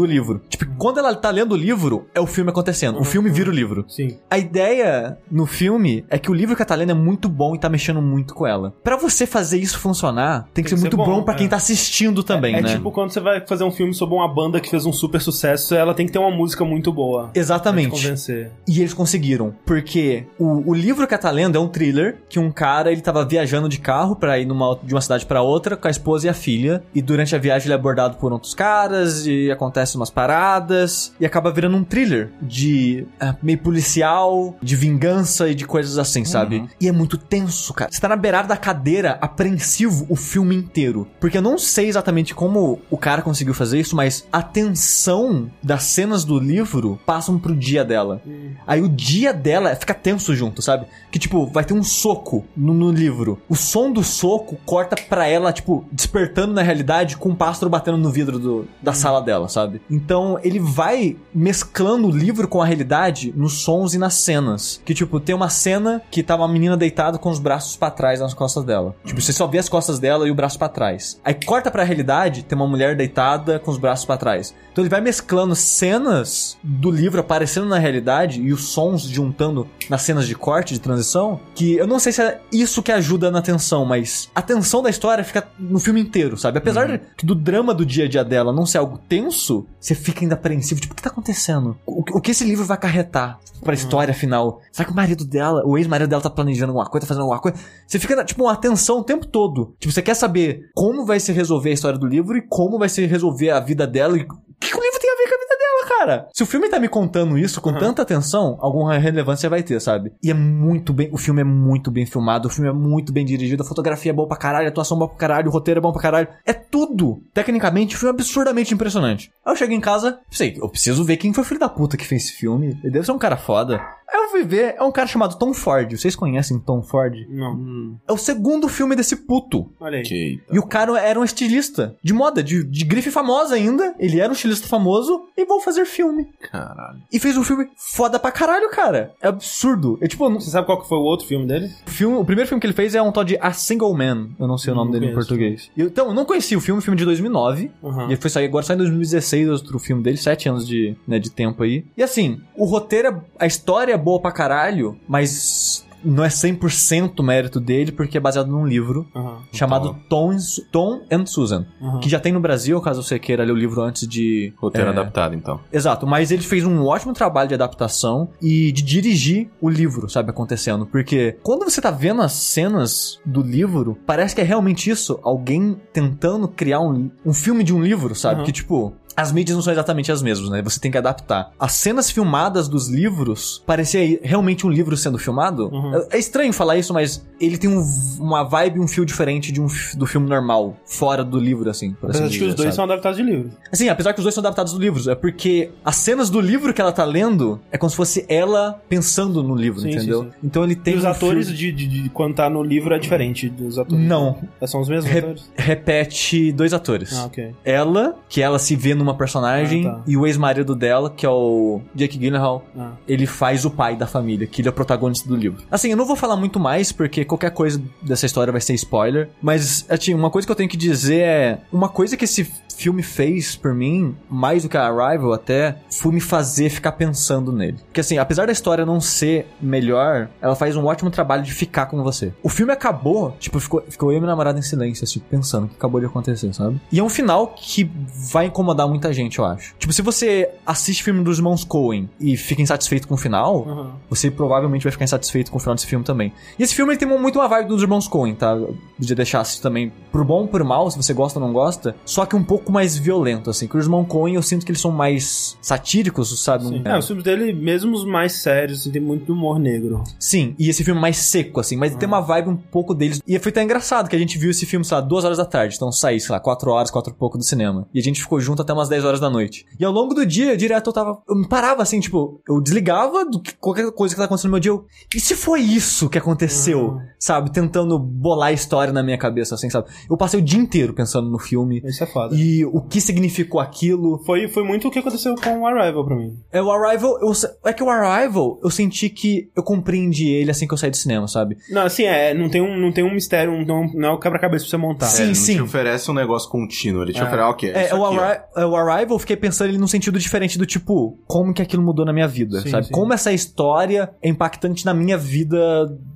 do 0.00 0.04
livro. 0.04 0.42
Tipo, 0.48 0.66
quando 0.76 0.98
ela 0.98 1.14
tá 1.14 1.30
lendo 1.30 1.52
o 1.52 1.56
livro, 1.56 2.06
é 2.14 2.20
o 2.20 2.26
filme 2.26 2.50
acontecendo. 2.50 3.00
O 3.00 3.04
filme 3.04 3.30
vira 3.30 3.50
o 3.50 3.52
livro. 3.52 3.84
Sim. 3.88 4.18
A 4.30 4.38
ideia 4.38 5.16
no 5.30 5.46
filme 5.46 6.04
é 6.10 6.18
que 6.18 6.30
o 6.30 6.34
livro 6.34 6.54
que 6.56 6.62
ela 6.62 6.68
tá 6.68 6.74
lendo 6.74 6.90
é 6.90 6.94
muito 6.94 7.28
bom 7.28 7.54
e 7.54 7.58
tá 7.58 7.68
mexendo 7.68 8.02
muito 8.02 8.34
com 8.34 8.46
ela. 8.46 8.74
Pra 8.82 8.96
você 8.96 9.26
fazer 9.26 9.58
isso 9.58 9.78
funcionar, 9.78 10.48
tem 10.52 10.64
que 10.64 10.70
ser 10.70 10.76
que 10.76 10.80
ser 10.80 10.88
muito 10.88 10.96
bom, 10.96 11.04
bom, 11.04 11.22
pra 11.22 11.34
é. 11.34 11.36
quem 11.36 11.48
tá 11.48 11.56
assistindo 11.56 12.22
também, 12.22 12.56
é 12.56 12.60
né? 12.60 12.74
tipo 12.74 12.90
quando 12.90 13.10
você 13.10 13.20
vai 13.20 13.44
fazer 13.46 13.64
um 13.64 13.70
filme 13.70 13.94
sobre 13.94 14.14
uma 14.14 14.32
banda 14.32 14.60
que 14.60 14.68
fez 14.68 14.84
um 14.86 14.92
super 14.92 15.20
sucesso, 15.20 15.74
ela 15.74 15.94
tem 15.94 16.06
que 16.06 16.12
ter 16.12 16.18
uma 16.18 16.30
música 16.30 16.64
muito 16.64 16.92
boa. 16.92 17.24
Pra 17.24 17.32
te 17.32 17.38
Exatamente. 17.38 17.90
convencer. 17.90 18.50
E 18.66 18.80
eles 18.80 18.94
conseguiram, 18.94 19.54
porque 19.64 20.26
o, 20.38 20.70
o 20.70 20.74
livro 20.74 21.06
que 21.06 21.14
ela 21.14 21.22
tá 21.22 21.30
lendo 21.30 21.56
é 21.56 21.60
um 21.60 21.68
thriller 21.68 22.18
que 22.28 22.38
um 22.38 22.50
cara, 22.50 22.90
ele 22.90 23.00
tava 23.00 23.24
viajando 23.24 23.68
de 23.68 23.78
carro 23.78 24.16
pra 24.16 24.38
ir 24.38 24.46
numa, 24.46 24.78
de 24.82 24.94
uma 24.94 25.00
cidade 25.00 25.24
pra 25.26 25.42
outra 25.42 25.76
com 25.76 25.88
a 25.88 25.90
esposa 25.90 26.26
e 26.26 26.28
a 26.28 26.34
filha, 26.34 26.82
e 26.94 27.00
durante 27.00 27.34
a 27.34 27.38
viagem 27.38 27.66
ele 27.66 27.74
é 27.74 27.76
abordado 27.76 28.16
por 28.16 28.32
outros 28.32 28.54
caras 28.54 29.26
e 29.26 29.50
acontecem 29.84 30.00
umas 30.00 30.10
paradas 30.10 31.12
e 31.20 31.26
acaba 31.26 31.50
virando 31.52 31.76
um 31.76 31.84
thriller 31.84 32.32
de 32.40 33.06
ah, 33.20 33.36
meio 33.42 33.58
policial, 33.58 34.56
de 34.62 34.74
vingança 34.76 35.48
e 35.48 35.54
de 35.54 35.66
coisas 35.66 35.98
assim, 35.98 36.24
sabe? 36.24 36.66
E 36.80 36.88
é 36.88 36.92
muito 36.92 37.16
tenso, 37.18 37.72
cara. 37.74 37.90
Você 37.92 38.00
tá 38.00 38.08
na 38.08 38.16
beirada 38.16 38.48
da 38.48 38.56
cadeira, 38.56 39.18
apreensivo 39.20 40.06
o 40.08 40.16
filme 40.16 40.54
inteiro. 40.56 41.06
Porque 41.20 41.38
eu 41.38 41.42
não 41.42 41.58
sei 41.58 41.88
exatamente 41.88 42.34
como 42.34 42.80
o 42.90 42.96
cara 42.98 43.22
conseguiu 43.22 43.54
fazer 43.54 43.78
isso, 43.78 43.94
mas 43.94 44.26
a 44.32 44.42
tensão 44.42 45.50
das 45.62 45.84
cenas 45.84 46.24
do 46.24 46.38
livro 46.38 46.98
passam 47.06 47.38
pro 47.38 47.54
dia 47.54 47.84
dela. 47.84 48.20
Aí 48.66 48.80
o 48.80 48.88
dia 48.88 49.32
dela 49.32 49.74
fica 49.76 49.94
tenso 49.94 50.34
junto, 50.34 50.62
sabe? 50.62 50.86
Que 51.10 51.18
tipo, 51.18 51.46
vai 51.46 51.64
ter 51.64 51.74
um 51.74 51.82
soco 51.82 52.44
no, 52.56 52.72
no 52.74 52.90
livro. 52.90 53.40
O 53.48 53.54
som 53.54 53.92
do 53.92 54.02
soco 54.02 54.56
corta 54.64 54.96
pra 55.08 55.26
ela, 55.26 55.52
tipo, 55.52 55.84
despertando 55.92 56.52
na 56.54 56.62
realidade 56.62 57.16
com 57.16 57.30
um 57.30 57.34
pássaro 57.34 57.70
batendo 57.70 57.98
no 57.98 58.10
vidro 58.10 58.38
do- 58.38 58.68
da 58.82 58.92
sala 58.92 59.20
dela, 59.20 59.48
sabe? 59.48 59.63
Então 59.90 60.38
ele 60.42 60.58
vai 60.58 61.16
mesclando 61.34 62.08
o 62.08 62.10
livro 62.10 62.48
com 62.48 62.60
a 62.62 62.66
realidade 62.66 63.32
nos 63.36 63.62
sons 63.62 63.94
e 63.94 63.98
nas 63.98 64.14
cenas. 64.14 64.80
Que 64.84 64.94
tipo, 64.94 65.20
tem 65.20 65.34
uma 65.34 65.48
cena 65.48 66.02
que 66.10 66.22
tá 66.22 66.34
uma 66.36 66.48
menina 66.48 66.76
deitada 66.76 67.18
com 67.18 67.30
os 67.30 67.38
braços 67.38 67.76
pra 67.76 67.90
trás 67.90 68.20
nas 68.20 68.34
costas 68.34 68.64
dela. 68.64 68.94
Tipo, 69.04 69.20
você 69.20 69.32
só 69.32 69.46
vê 69.46 69.58
as 69.58 69.68
costas 69.68 69.98
dela 69.98 70.26
e 70.26 70.30
o 70.30 70.34
braço 70.34 70.58
pra 70.58 70.68
trás. 70.68 71.20
Aí 71.24 71.34
corta 71.34 71.70
pra 71.70 71.84
realidade, 71.84 72.42
tem 72.44 72.56
uma 72.56 72.66
mulher 72.66 72.96
deitada 72.96 73.58
com 73.58 73.70
os 73.70 73.78
braços 73.78 74.04
pra 74.04 74.16
trás. 74.16 74.54
Então 74.72 74.82
ele 74.82 74.88
vai 74.90 75.00
mesclando 75.00 75.54
cenas 75.54 76.56
do 76.62 76.90
livro 76.90 77.20
aparecendo 77.20 77.66
na 77.68 77.78
realidade 77.78 78.40
e 78.42 78.52
os 78.52 78.64
sons 78.68 79.02
juntando 79.02 79.68
nas 79.88 80.02
cenas 80.02 80.26
de 80.26 80.34
corte, 80.34 80.74
de 80.74 80.80
transição, 80.80 81.38
que 81.54 81.74
eu 81.74 81.86
não 81.86 81.98
sei 81.98 82.10
se 82.12 82.22
é 82.22 82.40
isso 82.50 82.82
que 82.82 82.90
ajuda 82.90 83.30
na 83.30 83.40
tensão, 83.42 83.84
mas 83.84 84.28
a 84.34 84.42
tensão 84.42 84.82
da 84.82 84.90
história 84.90 85.22
fica 85.22 85.46
no 85.58 85.78
filme 85.78 86.00
inteiro, 86.00 86.36
sabe? 86.36 86.58
Apesar 86.58 86.88
de- 86.88 87.00
do 87.22 87.34
drama 87.34 87.72
do 87.74 87.84
dia 87.86 88.06
a 88.06 88.08
dia 88.08 88.24
dela 88.24 88.52
não 88.52 88.64
ser 88.66 88.78
algo 88.78 88.98
tenso, 89.08 89.53
você 89.78 89.94
fica 89.94 90.20
ainda 90.20 90.34
apreensivo, 90.34 90.80
tipo, 90.80 90.94
o 90.94 90.96
que 90.96 91.02
tá 91.02 91.10
acontecendo? 91.10 91.76
O, 91.86 92.00
o 92.16 92.20
que 92.20 92.30
esse 92.30 92.44
livro 92.44 92.64
vai 92.64 92.76
acarretar 92.76 93.38
pra 93.62 93.74
história 93.74 94.14
final? 94.14 94.60
Será 94.72 94.86
que 94.86 94.92
o 94.92 94.96
marido 94.96 95.24
dela, 95.24 95.62
o 95.66 95.76
ex-marido 95.78 96.08
dela 96.08 96.22
tá 96.22 96.30
planejando 96.30 96.70
alguma 96.70 96.86
coisa, 96.86 97.06
tá 97.06 97.08
fazendo 97.08 97.22
alguma 97.22 97.40
coisa? 97.40 97.58
Você 97.86 97.98
fica, 97.98 98.24
tipo, 98.24 98.44
uma 98.44 98.56
tensão 98.56 98.98
o 98.98 99.04
tempo 99.04 99.26
todo. 99.26 99.74
Tipo, 99.78 99.92
você 99.92 100.02
quer 100.02 100.14
saber 100.14 100.70
como 100.74 101.04
vai 101.04 101.20
se 101.20 101.32
resolver 101.32 101.70
a 101.70 101.74
história 101.74 101.98
do 101.98 102.06
livro 102.06 102.36
e 102.36 102.42
como 102.42 102.78
vai 102.78 102.88
se 102.88 103.04
resolver 103.06 103.50
a 103.50 103.60
vida 103.60 103.86
dela 103.86 104.16
e 104.16 104.22
o 104.22 104.28
que, 104.60 104.70
que 104.70 104.76
o 104.76 104.82
livro 104.82 104.98
tem 105.00 105.10
a 105.10 105.16
ver 105.16 105.28
com 105.28 105.34
a 105.34 105.38
vida 105.38 105.56
dela, 105.58 105.86
cara? 106.04 106.28
Se 106.32 106.42
o 106.42 106.46
filme 106.46 106.68
tá 106.68 106.78
me 106.78 106.88
contando 106.88 107.38
isso 107.38 107.60
com 107.60 107.72
tanta 107.72 108.02
atenção, 108.02 108.58
alguma 108.60 108.96
relevância 108.98 109.48
vai 109.48 109.62
ter, 109.62 109.80
sabe? 109.80 110.12
E 110.22 110.30
é 110.30 110.34
muito 110.34 110.92
bem. 110.92 111.08
O 111.12 111.16
filme 111.16 111.40
é 111.40 111.44
muito 111.44 111.90
bem 111.90 112.06
filmado, 112.06 112.48
o 112.48 112.50
filme 112.50 112.68
é 112.68 112.72
muito 112.72 113.12
bem 113.12 113.24
dirigido, 113.24 113.62
a 113.62 113.66
fotografia 113.66 114.12
é 114.12 114.14
boa 114.14 114.28
pra 114.28 114.36
caralho, 114.36 114.66
a 114.66 114.68
atuação 114.68 114.96
é 114.96 114.98
boa 114.98 115.08
pra 115.08 115.18
caralho, 115.18 115.48
o 115.48 115.52
roteiro 115.52 115.78
é 115.78 115.82
bom 115.82 115.92
pra 115.92 116.02
caralho. 116.02 116.28
É 116.46 116.52
tudo. 116.52 117.22
Tecnicamente, 117.32 117.96
o 117.96 117.98
filme 117.98 118.12
é 118.12 118.14
absurdamente 118.14 118.74
impressionante. 118.74 119.30
Aí 119.44 119.52
eu 119.52 119.56
cheguei 119.56 119.76
em 119.76 119.80
casa, 119.80 120.18
sei, 120.30 120.56
eu 120.60 120.68
preciso 120.68 121.04
ver 121.04 121.16
quem 121.16 121.32
foi 121.32 121.42
o 121.42 121.46
filho 121.46 121.60
da 121.60 121.68
puta 121.68 121.96
que 121.96 122.06
fez 122.06 122.24
esse 122.24 122.32
filme. 122.32 122.78
Ele 122.82 122.92
deve 122.92 123.06
ser 123.06 123.12
um 123.12 123.18
cara 123.18 123.36
foda. 123.36 123.80
Aí 124.08 124.20
eu 124.24 124.28
fui 124.30 124.42
ver, 124.44 124.74
é 124.78 124.82
um 124.82 124.92
cara 124.92 125.06
chamado 125.06 125.36
Tom 125.38 125.52
Ford. 125.52 125.90
Vocês 125.96 126.14
conhecem 126.16 126.58
Tom 126.58 126.82
Ford? 126.82 127.14
Não. 127.28 127.98
É 128.08 128.12
o 128.12 128.16
segundo 128.16 128.68
filme 128.68 128.94
desse 128.96 129.16
puto. 129.16 129.70
Olha 129.80 129.98
aí. 129.98 130.40
E 130.52 130.58
o 130.58 130.66
cara 130.66 130.98
era 131.00 131.18
um 131.18 131.24
estilista 131.24 131.96
de 132.02 132.12
moda, 132.12 132.42
de, 132.42 132.62
de 132.64 132.84
grife 132.84 133.10
famosa 133.10 133.54
ainda. 133.54 133.94
Ele 133.98 134.20
era 134.20 134.28
um 134.30 134.34
estilista 134.34 134.66
famoso 134.68 135.24
e 135.36 135.44
vou 135.44 135.60
fazer 135.60 135.84
filme. 135.84 136.28
Caralho. 136.50 136.98
E 137.12 137.18
fez 137.18 137.36
um 137.36 137.42
filme 137.44 137.68
foda 137.76 138.18
pra 138.18 138.30
caralho, 138.30 138.70
cara. 138.70 139.12
É 139.20 139.28
absurdo. 139.28 139.98
É 140.00 140.06
tipo, 140.08 140.28
Você 140.34 140.50
sabe 140.50 140.66
qual 140.66 140.80
que 140.80 140.88
foi 140.88 140.98
o 140.98 141.02
outro 141.02 141.26
filme 141.26 141.46
dele? 141.46 141.70
o, 141.86 141.90
filme, 141.90 142.16
o 142.16 142.24
primeiro 142.24 142.48
filme 142.48 142.60
que 142.60 142.66
ele 142.66 142.74
fez 142.74 142.94
é 142.94 143.02
um 143.02 143.10
tal 143.12 143.24
de 143.24 143.36
A 143.40 143.52
Single 143.52 143.94
Man. 143.96 144.30
Eu 144.38 144.46
não 144.46 144.58
sei 144.58 144.72
o 144.72 144.76
Não 144.76 144.84
nome 144.84 144.98
dele 144.98 145.10
em 145.12 145.14
português. 145.14 145.70
E 145.76 145.80
eu- 145.80 145.86
então, 145.86 146.06
eu 146.08 146.14
não 146.14 146.24
conheci 146.24 146.56
o 146.56 146.60
filme, 146.60 146.80
filme 146.82 146.96
de 146.98 147.04
2009. 147.04 147.70
Aham. 147.82 148.02
E 148.04 148.12
ele 148.12 148.16
foi 148.16 148.30
sair 148.30 148.46
agora 148.46 148.64
só 148.64 148.74
em 148.74 148.78
2016, 148.78 149.48
outro 149.48 149.78
filme 149.78 150.02
dele, 150.02 150.16
sete 150.16 150.48
anos 150.48 150.66
de, 150.66 150.96
né, 151.06 151.18
de 151.18 151.30
tempo 151.30 151.62
aí. 151.62 151.84
E 151.96 152.02
assim, 152.02 152.40
o 152.56 152.64
roteiro, 152.64 153.08
é- 153.08 153.20
a 153.38 153.46
história 153.46 153.92
é 153.94 153.98
boa 154.04 154.20
pra 154.20 154.30
caralho, 154.30 154.96
mas 155.08 155.84
não 156.06 156.22
é 156.22 156.28
100% 156.28 157.22
mérito 157.24 157.58
dele, 157.58 157.90
porque 157.90 158.18
é 158.18 158.20
baseado 158.20 158.48
num 158.48 158.66
livro 158.66 159.06
Aham. 159.16 159.38
chamado 159.54 159.96
Tom, 160.06 160.32
and 160.32 160.38
Su- 160.38 160.62
Tom 160.70 161.00
and 161.10 161.24
Susan, 161.24 161.64
Aham. 161.80 161.98
que 162.00 162.10
já 162.10 162.20
tem 162.20 162.30
no 162.30 162.40
Brasil, 162.40 162.78
caso 162.82 163.02
você 163.02 163.18
queira 163.18 163.42
ler 163.42 163.52
o 163.52 163.56
livro 163.56 163.80
antes 163.80 164.06
de... 164.06 164.52
Roteiro 164.58 164.88
é, 164.88 164.90
adaptado, 164.92 165.34
então. 165.34 165.60
Exato, 165.72 166.06
mas 166.06 166.30
ele 166.30 166.42
fez 166.42 166.62
um 166.66 166.84
ótimo 166.84 167.14
trabalho 167.14 167.48
de 167.48 167.54
adaptação 167.54 168.28
e 168.42 168.70
de 168.70 168.82
dirigir 168.82 169.48
o 169.62 169.70
livro, 169.70 170.06
sabe, 170.10 170.28
acontecendo. 170.28 170.84
Porque 170.84 171.38
quando 171.42 171.64
você 171.64 171.80
tá 171.80 171.90
vendo 171.90 172.20
as 172.20 172.32
cenas 172.32 173.18
do 173.24 173.40
livro, 173.40 173.96
parece 174.06 174.34
que 174.34 174.42
é 174.42 174.44
realmente 174.44 174.90
isso, 174.90 175.18
alguém 175.22 175.80
tentando 175.90 176.46
criar 176.48 176.80
um, 176.80 177.10
um 177.24 177.32
filme 177.32 177.64
de 177.64 177.74
um 177.74 177.82
livro, 177.82 178.14
sabe? 178.14 178.40
Uhum. 178.40 178.44
Que 178.46 178.52
tipo. 178.52 178.92
As 179.16 179.32
mídias 179.32 179.54
não 179.56 179.62
são 179.62 179.72
exatamente 179.72 180.10
as 180.10 180.22
mesmas, 180.22 180.50
né? 180.50 180.62
Você 180.62 180.78
tem 180.80 180.90
que 180.90 180.98
adaptar. 180.98 181.50
As 181.58 181.72
cenas 181.72 182.10
filmadas 182.10 182.68
dos 182.68 182.88
livros 182.88 183.62
parecia 183.66 184.18
realmente 184.22 184.66
um 184.66 184.70
livro 184.70 184.96
sendo 184.96 185.18
filmado. 185.18 185.68
Uhum. 185.72 185.94
É, 185.94 186.08
é 186.12 186.18
estranho 186.18 186.52
falar 186.52 186.76
isso, 186.76 186.92
mas 186.92 187.24
ele 187.40 187.56
tem 187.58 187.70
um- 187.70 187.84
uma 188.20 188.42
vibe, 188.44 188.80
um 188.80 188.88
fio 188.88 189.04
diferente 189.04 189.52
de 189.52 189.60
um, 189.60 189.66
do 189.96 190.06
filme 190.06 190.28
normal, 190.28 190.76
fora 190.86 191.24
do 191.24 191.38
livro, 191.38 191.68
assim. 191.70 191.92
Por 191.92 192.10
assim 192.10 192.18
Apesar 192.20 192.32
de 192.32 192.38
que 192.38 192.44
os 192.44 192.54
dois 192.54 192.66
sabe? 192.68 192.74
são 192.76 192.84
adaptados 192.84 193.16
de 193.18 193.22
livro. 193.24 193.50
Assim, 193.72 193.88
apesar 193.88 194.12
que 194.12 194.20
os 194.20 194.24
dois 194.24 194.34
são 194.34 194.40
adaptados 194.42 194.72
dos 194.72 194.80
livros, 194.80 195.08
é 195.08 195.14
porque 195.14 195.70
as 195.84 195.96
cenas 195.96 196.30
do 196.30 196.40
livro 196.40 196.72
que 196.72 196.80
ela 196.80 196.92
tá 196.92 197.04
lendo 197.04 197.60
é 197.70 197.78
como 197.78 197.90
se 197.90 197.96
fosse 197.96 198.24
ela 198.28 198.80
pensando 198.88 199.42
no 199.42 199.54
livro, 199.54 199.80
Sim, 199.80 199.90
entendeu? 199.90 200.24
sim, 200.24 200.30
sim. 200.30 200.36
Então 200.42 200.64
ele 200.64 200.74
tem 200.76 200.94
e 200.94 200.96
os 200.98 201.04
um 201.04 201.08
atores 201.08 201.48
fio- 201.48 201.56
de, 201.56 201.72
de, 201.72 201.86
de 202.02 202.08
quando 202.10 202.34
tá 202.34 202.48
no 202.50 202.62
livro 202.62 202.94
é 202.94 202.98
diferente 202.98 203.48
dos 203.48 203.78
atores. 203.78 204.04
Não. 204.04 204.38
São 204.66 204.80
os 204.80 204.88
mesmos 204.88 205.10
Re- 205.10 205.18
atores? 205.20 205.50
repete 205.56 206.52
dois 206.52 206.72
atores. 206.72 207.12
Ah, 207.16 207.26
ok. 207.26 207.54
Ela, 207.64 208.16
que 208.28 208.40
ela 208.42 208.58
se 208.58 208.74
vê 208.76 208.94
numa 209.04 209.14
personagem, 209.14 209.86
Ah, 209.86 209.92
tá. 209.94 210.02
e 210.06 210.16
o 210.16 210.26
ex-marido 210.26 210.74
dela, 210.74 211.10
que 211.10 211.24
é 211.26 211.30
o 211.30 211.80
Jake 211.94 212.18
Gyllenhaal, 212.18 212.64
Ah. 212.76 212.92
ele 213.06 213.26
faz 213.26 213.64
o 213.64 213.70
pai 213.70 213.96
da 213.96 214.06
família, 214.06 214.46
que 214.46 214.60
ele 214.60 214.68
é 214.68 214.70
o 214.70 214.74
protagonista 214.74 215.28
do 215.28 215.36
livro. 215.36 215.62
Assim, 215.70 215.90
eu 215.90 215.96
não 215.96 216.06
vou 216.06 216.16
falar 216.16 216.36
muito 216.36 216.58
mais, 216.58 216.90
porque 216.92 217.24
qualquer 217.24 217.50
coisa 217.50 217.80
dessa 218.02 218.26
história 218.26 218.50
vai 218.50 218.60
ser 218.60 218.74
spoiler, 218.74 219.28
mas, 219.40 219.84
assim, 219.88 220.14
uma 220.14 220.30
coisa 220.30 220.46
que 220.46 220.52
eu 220.52 220.56
tenho 220.56 220.68
que 220.68 220.76
dizer 220.76 221.20
é, 221.22 221.60
uma 221.72 221.88
coisa 221.88 222.16
que 222.16 222.24
esse 222.24 222.50
filme 222.76 223.02
fez 223.04 223.54
por 223.54 223.72
mim, 223.72 224.16
mais 224.28 224.64
do 224.64 224.68
que 224.68 224.76
a 224.76 224.88
Arrival 224.88 225.32
até, 225.32 225.76
foi 225.90 226.12
me 226.12 226.20
fazer 226.20 226.68
ficar 226.70 226.92
pensando 226.92 227.52
nele. 227.52 227.78
Porque 227.84 228.00
assim, 228.00 228.18
apesar 228.18 228.46
da 228.46 228.52
história 228.52 228.84
não 228.84 229.00
ser 229.00 229.46
melhor, 229.60 230.28
ela 230.42 230.56
faz 230.56 230.74
um 230.74 230.84
ótimo 230.84 231.08
trabalho 231.08 231.44
de 231.44 231.52
ficar 231.52 231.86
com 231.86 232.02
você. 232.02 232.32
O 232.42 232.48
filme 232.48 232.72
acabou, 232.72 233.30
tipo, 233.38 233.60
ficou, 233.60 233.80
ficou 233.88 234.10
eu 234.10 234.16
e 234.16 234.20
minha 234.20 234.30
namorada 234.30 234.58
em 234.58 234.62
silêncio, 234.62 235.04
assim, 235.04 235.20
pensando 235.30 235.66
o 235.66 235.68
que 235.68 235.76
acabou 235.76 236.00
de 236.00 236.06
acontecer, 236.06 236.52
sabe? 236.52 236.80
E 236.90 236.98
é 236.98 237.02
um 237.02 237.08
final 237.08 237.46
que 237.56 237.88
vai 238.32 238.46
incomodar 238.46 238.88
muita 238.94 239.12
gente, 239.12 239.38
eu 239.38 239.44
acho. 239.44 239.74
Tipo, 239.78 239.92
se 239.92 240.02
você 240.02 240.48
assiste 240.66 241.02
filme 241.02 241.22
dos 241.22 241.38
irmãos 241.38 241.64
Coen 241.64 242.08
e 242.20 242.36
fica 242.36 242.62
insatisfeito 242.62 243.06
com 243.08 243.14
o 243.14 243.18
final, 243.18 243.56
Uhum. 243.66 243.90
você 244.08 244.30
provavelmente 244.30 244.82
vai 244.84 244.92
ficar 244.92 245.04
insatisfeito 245.04 245.50
com 245.50 245.56
o 245.56 245.60
final 245.60 245.74
desse 245.74 245.86
filme 245.86 246.04
também. 246.04 246.32
E 246.58 246.62
esse 246.62 246.74
filme 246.74 246.92
ele 246.92 246.98
tem 246.98 247.08
muito 247.08 247.38
uma 247.38 247.48
vibe 247.48 247.68
dos 247.68 247.82
irmãos 247.82 248.08
Coen, 248.08 248.34
tá? 248.34 248.56
De 248.98 249.14
deixar 249.14 249.42
isso 249.42 249.60
também 249.60 249.92
por 250.12 250.24
bom 250.24 250.42
ou 250.42 250.48
por 250.48 250.62
mal, 250.64 250.90
se 250.90 250.96
você 250.96 251.12
gosta 251.12 251.38
ou 251.38 251.44
não 251.46 251.52
gosta, 251.52 251.94
só 252.04 252.24
que 252.26 252.36
um 252.36 252.44
pouco 252.44 252.70
mais 252.72 252.96
violento, 252.96 253.50
assim. 253.50 253.66
Que 253.66 253.76
os 253.76 253.84
irmãos 253.84 254.06
Coen 254.06 254.34
eu 254.36 254.42
sinto 254.42 254.64
que 254.64 254.70
eles 254.72 254.80
são 254.80 254.90
mais 254.90 255.56
satíricos, 255.60 256.42
sabe? 256.42 256.64
Sim. 256.64 256.82
Um- 256.84 256.88
É, 256.88 256.98
os 256.98 257.06
filmes 257.06 257.24
dele, 257.24 257.52
mesmo 257.52 257.94
os 257.94 258.04
mais 258.04 258.32
sérios, 258.34 258.80
assim, 258.80 258.90
tem 258.90 259.02
muito 259.02 259.32
humor 259.32 259.58
negro. 259.58 260.02
Sim, 260.18 260.54
e 260.58 260.68
esse 260.68 260.84
filme 260.84 261.00
mais 261.00 261.16
seco, 261.16 261.60
assim, 261.60 261.76
mas 261.76 261.94
tem 261.96 262.06
uma 262.06 262.20
vibe 262.20 262.48
um 262.50 262.56
pouco 262.56 262.94
deles. 262.94 263.20
E 263.26 263.38
foi 263.38 263.50
até 263.50 263.62
engraçado 263.62 264.08
que 264.08 264.16
a 264.16 264.18
gente 264.18 264.38
viu 264.38 264.50
esse 264.50 264.64
filme, 264.66 264.84
sei 264.84 264.94
lá, 264.96 265.00
duas 265.00 265.24
horas 265.24 265.38
da 265.38 265.44
tarde. 265.44 265.74
Então 265.76 265.90
saí, 265.90 266.20
sei 266.20 266.32
lá, 266.32 266.40
quatro 266.40 266.70
horas, 266.70 266.90
quatro 266.90 267.12
e 267.12 267.16
pouco 267.16 267.36
do 267.38 267.44
cinema. 267.44 267.86
E 267.92 267.98
a 267.98 268.02
gente 268.02 268.20
ficou 268.20 268.40
junto 268.40 268.62
até 268.62 268.72
umas 268.72 268.83
10 268.88 269.04
horas 269.04 269.20
da 269.20 269.30
noite. 269.30 269.64
E 269.78 269.84
ao 269.84 269.92
longo 269.92 270.14
do 270.14 270.24
dia, 270.26 270.56
direto 270.56 270.88
eu 270.88 270.92
tava. 270.92 271.22
Eu 271.28 271.36
me 271.36 271.48
parava 271.48 271.82
assim, 271.82 272.00
tipo, 272.00 272.40
eu 272.48 272.60
desligava 272.60 273.24
do 273.24 273.40
que 273.40 273.54
qualquer 273.54 273.90
coisa 273.92 274.14
que 274.14 274.18
tá 274.20 274.24
acontecendo 274.26 274.50
no 274.50 274.54
meu 274.54 274.60
dia. 274.60 274.70
Eu, 274.72 274.84
e 275.14 275.20
se 275.20 275.34
foi 275.34 275.60
isso 275.60 276.08
que 276.08 276.18
aconteceu? 276.18 276.98
Sabe? 277.18 277.50
Tentando 277.52 277.98
bolar 277.98 278.48
a 278.48 278.52
história 278.52 278.92
na 278.92 279.02
minha 279.02 279.18
cabeça, 279.18 279.54
assim, 279.54 279.70
sabe? 279.70 279.88
Eu 280.08 280.16
passei 280.16 280.40
o 280.40 280.42
dia 280.42 280.58
inteiro 280.60 280.92
pensando 280.92 281.28
no 281.30 281.38
filme. 281.38 281.82
Isso 281.84 282.02
é 282.02 282.06
foda. 282.06 282.34
E 282.34 282.64
o 282.64 282.80
que 282.80 283.00
significou 283.00 283.60
aquilo. 283.60 284.22
Foi, 284.24 284.48
foi 284.48 284.62
muito 284.64 284.88
o 284.88 284.90
que 284.90 284.98
aconteceu 284.98 285.34
com 285.36 285.60
o 285.60 285.66
Arrival 285.66 286.04
pra 286.04 286.16
mim. 286.16 286.36
É 286.52 286.62
o 286.62 286.70
Arrival, 286.70 287.18
eu, 287.20 287.32
é 287.64 287.72
que 287.72 287.82
o 287.82 287.88
Arrival, 287.90 288.58
eu 288.62 288.70
senti 288.70 289.08
que 289.08 289.50
eu 289.56 289.62
compreendi 289.62 290.28
ele 290.28 290.50
assim 290.50 290.66
que 290.66 290.74
eu 290.74 290.78
saí 290.78 290.90
do 290.90 290.96
cinema, 290.96 291.26
sabe? 291.28 291.56
Não, 291.70 291.82
assim, 291.82 292.04
é, 292.04 292.34
não 292.34 292.48
tem 292.48 292.60
um, 292.60 292.76
não 292.78 292.92
tem 292.92 293.04
um 293.04 293.12
mistério, 293.14 293.64
não, 293.66 293.86
não 293.94 294.08
é 294.10 294.12
o 294.12 294.18
quebra-cabeça 294.18 294.64
pra 294.64 294.70
você 294.70 294.76
montar. 294.76 295.06
Sim, 295.06 295.30
É, 295.30 295.34
sim. 295.34 295.54
te 295.56 295.62
oferece 295.62 296.10
um 296.10 296.14
negócio 296.14 296.48
contínuo, 296.50 297.02
ele 297.02 297.12
te 297.12 297.20
É. 297.20 297.24
oferece, 297.24 297.48
ok, 297.48 297.70
É, 297.70 297.86
isso 297.86 297.96
o, 297.96 298.04
aqui, 298.06 298.16
ó. 298.16 298.20
Arri 298.22 298.38
é, 298.56 298.64
o 298.66 298.73
Arrival, 298.76 299.14
eu 299.16 299.18
fiquei 299.18 299.36
pensando 299.36 299.68
ele 299.68 299.78
num 299.78 299.86
sentido 299.86 300.18
diferente 300.18 300.58
do 300.58 300.66
tipo, 300.66 301.18
como 301.26 301.52
que 301.52 301.62
aquilo 301.62 301.82
mudou 301.82 302.04
na 302.04 302.12
minha 302.12 302.28
vida, 302.28 302.60
Sim, 302.60 302.70
sabe? 302.70 302.86
sim. 302.86 302.92
Como 302.92 303.12
essa 303.12 303.32
história 303.32 304.10
é 304.22 304.28
impactante 304.28 304.84
na 304.84 304.94
minha 304.94 305.16
vida 305.18 305.58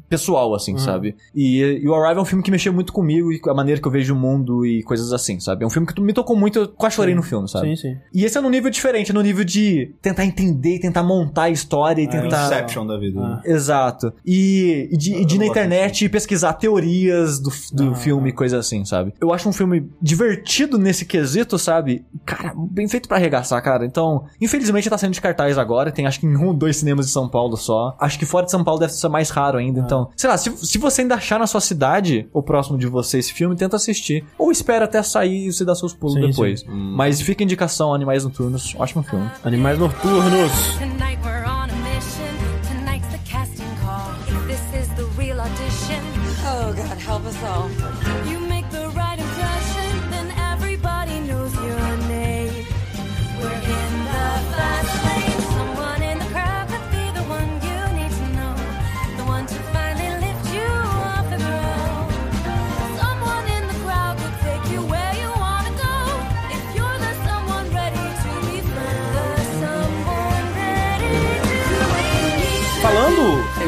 pessoal, 0.09 0.55
assim, 0.55 0.73
Uhum. 0.73 0.79
sabe? 0.79 1.17
E, 1.35 1.81
e 1.83 1.89
o 1.89 1.95
Arrival 1.95 2.19
é 2.19 2.23
um 2.23 2.25
filme 2.25 2.43
que 2.43 2.51
mexeu 2.51 2.73
muito 2.73 2.93
comigo 2.93 3.33
e 3.33 3.39
com 3.39 3.51
a 3.51 3.55
maneira 3.55 3.81
que 3.81 3.87
eu 3.87 3.93
vejo 3.93 4.15
o 4.15 4.17
mundo 4.19 4.65
e 4.65 4.83
coisas 4.83 5.13
assim, 5.13 5.39
sabe? 5.41 5.65
É 5.65 5.67
um 5.67 5.71
filme 5.71 5.87
que 5.87 6.01
me 6.01 6.13
tocou 6.13 6.37
muito, 6.37 6.59
eu 6.59 6.69
quase 6.69 6.97
chorei 6.97 7.15
no 7.15 7.23
filme, 7.23 7.49
sabe? 7.49 7.69
Sim, 7.69 7.77
sim. 7.77 7.97
E 8.15 8.25
esse 8.25 8.37
é 8.39 8.41
num 8.41 8.51
nível 8.51 8.71
diferente, 8.71 9.11
é 9.11 9.15
no 9.15 9.21
nível 9.23 9.45
de 9.45 9.93
tentar 10.01 10.25
entender, 10.25 10.77
e 10.77 10.81
tentar 10.81 11.03
montar 11.03 11.45
a 11.45 11.51
história 11.51 12.03
e 12.03 12.07
É, 12.07 12.09
tentar... 12.09 12.47
Inception 12.47 12.87
da 12.87 12.99
vida. 12.99 13.21
né? 13.21 13.41
Exato. 13.45 14.13
E, 14.25 14.89
e 14.93 14.97
de, 14.97 15.15
e 15.15 15.25
de 15.25 15.35
Eu 15.37 15.41
na 15.41 15.47
internet 15.47 16.09
pesquisar 16.09 16.53
teorias 16.55 17.39
do, 17.39 17.51
do 17.73 17.91
Ah. 17.93 17.95
filme 17.95 18.31
e 18.31 18.33
coisa 18.33 18.59
assim, 18.59 18.85
sabe? 18.85 19.13
Eu 19.21 19.33
acho 19.33 19.49
um 19.49 19.53
filme 19.53 19.89
divertido 20.01 20.79
nesse 20.79 21.05
quesito, 21.05 21.59
sabe? 21.59 22.05
Cara, 22.25 22.53
bem 22.57 22.89
feito 22.89 23.09
pra 23.09 23.17
arregaçar, 23.17 23.63
cara. 23.63 23.85
Então, 23.85 24.25
infelizmente 24.41 24.89
tá 24.91 24.99
saindo 24.99 25.13
de 25.15 25.21
cartaz 25.21 25.57
agora. 25.59 25.93
Tem 25.93 26.07
acho 26.07 26.21
que 26.21 26.27
em 26.27 26.37
um 26.37 26.47
ou 26.49 26.55
dois 26.55 26.77
cinemas 26.77 27.07
de 27.07 27.13
São 27.13 27.29
Paulo 27.29 27.57
só. 27.57 27.97
Acho 28.01 28.19
que 28.19 28.27
fora 28.27 28.45
de 28.47 28.51
São 28.51 28.65
Paulo 28.65 28.81
deve 28.81 28.93
ser 28.93 29.09
mais 29.09 29.31
raro 29.31 29.59
ainda. 29.59 29.81
Então, 29.81 29.98
sei 30.17 30.31
lá, 30.31 30.37
se, 30.37 30.51
se 30.57 30.79
você 30.79 31.03
ainda 31.03 31.15
achar 31.15 31.39
na 31.39 31.47
sua 31.47 31.61
cidade 31.61 32.29
ou 32.33 32.43
próximo 32.43 32.79
de 32.79 32.87
você 32.87 33.19
esse 33.19 33.33
filme, 33.33 33.57
tenta 33.57 33.77
assistir. 33.77 34.25
Ou 34.39 34.51
espera 34.51 34.85
até 34.85 35.03
sair 35.03 35.49
e 35.49 35.53
você 35.53 35.65
dá 35.65 35.75
seus 35.75 35.93
pulos 35.93 36.15
Sim, 36.15 36.29
depois. 36.29 36.65
Mas 36.67 37.21
fica 37.21 37.43
indicação 37.43 37.95
Animais 37.95 38.25
Noturnos. 38.25 38.75
Ótimo 38.79 39.03
filme. 39.03 39.31
Animais 39.45 39.79
Noturnos. 39.79 40.53
Tonight 40.79 41.19
we're 41.25 41.45
on 41.47 41.58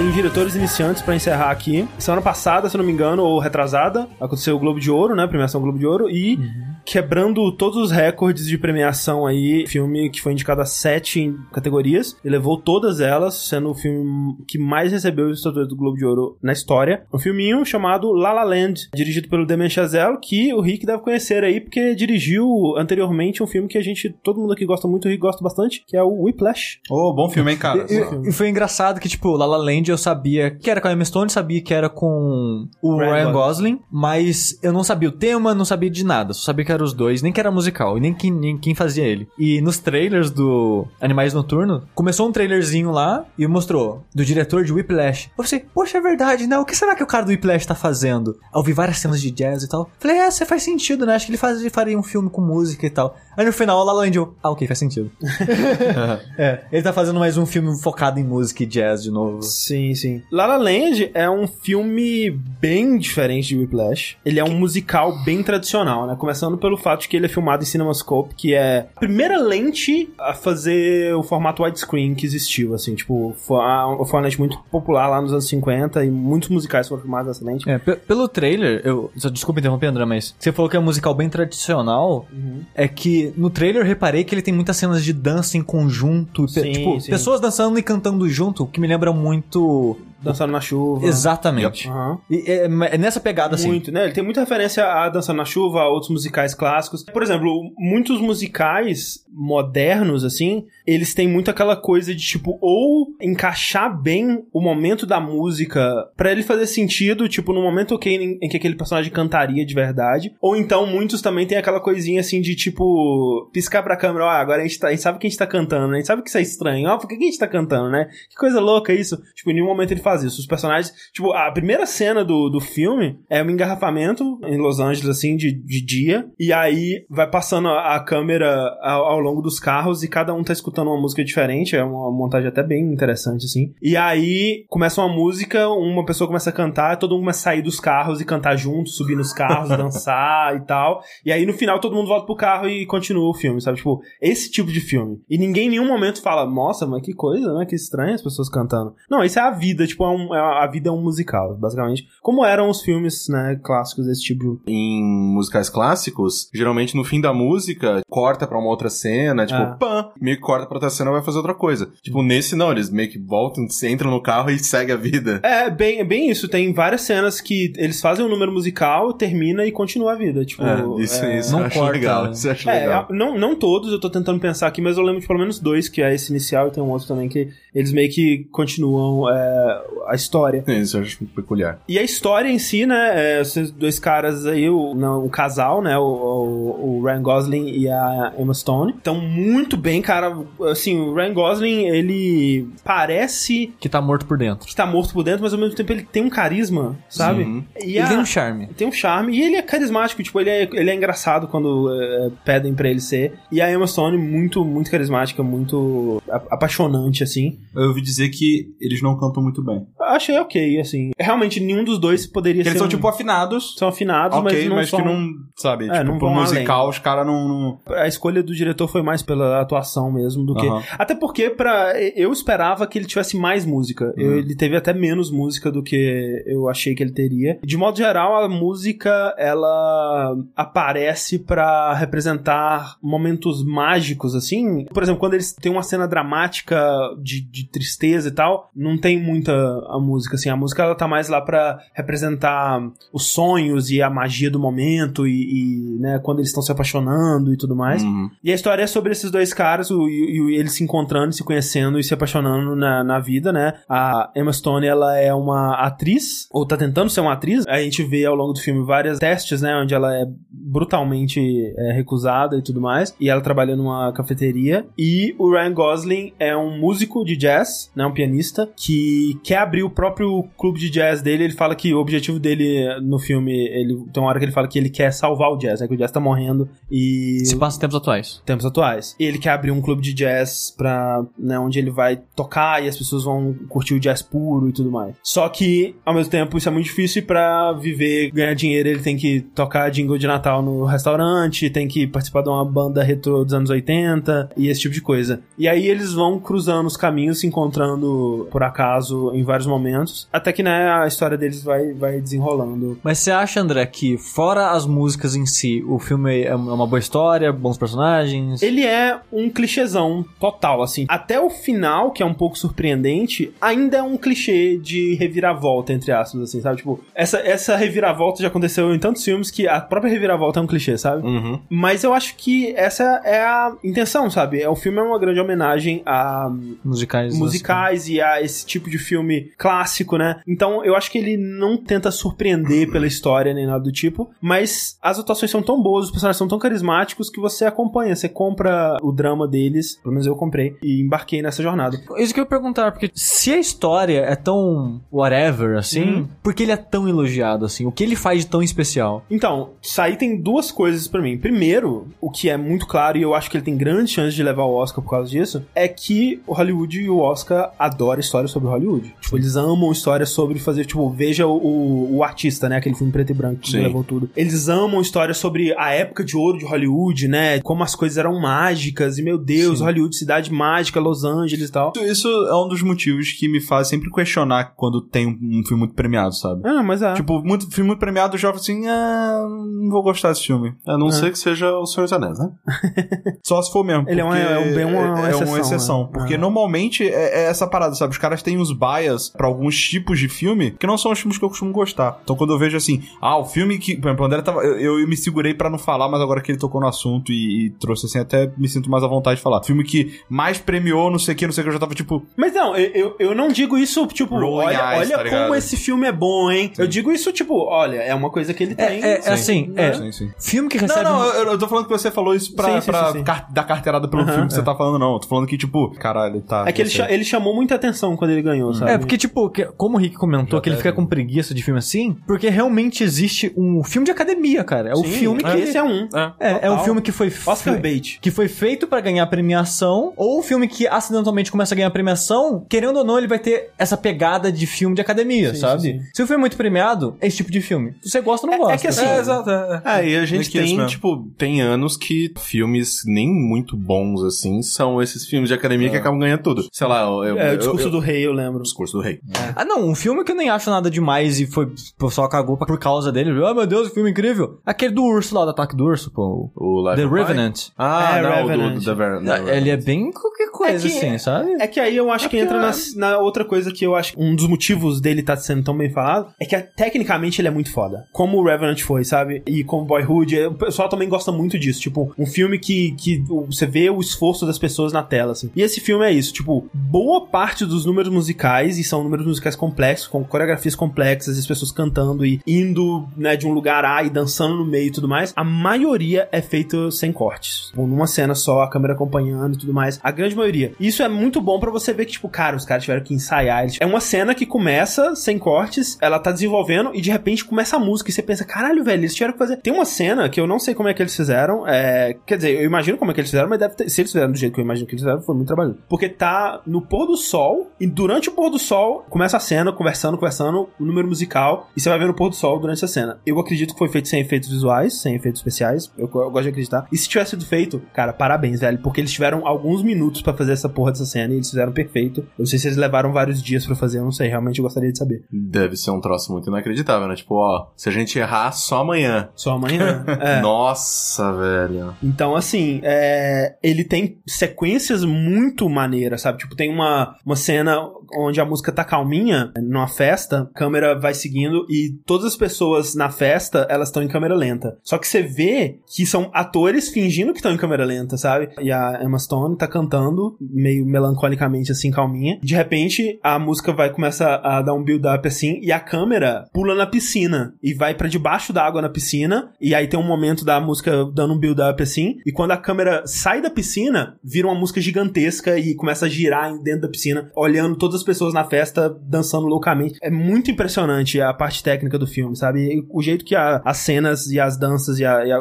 em 0.00 0.10
diretores 0.12 0.54
iniciantes 0.54 1.02
pra 1.02 1.14
encerrar 1.14 1.50
aqui, 1.50 1.86
semana 1.98 2.22
passada, 2.22 2.68
se 2.70 2.76
eu 2.76 2.78
não 2.78 2.86
me 2.86 2.92
engano, 2.92 3.22
ou 3.22 3.38
retrasada, 3.38 4.08
aconteceu 4.18 4.56
o 4.56 4.58
Globo 4.58 4.80
de 4.80 4.90
Ouro, 4.90 5.14
né? 5.14 5.26
Premiação 5.26 5.60
Globo 5.60 5.78
de 5.78 5.86
Ouro 5.86 6.08
e 6.08 6.38
quebrando 6.86 7.52
todos 7.52 7.76
os 7.76 7.90
recordes 7.90 8.46
de 8.46 8.56
premiação 8.56 9.26
aí, 9.26 9.66
filme 9.66 10.08
que 10.08 10.22
foi 10.22 10.32
indicado 10.32 10.62
a 10.62 10.64
sete 10.64 11.34
categorias 11.52 12.16
e 12.24 12.30
levou 12.30 12.56
todas 12.56 13.00
elas, 13.00 13.34
sendo 13.34 13.70
o 13.70 13.74
filme 13.74 14.36
que 14.48 14.58
mais 14.58 14.90
recebeu 14.90 15.26
os 15.26 15.38
estatuetas 15.38 15.68
do 15.68 15.76
Globo 15.76 15.98
de 15.98 16.04
Ouro 16.04 16.38
na 16.42 16.52
história. 16.52 17.04
Um 17.12 17.18
filminho 17.18 17.64
chamado 17.66 18.10
La 18.12 18.32
La 18.32 18.42
Land, 18.42 18.88
dirigido 18.94 19.28
pelo 19.28 19.46
Damien 19.46 19.68
Chazelle, 19.68 20.18
que 20.20 20.54
o 20.54 20.62
Rick 20.62 20.86
deve 20.86 21.02
conhecer 21.02 21.44
aí 21.44 21.60
porque 21.60 21.94
dirigiu 21.94 22.48
anteriormente 22.78 23.42
um 23.42 23.46
filme 23.46 23.68
que 23.68 23.76
a 23.76 23.82
gente, 23.82 24.08
todo 24.22 24.40
mundo 24.40 24.54
aqui 24.54 24.64
gosta 24.64 24.88
muito, 24.88 25.04
o 25.04 25.08
Rick 25.08 25.20
gosta 25.20 25.44
bastante, 25.44 25.84
que 25.86 25.96
é 25.96 26.02
o 26.02 26.22
Whiplash. 26.24 26.80
Ô, 26.88 27.12
bom 27.12 27.28
filme, 27.28 27.52
hein, 27.52 27.58
cara? 27.58 27.86
E, 27.90 28.30
e 28.30 28.32
foi 28.32 28.48
engraçado 28.48 28.98
que, 28.98 29.08
tipo, 29.08 29.36
La 29.36 29.44
La 29.44 29.58
Land 29.58 29.89
eu 29.90 29.98
sabia 29.98 30.50
que 30.50 30.70
era 30.70 30.80
com 30.80 30.88
a 30.88 30.92
Emma 30.92 31.04
Stone, 31.04 31.30
sabia 31.30 31.62
que 31.62 31.72
era 31.72 31.88
com 31.88 32.68
o 32.82 32.96
Ryan 32.96 33.10
Ryan, 33.10 33.32
Gosling. 33.32 33.80
Mas 33.90 34.58
eu 34.62 34.72
não 34.72 34.82
sabia 34.82 35.08
o 35.08 35.12
tema, 35.12 35.54
não 35.54 35.64
sabia 35.64 35.90
de 35.90 36.04
nada. 36.04 36.32
Só 36.32 36.42
sabia 36.42 36.64
que 36.64 36.72
eram 36.72 36.84
os 36.84 36.92
dois, 36.92 37.22
nem 37.22 37.32
que 37.32 37.40
era 37.40 37.50
musical, 37.50 37.96
e 37.96 38.00
nem 38.00 38.14
quem, 38.14 38.30
nem 38.30 38.58
quem 38.58 38.74
fazia 38.74 39.04
ele. 39.04 39.28
E 39.38 39.60
nos 39.60 39.78
trailers 39.78 40.30
do 40.30 40.86
Animais 41.00 41.34
Noturno, 41.34 41.82
começou 41.94 42.28
um 42.28 42.32
trailerzinho 42.32 42.90
lá 42.90 43.24
e 43.38 43.46
mostrou 43.46 44.04
do 44.14 44.24
diretor 44.24 44.64
de 44.64 44.72
Whiplash. 44.72 45.30
Eu 45.36 45.44
pensei, 45.44 45.60
poxa, 45.60 45.98
é 45.98 46.00
verdade, 46.00 46.46
né? 46.46 46.58
O 46.58 46.64
que 46.64 46.76
será 46.76 46.94
que 46.94 47.02
o 47.02 47.06
cara 47.06 47.24
do 47.24 47.30
Whiplash 47.30 47.66
tá 47.66 47.74
fazendo? 47.74 48.38
Eu 48.54 48.62
vi 48.62 48.72
várias 48.72 48.98
cenas 48.98 49.20
de 49.20 49.30
jazz 49.30 49.62
e 49.62 49.68
tal. 49.68 49.90
Falei, 49.98 50.18
é, 50.18 50.30
você 50.30 50.44
faz 50.44 50.62
sentido, 50.62 51.06
né? 51.06 51.14
Acho 51.14 51.26
que 51.26 51.32
ele, 51.32 51.38
faz, 51.38 51.60
ele 51.60 51.70
faria 51.70 51.98
um 51.98 52.02
filme 52.02 52.30
com 52.30 52.40
música 52.40 52.86
e 52.86 52.90
tal. 52.90 53.16
Aí 53.36 53.44
no 53.44 53.52
final, 53.52 53.78
La 53.84 53.92
La 53.92 54.00
Land, 54.00 54.16
eu, 54.16 54.34
ah, 54.42 54.50
ok, 54.50 54.66
faz 54.66 54.78
sentido. 54.78 55.10
é, 56.38 56.64
ele 56.70 56.82
tá 56.82 56.92
fazendo 56.92 57.18
mais 57.18 57.36
um 57.36 57.46
filme 57.46 57.80
focado 57.80 58.18
em 58.18 58.24
música 58.24 58.62
e 58.62 58.66
jazz 58.66 59.02
de 59.02 59.10
novo. 59.10 59.42
Sim, 59.42 59.79
sim. 59.94 60.22
La 60.30 60.46
La 60.46 60.56
Land 60.56 61.10
é 61.14 61.28
um 61.30 61.46
filme 61.46 62.30
bem 62.30 62.98
diferente 62.98 63.48
de 63.48 63.56
Whiplash. 63.58 64.16
Ele 64.24 64.38
é 64.40 64.44
um 64.44 64.54
musical 64.58 65.22
bem 65.24 65.42
tradicional, 65.42 66.06
né? 66.06 66.16
Começando 66.18 66.56
pelo 66.58 66.76
fato 66.76 67.02
de 67.02 67.08
que 67.08 67.16
ele 67.16 67.26
é 67.26 67.28
filmado 67.28 67.62
em 67.62 67.66
CinemaScope, 67.66 68.34
que 68.34 68.54
é 68.54 68.88
a 68.94 69.00
primeira 69.00 69.38
lente 69.38 70.08
a 70.18 70.34
fazer 70.34 71.14
o 71.14 71.22
formato 71.22 71.62
widescreen 71.62 72.14
que 72.14 72.26
existiu, 72.26 72.74
assim. 72.74 72.94
Tipo, 72.94 73.34
foi 73.46 73.56
uma, 73.58 74.20
lente 74.20 74.38
muito 74.38 74.58
popular 74.70 75.08
lá 75.08 75.20
nos 75.20 75.32
anos 75.32 75.48
50 75.48 76.04
e 76.04 76.10
muitos 76.10 76.48
musicais 76.48 76.88
foram 76.88 77.02
filmados 77.02 77.28
nessa 77.28 77.44
lente. 77.44 77.68
É, 77.68 77.78
pe- 77.78 77.96
pelo 77.96 78.28
trailer, 78.28 78.80
eu. 78.84 79.10
Só, 79.16 79.28
desculpa 79.28 79.60
interromper, 79.60 79.86
André, 79.86 80.04
mas 80.04 80.34
você 80.38 80.52
falou 80.52 80.68
que 80.70 80.76
é 80.76 80.80
um 80.80 80.84
musical 80.84 81.14
bem 81.14 81.28
tradicional. 81.28 82.26
É 82.74 82.86
que 82.88 83.32
no 83.36 83.50
trailer 83.50 83.82
eu 83.82 83.86
reparei 83.86 84.24
que 84.24 84.34
ele 84.34 84.42
tem 84.42 84.52
muitas 84.54 84.76
cenas 84.76 85.04
de 85.04 85.12
dança 85.12 85.56
em 85.56 85.62
conjunto. 85.62 86.48
Sim, 86.48 86.72
tipo, 86.72 87.00
sim. 87.00 87.10
pessoas 87.10 87.40
dançando 87.40 87.78
e 87.78 87.82
cantando 87.82 88.28
junto, 88.28 88.66
que 88.66 88.80
me 88.80 88.86
lembra 88.86 89.12
muito 89.12 89.59
isso 89.60 90.09
Dançando 90.22 90.52
na 90.52 90.60
chuva. 90.60 91.06
Exatamente. 91.06 91.88
Aham. 91.88 92.18
E 92.30 92.44
é, 92.46 92.64
é 92.64 92.98
nessa 92.98 93.20
pegada 93.20 93.54
assim. 93.54 93.68
Muito, 93.68 93.90
né? 93.90 94.04
Ele 94.04 94.12
tem 94.12 94.24
muita 94.24 94.40
referência 94.40 94.84
a 94.84 95.08
Dançando 95.08 95.38
na 95.38 95.44
Chuva, 95.44 95.80
a 95.80 95.88
outros 95.88 96.10
musicais 96.10 96.54
clássicos. 96.54 97.04
Por 97.04 97.22
exemplo, 97.22 97.72
muitos 97.78 98.20
musicais 98.20 99.24
modernos, 99.32 100.24
assim, 100.24 100.64
eles 100.86 101.14
têm 101.14 101.28
muito 101.28 101.50
aquela 101.50 101.76
coisa 101.76 102.14
de, 102.14 102.22
tipo, 102.22 102.58
ou 102.60 103.08
encaixar 103.20 103.96
bem 104.00 104.44
o 104.52 104.60
momento 104.60 105.06
da 105.06 105.20
música 105.20 106.08
pra 106.16 106.32
ele 106.32 106.42
fazer 106.42 106.66
sentido, 106.66 107.28
tipo, 107.28 107.52
no 107.52 107.62
momento 107.62 107.94
ok 107.94 108.14
em, 108.14 108.38
em 108.42 108.48
que 108.48 108.56
aquele 108.56 108.74
personagem 108.74 109.10
cantaria 109.12 109.64
de 109.64 109.74
verdade. 109.74 110.34
Ou 110.40 110.56
então, 110.56 110.86
muitos 110.86 111.22
também 111.22 111.46
tem 111.46 111.58
aquela 111.58 111.80
coisinha, 111.80 112.20
assim, 112.20 112.40
de, 112.40 112.54
tipo, 112.54 113.48
piscar 113.52 113.82
pra 113.82 113.96
câmera, 113.96 114.26
ó, 114.26 114.28
agora 114.28 114.62
a 114.62 114.66
gente, 114.66 114.78
tá, 114.78 114.88
a 114.88 114.90
gente 114.90 115.02
sabe 115.02 115.18
que 115.18 115.26
a 115.26 115.30
gente 115.30 115.38
tá 115.38 115.46
cantando, 115.46 115.88
né? 115.88 115.94
A 115.94 115.96
gente 115.98 116.06
sabe 116.06 116.22
que 116.22 116.28
isso 116.28 116.38
é 116.38 116.42
estranho. 116.42 116.88
Ó, 116.88 116.98
por 116.98 117.08
que 117.08 117.14
a 117.14 117.18
gente 117.18 117.38
tá 117.38 117.48
cantando, 117.48 117.90
né? 117.90 118.08
Que 118.28 118.36
coisa 118.36 118.60
louca 118.60 118.92
isso. 118.92 119.16
Tipo, 119.34 119.50
em 119.50 119.54
nenhum 119.54 119.66
momento 119.66 119.92
ele 119.92 120.00
faz 120.10 120.22
isso. 120.24 120.40
Os 120.40 120.46
personagens, 120.46 120.92
tipo, 121.12 121.32
a 121.32 121.50
primeira 121.50 121.86
cena 121.86 122.24
do, 122.24 122.48
do 122.48 122.60
filme 122.60 123.18
é 123.28 123.42
um 123.42 123.50
engarrafamento 123.50 124.38
em 124.44 124.58
Los 124.58 124.80
Angeles, 124.80 125.08
assim, 125.08 125.36
de, 125.36 125.52
de 125.52 125.84
dia. 125.84 126.26
E 126.38 126.52
aí 126.52 127.04
vai 127.08 127.28
passando 127.28 127.68
a, 127.68 127.96
a 127.96 128.00
câmera 128.00 128.76
ao, 128.82 129.04
ao 129.04 129.20
longo 129.20 129.40
dos 129.40 129.60
carros 129.60 130.02
e 130.02 130.08
cada 130.08 130.34
um 130.34 130.42
tá 130.42 130.52
escutando 130.52 130.88
uma 130.88 131.00
música 131.00 131.24
diferente. 131.24 131.76
É 131.76 131.84
uma 131.84 132.10
montagem 132.10 132.48
até 132.48 132.62
bem 132.62 132.92
interessante, 132.92 133.44
assim. 133.44 133.72
E 133.80 133.96
aí 133.96 134.64
começa 134.68 135.00
uma 135.00 135.12
música, 135.12 135.68
uma 135.68 136.04
pessoa 136.04 136.28
começa 136.28 136.50
a 136.50 136.52
cantar, 136.52 136.96
todo 136.96 137.12
mundo 137.12 137.22
começa 137.22 137.40
a 137.40 137.52
sair 137.52 137.62
dos 137.62 137.78
carros 137.78 138.20
e 138.20 138.24
cantar 138.24 138.56
junto, 138.56 138.90
subir 138.90 139.16
nos 139.16 139.32
carros, 139.32 139.68
dançar 139.76 140.56
e 140.56 140.60
tal. 140.60 141.02
E 141.24 141.32
aí 141.32 141.46
no 141.46 141.52
final 141.52 141.80
todo 141.80 141.94
mundo 141.94 142.08
volta 142.08 142.26
pro 142.26 142.34
carro 142.34 142.68
e 142.68 142.86
continua 142.86 143.30
o 143.30 143.34
filme, 143.34 143.60
sabe? 143.60 143.76
Tipo, 143.76 144.00
esse 144.20 144.50
tipo 144.50 144.70
de 144.72 144.80
filme. 144.80 145.20
E 145.28 145.38
ninguém 145.38 145.66
em 145.66 145.70
nenhum 145.70 145.86
momento 145.86 146.22
fala, 146.22 146.46
nossa, 146.46 146.86
mas 146.86 147.02
que 147.02 147.12
coisa, 147.12 147.52
né? 147.54 147.64
Que 147.66 147.74
estranho 147.74 148.14
as 148.14 148.22
pessoas 148.22 148.48
cantando. 148.48 148.94
Não, 149.08 149.22
isso 149.22 149.38
é 149.38 149.42
a 149.42 149.50
vida, 149.50 149.86
tipo, 149.86 149.99
é 150.04 150.08
um- 150.08 150.34
é 150.34 150.38
a 150.38 150.66
vida 150.66 150.88
é 150.88 150.92
um 150.92 151.02
musical, 151.02 151.56
basicamente. 151.56 152.06
Como 152.22 152.44
eram 152.44 152.68
os 152.68 152.82
filmes, 152.82 153.28
né, 153.28 153.58
clássicos 153.62 154.06
desse 154.06 154.22
tipo. 154.22 154.60
Em 154.66 155.02
musicais 155.34 155.68
clássicos, 155.68 156.48
geralmente 156.54 156.96
no 156.96 157.04
fim 157.04 157.20
da 157.20 157.32
música, 157.32 158.00
corta 158.08 158.46
pra 158.46 158.58
uma 158.58 158.68
outra 158.68 158.88
cena, 158.90 159.46
tipo, 159.46 159.60
Ah. 159.60 159.76
pã, 159.78 160.08
meio 160.20 160.36
que 160.36 160.42
corta 160.42 160.66
pra 160.66 160.76
outra 160.76 160.90
cena 160.90 161.10
vai 161.10 161.22
fazer 161.22 161.38
outra 161.38 161.54
coisa. 161.54 161.90
Tipo, 162.02 162.22
nesse 162.22 162.54
não, 162.56 162.70
eles 162.72 162.90
meio 162.90 163.10
que 163.10 163.18
voltam, 163.18 163.66
entram 163.84 164.10
no 164.10 164.22
carro 164.22 164.50
e 164.50 164.58
segue 164.58 164.92
a 164.92 164.96
vida. 164.96 165.40
É, 165.42 165.70
bem, 165.70 166.04
bem 166.04 166.30
isso. 166.30 166.48
Tem 166.48 166.72
várias 166.72 167.02
cenas 167.02 167.40
que 167.40 167.72
eles 167.76 168.00
fazem 168.00 168.24
um 168.24 168.28
número 168.28 168.52
musical, 168.52 169.12
termina 169.12 169.64
e 169.66 169.72
continua 169.72 170.12
a 170.12 170.16
vida. 170.16 170.44
Tipo, 170.44 170.62
É, 170.64 171.02
isso, 171.02 171.24
é, 171.24 171.38
isso 171.38 171.52
não 171.52 171.64
eu 171.64 171.70
corta, 171.70 171.92
legal. 171.92 172.24
né? 172.24 172.30
Isso 172.32 172.46
eu 172.48 172.52
acho 172.52 172.70
É, 172.70 172.80
legal. 172.80 173.06
não, 173.10 173.38
não 173.38 173.54
todos, 173.56 173.92
eu 173.92 174.00
tô 174.00 174.08
tentando 174.10 174.38
pensar 174.40 174.66
aqui, 174.66 174.80
mas 174.80 174.96
eu 174.96 175.02
lembro 175.02 175.20
de 175.20 175.26
pelo 175.26 175.38
menos 175.38 175.58
dois, 175.58 175.88
que 175.88 176.02
é 176.02 176.14
esse 176.14 176.30
inicial 176.30 176.68
e 176.68 176.70
tem 176.70 176.82
um 176.82 176.90
outro 176.90 177.06
também, 177.08 177.28
que 177.28 177.48
eles 177.74 177.92
meio 177.92 178.10
que 178.10 178.46
continuam 178.50 179.28
é, 179.30 179.82
a 180.08 180.14
história. 180.14 180.64
Isso 180.66 180.96
eu 180.96 181.02
acho 181.02 181.18
muito 181.20 181.34
peculiar. 181.34 181.80
E 181.88 181.98
a 181.98 182.02
história 182.02 182.48
em 182.48 182.58
si, 182.58 182.86
né, 182.86 183.12
é, 183.14 183.40
esses 183.40 183.70
dois 183.70 183.98
caras 183.98 184.46
aí, 184.46 184.68
o, 184.68 184.94
não, 184.94 185.24
o 185.24 185.30
casal, 185.30 185.80
né, 185.82 185.96
o, 185.98 186.02
o, 186.02 186.98
o 186.98 187.04
Ryan 187.04 187.22
Gosling 187.22 187.68
e 187.70 187.88
a 187.88 188.32
Emma 188.38 188.54
Stone, 188.54 188.92
estão 188.96 189.20
muito 189.20 189.76
bem, 189.76 190.00
cara, 190.02 190.36
assim, 190.70 190.98
o 190.98 191.14
Ryan 191.14 191.32
Gosling, 191.34 191.86
ele 191.88 192.68
parece 192.84 193.72
Que 193.80 193.88
tá 193.88 194.00
morto 194.00 194.26
por 194.26 194.36
dentro. 194.38 194.66
que 194.66 194.74
tá 194.74 194.84
morto 194.86 195.12
por 195.12 195.22
dentro, 195.22 195.42
mas 195.42 195.52
ao 195.52 195.58
mesmo 195.58 195.74
tempo 195.74 195.92
ele 195.92 196.02
tem 196.02 196.22
um 196.24 196.30
carisma, 196.30 196.96
sabe? 197.08 197.64
E 197.82 197.90
Ele 197.90 197.98
a- 198.00 198.08
tem 198.08 198.18
um 198.18 198.24
charme. 198.24 198.66
tem 198.76 198.88
um 198.88 198.92
charme 198.92 199.36
e 199.36 199.42
ele 199.42 199.56
é 199.56 199.62
carismático, 199.62 200.22
tipo, 200.22 200.40
ele 200.40 200.50
é, 200.50 200.62
ele 200.72 200.90
é 200.90 200.94
engraçado 200.94 201.46
quando 201.48 201.88
é, 201.92 202.30
pedem 202.44 202.74
pra 202.74 202.88
ele 202.88 203.00
ser. 203.00 203.34
E 203.50 203.60
a 203.60 203.72
Emma 203.72 203.86
Stone, 203.86 204.16
muito, 204.18 204.64
muito 204.64 204.90
carismática, 204.90 205.42
muito 205.42 206.22
apaixonante, 206.50 207.22
assim. 207.22 207.58
Eu 207.74 207.88
ouvi 207.88 208.00
dizer 208.00 208.28
que 208.30 208.74
eles 208.80 209.02
não 209.02 209.16
cantam 209.18 209.42
muito 209.42 209.62
bem. 209.62 209.79
Achei 210.00 210.38
ok, 210.38 210.80
assim. 210.80 211.10
Realmente, 211.18 211.60
nenhum 211.60 211.84
dos 211.84 211.98
dois 211.98 212.26
poderia 212.26 212.60
Eles 212.62 212.72
ser. 212.72 212.78
são, 212.78 212.86
um- 212.86 212.90
tipo, 212.90 213.06
afinados. 213.08 213.74
são 213.78 213.88
afinados, 213.88 214.36
ok, 214.38 214.52
mas 214.52 214.68
não 214.68 214.76
mas, 214.76 214.88
são... 214.88 214.98
que 215.00 215.04
não, 215.04 215.28
sabe, 215.56 215.88
É, 215.88 215.92
tipo, 215.92 216.04
não 216.04 216.18
pro 216.18 216.30
musical 216.30 216.80
além. 216.80 216.90
os 216.90 216.98
caras 216.98 217.26
não, 217.26 217.48
não... 217.48 217.78
A 217.94 218.06
escolha 218.08 218.42
do 218.42 218.54
diretor 218.54 218.88
foi 218.88 219.02
mais 219.02 219.22
pela 219.22 219.60
atuação 219.60 220.10
mesmo 220.10 220.44
do 220.44 220.54
que. 220.54 220.66
Até 220.98 221.14
porque 221.14 221.50
pra... 221.50 221.92
eu 222.16 222.32
esperava 222.32 222.86
que 222.86 222.98
ele 222.98 223.06
tivesse 223.06 223.36
mais 223.36 223.64
música. 223.64 224.06
Uhum. 224.16 224.22
Eu- 224.24 224.38
ele 224.38 224.54
teve 224.56 224.76
até 224.76 224.92
menos 224.92 225.30
música 225.30 225.70
do 225.70 225.82
que 225.82 226.42
eu 226.46 226.68
achei 226.68 226.94
que 226.94 227.02
ele 227.02 227.12
teria. 227.12 227.58
De 227.64 227.76
modo 227.76 227.96
geral, 227.96 228.42
a 228.42 228.48
música 228.48 229.34
ela 229.38 230.36
aparece 230.56 231.38
pra 231.38 231.94
representar 231.94 232.96
momentos 233.02 233.64
mágicos, 233.64 234.34
assim. 234.34 234.84
Por 234.92 235.02
exemplo, 235.02 235.20
quando 235.20 235.34
eles 235.34 235.52
têm 235.52 235.70
uma 235.72 235.82
cena 235.82 236.06
dramática 236.08 236.80
de, 237.22 237.40
de 237.42 237.68
tristeza 237.68 238.28
e 238.28 238.32
tal, 238.32 238.70
não 238.74 238.98
tem 238.98 239.20
muita 239.20 239.69
a 239.88 239.98
música, 239.98 240.36
assim. 240.36 240.48
A 240.48 240.56
música 240.56 240.82
ela 240.82 240.94
tá 240.94 241.06
mais 241.06 241.28
lá 241.28 241.40
pra 241.40 241.78
representar 241.94 242.80
os 243.12 243.26
sonhos 243.26 243.90
e 243.90 244.02
a 244.02 244.10
magia 244.10 244.50
do 244.50 244.58
momento 244.58 245.26
e, 245.26 245.96
e, 245.96 245.98
né, 246.00 246.18
quando 246.22 246.38
eles 246.38 246.48
estão 246.48 246.62
se 246.62 246.72
apaixonando 246.72 247.52
e 247.52 247.56
tudo 247.56 247.74
mais. 247.76 248.02
Uhum. 248.02 248.30
E 248.42 248.50
a 248.52 248.54
história 248.54 248.82
é 248.82 248.86
sobre 248.86 249.12
esses 249.12 249.30
dois 249.30 249.52
caras, 249.52 249.90
o, 249.90 250.08
e, 250.08 250.54
e 250.54 250.56
eles 250.56 250.72
se 250.72 250.84
encontrando, 250.84 251.32
se 251.32 251.44
conhecendo 251.44 251.98
e 251.98 252.04
se 252.04 252.14
apaixonando 252.14 252.74
na, 252.76 253.04
na 253.04 253.18
vida, 253.18 253.52
né? 253.52 253.74
A 253.88 254.30
Emma 254.34 254.52
Stone, 254.52 254.86
ela 254.86 255.16
é 255.16 255.32
uma 255.32 255.74
atriz, 255.74 256.46
ou 256.50 256.66
tá 256.66 256.76
tentando 256.76 257.10
ser 257.10 257.20
uma 257.20 257.32
atriz. 257.32 257.66
A 257.66 257.80
gente 257.80 258.02
vê 258.02 258.24
ao 258.24 258.34
longo 258.34 258.52
do 258.52 258.60
filme 258.60 258.84
vários 258.84 259.18
testes, 259.18 259.60
né? 259.60 259.76
Onde 259.76 259.94
ela 259.94 260.14
é 260.14 260.26
brutalmente 260.50 261.40
é, 261.76 261.92
recusada 261.92 262.56
e 262.56 262.62
tudo 262.62 262.80
mais. 262.80 263.14
E 263.20 263.28
ela 263.28 263.40
trabalha 263.40 263.76
numa 263.76 264.12
cafeteria. 264.12 264.86
E 264.96 265.34
o 265.38 265.50
Ryan 265.50 265.72
Gosling 265.72 266.32
é 266.38 266.56
um 266.56 266.78
músico 266.78 267.24
de 267.24 267.36
jazz, 267.36 267.90
né? 267.94 268.06
Um 268.06 268.12
pianista, 268.12 268.68
que 268.76 269.38
quer 269.50 269.58
abrir 269.58 269.82
o 269.82 269.90
próprio 269.90 270.44
clube 270.56 270.78
de 270.78 270.88
jazz 270.88 271.20
dele. 271.22 271.42
Ele 271.42 271.52
fala 271.54 271.74
que 271.74 271.92
o 271.92 271.98
objetivo 271.98 272.38
dele 272.38 272.86
no 273.02 273.18
filme, 273.18 273.52
ele 273.52 273.96
tem 274.12 274.22
uma 274.22 274.28
hora 274.28 274.38
que 274.38 274.44
ele 274.44 274.52
fala 274.52 274.68
que 274.68 274.78
ele 274.78 274.88
quer 274.88 275.12
salvar 275.12 275.50
o 275.50 275.56
jazz, 275.56 275.80
né? 275.80 275.88
Que 275.88 275.94
o 275.94 275.96
jazz 275.96 276.12
tá 276.12 276.20
morrendo. 276.20 276.68
E 276.88 277.40
Se 277.44 277.56
passa 277.56 277.76
em 277.76 277.80
tempos 277.80 277.96
atuais. 277.96 278.40
tempos 278.46 278.64
atuais. 278.64 279.16
E 279.18 279.24
ele 279.24 279.38
quer 279.38 279.50
abrir 279.50 279.72
um 279.72 279.80
clube 279.80 280.02
de 280.02 280.14
jazz 280.14 280.72
pra, 280.76 281.24
né, 281.36 281.58
onde 281.58 281.80
ele 281.80 281.90
vai 281.90 282.20
tocar 282.36 282.80
e 282.80 282.86
as 282.86 282.96
pessoas 282.96 283.24
vão 283.24 283.52
curtir 283.68 283.94
o 283.94 283.98
jazz 283.98 284.22
puro 284.22 284.68
e 284.68 284.72
tudo 284.72 284.88
mais. 284.88 285.16
Só 285.20 285.48
que, 285.48 285.96
ao 286.06 286.14
mesmo 286.14 286.30
tempo, 286.30 286.56
isso 286.56 286.68
é 286.68 286.72
muito 286.72 286.86
difícil 286.86 287.24
pra 287.24 287.72
viver, 287.72 288.30
ganhar 288.30 288.54
dinheiro, 288.54 288.88
ele 288.88 289.00
tem 289.00 289.16
que 289.16 289.40
tocar 289.40 289.90
jingle 289.90 290.16
de 290.16 290.28
Natal 290.28 290.62
no 290.62 290.84
restaurante, 290.84 291.68
tem 291.70 291.88
que 291.88 292.06
participar 292.06 292.42
de 292.42 292.48
uma 292.50 292.64
banda 292.64 293.02
retrô 293.02 293.44
dos 293.44 293.52
anos 293.52 293.70
80 293.70 294.50
e 294.56 294.68
esse 294.68 294.82
tipo 294.82 294.94
de 294.94 295.00
coisa. 295.00 295.40
E 295.58 295.66
aí 295.66 295.88
eles 295.88 296.12
vão 296.12 296.38
cruzando 296.38 296.86
os 296.86 296.96
caminhos, 296.96 297.40
se 297.40 297.48
encontrando 297.48 298.46
por 298.52 298.62
acaso 298.62 299.39
em 299.40 299.44
vários 299.44 299.66
momentos, 299.66 300.28
até 300.32 300.52
que, 300.52 300.62
né, 300.62 300.90
a 300.90 301.06
história 301.06 301.36
deles 301.36 301.62
vai, 301.62 301.92
vai 301.92 302.20
desenrolando. 302.20 302.98
Mas 303.02 303.18
você 303.18 303.30
acha, 303.30 303.60
André, 303.60 303.84
que 303.86 304.18
fora 304.18 304.70
as 304.70 304.86
músicas 304.86 305.34
em 305.34 305.46
si, 305.46 305.82
o 305.86 305.98
filme 305.98 306.42
é 306.42 306.54
uma 306.54 306.86
boa 306.86 306.98
história, 306.98 307.52
bons 307.52 307.78
personagens? 307.78 308.62
Ele 308.62 308.84
é 308.84 309.18
um 309.32 309.48
clichêzão 309.48 310.24
total, 310.38 310.82
assim. 310.82 311.06
Até 311.08 311.40
o 311.40 311.50
final, 311.50 312.10
que 312.10 312.22
é 312.22 312.26
um 312.26 312.34
pouco 312.34 312.58
surpreendente, 312.58 313.52
ainda 313.60 313.98
é 313.98 314.02
um 314.02 314.16
clichê 314.16 314.76
de 314.76 315.14
reviravolta, 315.14 315.92
entre 315.92 316.12
aspas, 316.12 316.42
assim, 316.42 316.60
sabe? 316.60 316.78
Tipo, 316.78 317.00
essa, 317.14 317.38
essa 317.38 317.76
reviravolta 317.76 318.42
já 318.42 318.48
aconteceu 318.48 318.94
em 318.94 318.98
tantos 318.98 319.24
filmes 319.24 319.50
que 319.50 319.66
a 319.66 319.80
própria 319.80 320.10
reviravolta 320.10 320.60
é 320.60 320.62
um 320.62 320.66
clichê, 320.66 320.98
sabe? 320.98 321.26
Uhum. 321.26 321.60
Mas 321.68 322.04
eu 322.04 322.12
acho 322.12 322.34
que 322.36 322.74
essa 322.76 323.22
é 323.24 323.40
a 323.40 323.72
intenção, 323.82 324.30
sabe? 324.30 324.60
É, 324.60 324.68
o 324.68 324.76
filme 324.76 324.98
é 324.98 325.02
uma 325.02 325.18
grande 325.18 325.40
homenagem 325.40 326.02
a 326.04 326.50
Musicais. 326.84 327.36
musicais 327.36 328.08
e 328.08 328.20
a 328.20 328.42
esse 328.42 328.64
tipo 328.66 328.90
de 328.90 328.98
filme 328.98 329.29
clássico, 329.58 330.16
né? 330.16 330.40
Então 330.46 330.84
eu 330.84 330.94
acho 330.96 331.10
que 331.10 331.18
ele 331.18 331.36
não 331.36 331.76
tenta 331.76 332.10
surpreender 332.10 332.90
pela 332.90 333.06
história 333.06 333.52
nem 333.54 333.66
nada 333.66 333.82
do 333.84 333.92
tipo, 333.92 334.30
mas 334.40 334.96
as 335.02 335.18
atuações 335.18 335.50
são 335.50 335.62
tão 335.62 335.82
boas, 335.82 336.06
os 336.06 336.10
personagens 336.10 336.36
são 336.38 336.48
tão 336.48 336.58
carismáticos 336.58 337.28
que 337.30 337.40
você 337.40 337.64
acompanha, 337.64 338.14
você 338.16 338.28
compra 338.28 338.96
o 339.02 339.12
drama 339.12 339.46
deles, 339.46 339.96
pelo 340.02 340.12
menos 340.12 340.26
eu 340.26 340.36
comprei, 340.36 340.76
e 340.82 341.00
embarquei 341.02 341.42
nessa 341.42 341.62
jornada. 341.62 342.00
Isso 342.18 342.32
que 342.34 342.40
eu 342.40 342.44
ia 342.44 342.48
perguntar, 342.48 342.92
porque 342.92 343.10
se 343.14 343.52
a 343.52 343.58
história 343.58 344.20
é 344.20 344.36
tão 344.36 345.00
whatever, 345.12 345.76
assim, 345.78 346.00
Uhum. 346.00 346.28
por 346.42 346.54
que 346.54 346.62
ele 346.62 346.72
é 346.72 346.76
tão 346.76 347.08
elogiado, 347.08 347.64
assim? 347.64 347.86
O 347.86 347.92
que 347.92 348.02
ele 348.04 348.16
faz 348.16 348.40
de 348.44 348.46
tão 348.50 348.62
especial? 348.62 349.24
Então, 349.30 349.70
isso 349.82 350.00
aí 350.00 350.16
tem 350.16 350.36
duas 350.40 350.70
coisas 350.70 351.06
pra 351.06 351.20
mim. 351.20 351.36
Primeiro, 351.38 352.08
o 352.20 352.30
que 352.30 352.48
é 352.48 352.56
muito 352.56 352.86
claro, 352.86 353.18
e 353.18 353.22
eu 353.22 353.34
acho 353.34 353.50
que 353.50 353.56
ele 353.56 353.64
tem 353.64 353.76
grande 353.76 354.10
chance 354.10 354.34
de 354.34 354.42
levar 354.42 354.64
o 354.64 354.74
Oscar 354.74 355.02
por 355.04 355.10
causa 355.10 355.30
disso, 355.30 355.64
é 355.74 355.86
que 355.88 356.40
o 356.46 356.54
Hollywood 356.54 357.00
e 357.00 357.10
o 357.10 357.18
Oscar 357.18 357.72
adoram 357.78 358.20
histórias 358.20 358.50
sobre 358.50 358.68
Hollywood. 358.68 359.14
Tipo, 359.20 359.36
eles 359.36 359.54
amam 359.56 359.92
histórias 359.92 360.30
sobre 360.30 360.58
fazer, 360.58 360.84
tipo, 360.86 361.08
veja 361.10 361.46
o, 361.46 361.56
o, 361.56 362.16
o 362.16 362.24
artista, 362.24 362.68
né? 362.68 362.76
Aquele 362.76 362.94
filme 362.94 363.12
preto 363.12 363.30
e 363.30 363.34
branco 363.34 363.60
que 363.60 363.70
Sim. 363.70 363.80
levou 363.82 364.02
tudo. 364.02 364.30
Eles 364.36 364.68
amam 364.68 365.00
histórias 365.00 365.36
sobre 365.38 365.74
a 365.78 365.90
época 365.92 366.24
de 366.24 366.36
ouro 366.36 366.58
de 366.58 366.64
Hollywood, 366.64 367.28
né? 367.28 367.60
Como 367.60 367.82
as 367.82 367.94
coisas 367.94 368.16
eram 368.18 368.40
mágicas, 368.40 369.18
e 369.18 369.22
meu 369.22 369.38
Deus, 369.38 369.80
Hollywood, 369.80 370.16
cidade 370.16 370.52
mágica, 370.52 370.98
Los 371.00 371.24
Angeles 371.24 371.68
e 371.68 371.72
tal. 371.72 371.92
Isso 372.02 372.28
é 372.28 372.54
um 372.56 372.68
dos 372.68 372.82
motivos 372.82 373.32
que 373.32 373.48
me 373.48 373.60
faz 373.60 373.88
sempre 373.88 374.10
questionar 374.10 374.72
quando 374.76 375.00
tem 375.02 375.26
um, 375.26 375.30
um 375.60 375.62
filme 375.66 375.80
muito 375.80 375.94
premiado, 375.94 376.34
sabe? 376.34 376.62
Ah, 376.64 376.82
mas 376.82 377.02
é. 377.02 377.14
Tipo, 377.14 377.42
muito, 377.42 377.70
filme 377.70 377.88
muito 377.88 378.00
premiado, 378.00 378.34
eu 378.34 378.38
já 378.38 378.50
assim, 378.50 378.86
ah, 378.88 379.46
não 379.82 379.90
vou 379.90 380.02
gostar 380.02 380.30
desse 380.30 380.46
filme. 380.46 380.74
A 380.86 380.96
não 380.98 381.10
ser 381.10 381.30
que 381.30 381.38
seja 381.38 381.70
o 381.78 381.86
Senhor 381.86 382.04
dos 382.04 382.12
Anéis, 382.12 382.38
né? 382.38 382.50
Só 383.46 383.60
se 383.62 383.70
for 383.72 383.84
mesmo. 383.84 384.08
Ele 384.08 384.20
é 384.20 384.24
uma- 384.24 384.38
é 384.38 384.58
um- 384.58 384.74
bem 384.74 384.84
uma 384.84 385.20
é, 385.20 385.26
é 385.26 385.30
exceção, 385.30 385.46
uma 385.48 385.60
exceção. 385.60 386.02
né? 386.04 386.08
Porque 386.12 386.34
Ah. 386.34 386.38
normalmente 386.38 387.04
é, 387.06 387.42
é 387.42 387.44
essa 387.46 387.66
parada, 387.66 387.94
sabe? 387.94 388.12
Os 388.12 388.18
caras 388.18 388.42
têm 388.42 388.58
os 388.58 388.72
bias 388.72 389.09
pra 389.36 389.46
alguns 389.46 389.76
tipos 389.78 390.18
de 390.18 390.28
filme 390.28 390.72
que 390.72 390.86
não 390.86 390.96
são 390.98 391.10
os 391.12 391.18
filmes 391.18 391.38
que 391.38 391.44
eu 391.44 391.48
costumo 391.48 391.72
gostar. 391.72 392.18
Então 392.22 392.36
quando 392.36 392.52
eu 392.52 392.58
vejo 392.58 392.76
assim, 392.76 393.02
ah, 393.20 393.38
o 393.38 393.44
filme 393.44 393.78
que. 393.78 393.96
Por 393.96 394.08
exemplo, 394.08 394.22
o 394.24 394.26
André 394.26 394.42
tava. 394.42 394.60
Eu, 394.62 395.00
eu 395.00 395.08
me 395.08 395.16
segurei 395.16 395.54
pra 395.54 395.68
não 395.70 395.78
falar, 395.78 396.08
mas 396.08 396.20
agora 396.20 396.40
que 396.40 396.50
ele 396.52 396.58
tocou 396.58 396.80
no 396.80 396.86
assunto 396.86 397.32
e, 397.32 397.66
e 397.66 397.70
trouxe 397.70 398.06
assim, 398.06 398.18
até 398.18 398.50
me 398.56 398.68
sinto 398.68 398.90
mais 398.90 399.02
à 399.04 399.06
vontade 399.08 399.36
de 399.36 399.42
falar. 399.42 399.62
Filme 399.62 399.84
que 399.84 400.20
mais 400.28 400.58
premiou, 400.58 401.10
não 401.10 401.18
sei 401.18 401.34
o 401.34 401.36
que, 401.36 401.46
não 401.46 401.52
sei 401.52 401.62
o 401.62 401.64
que, 401.64 401.68
eu 401.68 401.74
já 401.74 401.78
tava 401.80 401.94
tipo. 401.94 402.24
Mas 402.36 402.52
não, 402.54 402.76
eu, 402.76 403.16
eu, 403.18 403.34
não 403.34 403.48
digo 403.48 403.76
isso, 403.76 404.06
tipo, 404.08 404.34
Rolling 404.38 404.66
olha, 404.66 404.94
eyes, 404.96 405.08
olha 405.10 405.18
tá 405.18 405.24
como 405.24 405.34
ligado? 405.42 405.54
esse 405.56 405.76
filme 405.76 406.06
é 406.06 406.12
bom, 406.12 406.50
hein? 406.50 406.72
Eu 406.78 406.86
digo 406.86 407.10
isso, 407.12 407.32
tipo, 407.32 407.54
olha, 407.66 407.96
é 407.96 408.14
uma 408.14 408.30
coisa 408.30 408.52
que 408.54 408.62
ele 408.62 408.74
tem. 408.74 409.02
É, 409.02 409.20
é 409.28 409.32
assim, 409.32 409.72
é. 409.76 409.92
Sim, 409.92 410.12
sim. 410.12 410.30
Filme 410.38 410.68
que 410.68 410.76
Não, 410.78 410.86
recebe. 410.86 411.04
não, 411.04 411.24
eu, 411.34 411.44
eu 411.52 411.58
tô 411.58 411.66
falando 411.68 411.84
que 411.86 411.90
você 411.92 412.10
falou 412.10 412.34
isso 412.34 412.54
pra, 412.54 412.74
Sim, 412.74 412.80
sim, 412.80 412.86
pra 412.90 413.06
sim, 413.06 413.18
sim. 413.18 413.24
car- 413.24 413.46
dar 413.52 413.64
carteirada 413.64 414.08
pelo 414.08 414.22
Aham, 414.22 414.32
filme 414.32 414.48
que 414.48 414.54
é. 414.54 414.56
você 414.56 414.62
tá 414.62 414.74
falando, 414.74 414.98
não. 414.98 415.14
Eu 415.14 415.18
tô 415.20 415.28
falando 415.28 415.46
que, 415.46 415.56
tipo, 415.56 415.90
caralho, 415.98 416.40
tá. 416.42 416.64
É 416.66 416.72
que 416.72 416.82
ele, 416.82 416.90
cha- 416.90 417.10
ele 417.10 417.24
chamou 417.24 417.54
muita 417.54 417.74
atenção 417.74 418.16
quando 418.16 418.30
ele 418.30 418.42
ganhou, 418.42 418.72
sabe? 418.74 418.92
É, 418.92 418.98
porque, 419.00 419.18
tipo, 419.18 419.48
que- 419.50 419.64
como 419.76 419.96
o 419.96 420.00
Rick 420.00 420.16
comentou, 420.16 420.60
que 420.60 420.68
ele 420.68 420.76
fica 420.76 420.92
com 420.92 421.04
preguiça 421.06 421.52
de 421.54 421.62
filme 421.62 421.78
assim, 421.78 422.16
porque 422.26 422.48
realmente 422.48 423.02
existe 423.02 423.52
um 423.56 423.82
filme 423.82 424.04
de 424.06 424.10
academia, 424.12 424.62
cara. 424.64 424.90
É 424.90 424.92
o 424.92 424.96
Sim, 424.98 425.10
filme 425.10 425.42
que. 425.42 425.50
Esse 425.58 425.76
é 425.76 425.82
um. 425.82 426.08
É, 426.38 426.50
é 426.66 426.70
um 426.70 426.72
Total. 426.74 426.84
filme 426.84 427.00
que 427.02 427.12
foi. 427.12 427.28
Oscar 427.46 427.74
fe- 427.74 427.80
bait. 427.80 428.18
Que 428.20 428.30
foi 428.30 428.48
feito 428.48 428.86
pra 428.86 429.00
ganhar 429.00 429.26
premiação, 429.26 430.12
ou 430.16 430.38
o 430.38 430.42
filme 430.42 430.68
que 430.68 430.86
acidentalmente 430.86 431.50
começa 431.50 431.74
a 431.74 431.76
ganhar 431.76 431.90
premiação, 431.90 432.64
querendo 432.68 432.98
ou 432.98 433.04
não, 433.04 433.18
ele 433.18 433.26
vai 433.26 433.38
ter 433.38 433.70
essa 433.78 433.96
pegada 433.96 434.50
de 434.52 434.66
filme 434.66 434.94
de 434.94 435.00
academia, 435.00 435.54
Sim, 435.54 435.60
sabe? 435.60 435.82
sim, 435.82 435.92
sim. 436.00 436.04
Se 436.14 436.22
o 436.22 436.26
filme 436.26 436.38
é 436.38 436.40
muito 436.40 436.56
premiado, 436.56 437.16
é 437.20 437.26
esse 437.26 437.38
tipo 437.38 437.50
de 437.50 437.60
filme. 437.60 437.94
Se 438.02 438.10
você 438.10 438.20
gosta 438.20 438.46
ou 438.46 438.50
não 438.52 438.58
gosta. 438.58 438.74
é 438.74 438.78
que 438.78 438.86
assim, 438.86 439.04
É, 439.04 439.18
exato. 439.18 439.50
É, 439.50 439.82
é. 439.84 440.00
É, 440.00 440.08
e 440.10 440.16
a 440.16 440.24
gente 440.26 440.56
É 440.58 440.62
tem, 440.62 440.86
tipo, 440.86 441.26
tem 441.36 441.60
anos 441.60 441.96
que 441.96 442.32
filmes 442.38 443.02
nem 443.06 443.28
muito 443.28 443.76
bons, 443.76 444.22
assim, 444.22 444.62
são 444.62 445.00
esses 445.02 445.26
filmes 445.26 445.48
de 445.48 445.54
academia 445.54 445.90
que 445.90 445.96
acabam 445.96 446.18
ganhando 446.18 446.42
tudo. 446.42 446.68
Sei 446.72 446.86
lá, 446.86 447.02
eu... 447.02 447.24
eu 447.24 447.38
É, 447.38 447.54
o 447.54 447.58
discurso 447.58 447.86
eu- 447.86 447.90
do 447.90 447.98
rei, 447.98 448.24
eu 448.26 448.32
lembro. 448.32 448.60
O 448.60 448.62
discurso 448.90 448.98
do 448.98 449.02
rei. 449.02 449.20
Ah, 449.54 449.64
não, 449.64 449.88
um 449.88 449.94
filme 449.94 450.24
que 450.24 450.32
eu 450.32 450.36
nem 450.36 450.50
acho 450.50 450.68
nada 450.70 450.90
demais 450.90 451.40
e 451.40 451.46
foi. 451.46 451.66
O 451.66 451.74
pessoal 452.06 452.28
cagou 452.28 452.56
por 452.56 452.78
causa 452.78 453.10
dele. 453.12 453.30
Ah, 453.44 453.54
meu 453.54 453.66
Deus, 453.66 453.88
que 453.88 453.94
filme 453.94 454.10
incrível. 454.10 454.58
Aquele 454.66 454.92
do 454.94 455.04
urso 455.04 455.34
lá, 455.34 455.44
do 455.44 455.50
ataque 455.50 455.76
do 455.76 455.84
urso, 455.84 456.10
pô. 456.10 456.50
O 456.54 456.80
live 456.82 457.02
The? 457.02 457.08
Revenant. 457.08 457.68
Ah, 457.78 458.18
É, 458.18 458.22
não, 458.22 458.30
Revenant. 458.46 458.74
do, 458.74 458.80
do, 458.80 458.84
The 458.84 458.94
Ver- 458.94 459.56
Ele 459.56 459.70
é 459.70 459.76
bem 459.76 460.10
qualquer 460.12 460.50
coisa, 460.50 460.86
É 460.86 460.90
que- 460.90 460.96
assim, 460.96 461.18
sabe? 461.18 461.52
É 461.60 461.66
que 461.66 461.80
aí 461.80 461.96
eu 461.96 462.10
acho 462.10 462.28
que 462.28 462.36
porque 462.36 462.42
entra 462.54 462.58
é- 462.58 462.60
na, 462.96 463.10
na 463.10 463.18
outra 463.18 463.44
coisa 463.44 463.72
que 463.72 463.84
eu 463.84 463.94
acho 463.94 464.14
um 464.18 464.34
dos 464.34 464.46
motivos 464.46 465.00
dele 465.00 465.22
tá 465.22 465.36
sendo 465.36 465.62
tão 465.62 465.76
bem 465.76 465.90
falado 465.90 466.32
é 466.40 466.44
que 466.44 466.56
tecnicamente 466.58 467.40
ele 467.40 467.48
é 467.48 467.50
muito 467.50 467.72
foda. 467.72 468.06
Como 468.12 468.38
o 468.38 468.44
Revenant 468.44 468.80
foi, 468.82 469.04
sabe? 469.04 469.42
E 469.46 469.62
como 469.64 469.84
Boyhood, 469.84 470.38
é, 470.38 470.48
o 470.48 470.54
pessoal 470.54 470.88
também 470.88 471.08
gosta 471.08 471.30
muito 471.32 471.58
disso. 471.58 471.80
Tipo, 471.80 472.12
um 472.18 472.26
filme 472.26 472.58
que, 472.58 472.92
que 472.92 473.22
você 473.46 473.66
vê 473.66 473.90
o 473.90 474.00
esforço 474.00 474.46
das 474.46 474.58
pessoas 474.58 474.92
na 474.92 475.02
tela, 475.02 475.32
assim. 475.32 475.50
E 475.54 475.62
esse 475.62 475.80
filme 475.80 476.04
é 476.04 476.12
isso. 476.12 476.32
Tipo, 476.32 476.68
boa 476.74 477.26
parte 477.26 477.64
dos 477.64 477.84
números 477.84 478.12
musicais, 478.12 478.78
e 478.80 478.84
são 478.84 479.02
números 479.02 479.26
musicais 479.26 479.56
complexos, 479.56 480.08
com 480.08 480.24
coreografias 480.24 480.74
complexas, 480.74 481.38
as 481.38 481.46
pessoas 481.46 481.72
cantando 481.72 482.24
e 482.24 482.40
indo, 482.46 483.08
né, 483.16 483.36
de 483.36 483.46
um 483.46 483.52
lugar 483.52 483.84
A 483.84 484.02
e 484.02 484.10
dançando 484.10 484.56
no 484.56 484.66
meio 484.66 484.88
e 484.88 484.92
tudo 484.92 485.08
mais, 485.08 485.32
a 485.36 485.44
maioria 485.44 486.28
é 486.32 486.40
feito 486.40 486.90
sem 486.90 487.12
cortes. 487.12 487.68
Tipo, 487.68 487.86
numa 487.86 488.06
cena 488.06 488.34
só, 488.34 488.62
a 488.62 488.70
câmera 488.70 488.94
acompanhando 488.94 489.54
e 489.54 489.58
tudo 489.58 489.72
mais. 489.72 490.00
A 490.02 490.10
grande 490.10 490.34
maioria. 490.34 490.72
Isso 490.80 491.02
é 491.02 491.08
muito 491.08 491.40
bom 491.40 491.58
pra 491.58 491.70
você 491.70 491.92
ver 491.92 492.06
que, 492.06 492.12
tipo, 492.12 492.28
cara, 492.28 492.56
os 492.56 492.64
caras 492.64 492.84
tiveram 492.84 493.02
que 493.02 493.14
ensaiar. 493.14 493.66
É 493.80 493.86
uma 493.86 494.00
cena 494.00 494.34
que 494.34 494.46
começa 494.46 495.14
sem 495.14 495.38
cortes, 495.38 495.98
ela 496.00 496.18
tá 496.18 496.32
desenvolvendo 496.32 496.90
e 496.94 497.00
de 497.00 497.10
repente 497.10 497.44
começa 497.44 497.76
a 497.76 497.78
música 497.78 498.10
e 498.10 498.12
você 498.12 498.22
pensa, 498.22 498.44
caralho, 498.44 498.82
velho, 498.82 499.00
eles 499.00 499.14
tiveram 499.14 499.32
que 499.32 499.38
fazer. 499.38 499.56
Tem 499.58 499.72
uma 499.72 499.84
cena 499.84 500.28
que 500.28 500.40
eu 500.40 500.46
não 500.46 500.58
sei 500.58 500.74
como 500.74 500.88
é 500.88 500.94
que 500.94 501.02
eles 501.02 501.14
fizeram, 501.14 501.66
é... 501.66 502.16
quer 502.26 502.36
dizer, 502.36 502.60
eu 502.60 502.64
imagino 502.64 502.96
como 502.96 503.10
é 503.10 503.14
que 503.14 503.20
eles 503.20 503.30
fizeram, 503.30 503.48
mas 503.48 503.58
deve 503.58 503.74
ter... 503.74 503.88
se 503.88 504.00
eles 504.00 504.12
fizeram 504.12 504.32
do 504.32 504.38
jeito 504.38 504.54
que 504.54 504.60
eu 504.60 504.64
imagino 504.64 504.86
que 504.86 504.94
eles 504.94 505.02
fizeram, 505.02 505.22
foi 505.22 505.34
muito 505.34 505.48
trabalhoso. 505.48 505.78
Porque 505.88 506.08
tá 506.08 506.62
no 506.66 506.82
pôr 506.82 507.06
do 507.06 507.16
sol 507.16 507.70
e 507.78 507.86
durante 507.86 508.28
o 508.28 508.32
pôr 508.32 508.50
do 508.50 508.58
sol 508.60 509.04
começa 509.08 509.36
a 509.36 509.40
cena, 509.40 509.72
conversando, 509.72 510.16
conversando, 510.16 510.68
o 510.78 510.84
número 510.84 511.08
musical 511.08 511.68
e 511.76 511.80
você 511.80 511.88
vai 511.88 511.98
vendo 511.98 512.10
o 512.10 512.14
pôr 512.14 512.28
do 512.28 512.36
sol 512.36 512.58
durante 512.58 512.84
a 512.84 512.88
cena. 512.88 513.18
Eu 513.26 513.38
acredito 513.38 513.72
que 513.72 513.78
foi 513.78 513.88
feito 513.88 514.08
sem 514.08 514.20
efeitos 514.20 514.48
visuais, 514.48 515.00
sem 515.00 515.14
efeitos 515.14 515.40
especiais, 515.40 515.90
eu, 515.96 516.04
eu 516.04 516.30
gosto 516.30 516.42
de 516.42 516.48
acreditar. 516.50 516.86
E 516.92 516.96
se 516.96 517.08
tivesse 517.08 517.30
sido 517.30 517.44
feito, 517.44 517.82
cara, 517.92 518.12
parabéns, 518.12 518.60
velho, 518.60 518.78
porque 518.78 519.00
eles 519.00 519.12
tiveram 519.12 519.46
alguns 519.46 519.82
minutos 519.82 520.22
pra 520.22 520.34
fazer 520.34 520.52
essa 520.52 520.68
porra 520.68 520.92
dessa 520.92 521.04
cena 521.04 521.32
e 521.32 521.36
eles 521.36 521.50
fizeram 521.50 521.72
perfeito. 521.72 522.20
Eu 522.20 522.40
não 522.40 522.46
sei 522.46 522.58
se 522.58 522.68
eles 522.68 522.76
levaram 522.76 523.12
vários 523.12 523.42
dias 523.42 523.66
pra 523.66 523.74
fazer, 523.74 523.98
eu 523.98 524.04
não 524.04 524.12
sei, 524.12 524.28
realmente 524.28 524.58
eu 524.58 524.62
gostaria 524.62 524.92
de 524.92 524.98
saber. 524.98 525.24
Deve 525.30 525.76
ser 525.76 525.90
um 525.90 526.00
troço 526.00 526.32
muito 526.32 526.48
inacreditável, 526.48 527.08
né? 527.08 527.14
Tipo, 527.14 527.36
ó, 527.36 527.68
se 527.76 527.88
a 527.88 527.92
gente 527.92 528.18
errar, 528.18 528.52
só 528.52 528.80
amanhã. 528.80 529.28
Só 529.34 529.52
amanhã. 529.52 530.04
é. 530.20 530.40
Nossa, 530.40 531.32
velho. 531.32 531.94
Então, 532.02 532.34
assim, 532.34 532.80
é, 532.82 533.56
ele 533.62 533.84
tem 533.84 534.18
sequências 534.26 535.04
muito 535.04 535.68
maneiras, 535.68 536.22
sabe? 536.22 536.38
Tipo, 536.38 536.54
tem 536.54 536.72
uma, 536.72 537.16
uma 537.24 537.36
cena 537.36 537.80
onde 538.16 538.40
a 538.40 538.44
música 538.50 538.72
tá 538.72 538.84
calminha, 538.84 539.52
numa 539.56 539.88
festa, 539.88 540.50
a 540.54 540.58
câmera 540.58 540.98
vai 540.98 541.14
seguindo 541.14 541.64
e 541.70 541.94
todas 542.04 542.26
as 542.26 542.36
pessoas 542.36 542.94
na 542.94 543.08
festa, 543.08 543.66
elas 543.70 543.88
estão 543.88 544.02
em 544.02 544.08
câmera 544.08 544.34
lenta. 544.34 544.76
Só 544.82 544.98
que 544.98 545.06
você 545.06 545.22
vê 545.22 545.78
que 545.86 546.04
são 546.04 546.30
atores 546.34 546.88
fingindo 546.88 547.32
que 547.32 547.38
estão 547.38 547.52
em 547.52 547.56
câmera 547.56 547.84
lenta, 547.84 548.16
sabe? 548.16 548.50
E 548.60 548.70
a 548.70 549.00
Emma 549.02 549.18
Stone 549.18 549.56
tá 549.56 549.66
cantando, 549.66 550.36
meio 550.40 550.84
melancolicamente, 550.84 551.72
assim, 551.72 551.90
calminha. 551.90 552.38
De 552.42 552.54
repente, 552.54 553.18
a 553.22 553.38
música 553.38 553.72
vai 553.72 553.90
começar 553.90 554.36
a 554.42 554.60
dar 554.60 554.74
um 554.74 554.82
build-up, 554.82 555.26
assim, 555.26 555.60
e 555.62 555.70
a 555.70 555.80
câmera 555.80 556.46
pula 556.52 556.74
na 556.74 556.86
piscina 556.86 557.54
e 557.62 557.72
vai 557.72 557.94
pra 557.94 558.08
debaixo 558.08 558.52
da 558.52 558.64
água 558.64 558.82
na 558.82 558.88
piscina, 558.88 559.52
e 559.60 559.74
aí 559.74 559.86
tem 559.86 559.98
um 559.98 560.06
momento 560.06 560.44
da 560.44 560.60
música 560.60 561.04
dando 561.14 561.34
um 561.34 561.38
build-up, 561.38 561.82
assim, 561.82 562.16
e 562.26 562.32
quando 562.32 562.50
a 562.50 562.56
câmera 562.56 563.02
sai 563.06 563.40
da 563.40 563.50
piscina, 563.50 564.18
vira 564.22 564.48
uma 564.48 564.58
música 564.58 564.80
gigantesca 564.80 565.58
e 565.58 565.74
começa 565.74 566.06
a 566.06 566.08
girar 566.08 566.52
dentro 566.62 566.82
da 566.82 566.88
piscina, 566.88 567.30
olhando 567.36 567.76
todas 567.76 567.96
as 567.96 568.04
pessoas 568.04 568.34
na 568.34 568.39
festa 568.44 568.94
dançando 569.02 569.46
loucamente. 569.46 569.98
É 570.02 570.10
muito 570.10 570.50
impressionante 570.50 571.20
a 571.20 571.32
parte 571.32 571.62
técnica 571.62 571.98
do 571.98 572.06
filme, 572.06 572.36
sabe? 572.36 572.86
O 572.90 573.02
jeito 573.02 573.24
que 573.24 573.34
a- 573.34 573.60
as 573.64 573.78
cenas 573.78 574.26
e 574.30 574.38
as 574.40 574.58
danças 574.58 574.98
e, 574.98 575.04
a- 575.04 575.24
e 575.26 575.32
a- 575.32 575.40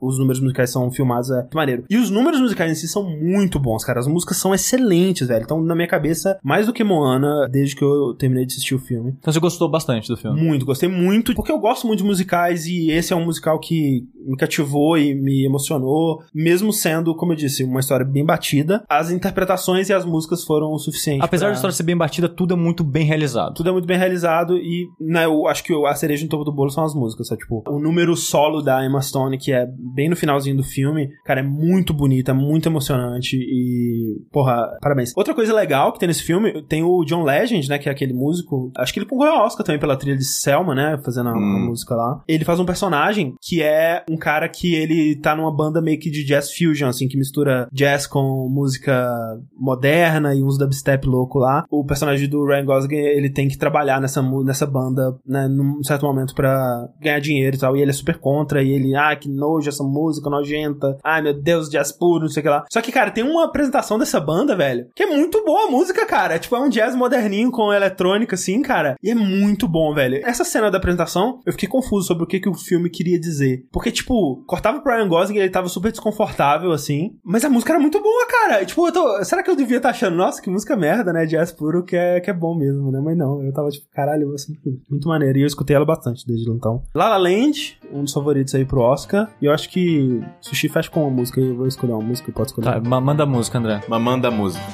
os 0.00 0.18
números 0.18 0.40
musicais 0.40 0.70
são 0.70 0.90
filmados 0.90 1.30
é 1.30 1.46
maneiro. 1.54 1.84
E 1.88 1.96
os 1.96 2.10
números 2.10 2.40
musicais 2.40 2.70
em 2.70 2.74
si 2.74 2.88
são 2.88 3.02
muito 3.04 3.58
bons, 3.58 3.84
cara. 3.84 3.98
As 4.00 4.06
músicas 4.06 4.36
são 4.36 4.54
excelentes, 4.54 5.28
velho. 5.28 5.42
Então, 5.42 5.60
na 5.62 5.74
minha 5.74 5.88
cabeça, 5.88 6.38
mais 6.42 6.66
do 6.66 6.72
que 6.72 6.84
Moana, 6.84 7.48
desde 7.50 7.74
que 7.76 7.84
eu 7.84 8.14
terminei 8.14 8.44
de 8.46 8.52
assistir 8.54 8.74
o 8.74 8.78
filme. 8.78 9.14
Então 9.18 9.32
você 9.32 9.40
gostou 9.40 9.68
bastante 9.70 10.08
do 10.08 10.16
filme. 10.16 10.40
Muito, 10.40 10.64
gostei 10.66 10.88
muito, 10.88 11.34
porque 11.34 11.52
eu 11.52 11.58
gosto 11.58 11.86
muito 11.86 12.00
de 12.00 12.04
musicais 12.04 12.66
e 12.66 12.90
esse 12.90 13.12
é 13.12 13.16
um 13.16 13.24
musical 13.24 13.58
que 13.58 14.06
me 14.26 14.36
cativou 14.36 14.96
e 14.98 15.14
me 15.14 15.44
emocionou, 15.44 16.22
mesmo 16.34 16.72
sendo, 16.72 17.14
como 17.14 17.32
eu 17.32 17.36
disse, 17.36 17.64
uma 17.64 17.80
história 17.80 18.04
bem 18.04 18.24
batida. 18.24 18.82
As 18.88 19.10
interpretações 19.10 19.88
e 19.88 19.92
as 19.92 20.04
músicas 20.04 20.44
foram 20.44 20.72
o 20.72 20.78
suficiente. 20.78 21.22
Apesar 21.24 21.46
pra- 21.46 21.50
da 21.52 21.56
história 21.56 21.74
ser 21.74 21.82
bem 21.82 21.96
batida, 21.96 22.28
tudo 22.38 22.54
é 22.54 22.56
muito 22.56 22.82
bem 22.84 23.04
realizado. 23.04 23.54
tudo 23.54 23.68
é 23.68 23.72
muito 23.72 23.86
bem 23.86 23.98
realizado 23.98 24.56
e, 24.56 24.86
né, 25.00 25.24
eu 25.24 25.46
acho 25.48 25.62
que 25.64 25.72
a 25.86 25.94
cereja 25.94 26.22
no 26.24 26.30
topo 26.30 26.44
do 26.44 26.52
bolo 26.52 26.70
são 26.70 26.84
as 26.84 26.94
músicas, 26.94 27.26
sabe? 27.28 27.40
Tipo, 27.42 27.62
o 27.68 27.80
número 27.80 28.14
solo 28.16 28.62
da 28.62 28.84
Emma 28.84 29.00
Stone, 29.02 29.36
que 29.36 29.52
é 29.52 29.66
bem 29.94 30.08
no 30.08 30.14
finalzinho 30.16 30.56
do 30.56 30.62
filme, 30.62 31.08
cara, 31.24 31.40
é 31.40 31.42
muito 31.42 31.92
bonito, 31.92 32.30
é 32.30 32.34
muito 32.34 32.68
emocionante 32.68 33.36
e, 33.36 34.16
porra, 34.32 34.66
parabéns. 34.80 35.12
Outra 35.16 35.34
coisa 35.34 35.52
legal 35.52 35.92
que 35.92 35.98
tem 35.98 36.06
nesse 36.06 36.22
filme, 36.22 36.62
tem 36.68 36.82
o 36.82 37.04
John 37.04 37.24
Legend, 37.24 37.68
né, 37.68 37.78
que 37.78 37.88
é 37.88 37.92
aquele 37.92 38.12
músico, 38.12 38.70
acho 38.78 38.92
que 38.92 39.00
ele 39.00 39.06
concorreu 39.06 39.32
ao 39.34 39.46
Oscar 39.46 39.66
também 39.66 39.80
pela 39.80 39.96
trilha 39.96 40.16
de 40.16 40.24
Selma, 40.24 40.74
né, 40.74 40.98
fazendo 41.04 41.28
a, 41.28 41.32
a 41.32 41.36
Hum. 41.36 41.66
música 41.68 41.94
lá. 41.94 42.22
Ele 42.28 42.44
faz 42.44 42.60
um 42.60 42.64
personagem 42.64 43.34
que 43.42 43.62
é 43.62 44.04
um 44.08 44.16
cara 44.16 44.48
que 44.48 44.74
ele 44.74 45.16
tá 45.16 45.34
numa 45.34 45.54
banda 45.54 45.82
meio 45.82 45.98
que 45.98 46.10
de 46.10 46.24
jazz 46.24 46.52
fusion, 46.56 46.88
assim, 46.88 47.08
que 47.08 47.16
mistura 47.18 47.68
jazz 47.72 48.06
com 48.06 48.48
música 48.48 49.12
moderna 49.56 50.34
e 50.34 50.42
uns 50.42 50.58
dubstep 50.58 51.06
louco 51.06 51.38
lá. 51.38 51.64
O 51.70 51.84
personagem 51.84 52.27
do 52.28 52.44
Ryan 52.44 52.64
Gosling, 52.64 52.96
ele 52.96 53.30
tem 53.30 53.48
que 53.48 53.58
trabalhar 53.58 54.00
nessa, 54.00 54.22
nessa 54.44 54.66
banda, 54.66 55.16
né, 55.26 55.48
num 55.48 55.82
certo 55.82 56.06
momento 56.06 56.34
pra 56.34 56.88
ganhar 57.00 57.20
dinheiro 57.20 57.56
e 57.56 57.58
tal, 57.58 57.76
e 57.76 57.82
ele 57.82 57.90
é 57.90 57.94
super 57.94 58.18
contra, 58.18 58.62
e 58.62 58.70
ele, 58.70 58.94
ah, 58.94 59.14
que 59.16 59.28
nojo 59.28 59.68
essa 59.68 59.82
música 59.82 60.30
nojenta, 60.30 60.98
ai 61.02 61.22
meu 61.22 61.34
Deus, 61.34 61.68
jazz 61.68 61.92
puro, 61.92 62.22
não 62.22 62.28
sei 62.28 62.40
o 62.40 62.44
que 62.44 62.50
lá. 62.50 62.64
Só 62.70 62.80
que, 62.80 62.92
cara, 62.92 63.10
tem 63.10 63.24
uma 63.24 63.44
apresentação 63.44 63.98
dessa 63.98 64.20
banda, 64.20 64.56
velho, 64.56 64.86
que 64.94 65.02
é 65.02 65.06
muito 65.06 65.42
boa 65.44 65.66
a 65.66 65.70
música, 65.70 66.06
cara. 66.06 66.34
É, 66.34 66.38
tipo, 66.38 66.54
é 66.56 66.60
um 66.60 66.68
jazz 66.68 66.94
moderninho 66.94 67.50
com 67.50 67.72
eletrônica, 67.72 68.34
assim, 68.34 68.62
cara, 68.62 68.96
e 69.02 69.10
é 69.10 69.14
muito 69.14 69.68
bom, 69.68 69.94
velho. 69.94 70.20
Essa 70.24 70.44
cena 70.44 70.70
da 70.70 70.78
apresentação, 70.78 71.40
eu 71.46 71.52
fiquei 71.52 71.68
confuso 71.68 72.06
sobre 72.06 72.24
o 72.24 72.26
que, 72.26 72.40
que 72.40 72.48
o 72.48 72.54
filme 72.54 72.90
queria 72.90 73.18
dizer. 73.18 73.64
Porque, 73.72 73.90
tipo, 73.90 74.44
cortava 74.46 74.80
pro 74.80 74.94
Ryan 74.94 75.08
Gosling, 75.08 75.38
ele 75.38 75.50
tava 75.50 75.68
super 75.68 75.90
desconfortável, 75.90 76.72
assim, 76.72 77.16
mas 77.24 77.44
a 77.44 77.50
música 77.50 77.72
era 77.72 77.80
muito 77.80 78.00
boa, 78.02 78.26
cara. 78.26 78.62
E, 78.62 78.66
tipo, 78.66 78.90
tô, 78.92 79.24
será 79.24 79.42
que 79.42 79.50
eu 79.50 79.56
devia 79.56 79.78
estar 79.78 79.90
achando, 79.90 80.16
nossa, 80.16 80.40
que 80.42 80.50
música 80.50 80.76
merda, 80.76 81.12
né? 81.12 81.26
Jazz 81.26 81.52
puro 81.52 81.84
que 81.84 81.96
é, 81.96 82.17
que 82.20 82.30
é 82.30 82.32
bom 82.32 82.54
mesmo, 82.54 82.90
né? 82.90 83.00
Mas 83.02 83.16
não, 83.16 83.42
eu 83.42 83.52
tava 83.52 83.68
tipo, 83.70 83.86
caralho, 83.92 84.32
assim, 84.34 84.54
muito 84.90 85.08
maneiro. 85.08 85.38
E 85.38 85.42
eu 85.42 85.46
escutei 85.46 85.74
ela 85.76 85.84
bastante 85.84 86.26
desde 86.26 86.50
então. 86.50 86.82
La 86.94 87.08
La 87.08 87.16
Land, 87.16 87.78
um 87.92 88.04
dos 88.04 88.12
favoritos 88.12 88.54
aí 88.54 88.64
pro 88.64 88.80
Oscar. 88.80 89.30
E 89.40 89.46
eu 89.46 89.52
acho 89.52 89.68
que 89.70 90.20
Sushi 90.40 90.68
fecha 90.68 90.90
com 90.90 91.02
uma 91.02 91.10
música 91.10 91.40
aí. 91.40 91.46
Eu 91.48 91.56
vou 91.56 91.66
escolher 91.66 91.92
uma 91.92 92.02
música, 92.02 92.30
pode 92.32 92.48
escolher. 92.48 92.66
Tá, 92.66 92.80
ma- 92.80 93.00
manda 93.00 93.22
a 93.22 93.26
música, 93.26 93.58
André. 93.58 93.80
Mas 93.88 94.00
manda 94.02 94.28
a 94.28 94.30
música. 94.30 94.64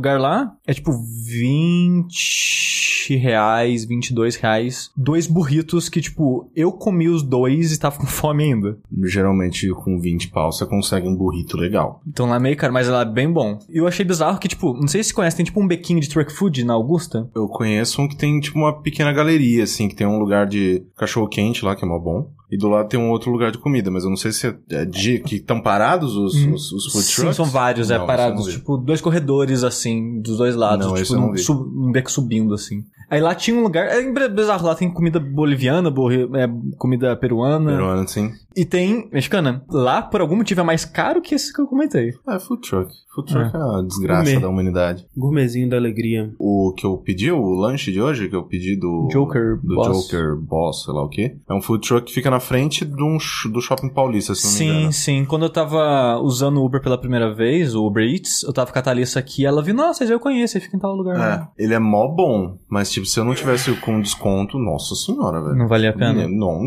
Lugar 0.00 0.18
lá 0.18 0.56
é 0.66 0.72
tipo 0.72 0.90
20 1.26 3.14
reais, 3.16 3.84
22 3.84 4.36
reais. 4.36 4.90
Dois 4.96 5.26
burritos 5.26 5.90
que, 5.90 6.00
tipo, 6.00 6.50
eu 6.56 6.72
comi 6.72 7.08
os 7.08 7.22
dois 7.22 7.72
e 7.72 7.78
tava 7.78 7.98
com 7.98 8.06
fome 8.08 8.44
ainda. 8.44 8.78
Geralmente 9.04 9.68
com 9.70 10.00
20 10.00 10.30
pau 10.30 10.50
você 10.50 10.64
consegue 10.64 11.06
um 11.06 11.14
burrito 11.14 11.56
legal. 11.56 12.00
Então 12.06 12.26
lá 12.26 12.36
é 12.36 12.40
meio 12.40 12.56
caro, 12.56 12.72
mas 12.72 12.88
lá 12.88 13.02
é 13.02 13.04
bem 13.04 13.30
bom. 13.30 13.58
E 13.68 13.76
eu 13.76 13.86
achei 13.86 14.04
bizarro 14.04 14.38
que, 14.38 14.48
tipo, 14.48 14.72
não 14.74 14.88
sei 14.88 15.02
se 15.02 15.10
você 15.10 15.14
conhece, 15.14 15.36
tem 15.36 15.44
tipo 15.44 15.60
um 15.60 15.68
bequinho 15.68 16.00
de 16.00 16.08
truck 16.08 16.32
food 16.32 16.64
na 16.64 16.72
Augusta. 16.72 17.28
Eu 17.34 17.46
conheço 17.46 18.00
um 18.00 18.08
que 18.08 18.16
tem 18.16 18.40
tipo 18.40 18.58
uma 18.58 18.80
pequena 18.80 19.12
galeria, 19.12 19.64
assim, 19.64 19.86
que 19.88 19.94
tem 19.94 20.06
um 20.06 20.18
lugar 20.18 20.46
de 20.46 20.82
cachorro 20.96 21.28
quente 21.28 21.64
lá, 21.64 21.76
que 21.76 21.84
é 21.84 21.88
mó 21.88 21.98
bom. 21.98 22.30
E 22.50 22.56
do 22.58 22.68
lado 22.68 22.88
tem 22.88 22.98
um 22.98 23.10
outro 23.10 23.30
lugar 23.30 23.52
de 23.52 23.58
comida, 23.58 23.90
mas 23.90 24.02
eu 24.02 24.10
não 24.10 24.16
sei 24.16 24.32
se 24.32 24.46
é- 24.48 24.56
é 24.70 24.84
de 24.84 25.20
que 25.20 25.36
estão 25.36 25.60
parados 25.60 26.16
os, 26.16 26.34
os, 26.34 26.72
os 26.72 26.92
food 26.92 27.04
Sim, 27.04 27.14
trucks. 27.22 27.36
são 27.36 27.44
vários, 27.44 27.90
é, 27.90 27.98
Não, 27.98 28.06
parados, 28.06 28.40
não 28.40 28.46
vi. 28.46 28.58
tipo, 28.58 28.76
dois 28.76 29.00
corredores, 29.00 29.62
assim, 29.62 30.20
dos 30.20 30.38
dois 30.38 30.56
lados, 30.56 30.86
Não, 30.86 30.94
tipo, 30.94 31.32
vi. 31.32 31.38
sub- 31.38 31.68
um 31.68 31.92
beco 31.92 32.10
subindo, 32.10 32.52
assim. 32.52 32.84
Aí 33.10 33.20
lá 33.20 33.34
tinha 33.34 33.56
um 33.56 33.62
lugar, 33.62 33.86
é 33.88 34.28
bizarro, 34.28 34.66
lá 34.66 34.74
tem 34.74 34.90
comida 34.90 35.18
boliviana, 35.18 35.90
borri- 35.90 36.28
é, 36.34 36.48
comida 36.78 37.16
peruana, 37.16 37.72
Peruano, 37.72 38.06
sim. 38.08 38.30
e 38.56 38.64
tem 38.64 39.08
mexicana. 39.12 39.64
Lá, 39.68 40.00
por 40.00 40.20
algum 40.20 40.36
motivo, 40.36 40.60
é 40.60 40.64
mais 40.64 40.84
caro 40.84 41.20
que 41.20 41.34
esse 41.34 41.52
que 41.52 41.60
eu 41.60 41.66
comentei. 41.66 42.12
É, 42.28 42.38
food 42.38 42.62
truck. 42.68 42.92
Food 43.12 43.32
truck 43.32 43.56
é, 43.56 43.58
a 43.58 43.82
desgraça 43.82 44.24
Comer. 44.30 44.40
da 44.40 44.48
humanidade. 44.48 45.06
Gourmetzinho 45.16 45.68
da 45.68 45.76
alegria. 45.76 46.32
O 46.38 46.72
que 46.76 46.86
eu 46.86 46.96
pedi, 46.98 47.32
o 47.32 47.50
lanche 47.50 47.90
de 47.90 48.00
hoje, 48.00 48.28
que 48.28 48.36
eu 48.36 48.44
pedi 48.44 48.76
do... 48.76 49.08
Joker 49.10 49.58
do 49.60 49.74
Boss. 49.74 50.04
Joker 50.08 50.36
Boss, 50.36 50.84
sei 50.84 50.94
lá 50.94 51.02
o 51.02 51.08
quê. 51.08 51.36
É 51.48 51.52
um 51.52 51.60
food 51.60 51.86
truck 51.86 52.06
que 52.06 52.14
fica 52.14 52.30
na 52.30 52.38
frente 52.38 52.84
de 52.84 53.02
um 53.02 53.18
do 53.50 53.60
Shopping 53.60 53.88
Paulista, 53.88 54.34
se 54.36 54.44
não 54.44 54.52
me 54.52 54.58
Sim, 54.58 54.76
engano. 54.78 54.92
sim. 54.92 55.24
Quando 55.24 55.42
eu 55.46 55.50
tava 55.50 56.20
usando 56.22 56.58
o 56.58 56.64
Uber 56.64 56.80
pela 56.80 56.96
primeira 56.96 57.34
vez, 57.34 57.74
o 57.74 57.84
Uber 57.84 58.04
Eats, 58.04 58.44
eu 58.44 58.52
tava 58.52 58.72
com 58.72 58.78
a 58.78 58.82
Thalissa 58.82 59.18
aqui, 59.18 59.44
ela 59.44 59.60
viu, 59.60 59.74
nossa, 59.74 60.04
eu 60.04 60.20
conheço, 60.20 60.56
ele 60.56 60.64
fica 60.64 60.76
em 60.76 60.80
tal 60.80 60.94
lugar. 60.94 61.50
É, 61.58 61.62
ele 61.64 61.74
é 61.74 61.78
mó 61.80 62.06
bom, 62.06 62.56
mas 62.68 62.90
tipo, 62.90 62.99
se 63.06 63.18
eu 63.20 63.24
não 63.24 63.34
tivesse 63.34 63.72
com 63.74 64.00
desconto, 64.00 64.58
nossa 64.58 64.94
senhora, 64.94 65.40
velho. 65.42 65.56
Não 65.56 65.68
valia 65.68 65.90
a 65.90 65.92
pena. 65.92 66.26
Não. 66.28 66.60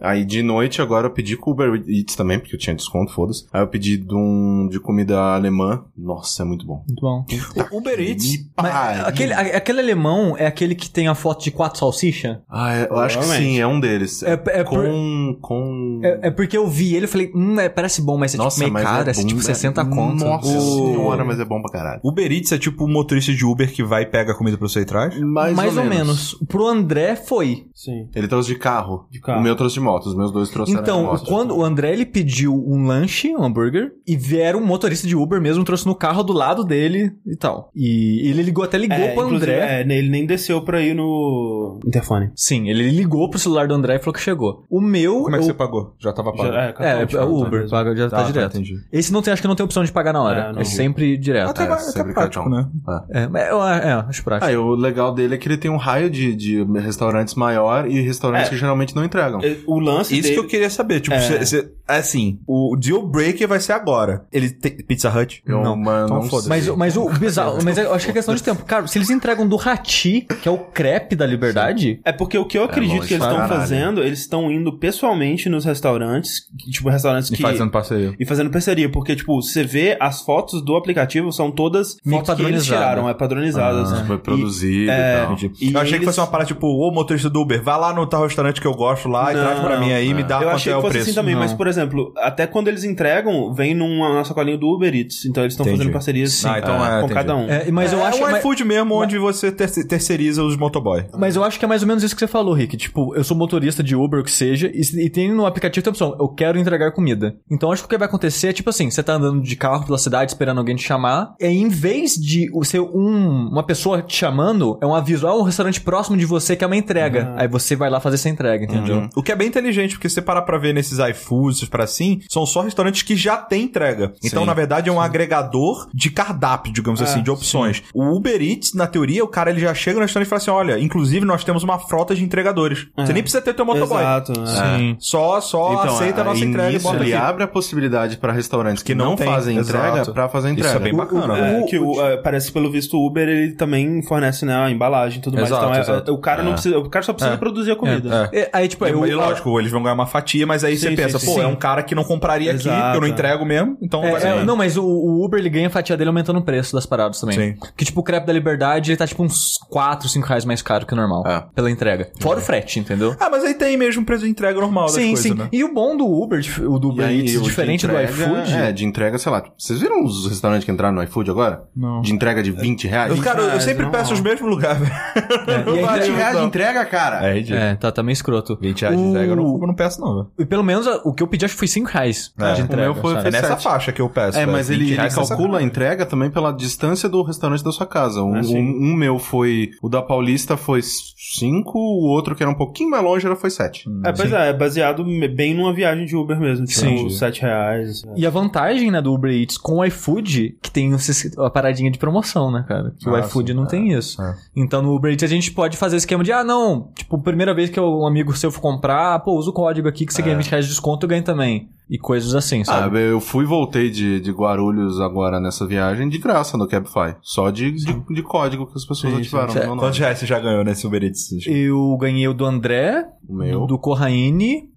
Aí 0.00 0.24
de 0.24 0.42
noite 0.42 0.80
agora 0.82 1.06
eu 1.06 1.10
pedi 1.10 1.36
com 1.36 1.50
o 1.50 1.54
Uber 1.54 1.82
Eats 1.88 2.14
também, 2.16 2.38
porque 2.38 2.54
eu 2.54 2.58
tinha 2.58 2.74
desconto, 2.74 3.12
foda-se. 3.12 3.46
Aí 3.52 3.60
eu 3.62 3.66
pedi 3.68 3.96
de, 3.96 4.14
um, 4.14 4.68
de 4.70 4.78
comida 4.80 5.18
alemã. 5.18 5.84
Nossa, 5.96 6.42
é 6.42 6.46
muito 6.46 6.66
bom. 6.66 6.82
Muito 6.86 7.00
bom. 7.00 7.24
O 7.72 7.78
Uber 7.78 7.98
Eats. 8.00 8.46
Aquele, 8.56 9.32
aquele 9.32 9.80
alemão 9.80 10.36
é 10.36 10.46
aquele 10.46 10.74
que 10.74 10.88
tem 10.90 11.08
a 11.08 11.14
foto 11.14 11.44
de 11.44 11.50
quatro 11.50 11.78
salsicha? 11.78 12.42
Ah, 12.48 12.74
é- 12.74 12.88
eu 12.90 12.96
acho 12.98 13.18
que 13.18 13.24
sim, 13.26 13.58
é 13.60 13.66
um 13.66 13.80
deles. 13.80 14.22
É- 14.22 14.32
é 14.46 14.64
com. 14.64 14.76
por- 14.76 15.40
com. 15.40 16.00
É, 16.02 16.28
é 16.28 16.30
porque 16.30 16.56
eu 16.56 16.68
vi 16.68 16.94
ele 16.94 17.04
e 17.04 17.08
falei, 17.08 17.30
hum, 17.34 17.58
é, 17.58 17.68
parece 17.68 18.02
bom, 18.02 18.16
mas 18.18 18.34
é 18.34 18.38
Nossa, 18.38 18.56
tipo 18.56 18.60
meio 18.60 18.72
mas 18.72 18.82
caro, 18.82 19.10
é, 19.10 19.12
bom, 19.12 19.26
tipo 19.26 19.42
60 19.42 19.84
conto. 19.84 20.24
Nossa 20.24 20.48
O- 20.58 20.60
senhora, 20.94 21.24
mas 21.24 21.38
é 21.40 21.44
bom 21.44 21.60
pra 21.62 21.70
caralho. 21.72 22.00
Uber 22.04 22.30
Eats 22.30 22.52
é 22.52 22.58
tipo 22.58 22.84
o 22.84 22.88
motorista 22.88 23.32
de 23.32 23.44
Uber 23.44 23.70
que 23.72 23.82
vai 23.82 24.02
e 24.02 24.06
pega 24.06 24.32
a 24.32 24.34
comida 24.36 24.56
pra 24.56 24.68
você 24.68 24.80
e 24.80 24.84
traz? 24.84 25.14
Mais, 25.24 25.56
Mais 25.56 25.76
ou, 25.76 25.84
menos. 25.84 26.34
Pro 26.48 26.66
André 26.66 27.16
foi. 27.16 27.66
Sim. 27.74 28.08
Ele 28.14 28.28
trouxe 28.28 28.48
de 28.48 28.56
carro. 28.58 29.06
De 29.10 29.20
carro. 29.20 29.40
O 29.40 29.42
meu 29.42 29.56
trouxe 29.56 29.74
de 29.74 29.80
moto. 29.80 30.06
Os 30.06 30.14
meus 30.14 30.30
dois 30.32 30.48
trouxeram 30.50 30.82
de 30.82 30.88
Então, 30.88 31.02
moto. 31.04 31.24
quando 31.26 31.56
o 31.56 31.64
André 31.64 31.92
ele 31.92 32.06
pediu 32.06 32.54
um 32.54 32.86
lanche, 32.86 33.34
um 33.34 33.42
hambúrguer, 33.42 33.92
e 34.06 34.16
vieram 34.16 34.60
um 34.60 34.66
motorista 34.66 35.06
de 35.06 35.16
Uber 35.16 35.40
mesmo, 35.40 35.64
trouxe 35.64 35.86
no 35.86 35.94
carro 35.94 36.22
do 36.22 36.32
lado 36.32 36.64
dele 36.64 37.12
e 37.26 37.36
tal. 37.36 37.70
E 37.74 38.28
ele 38.28 38.42
ligou, 38.42 38.64
até 38.64 38.78
ligou 38.78 38.96
É, 38.96 39.14
pro 39.14 39.22
André. 39.34 39.80
é, 39.80 39.80
ele 39.82 40.08
nem 40.08 40.24
desceu 40.26 40.62
pra 40.62 40.80
ir 40.80 40.94
no 40.94 41.78
interfone. 41.84 42.30
Sim, 42.34 42.68
ele 42.68 42.90
ligou 42.90 43.28
pro 43.30 43.38
celular 43.38 43.66
do 43.66 43.74
André 43.74 43.96
e 43.96 43.98
falou 43.98 44.12
que 44.14 44.20
chegou. 44.20 44.64
O 44.70 44.80
meu. 44.80 45.22
Como 45.22 45.36
é 45.36 45.38
que 45.38 45.44
eu- 45.44 45.48
você 45.48 45.54
pagou? 45.54 45.94
Já 45.98 46.12
tava 46.12 46.32
pago? 46.32 46.48
Já- 46.52 46.62
é, 46.62 46.68
É, 46.68 46.72
cartão 46.72 46.86
é, 46.86 47.04
de 47.06 47.14
o 47.14 47.18
cartão 47.18 47.34
Uber, 47.34 47.60
mesmo. 47.60 47.70
paga, 47.70 47.96
já 47.96 48.08
tá, 48.10 48.16
Tá, 48.18 48.22
tá, 48.24 48.30
direto. 48.30 48.56
entendi. 48.58 48.74
Esse 48.92 49.12
não 49.12 49.22
tem, 49.22 49.32
acho 49.32 49.42
que 49.42 49.48
não 49.48 49.54
tem 49.54 49.64
opção 49.64 49.84
de 49.84 49.92
pagar 49.92 50.12
na 50.12 50.22
hora. 50.22 50.40
É, 50.40 50.52
não 50.52 50.60
É, 50.60 50.64
sempre 50.64 51.16
direto. 51.16 51.50
Até, 51.50 51.64
É, 51.64 51.66
até 51.72 51.78
sempre 51.82 52.12
prático, 52.12 52.44
cartão. 52.44 52.50
né? 52.50 52.68
É, 53.10 53.26
mas 53.28 53.48
eu 53.48 53.62
é, 53.62 53.92
acho 54.08 54.22
prático. 54.24 54.48
Ah, 54.48 54.52
e 54.52 54.56
o 54.56 54.74
legal 54.74 55.13
dele 55.14 55.34
é 55.34 55.38
que 55.38 55.48
ele 55.48 55.56
tem 55.56 55.70
um 55.70 55.76
raio 55.76 56.10
de, 56.10 56.34
de 56.34 56.62
restaurantes 56.80 57.34
maior 57.34 57.88
e 57.90 58.00
restaurantes 58.02 58.48
É. 58.48 58.50
que 58.50 58.56
geralmente 58.56 58.94
não 58.94 59.04
entregam. 59.04 59.40
É, 59.42 59.56
O 59.66 59.78
lance 59.78 60.12
Isso 60.14 60.22
dele... 60.24 60.34
que 60.34 60.40
eu 60.40 60.46
queria 60.46 60.68
saber. 60.68 61.00
Tipo, 61.00 61.14
É. 61.16 61.20
cê- 61.20 61.46
cê- 61.46 61.68
assim, 61.86 62.38
o 62.46 62.76
deal 62.76 63.06
breaker 63.06 63.46
vai 63.48 63.60
ser 63.60 63.72
agora. 63.72 64.24
Ele 64.32 64.50
tem 64.50 64.72
Pizza 64.76 65.08
Hut? 65.10 65.42
Eu, 65.46 65.62
não, 65.62 65.76
mano, 65.76 66.04
então 66.06 66.16
não 66.22 66.28
foda-se. 66.28 66.48
Mas, 66.48 66.64
sei. 66.64 66.76
mas 66.76 66.96
o 66.96 67.08
bizarro, 67.10 67.58
mas 67.64 67.78
eu 67.78 67.92
acho 67.94 68.04
que 68.06 68.10
é 68.10 68.14
questão 68.14 68.34
de 68.34 68.42
tempo. 68.42 68.64
Cara, 68.64 68.86
se 68.86 68.98
eles 68.98 69.10
entregam 69.10 69.46
do 69.46 69.56
Hati, 69.58 70.26
que 70.42 70.48
é 70.48 70.50
o 70.50 70.58
crepe 70.58 71.14
da 71.16 71.26
liberdade, 71.26 72.00
É 72.04 72.12
porque 72.12 72.36
o 72.36 72.44
que 72.44 72.58
eu 72.58 72.64
acredito 72.64 72.96
longe 72.96 73.08
que 73.08 73.14
eles 73.14 73.24
estão 73.26 73.46
fazendo, 73.48 74.02
eles 74.02 74.18
estão 74.20 74.50
indo 74.50 74.72
pessoalmente 74.78 75.48
nos 75.48 75.64
restaurantes, 75.64 76.46
tipo, 76.70 76.88
restaurantes 76.88 77.30
E 77.30 77.36
que... 77.36 77.42
fazendo 77.42 77.70
parceria. 77.70 78.14
E 78.18 78.24
fazendo 78.26 78.50
parceria, 78.50 78.88
porque, 78.88 79.14
tipo, 79.14 79.40
você 79.40 79.62
vê 79.62 79.96
as 80.00 80.22
fotos 80.22 80.62
do 80.64 80.76
aplicativo, 80.76 81.30
são 81.32 81.50
todas 81.50 81.96
fotos 82.08 82.34
que 82.34 82.42
eles 82.42 82.64
tiraram, 82.64 83.08
é 83.08 83.14
padronizadas. 83.14 83.92
Ah, 83.92 83.96
né? 84.00 84.04
Foi 84.06 84.18
produzido 84.18 84.84
E, 84.84 84.86
e, 84.86 84.90
É. 85.04 85.28
E 85.60 85.72
eu 85.72 85.80
achei 85.80 85.92
que 85.92 86.04
eles- 86.04 86.06
fosse 86.06 86.20
uma 86.20 86.26
parada 86.26 86.46
tipo, 86.48 86.66
ô 86.66 86.90
motorista 86.90 87.28
do 87.28 87.40
Uber, 87.40 87.62
vai 87.62 87.78
lá 87.78 87.92
no 87.92 88.06
tal 88.06 88.22
restaurante 88.24 88.60
que 88.60 88.66
eu 88.66 88.74
gosto 88.74 89.08
lá 89.08 89.32
e 89.32 89.36
Não, 89.36 89.42
traz 89.42 89.60
pra 89.60 89.78
mim 89.80 89.92
aí 89.92 90.08
e 90.08 90.14
me 90.14 90.22
dá 90.22 90.36
Eu 90.36 90.42
quanto 90.44 90.54
achei 90.56 90.72
é 90.72 90.74
que 90.74 90.78
o 90.78 90.82
fosse 90.82 90.92
preço. 90.92 91.10
assim 91.10 91.14
também, 91.20 91.34
Não. 91.34 91.40
mas, 91.42 91.52
por 91.52 91.66
exemplo, 91.66 92.12
até 92.16 92.46
quando 92.46 92.68
eles 92.68 92.84
entregam, 92.84 93.52
vem 93.52 93.74
numa 93.74 94.24
sacolinha 94.24 94.56
do 94.58 94.68
Uber 94.68 94.94
Eats. 94.94 95.24
Então 95.26 95.42
eles 95.42 95.52
estão 95.54 95.66
fazendo 95.66 95.90
parcerias 95.92 96.32
Sim. 96.32 96.48
Ah, 96.48 96.58
então 96.58 96.74
é, 96.84 96.88
com 96.90 96.96
entendi. 96.98 97.14
cada 97.14 97.36
um. 97.36 97.48
É, 97.48 97.70
mas 97.70 97.92
eu 97.92 98.00
é 98.00 98.02
acho 98.06 98.18
um 98.18 98.22
mas- 98.22 98.38
iFood 98.38 98.64
mesmo, 98.64 98.94
onde 98.94 99.18
você 99.18 99.50
ter- 99.52 99.68
terceiriza 99.86 100.42
os 100.42 100.56
motoboy. 100.56 101.04
Mas 101.16 101.36
eu 101.36 101.44
acho 101.44 101.58
que 101.58 101.64
é 101.64 101.68
mais 101.68 101.82
ou 101.82 101.88
menos 101.88 102.02
isso 102.02 102.14
que 102.14 102.20
você 102.20 102.26
falou, 102.26 102.54
Rick. 102.54 102.76
Tipo, 102.76 103.14
eu 103.14 103.24
sou 103.24 103.36
motorista 103.36 103.82
de 103.82 103.94
Uber, 103.96 104.20
o 104.20 104.24
que 104.24 104.30
seja, 104.30 104.70
e, 104.72 104.80
e 105.04 105.10
tem 105.10 105.32
no 105.32 105.46
aplicativo 105.46 105.82
tem 105.84 105.90
a 105.90 105.92
opção, 105.92 106.16
eu 106.18 106.28
quero 106.28 106.58
entregar 106.58 106.92
comida. 106.92 107.36
Então 107.50 107.70
acho 107.72 107.82
que 107.82 107.86
o 107.86 107.88
que 107.90 107.98
vai 107.98 108.06
acontecer 108.08 108.48
é 108.48 108.52
tipo 108.52 108.70
assim, 108.70 108.90
você 108.90 109.02
tá 109.02 109.14
andando 109.14 109.42
de 109.42 109.56
carro 109.56 109.84
pela 109.84 109.98
cidade 109.98 110.30
esperando 110.30 110.58
alguém 110.58 110.76
te 110.76 110.82
chamar, 110.84 111.34
e 111.40 111.44
aí, 111.46 111.56
em 111.56 111.68
vez 111.68 112.14
de 112.14 112.48
o 112.54 112.64
ser 112.64 112.80
um, 112.80 113.48
uma 113.50 113.62
pessoa 113.62 114.00
te 114.02 114.16
chamando, 114.16 114.78
é 114.84 114.86
um 114.86 114.94
aviso, 114.94 115.26
ah, 115.26 115.36
um 115.36 115.42
restaurante 115.42 115.80
próximo 115.80 116.16
de 116.16 116.26
você 116.26 116.54
que 116.56 116.64
é 116.64 116.66
uma 116.66 116.76
entrega. 116.76 117.32
Aí 117.36 117.48
você 117.48 117.74
vai 117.74 117.90
lá 117.90 118.00
fazer 118.00 118.16
essa 118.16 118.28
entrega, 118.28 118.64
entendeu? 118.64 118.96
Uhum. 118.96 119.08
O 119.16 119.22
que 119.22 119.32
é 119.32 119.36
bem 119.36 119.48
inteligente, 119.48 119.92
porque 119.94 120.08
se 120.08 120.16
você 120.16 120.22
parar 120.22 120.42
pra 120.42 120.58
ver 120.58 120.74
nesses 120.74 120.98
iFoods, 120.98 121.68
para 121.68 121.84
assim, 121.84 122.20
são 122.28 122.44
só 122.46 122.60
restaurantes 122.62 123.02
que 123.02 123.16
já 123.16 123.36
têm 123.36 123.64
entrega. 123.64 124.12
Então, 124.22 124.42
Sim, 124.42 124.46
na 124.46 124.54
verdade, 124.54 124.88
é 124.88 124.92
um 124.92 125.00
agregador 125.00 125.88
de 125.92 126.10
cardápio, 126.10 126.72
digamos 126.72 127.00
assim, 127.00 127.22
de 127.22 127.30
opções. 127.30 127.82
O 127.94 128.16
Uber 128.16 128.40
Eats, 128.40 128.74
na 128.74 128.86
teoria, 128.86 129.24
o 129.24 129.28
cara 129.28 129.50
ele 129.50 129.60
já 129.60 129.72
chega 129.74 129.96
no 129.98 130.02
restaurante 130.02 130.26
e 130.26 130.30
fala 130.30 130.38
assim: 130.38 130.50
olha, 130.50 130.78
inclusive 130.78 131.24
nós 131.24 131.44
temos 131.44 131.62
uma 131.62 131.78
frota 131.78 132.14
de 132.14 132.22
entregadores. 132.22 132.86
Você 132.96 133.12
nem 133.12 133.22
precisa 133.22 133.42
ter 133.42 133.54
teu 133.54 133.64
motoboy. 133.64 134.00
Exato. 134.00 134.32
é. 134.32 134.78
Sim. 134.78 134.96
Só, 134.98 135.40
só 135.40 135.78
aceita 135.82 136.20
a 136.20 136.24
nossa 136.24 136.44
entrega 136.44 136.76
e 136.76 136.78
bota 136.78 136.96
ele 136.96 137.14
aqui. 137.14 137.24
abre 137.24 137.44
a 137.44 137.48
possibilidade 137.48 138.16
pra 138.16 138.32
restaurantes 138.32 138.82
que, 138.82 138.92
Que 138.92 138.94
não 138.94 139.10
não, 139.10 139.16
tem, 139.16 139.26
fazem 139.26 139.58
entrega 139.58 140.12
pra 140.12 140.28
fazer 140.28 140.50
Isso 140.50 140.58
entrega. 140.60 140.76
é 140.76 140.82
bem 140.82 140.94
bacana. 140.94 141.38
É, 141.38 141.62
que 141.62 141.78
o, 141.78 142.00
é, 142.00 142.16
parece 142.16 142.50
pelo 142.52 142.70
visto 142.70 142.96
o 142.96 143.06
Uber 143.06 143.28
ele 143.28 143.52
também 143.52 144.02
fornece 144.02 144.44
né, 144.44 144.54
a 144.54 144.70
embalagem 144.74 145.18
e 145.18 145.22
tudo 145.22 145.34
mais. 145.36 145.48
Exato, 145.48 145.64
Então 146.02 146.14
é- 146.14 146.16
o 146.16 146.20
cara 146.20 146.42
não 146.42 146.52
precisa, 146.52 146.78
o 146.78 146.88
cara 146.88 147.04
só 147.04 147.12
precisa 147.12 147.34
É. 147.34 147.38
produzir 147.38 147.72
a 147.72 147.76
comida. 147.76 148.28
É. 148.32 148.40
É, 148.40 148.50
Aí, 148.52 148.68
tipo, 148.68 148.84
eu, 148.86 149.06
E, 149.06 149.14
lógico, 149.14 149.58
eles 149.58 149.70
vão 149.72 149.82
ganhar 149.82 149.94
uma 149.94 150.06
fatia, 150.06 150.46
mas 150.46 150.62
aí 150.64 150.76
Sim, 150.76 150.90
você 150.90 150.96
pensa, 150.96 151.18
sim, 151.18 151.26
pô, 151.26 151.32
sim. 151.34 151.40
é 151.42 151.46
um 151.46 151.56
cara 151.56 151.82
que 151.82 151.94
não 151.94 152.04
compraria 152.04 152.50
aqui, 152.52 152.60
Exato, 152.68 152.90
que 152.92 152.96
eu 152.96 153.00
não 153.00 153.08
é. 153.08 153.10
entrego 153.10 153.44
mesmo, 153.44 153.76
então 153.82 154.04
É, 154.04 154.10
vai 154.12 154.20
ser. 154.20 154.26
é, 154.28 154.44
não, 154.44 154.56
mas 154.56 154.76
o, 154.76 154.84
o 154.84 155.24
Uber 155.24 155.38
ele 155.40 155.48
ganha 155.50 155.66
a 155.66 155.70
fatia 155.70 155.96
dele 155.96 156.08
aumentando 156.08 156.38
o 156.38 156.42
preço 156.42 156.74
das 156.74 156.86
paradas 156.86 157.20
também. 157.20 157.36
Sim. 157.36 157.56
Que 157.76 157.84
tipo, 157.84 158.00
o 158.00 158.04
crepe 158.04 158.26
da 158.26 158.32
liberdade 158.32 158.90
ele 158.90 158.96
tá 158.96 159.06
tipo 159.06 159.22
uns 159.22 159.58
4, 159.70 160.08
5 160.08 160.26
reais 160.26 160.44
mais 160.44 160.62
caro 160.62 160.86
que 160.86 160.92
o 160.92 160.96
normal. 160.96 161.24
É. 161.26 161.44
Pela 161.54 161.70
entrega. 161.70 162.10
Fora 162.20 162.38
o 162.38 162.42
frete, 162.42 162.78
entendeu? 162.78 163.14
Ah, 163.20 163.28
mas 163.30 163.44
aí 163.44 163.54
tem 163.54 163.76
mesmo 163.76 164.04
preço 164.04 164.24
de 164.24 164.30
entrega 164.30 164.60
normal 164.60 164.84
das 164.86 164.94
sim, 164.94 165.08
coisas, 165.08 165.20
sim. 165.22 165.34
né? 165.34 165.48
E 165.52 165.64
o 165.64 165.72
bom 165.72 165.96
do 165.96 166.06
Uber, 166.06 166.40
o 166.68 166.78
do 166.78 166.90
Uber 166.90 167.06
aí, 167.06 167.20
Eats, 167.20 167.42
diferente 167.42 167.86
entrega, 167.86 168.06
do 168.12 168.12
iFood. 168.22 168.52
É, 168.54 168.72
de 168.72 168.84
entrega, 168.84 169.18
sei 169.18 169.30
lá. 169.32 169.42
Vocês 169.56 169.80
viram 169.80 170.04
os 170.04 170.26
restaurantes 170.28 170.64
que 170.64 170.70
entraram 170.72 170.94
no 170.94 171.02
iFood 171.02 171.30
agora? 171.30 171.64
Não. 171.76 172.00
De 172.02 172.12
entrega 172.12 172.42
de 172.42 172.50
20 172.50 172.86
reais? 172.86 173.16
Eu, 173.16 173.22
cara, 173.22 173.40
eu 173.42 173.60
sempre 173.60 173.84
não. 173.84 173.90
peço 173.90 174.12
os 174.14 174.20
mesmos 174.20 174.48
lugares, 174.48 174.63
velho. 174.72 175.76
e 175.76 175.78
aí, 175.84 175.94
20 175.94 176.04
tipo, 176.04 176.16
reais 176.16 176.38
de 176.38 176.44
entrega, 176.44 176.84
cara? 176.86 177.26
É 177.28 177.34
ridículo. 177.34 177.58
É, 177.60 177.74
tá, 177.74 177.92
tá 177.92 178.02
meio 178.02 178.14
escroto. 178.14 178.56
20 178.60 178.80
reais 178.82 178.96
de 178.96 179.02
entrega 179.02 179.32
eu 179.32 179.36
não, 179.36 179.60
eu 179.60 179.66
não 179.66 179.74
peço, 179.74 180.00
não, 180.00 180.14
velho. 180.14 180.26
E 180.38 180.46
pelo 180.46 180.62
menos 180.64 180.86
a- 180.86 181.00
o 181.04 181.12
que 181.12 181.22
eu 181.22 181.26
pedi 181.26 181.44
acho 181.44 181.54
que 181.54 181.58
foi 181.58 181.68
5 181.68 181.88
reais 181.90 182.32
É, 182.38 182.52
de 182.54 182.62
o 182.62 182.64
entrega. 182.64 182.82
meu 182.82 182.94
foi- 182.94 183.14
sabe? 183.14 183.28
É 183.28 183.30
nessa 183.32 183.56
faixa 183.56 183.92
que 183.92 184.00
eu 184.00 184.08
peço. 184.08 184.38
É, 184.38 184.40
velho. 184.40 184.52
mas 184.52 184.70
ele, 184.70 184.84
20 184.84 184.92
ele 184.98 185.00
é 185.06 185.10
calcula 185.10 185.58
a 185.58 185.62
entrega 185.62 186.06
também 186.06 186.30
pela 186.30 186.52
distância 186.52 187.08
do 187.08 187.22
restaurante 187.22 187.62
da 187.62 187.72
sua 187.72 187.86
casa. 187.86 188.22
Um, 188.22 188.34
Ah, 188.36 188.42
sim. 188.42 188.56
um, 188.56 188.92
um 188.92 188.94
meu 188.94 189.18
foi. 189.18 189.70
O 189.82 189.88
da 189.88 190.00
Paulista 190.00 190.56
foi 190.56 190.80
5, 190.82 191.78
o 191.78 192.08
outro 192.08 192.34
que 192.34 192.42
era 192.42 192.50
um 192.50 192.54
pouquinho 192.54 192.90
mais 192.90 193.02
longe 193.02 193.26
era 193.26 193.36
foi 193.36 193.50
7. 193.50 193.84
É, 194.04 194.12
pois 194.12 194.32
é, 194.32 194.50
é 194.50 194.52
baseado 194.52 195.04
bem 195.34 195.54
numa 195.54 195.72
viagem 195.72 196.06
de 196.06 196.16
Uber 196.16 196.38
mesmo. 196.38 196.64
Tipo, 196.66 196.80
Sim. 196.80 197.10
7 197.10 197.42
reais. 197.42 198.02
E 198.16 198.26
a 198.26 198.30
vantagem, 198.30 198.90
né, 198.90 199.00
do 199.00 199.12
Uber 199.12 199.30
Eats 199.32 199.58
com 199.58 199.78
o 199.78 199.84
iFood, 199.84 200.56
que 200.62 200.70
tem 200.70 200.92
a 201.38 201.50
paradinha 201.50 201.90
de 201.90 201.98
promoção, 201.98 202.50
né, 202.50 202.64
cara? 202.66 202.92
Que 202.98 203.08
o 203.08 203.14
Ah, 203.14 203.20
iFood 203.20 203.52
sim. 203.52 203.56
não 203.56 203.66
tem 203.66 203.92
isso. 203.92 204.20
é. 204.22 204.34
Então 204.56 204.80
no 204.82 204.94
Uber 204.94 205.10
Eats 205.10 205.22
a 205.24 205.26
gente 205.26 205.50
pode 205.52 205.76
fazer 205.76 205.96
esquema 205.96 206.22
de, 206.22 206.30
ah, 206.32 206.44
não, 206.44 206.90
tipo, 206.96 207.18
primeira 207.20 207.52
vez 207.54 207.70
que 207.70 207.80
um 207.80 208.06
amigo 208.06 208.36
seu 208.36 208.50
for 208.52 208.60
comprar, 208.60 209.18
pô, 209.20 209.32
usa 209.36 209.50
o 209.50 209.52
código 209.52 209.88
aqui 209.88 210.06
que 210.06 210.14
você 210.14 210.22
ganha 210.22 210.36
20 210.36 210.48
reais 210.48 210.64
de 210.66 210.70
desconto, 210.70 211.04
eu 211.04 211.08
ganho 211.10 211.22
também. 211.24 211.68
E 211.90 211.98
coisas 211.98 212.34
assim, 212.34 212.62
Ah, 212.62 212.64
sabe? 212.64 212.98
eu 212.98 213.20
fui 213.20 213.44
e 213.44 213.46
voltei 213.46 213.90
de, 213.90 214.18
de 214.18 214.30
Guarulhos 214.32 214.98
agora 215.02 215.38
nessa 215.38 215.66
viagem 215.66 216.08
de 216.08 216.16
graça 216.16 216.56
no 216.56 216.66
Cabify. 216.66 217.14
Só 217.20 217.50
de, 217.50 217.72
de, 217.72 217.92
de 218.14 218.22
código 218.22 218.66
que 218.66 218.72
as 218.74 218.86
pessoas 218.86 219.12
Sim, 219.12 219.18
ativaram 219.20 219.50
sim. 219.50 219.58
no 219.60 219.66
nome. 219.66 219.80
Quantos 219.80 219.98
reais 219.98 220.18
você 220.18 220.24
já 220.24 220.38
ganhou 220.40 220.64
nesse 220.64 220.86
Uber 220.86 221.02
Eats? 221.04 221.28
Eu 221.46 221.94
ganhei 222.00 222.26
o 222.26 222.32
do 222.32 222.46
André, 222.46 223.04
O 223.28 223.34
meu. 223.36 223.66
do 223.66 223.78
Corraine. 223.78 224.70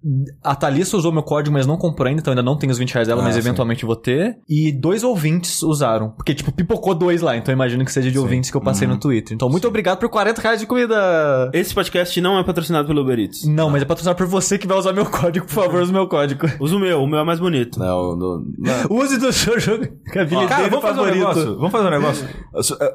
A 0.44 0.54
Thalissa 0.54 0.98
usou 0.98 1.10
meu 1.10 1.22
código, 1.22 1.54
mas 1.54 1.66
não 1.66 1.78
comprou 1.78 2.08
ainda, 2.08 2.20
então 2.20 2.32
ainda 2.32 2.42
não 2.42 2.58
tenho 2.58 2.72
os 2.72 2.78
20 2.78 2.92
reais 2.92 3.08
dela, 3.08 3.22
Ah, 3.22 3.24
mas 3.24 3.34
sim. 3.34 3.40
eventualmente 3.40 3.86
vou 3.86 3.96
ter. 3.96 4.36
E 4.46 4.70
dois 4.70 5.02
ouvintes 5.02 5.62
usaram. 5.62 6.10
Porque, 6.10 6.34
tipo, 6.34 6.52
pipocou 6.52 6.94
dois 6.94 7.22
lá, 7.22 7.36
então 7.38 7.52
eu 7.52 7.56
imagino 7.56 7.84
que 7.86 7.92
seja 7.92 8.10
de 8.10 8.18
ouvintes 8.18 8.50
que 8.50 8.56
eu 8.56 8.60
passei 8.60 8.86
Uhum. 8.86 8.94
no 8.94 9.00
Twitter. 9.00 9.34
Então, 9.34 9.48
muito 9.48 9.66
obrigado 9.68 9.98
por 9.98 10.08
40 10.08 10.40
reais 10.40 10.60
de 10.60 10.66
comida. 10.66 11.50
Esse 11.52 11.74
podcast 11.74 12.20
não 12.20 12.38
é 12.38 12.44
patrocinado 12.44 12.86
pelo 12.88 13.02
Uber 13.02 13.18
Eats. 13.18 13.44
Não, 13.46 13.70
mas 13.70 13.82
é 13.82 13.84
patrocinado 13.84 14.16
por 14.16 14.26
você 14.26 14.58
que 14.58 14.66
vai 14.66 14.76
usar 14.78 14.92
meu 14.92 15.06
código, 15.06 15.46
por 15.46 15.52
favor, 15.54 15.82
use 15.82 15.92
meu 15.92 16.06
código. 16.08 16.46
Usa 16.60 16.76
o 16.76 16.78
meu, 16.78 17.02
o 17.02 17.06
meu 17.06 17.18
é 17.20 17.24
mais 17.24 17.38
bonito. 17.40 17.78
Não, 17.78 18.16
no- 18.16 18.46
Use 18.90 19.18
do 19.18 19.32
seu 19.32 19.58
jogo. 19.60 19.86
Cara, 20.12 20.68
vamos 20.68 20.82
fazer 20.82 21.00
um 21.00 21.04
favorito. 21.04 21.18
negócio. 21.18 21.56
Vamos 21.56 21.70
fazer 21.72 21.86
um 21.86 21.90
negócio. 21.90 22.28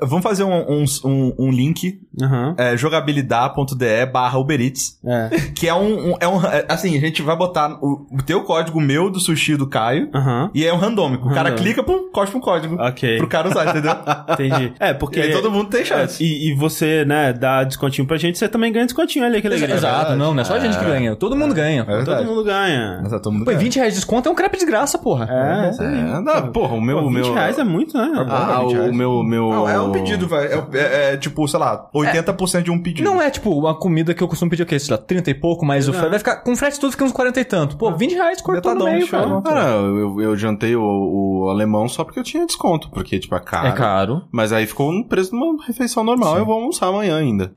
Vamos 0.03 0.23
fazer 0.23 0.43
um, 0.43 0.81
um, 0.81 0.85
um, 1.05 1.33
um 1.39 1.51
link, 1.51 1.99
Aham. 2.21 2.55
é, 2.57 2.75
jogabilidade.de 2.75 4.05
barra 4.07 4.37
Uber 4.39 4.59
Eats, 4.61 4.99
É. 5.05 5.29
que 5.55 5.67
é 5.67 5.73
um, 5.73 6.11
um- 6.11 6.17
é 6.19 6.27
um... 6.27 6.43
é, 6.45 6.65
Assim, 6.69 6.95
a 6.97 6.99
gente 6.99 7.21
vai 7.21 7.35
botar 7.35 7.77
o, 7.81 8.05
o 8.11 8.21
teu 8.23 8.43
código 8.43 8.79
meu, 8.81 9.09
do 9.09 9.19
sushi 9.19 9.55
do 9.55 9.67
Caio, 9.67 10.09
Aham. 10.13 10.49
e 10.53 10.65
é 10.65 10.73
um 10.73 10.77
randômico. 10.77 11.27
O 11.27 11.33
cara 11.33 11.49
Randômico. 11.49 11.63
clica, 11.63 11.83
pum, 11.83 12.09
cospe 12.11 12.37
um 12.37 12.39
código. 12.41 12.75
Ok. 12.79 13.17
Pro 13.17 13.27
cara 13.27 13.47
usar, 13.49 13.69
entendeu? 13.69 13.93
Entendi. 14.29 14.73
É, 14.79 14.93
porque. 14.93 15.19
E 15.19 15.23
aí 15.23 15.31
todo 15.31 15.51
mundo 15.51 15.69
tem 15.69 15.85
chance. 15.85 16.23
É, 16.23 16.27
e, 16.27 16.49
e 16.51 16.55
você, 16.63 17.03
né, 17.05 17.33
dá 17.33 17.63
descontinho 17.63 18.07
pra 18.07 18.17
gente, 18.17 18.37
você 18.37 18.47
também 18.47 18.71
ganha 18.71 18.85
descontinho. 18.85 19.25
Olha 19.25 19.39
que 19.41 19.47
alegria. 19.47 19.75
Exato, 19.75 20.15
não, 20.15 20.33
não 20.33 20.41
é 20.41 20.45
só 20.45 20.55
a 20.55 20.59
gente 20.59 20.77
que 20.77 20.85
ganha. 20.85 21.15
Todo 21.15 21.35
mundo 21.35 21.53
ganha. 21.53 21.85
É. 21.87 22.03
Todo 22.03 22.23
mundo 22.25 22.43
ganha. 22.43 23.03
Tá 23.09 23.19
todo 23.19 23.33
mundo 23.33 23.45
Pô, 23.45 23.51
e 23.51 23.53
ganhando. 23.53 23.63
20 23.63 23.75
reais 23.75 23.93
de 23.93 23.99
desconto 23.99 24.29
é 24.29 24.31
um 24.31 24.35
crepe 24.35 24.57
de 24.57 24.65
graça, 24.65 24.97
porra. 24.97 25.27
É, 25.29 25.71
aí. 25.83 25.99
É, 25.99 26.19
não, 26.21 26.51
porra, 26.51 26.75
o 26.75 26.81
meu. 26.81 26.99
Pô, 26.99 27.05
o 27.05 27.09
20 27.09 27.15
meu 27.25 27.33
reais 27.33 27.59
é 27.59 27.63
muito, 27.63 27.97
né? 27.97 28.11
Ah, 28.29 28.59
20 28.61 28.73
reais. 28.73 28.89
o 28.89 28.93
meu. 28.93 29.23
meu... 29.23 29.49
Não, 29.49 29.69
é 29.69 29.79
um 29.81 29.91
pedido, 29.91 30.27
velho. 30.27 30.67
É, 30.73 30.77
é- 30.77 31.13
é, 31.13 31.17
tipo, 31.17 31.47
sei 31.47 31.59
lá, 31.59 31.89
80% 31.93 32.63
de 32.63 32.71
um 32.71 32.81
pedido. 32.81 33.03
Não 33.03 33.21
é, 33.21 33.29
tipo, 33.29 33.51
uma 33.51 33.75
comida 33.75 34.13
que 34.13 34.23
eu 34.23 34.27
costumo 34.27 34.49
pedir 34.49 34.63
o 34.63 34.65
quê? 34.65 34.79
Sei 34.79 34.95
lá, 34.95 34.97
30 35.01 35.29
e 35.29 35.33
pouco, 35.33 35.65
mas 35.65 35.87
o 35.87 35.93
frete 35.93 36.09
vai 36.09 36.19
ficar. 36.19 36.37
Com 36.37 36.55
frete 36.55 36.79
tudo 36.79 36.91
fica 36.91 37.03
uns 37.03 37.11
40 37.11 37.39
e 37.39 37.45
tanto. 37.45 37.77
Pô, 37.77 37.91
20 37.91 38.13
reais 38.13 38.41
cortou 38.41 38.75
no 38.75 38.85
meio, 38.85 39.07
cara. 39.07 39.41
Cara, 39.41 39.69
eu, 39.71 40.21
eu 40.21 40.37
jantei 40.37 40.75
o, 40.75 40.81
o 40.83 41.49
alemão 41.49 41.87
só 41.87 42.03
porque 42.03 42.19
eu 42.19 42.23
tinha 42.23 42.45
desconto, 42.45 42.89
porque, 42.89 43.19
tipo, 43.19 43.35
é 43.35 43.39
caro. 43.39 43.67
É 43.67 43.71
caro. 43.71 44.23
Mas 44.31 44.51
aí 44.53 44.65
ficou 44.65 44.91
no 44.91 45.05
preço 45.05 45.31
de 45.31 45.35
uma 45.35 45.63
refeição 45.65 46.03
normal, 46.03 46.37
eu 46.37 46.45
vou 46.53 46.61
almoçar 46.61 46.87
amanhã 46.87 47.17
ainda. 47.17 47.51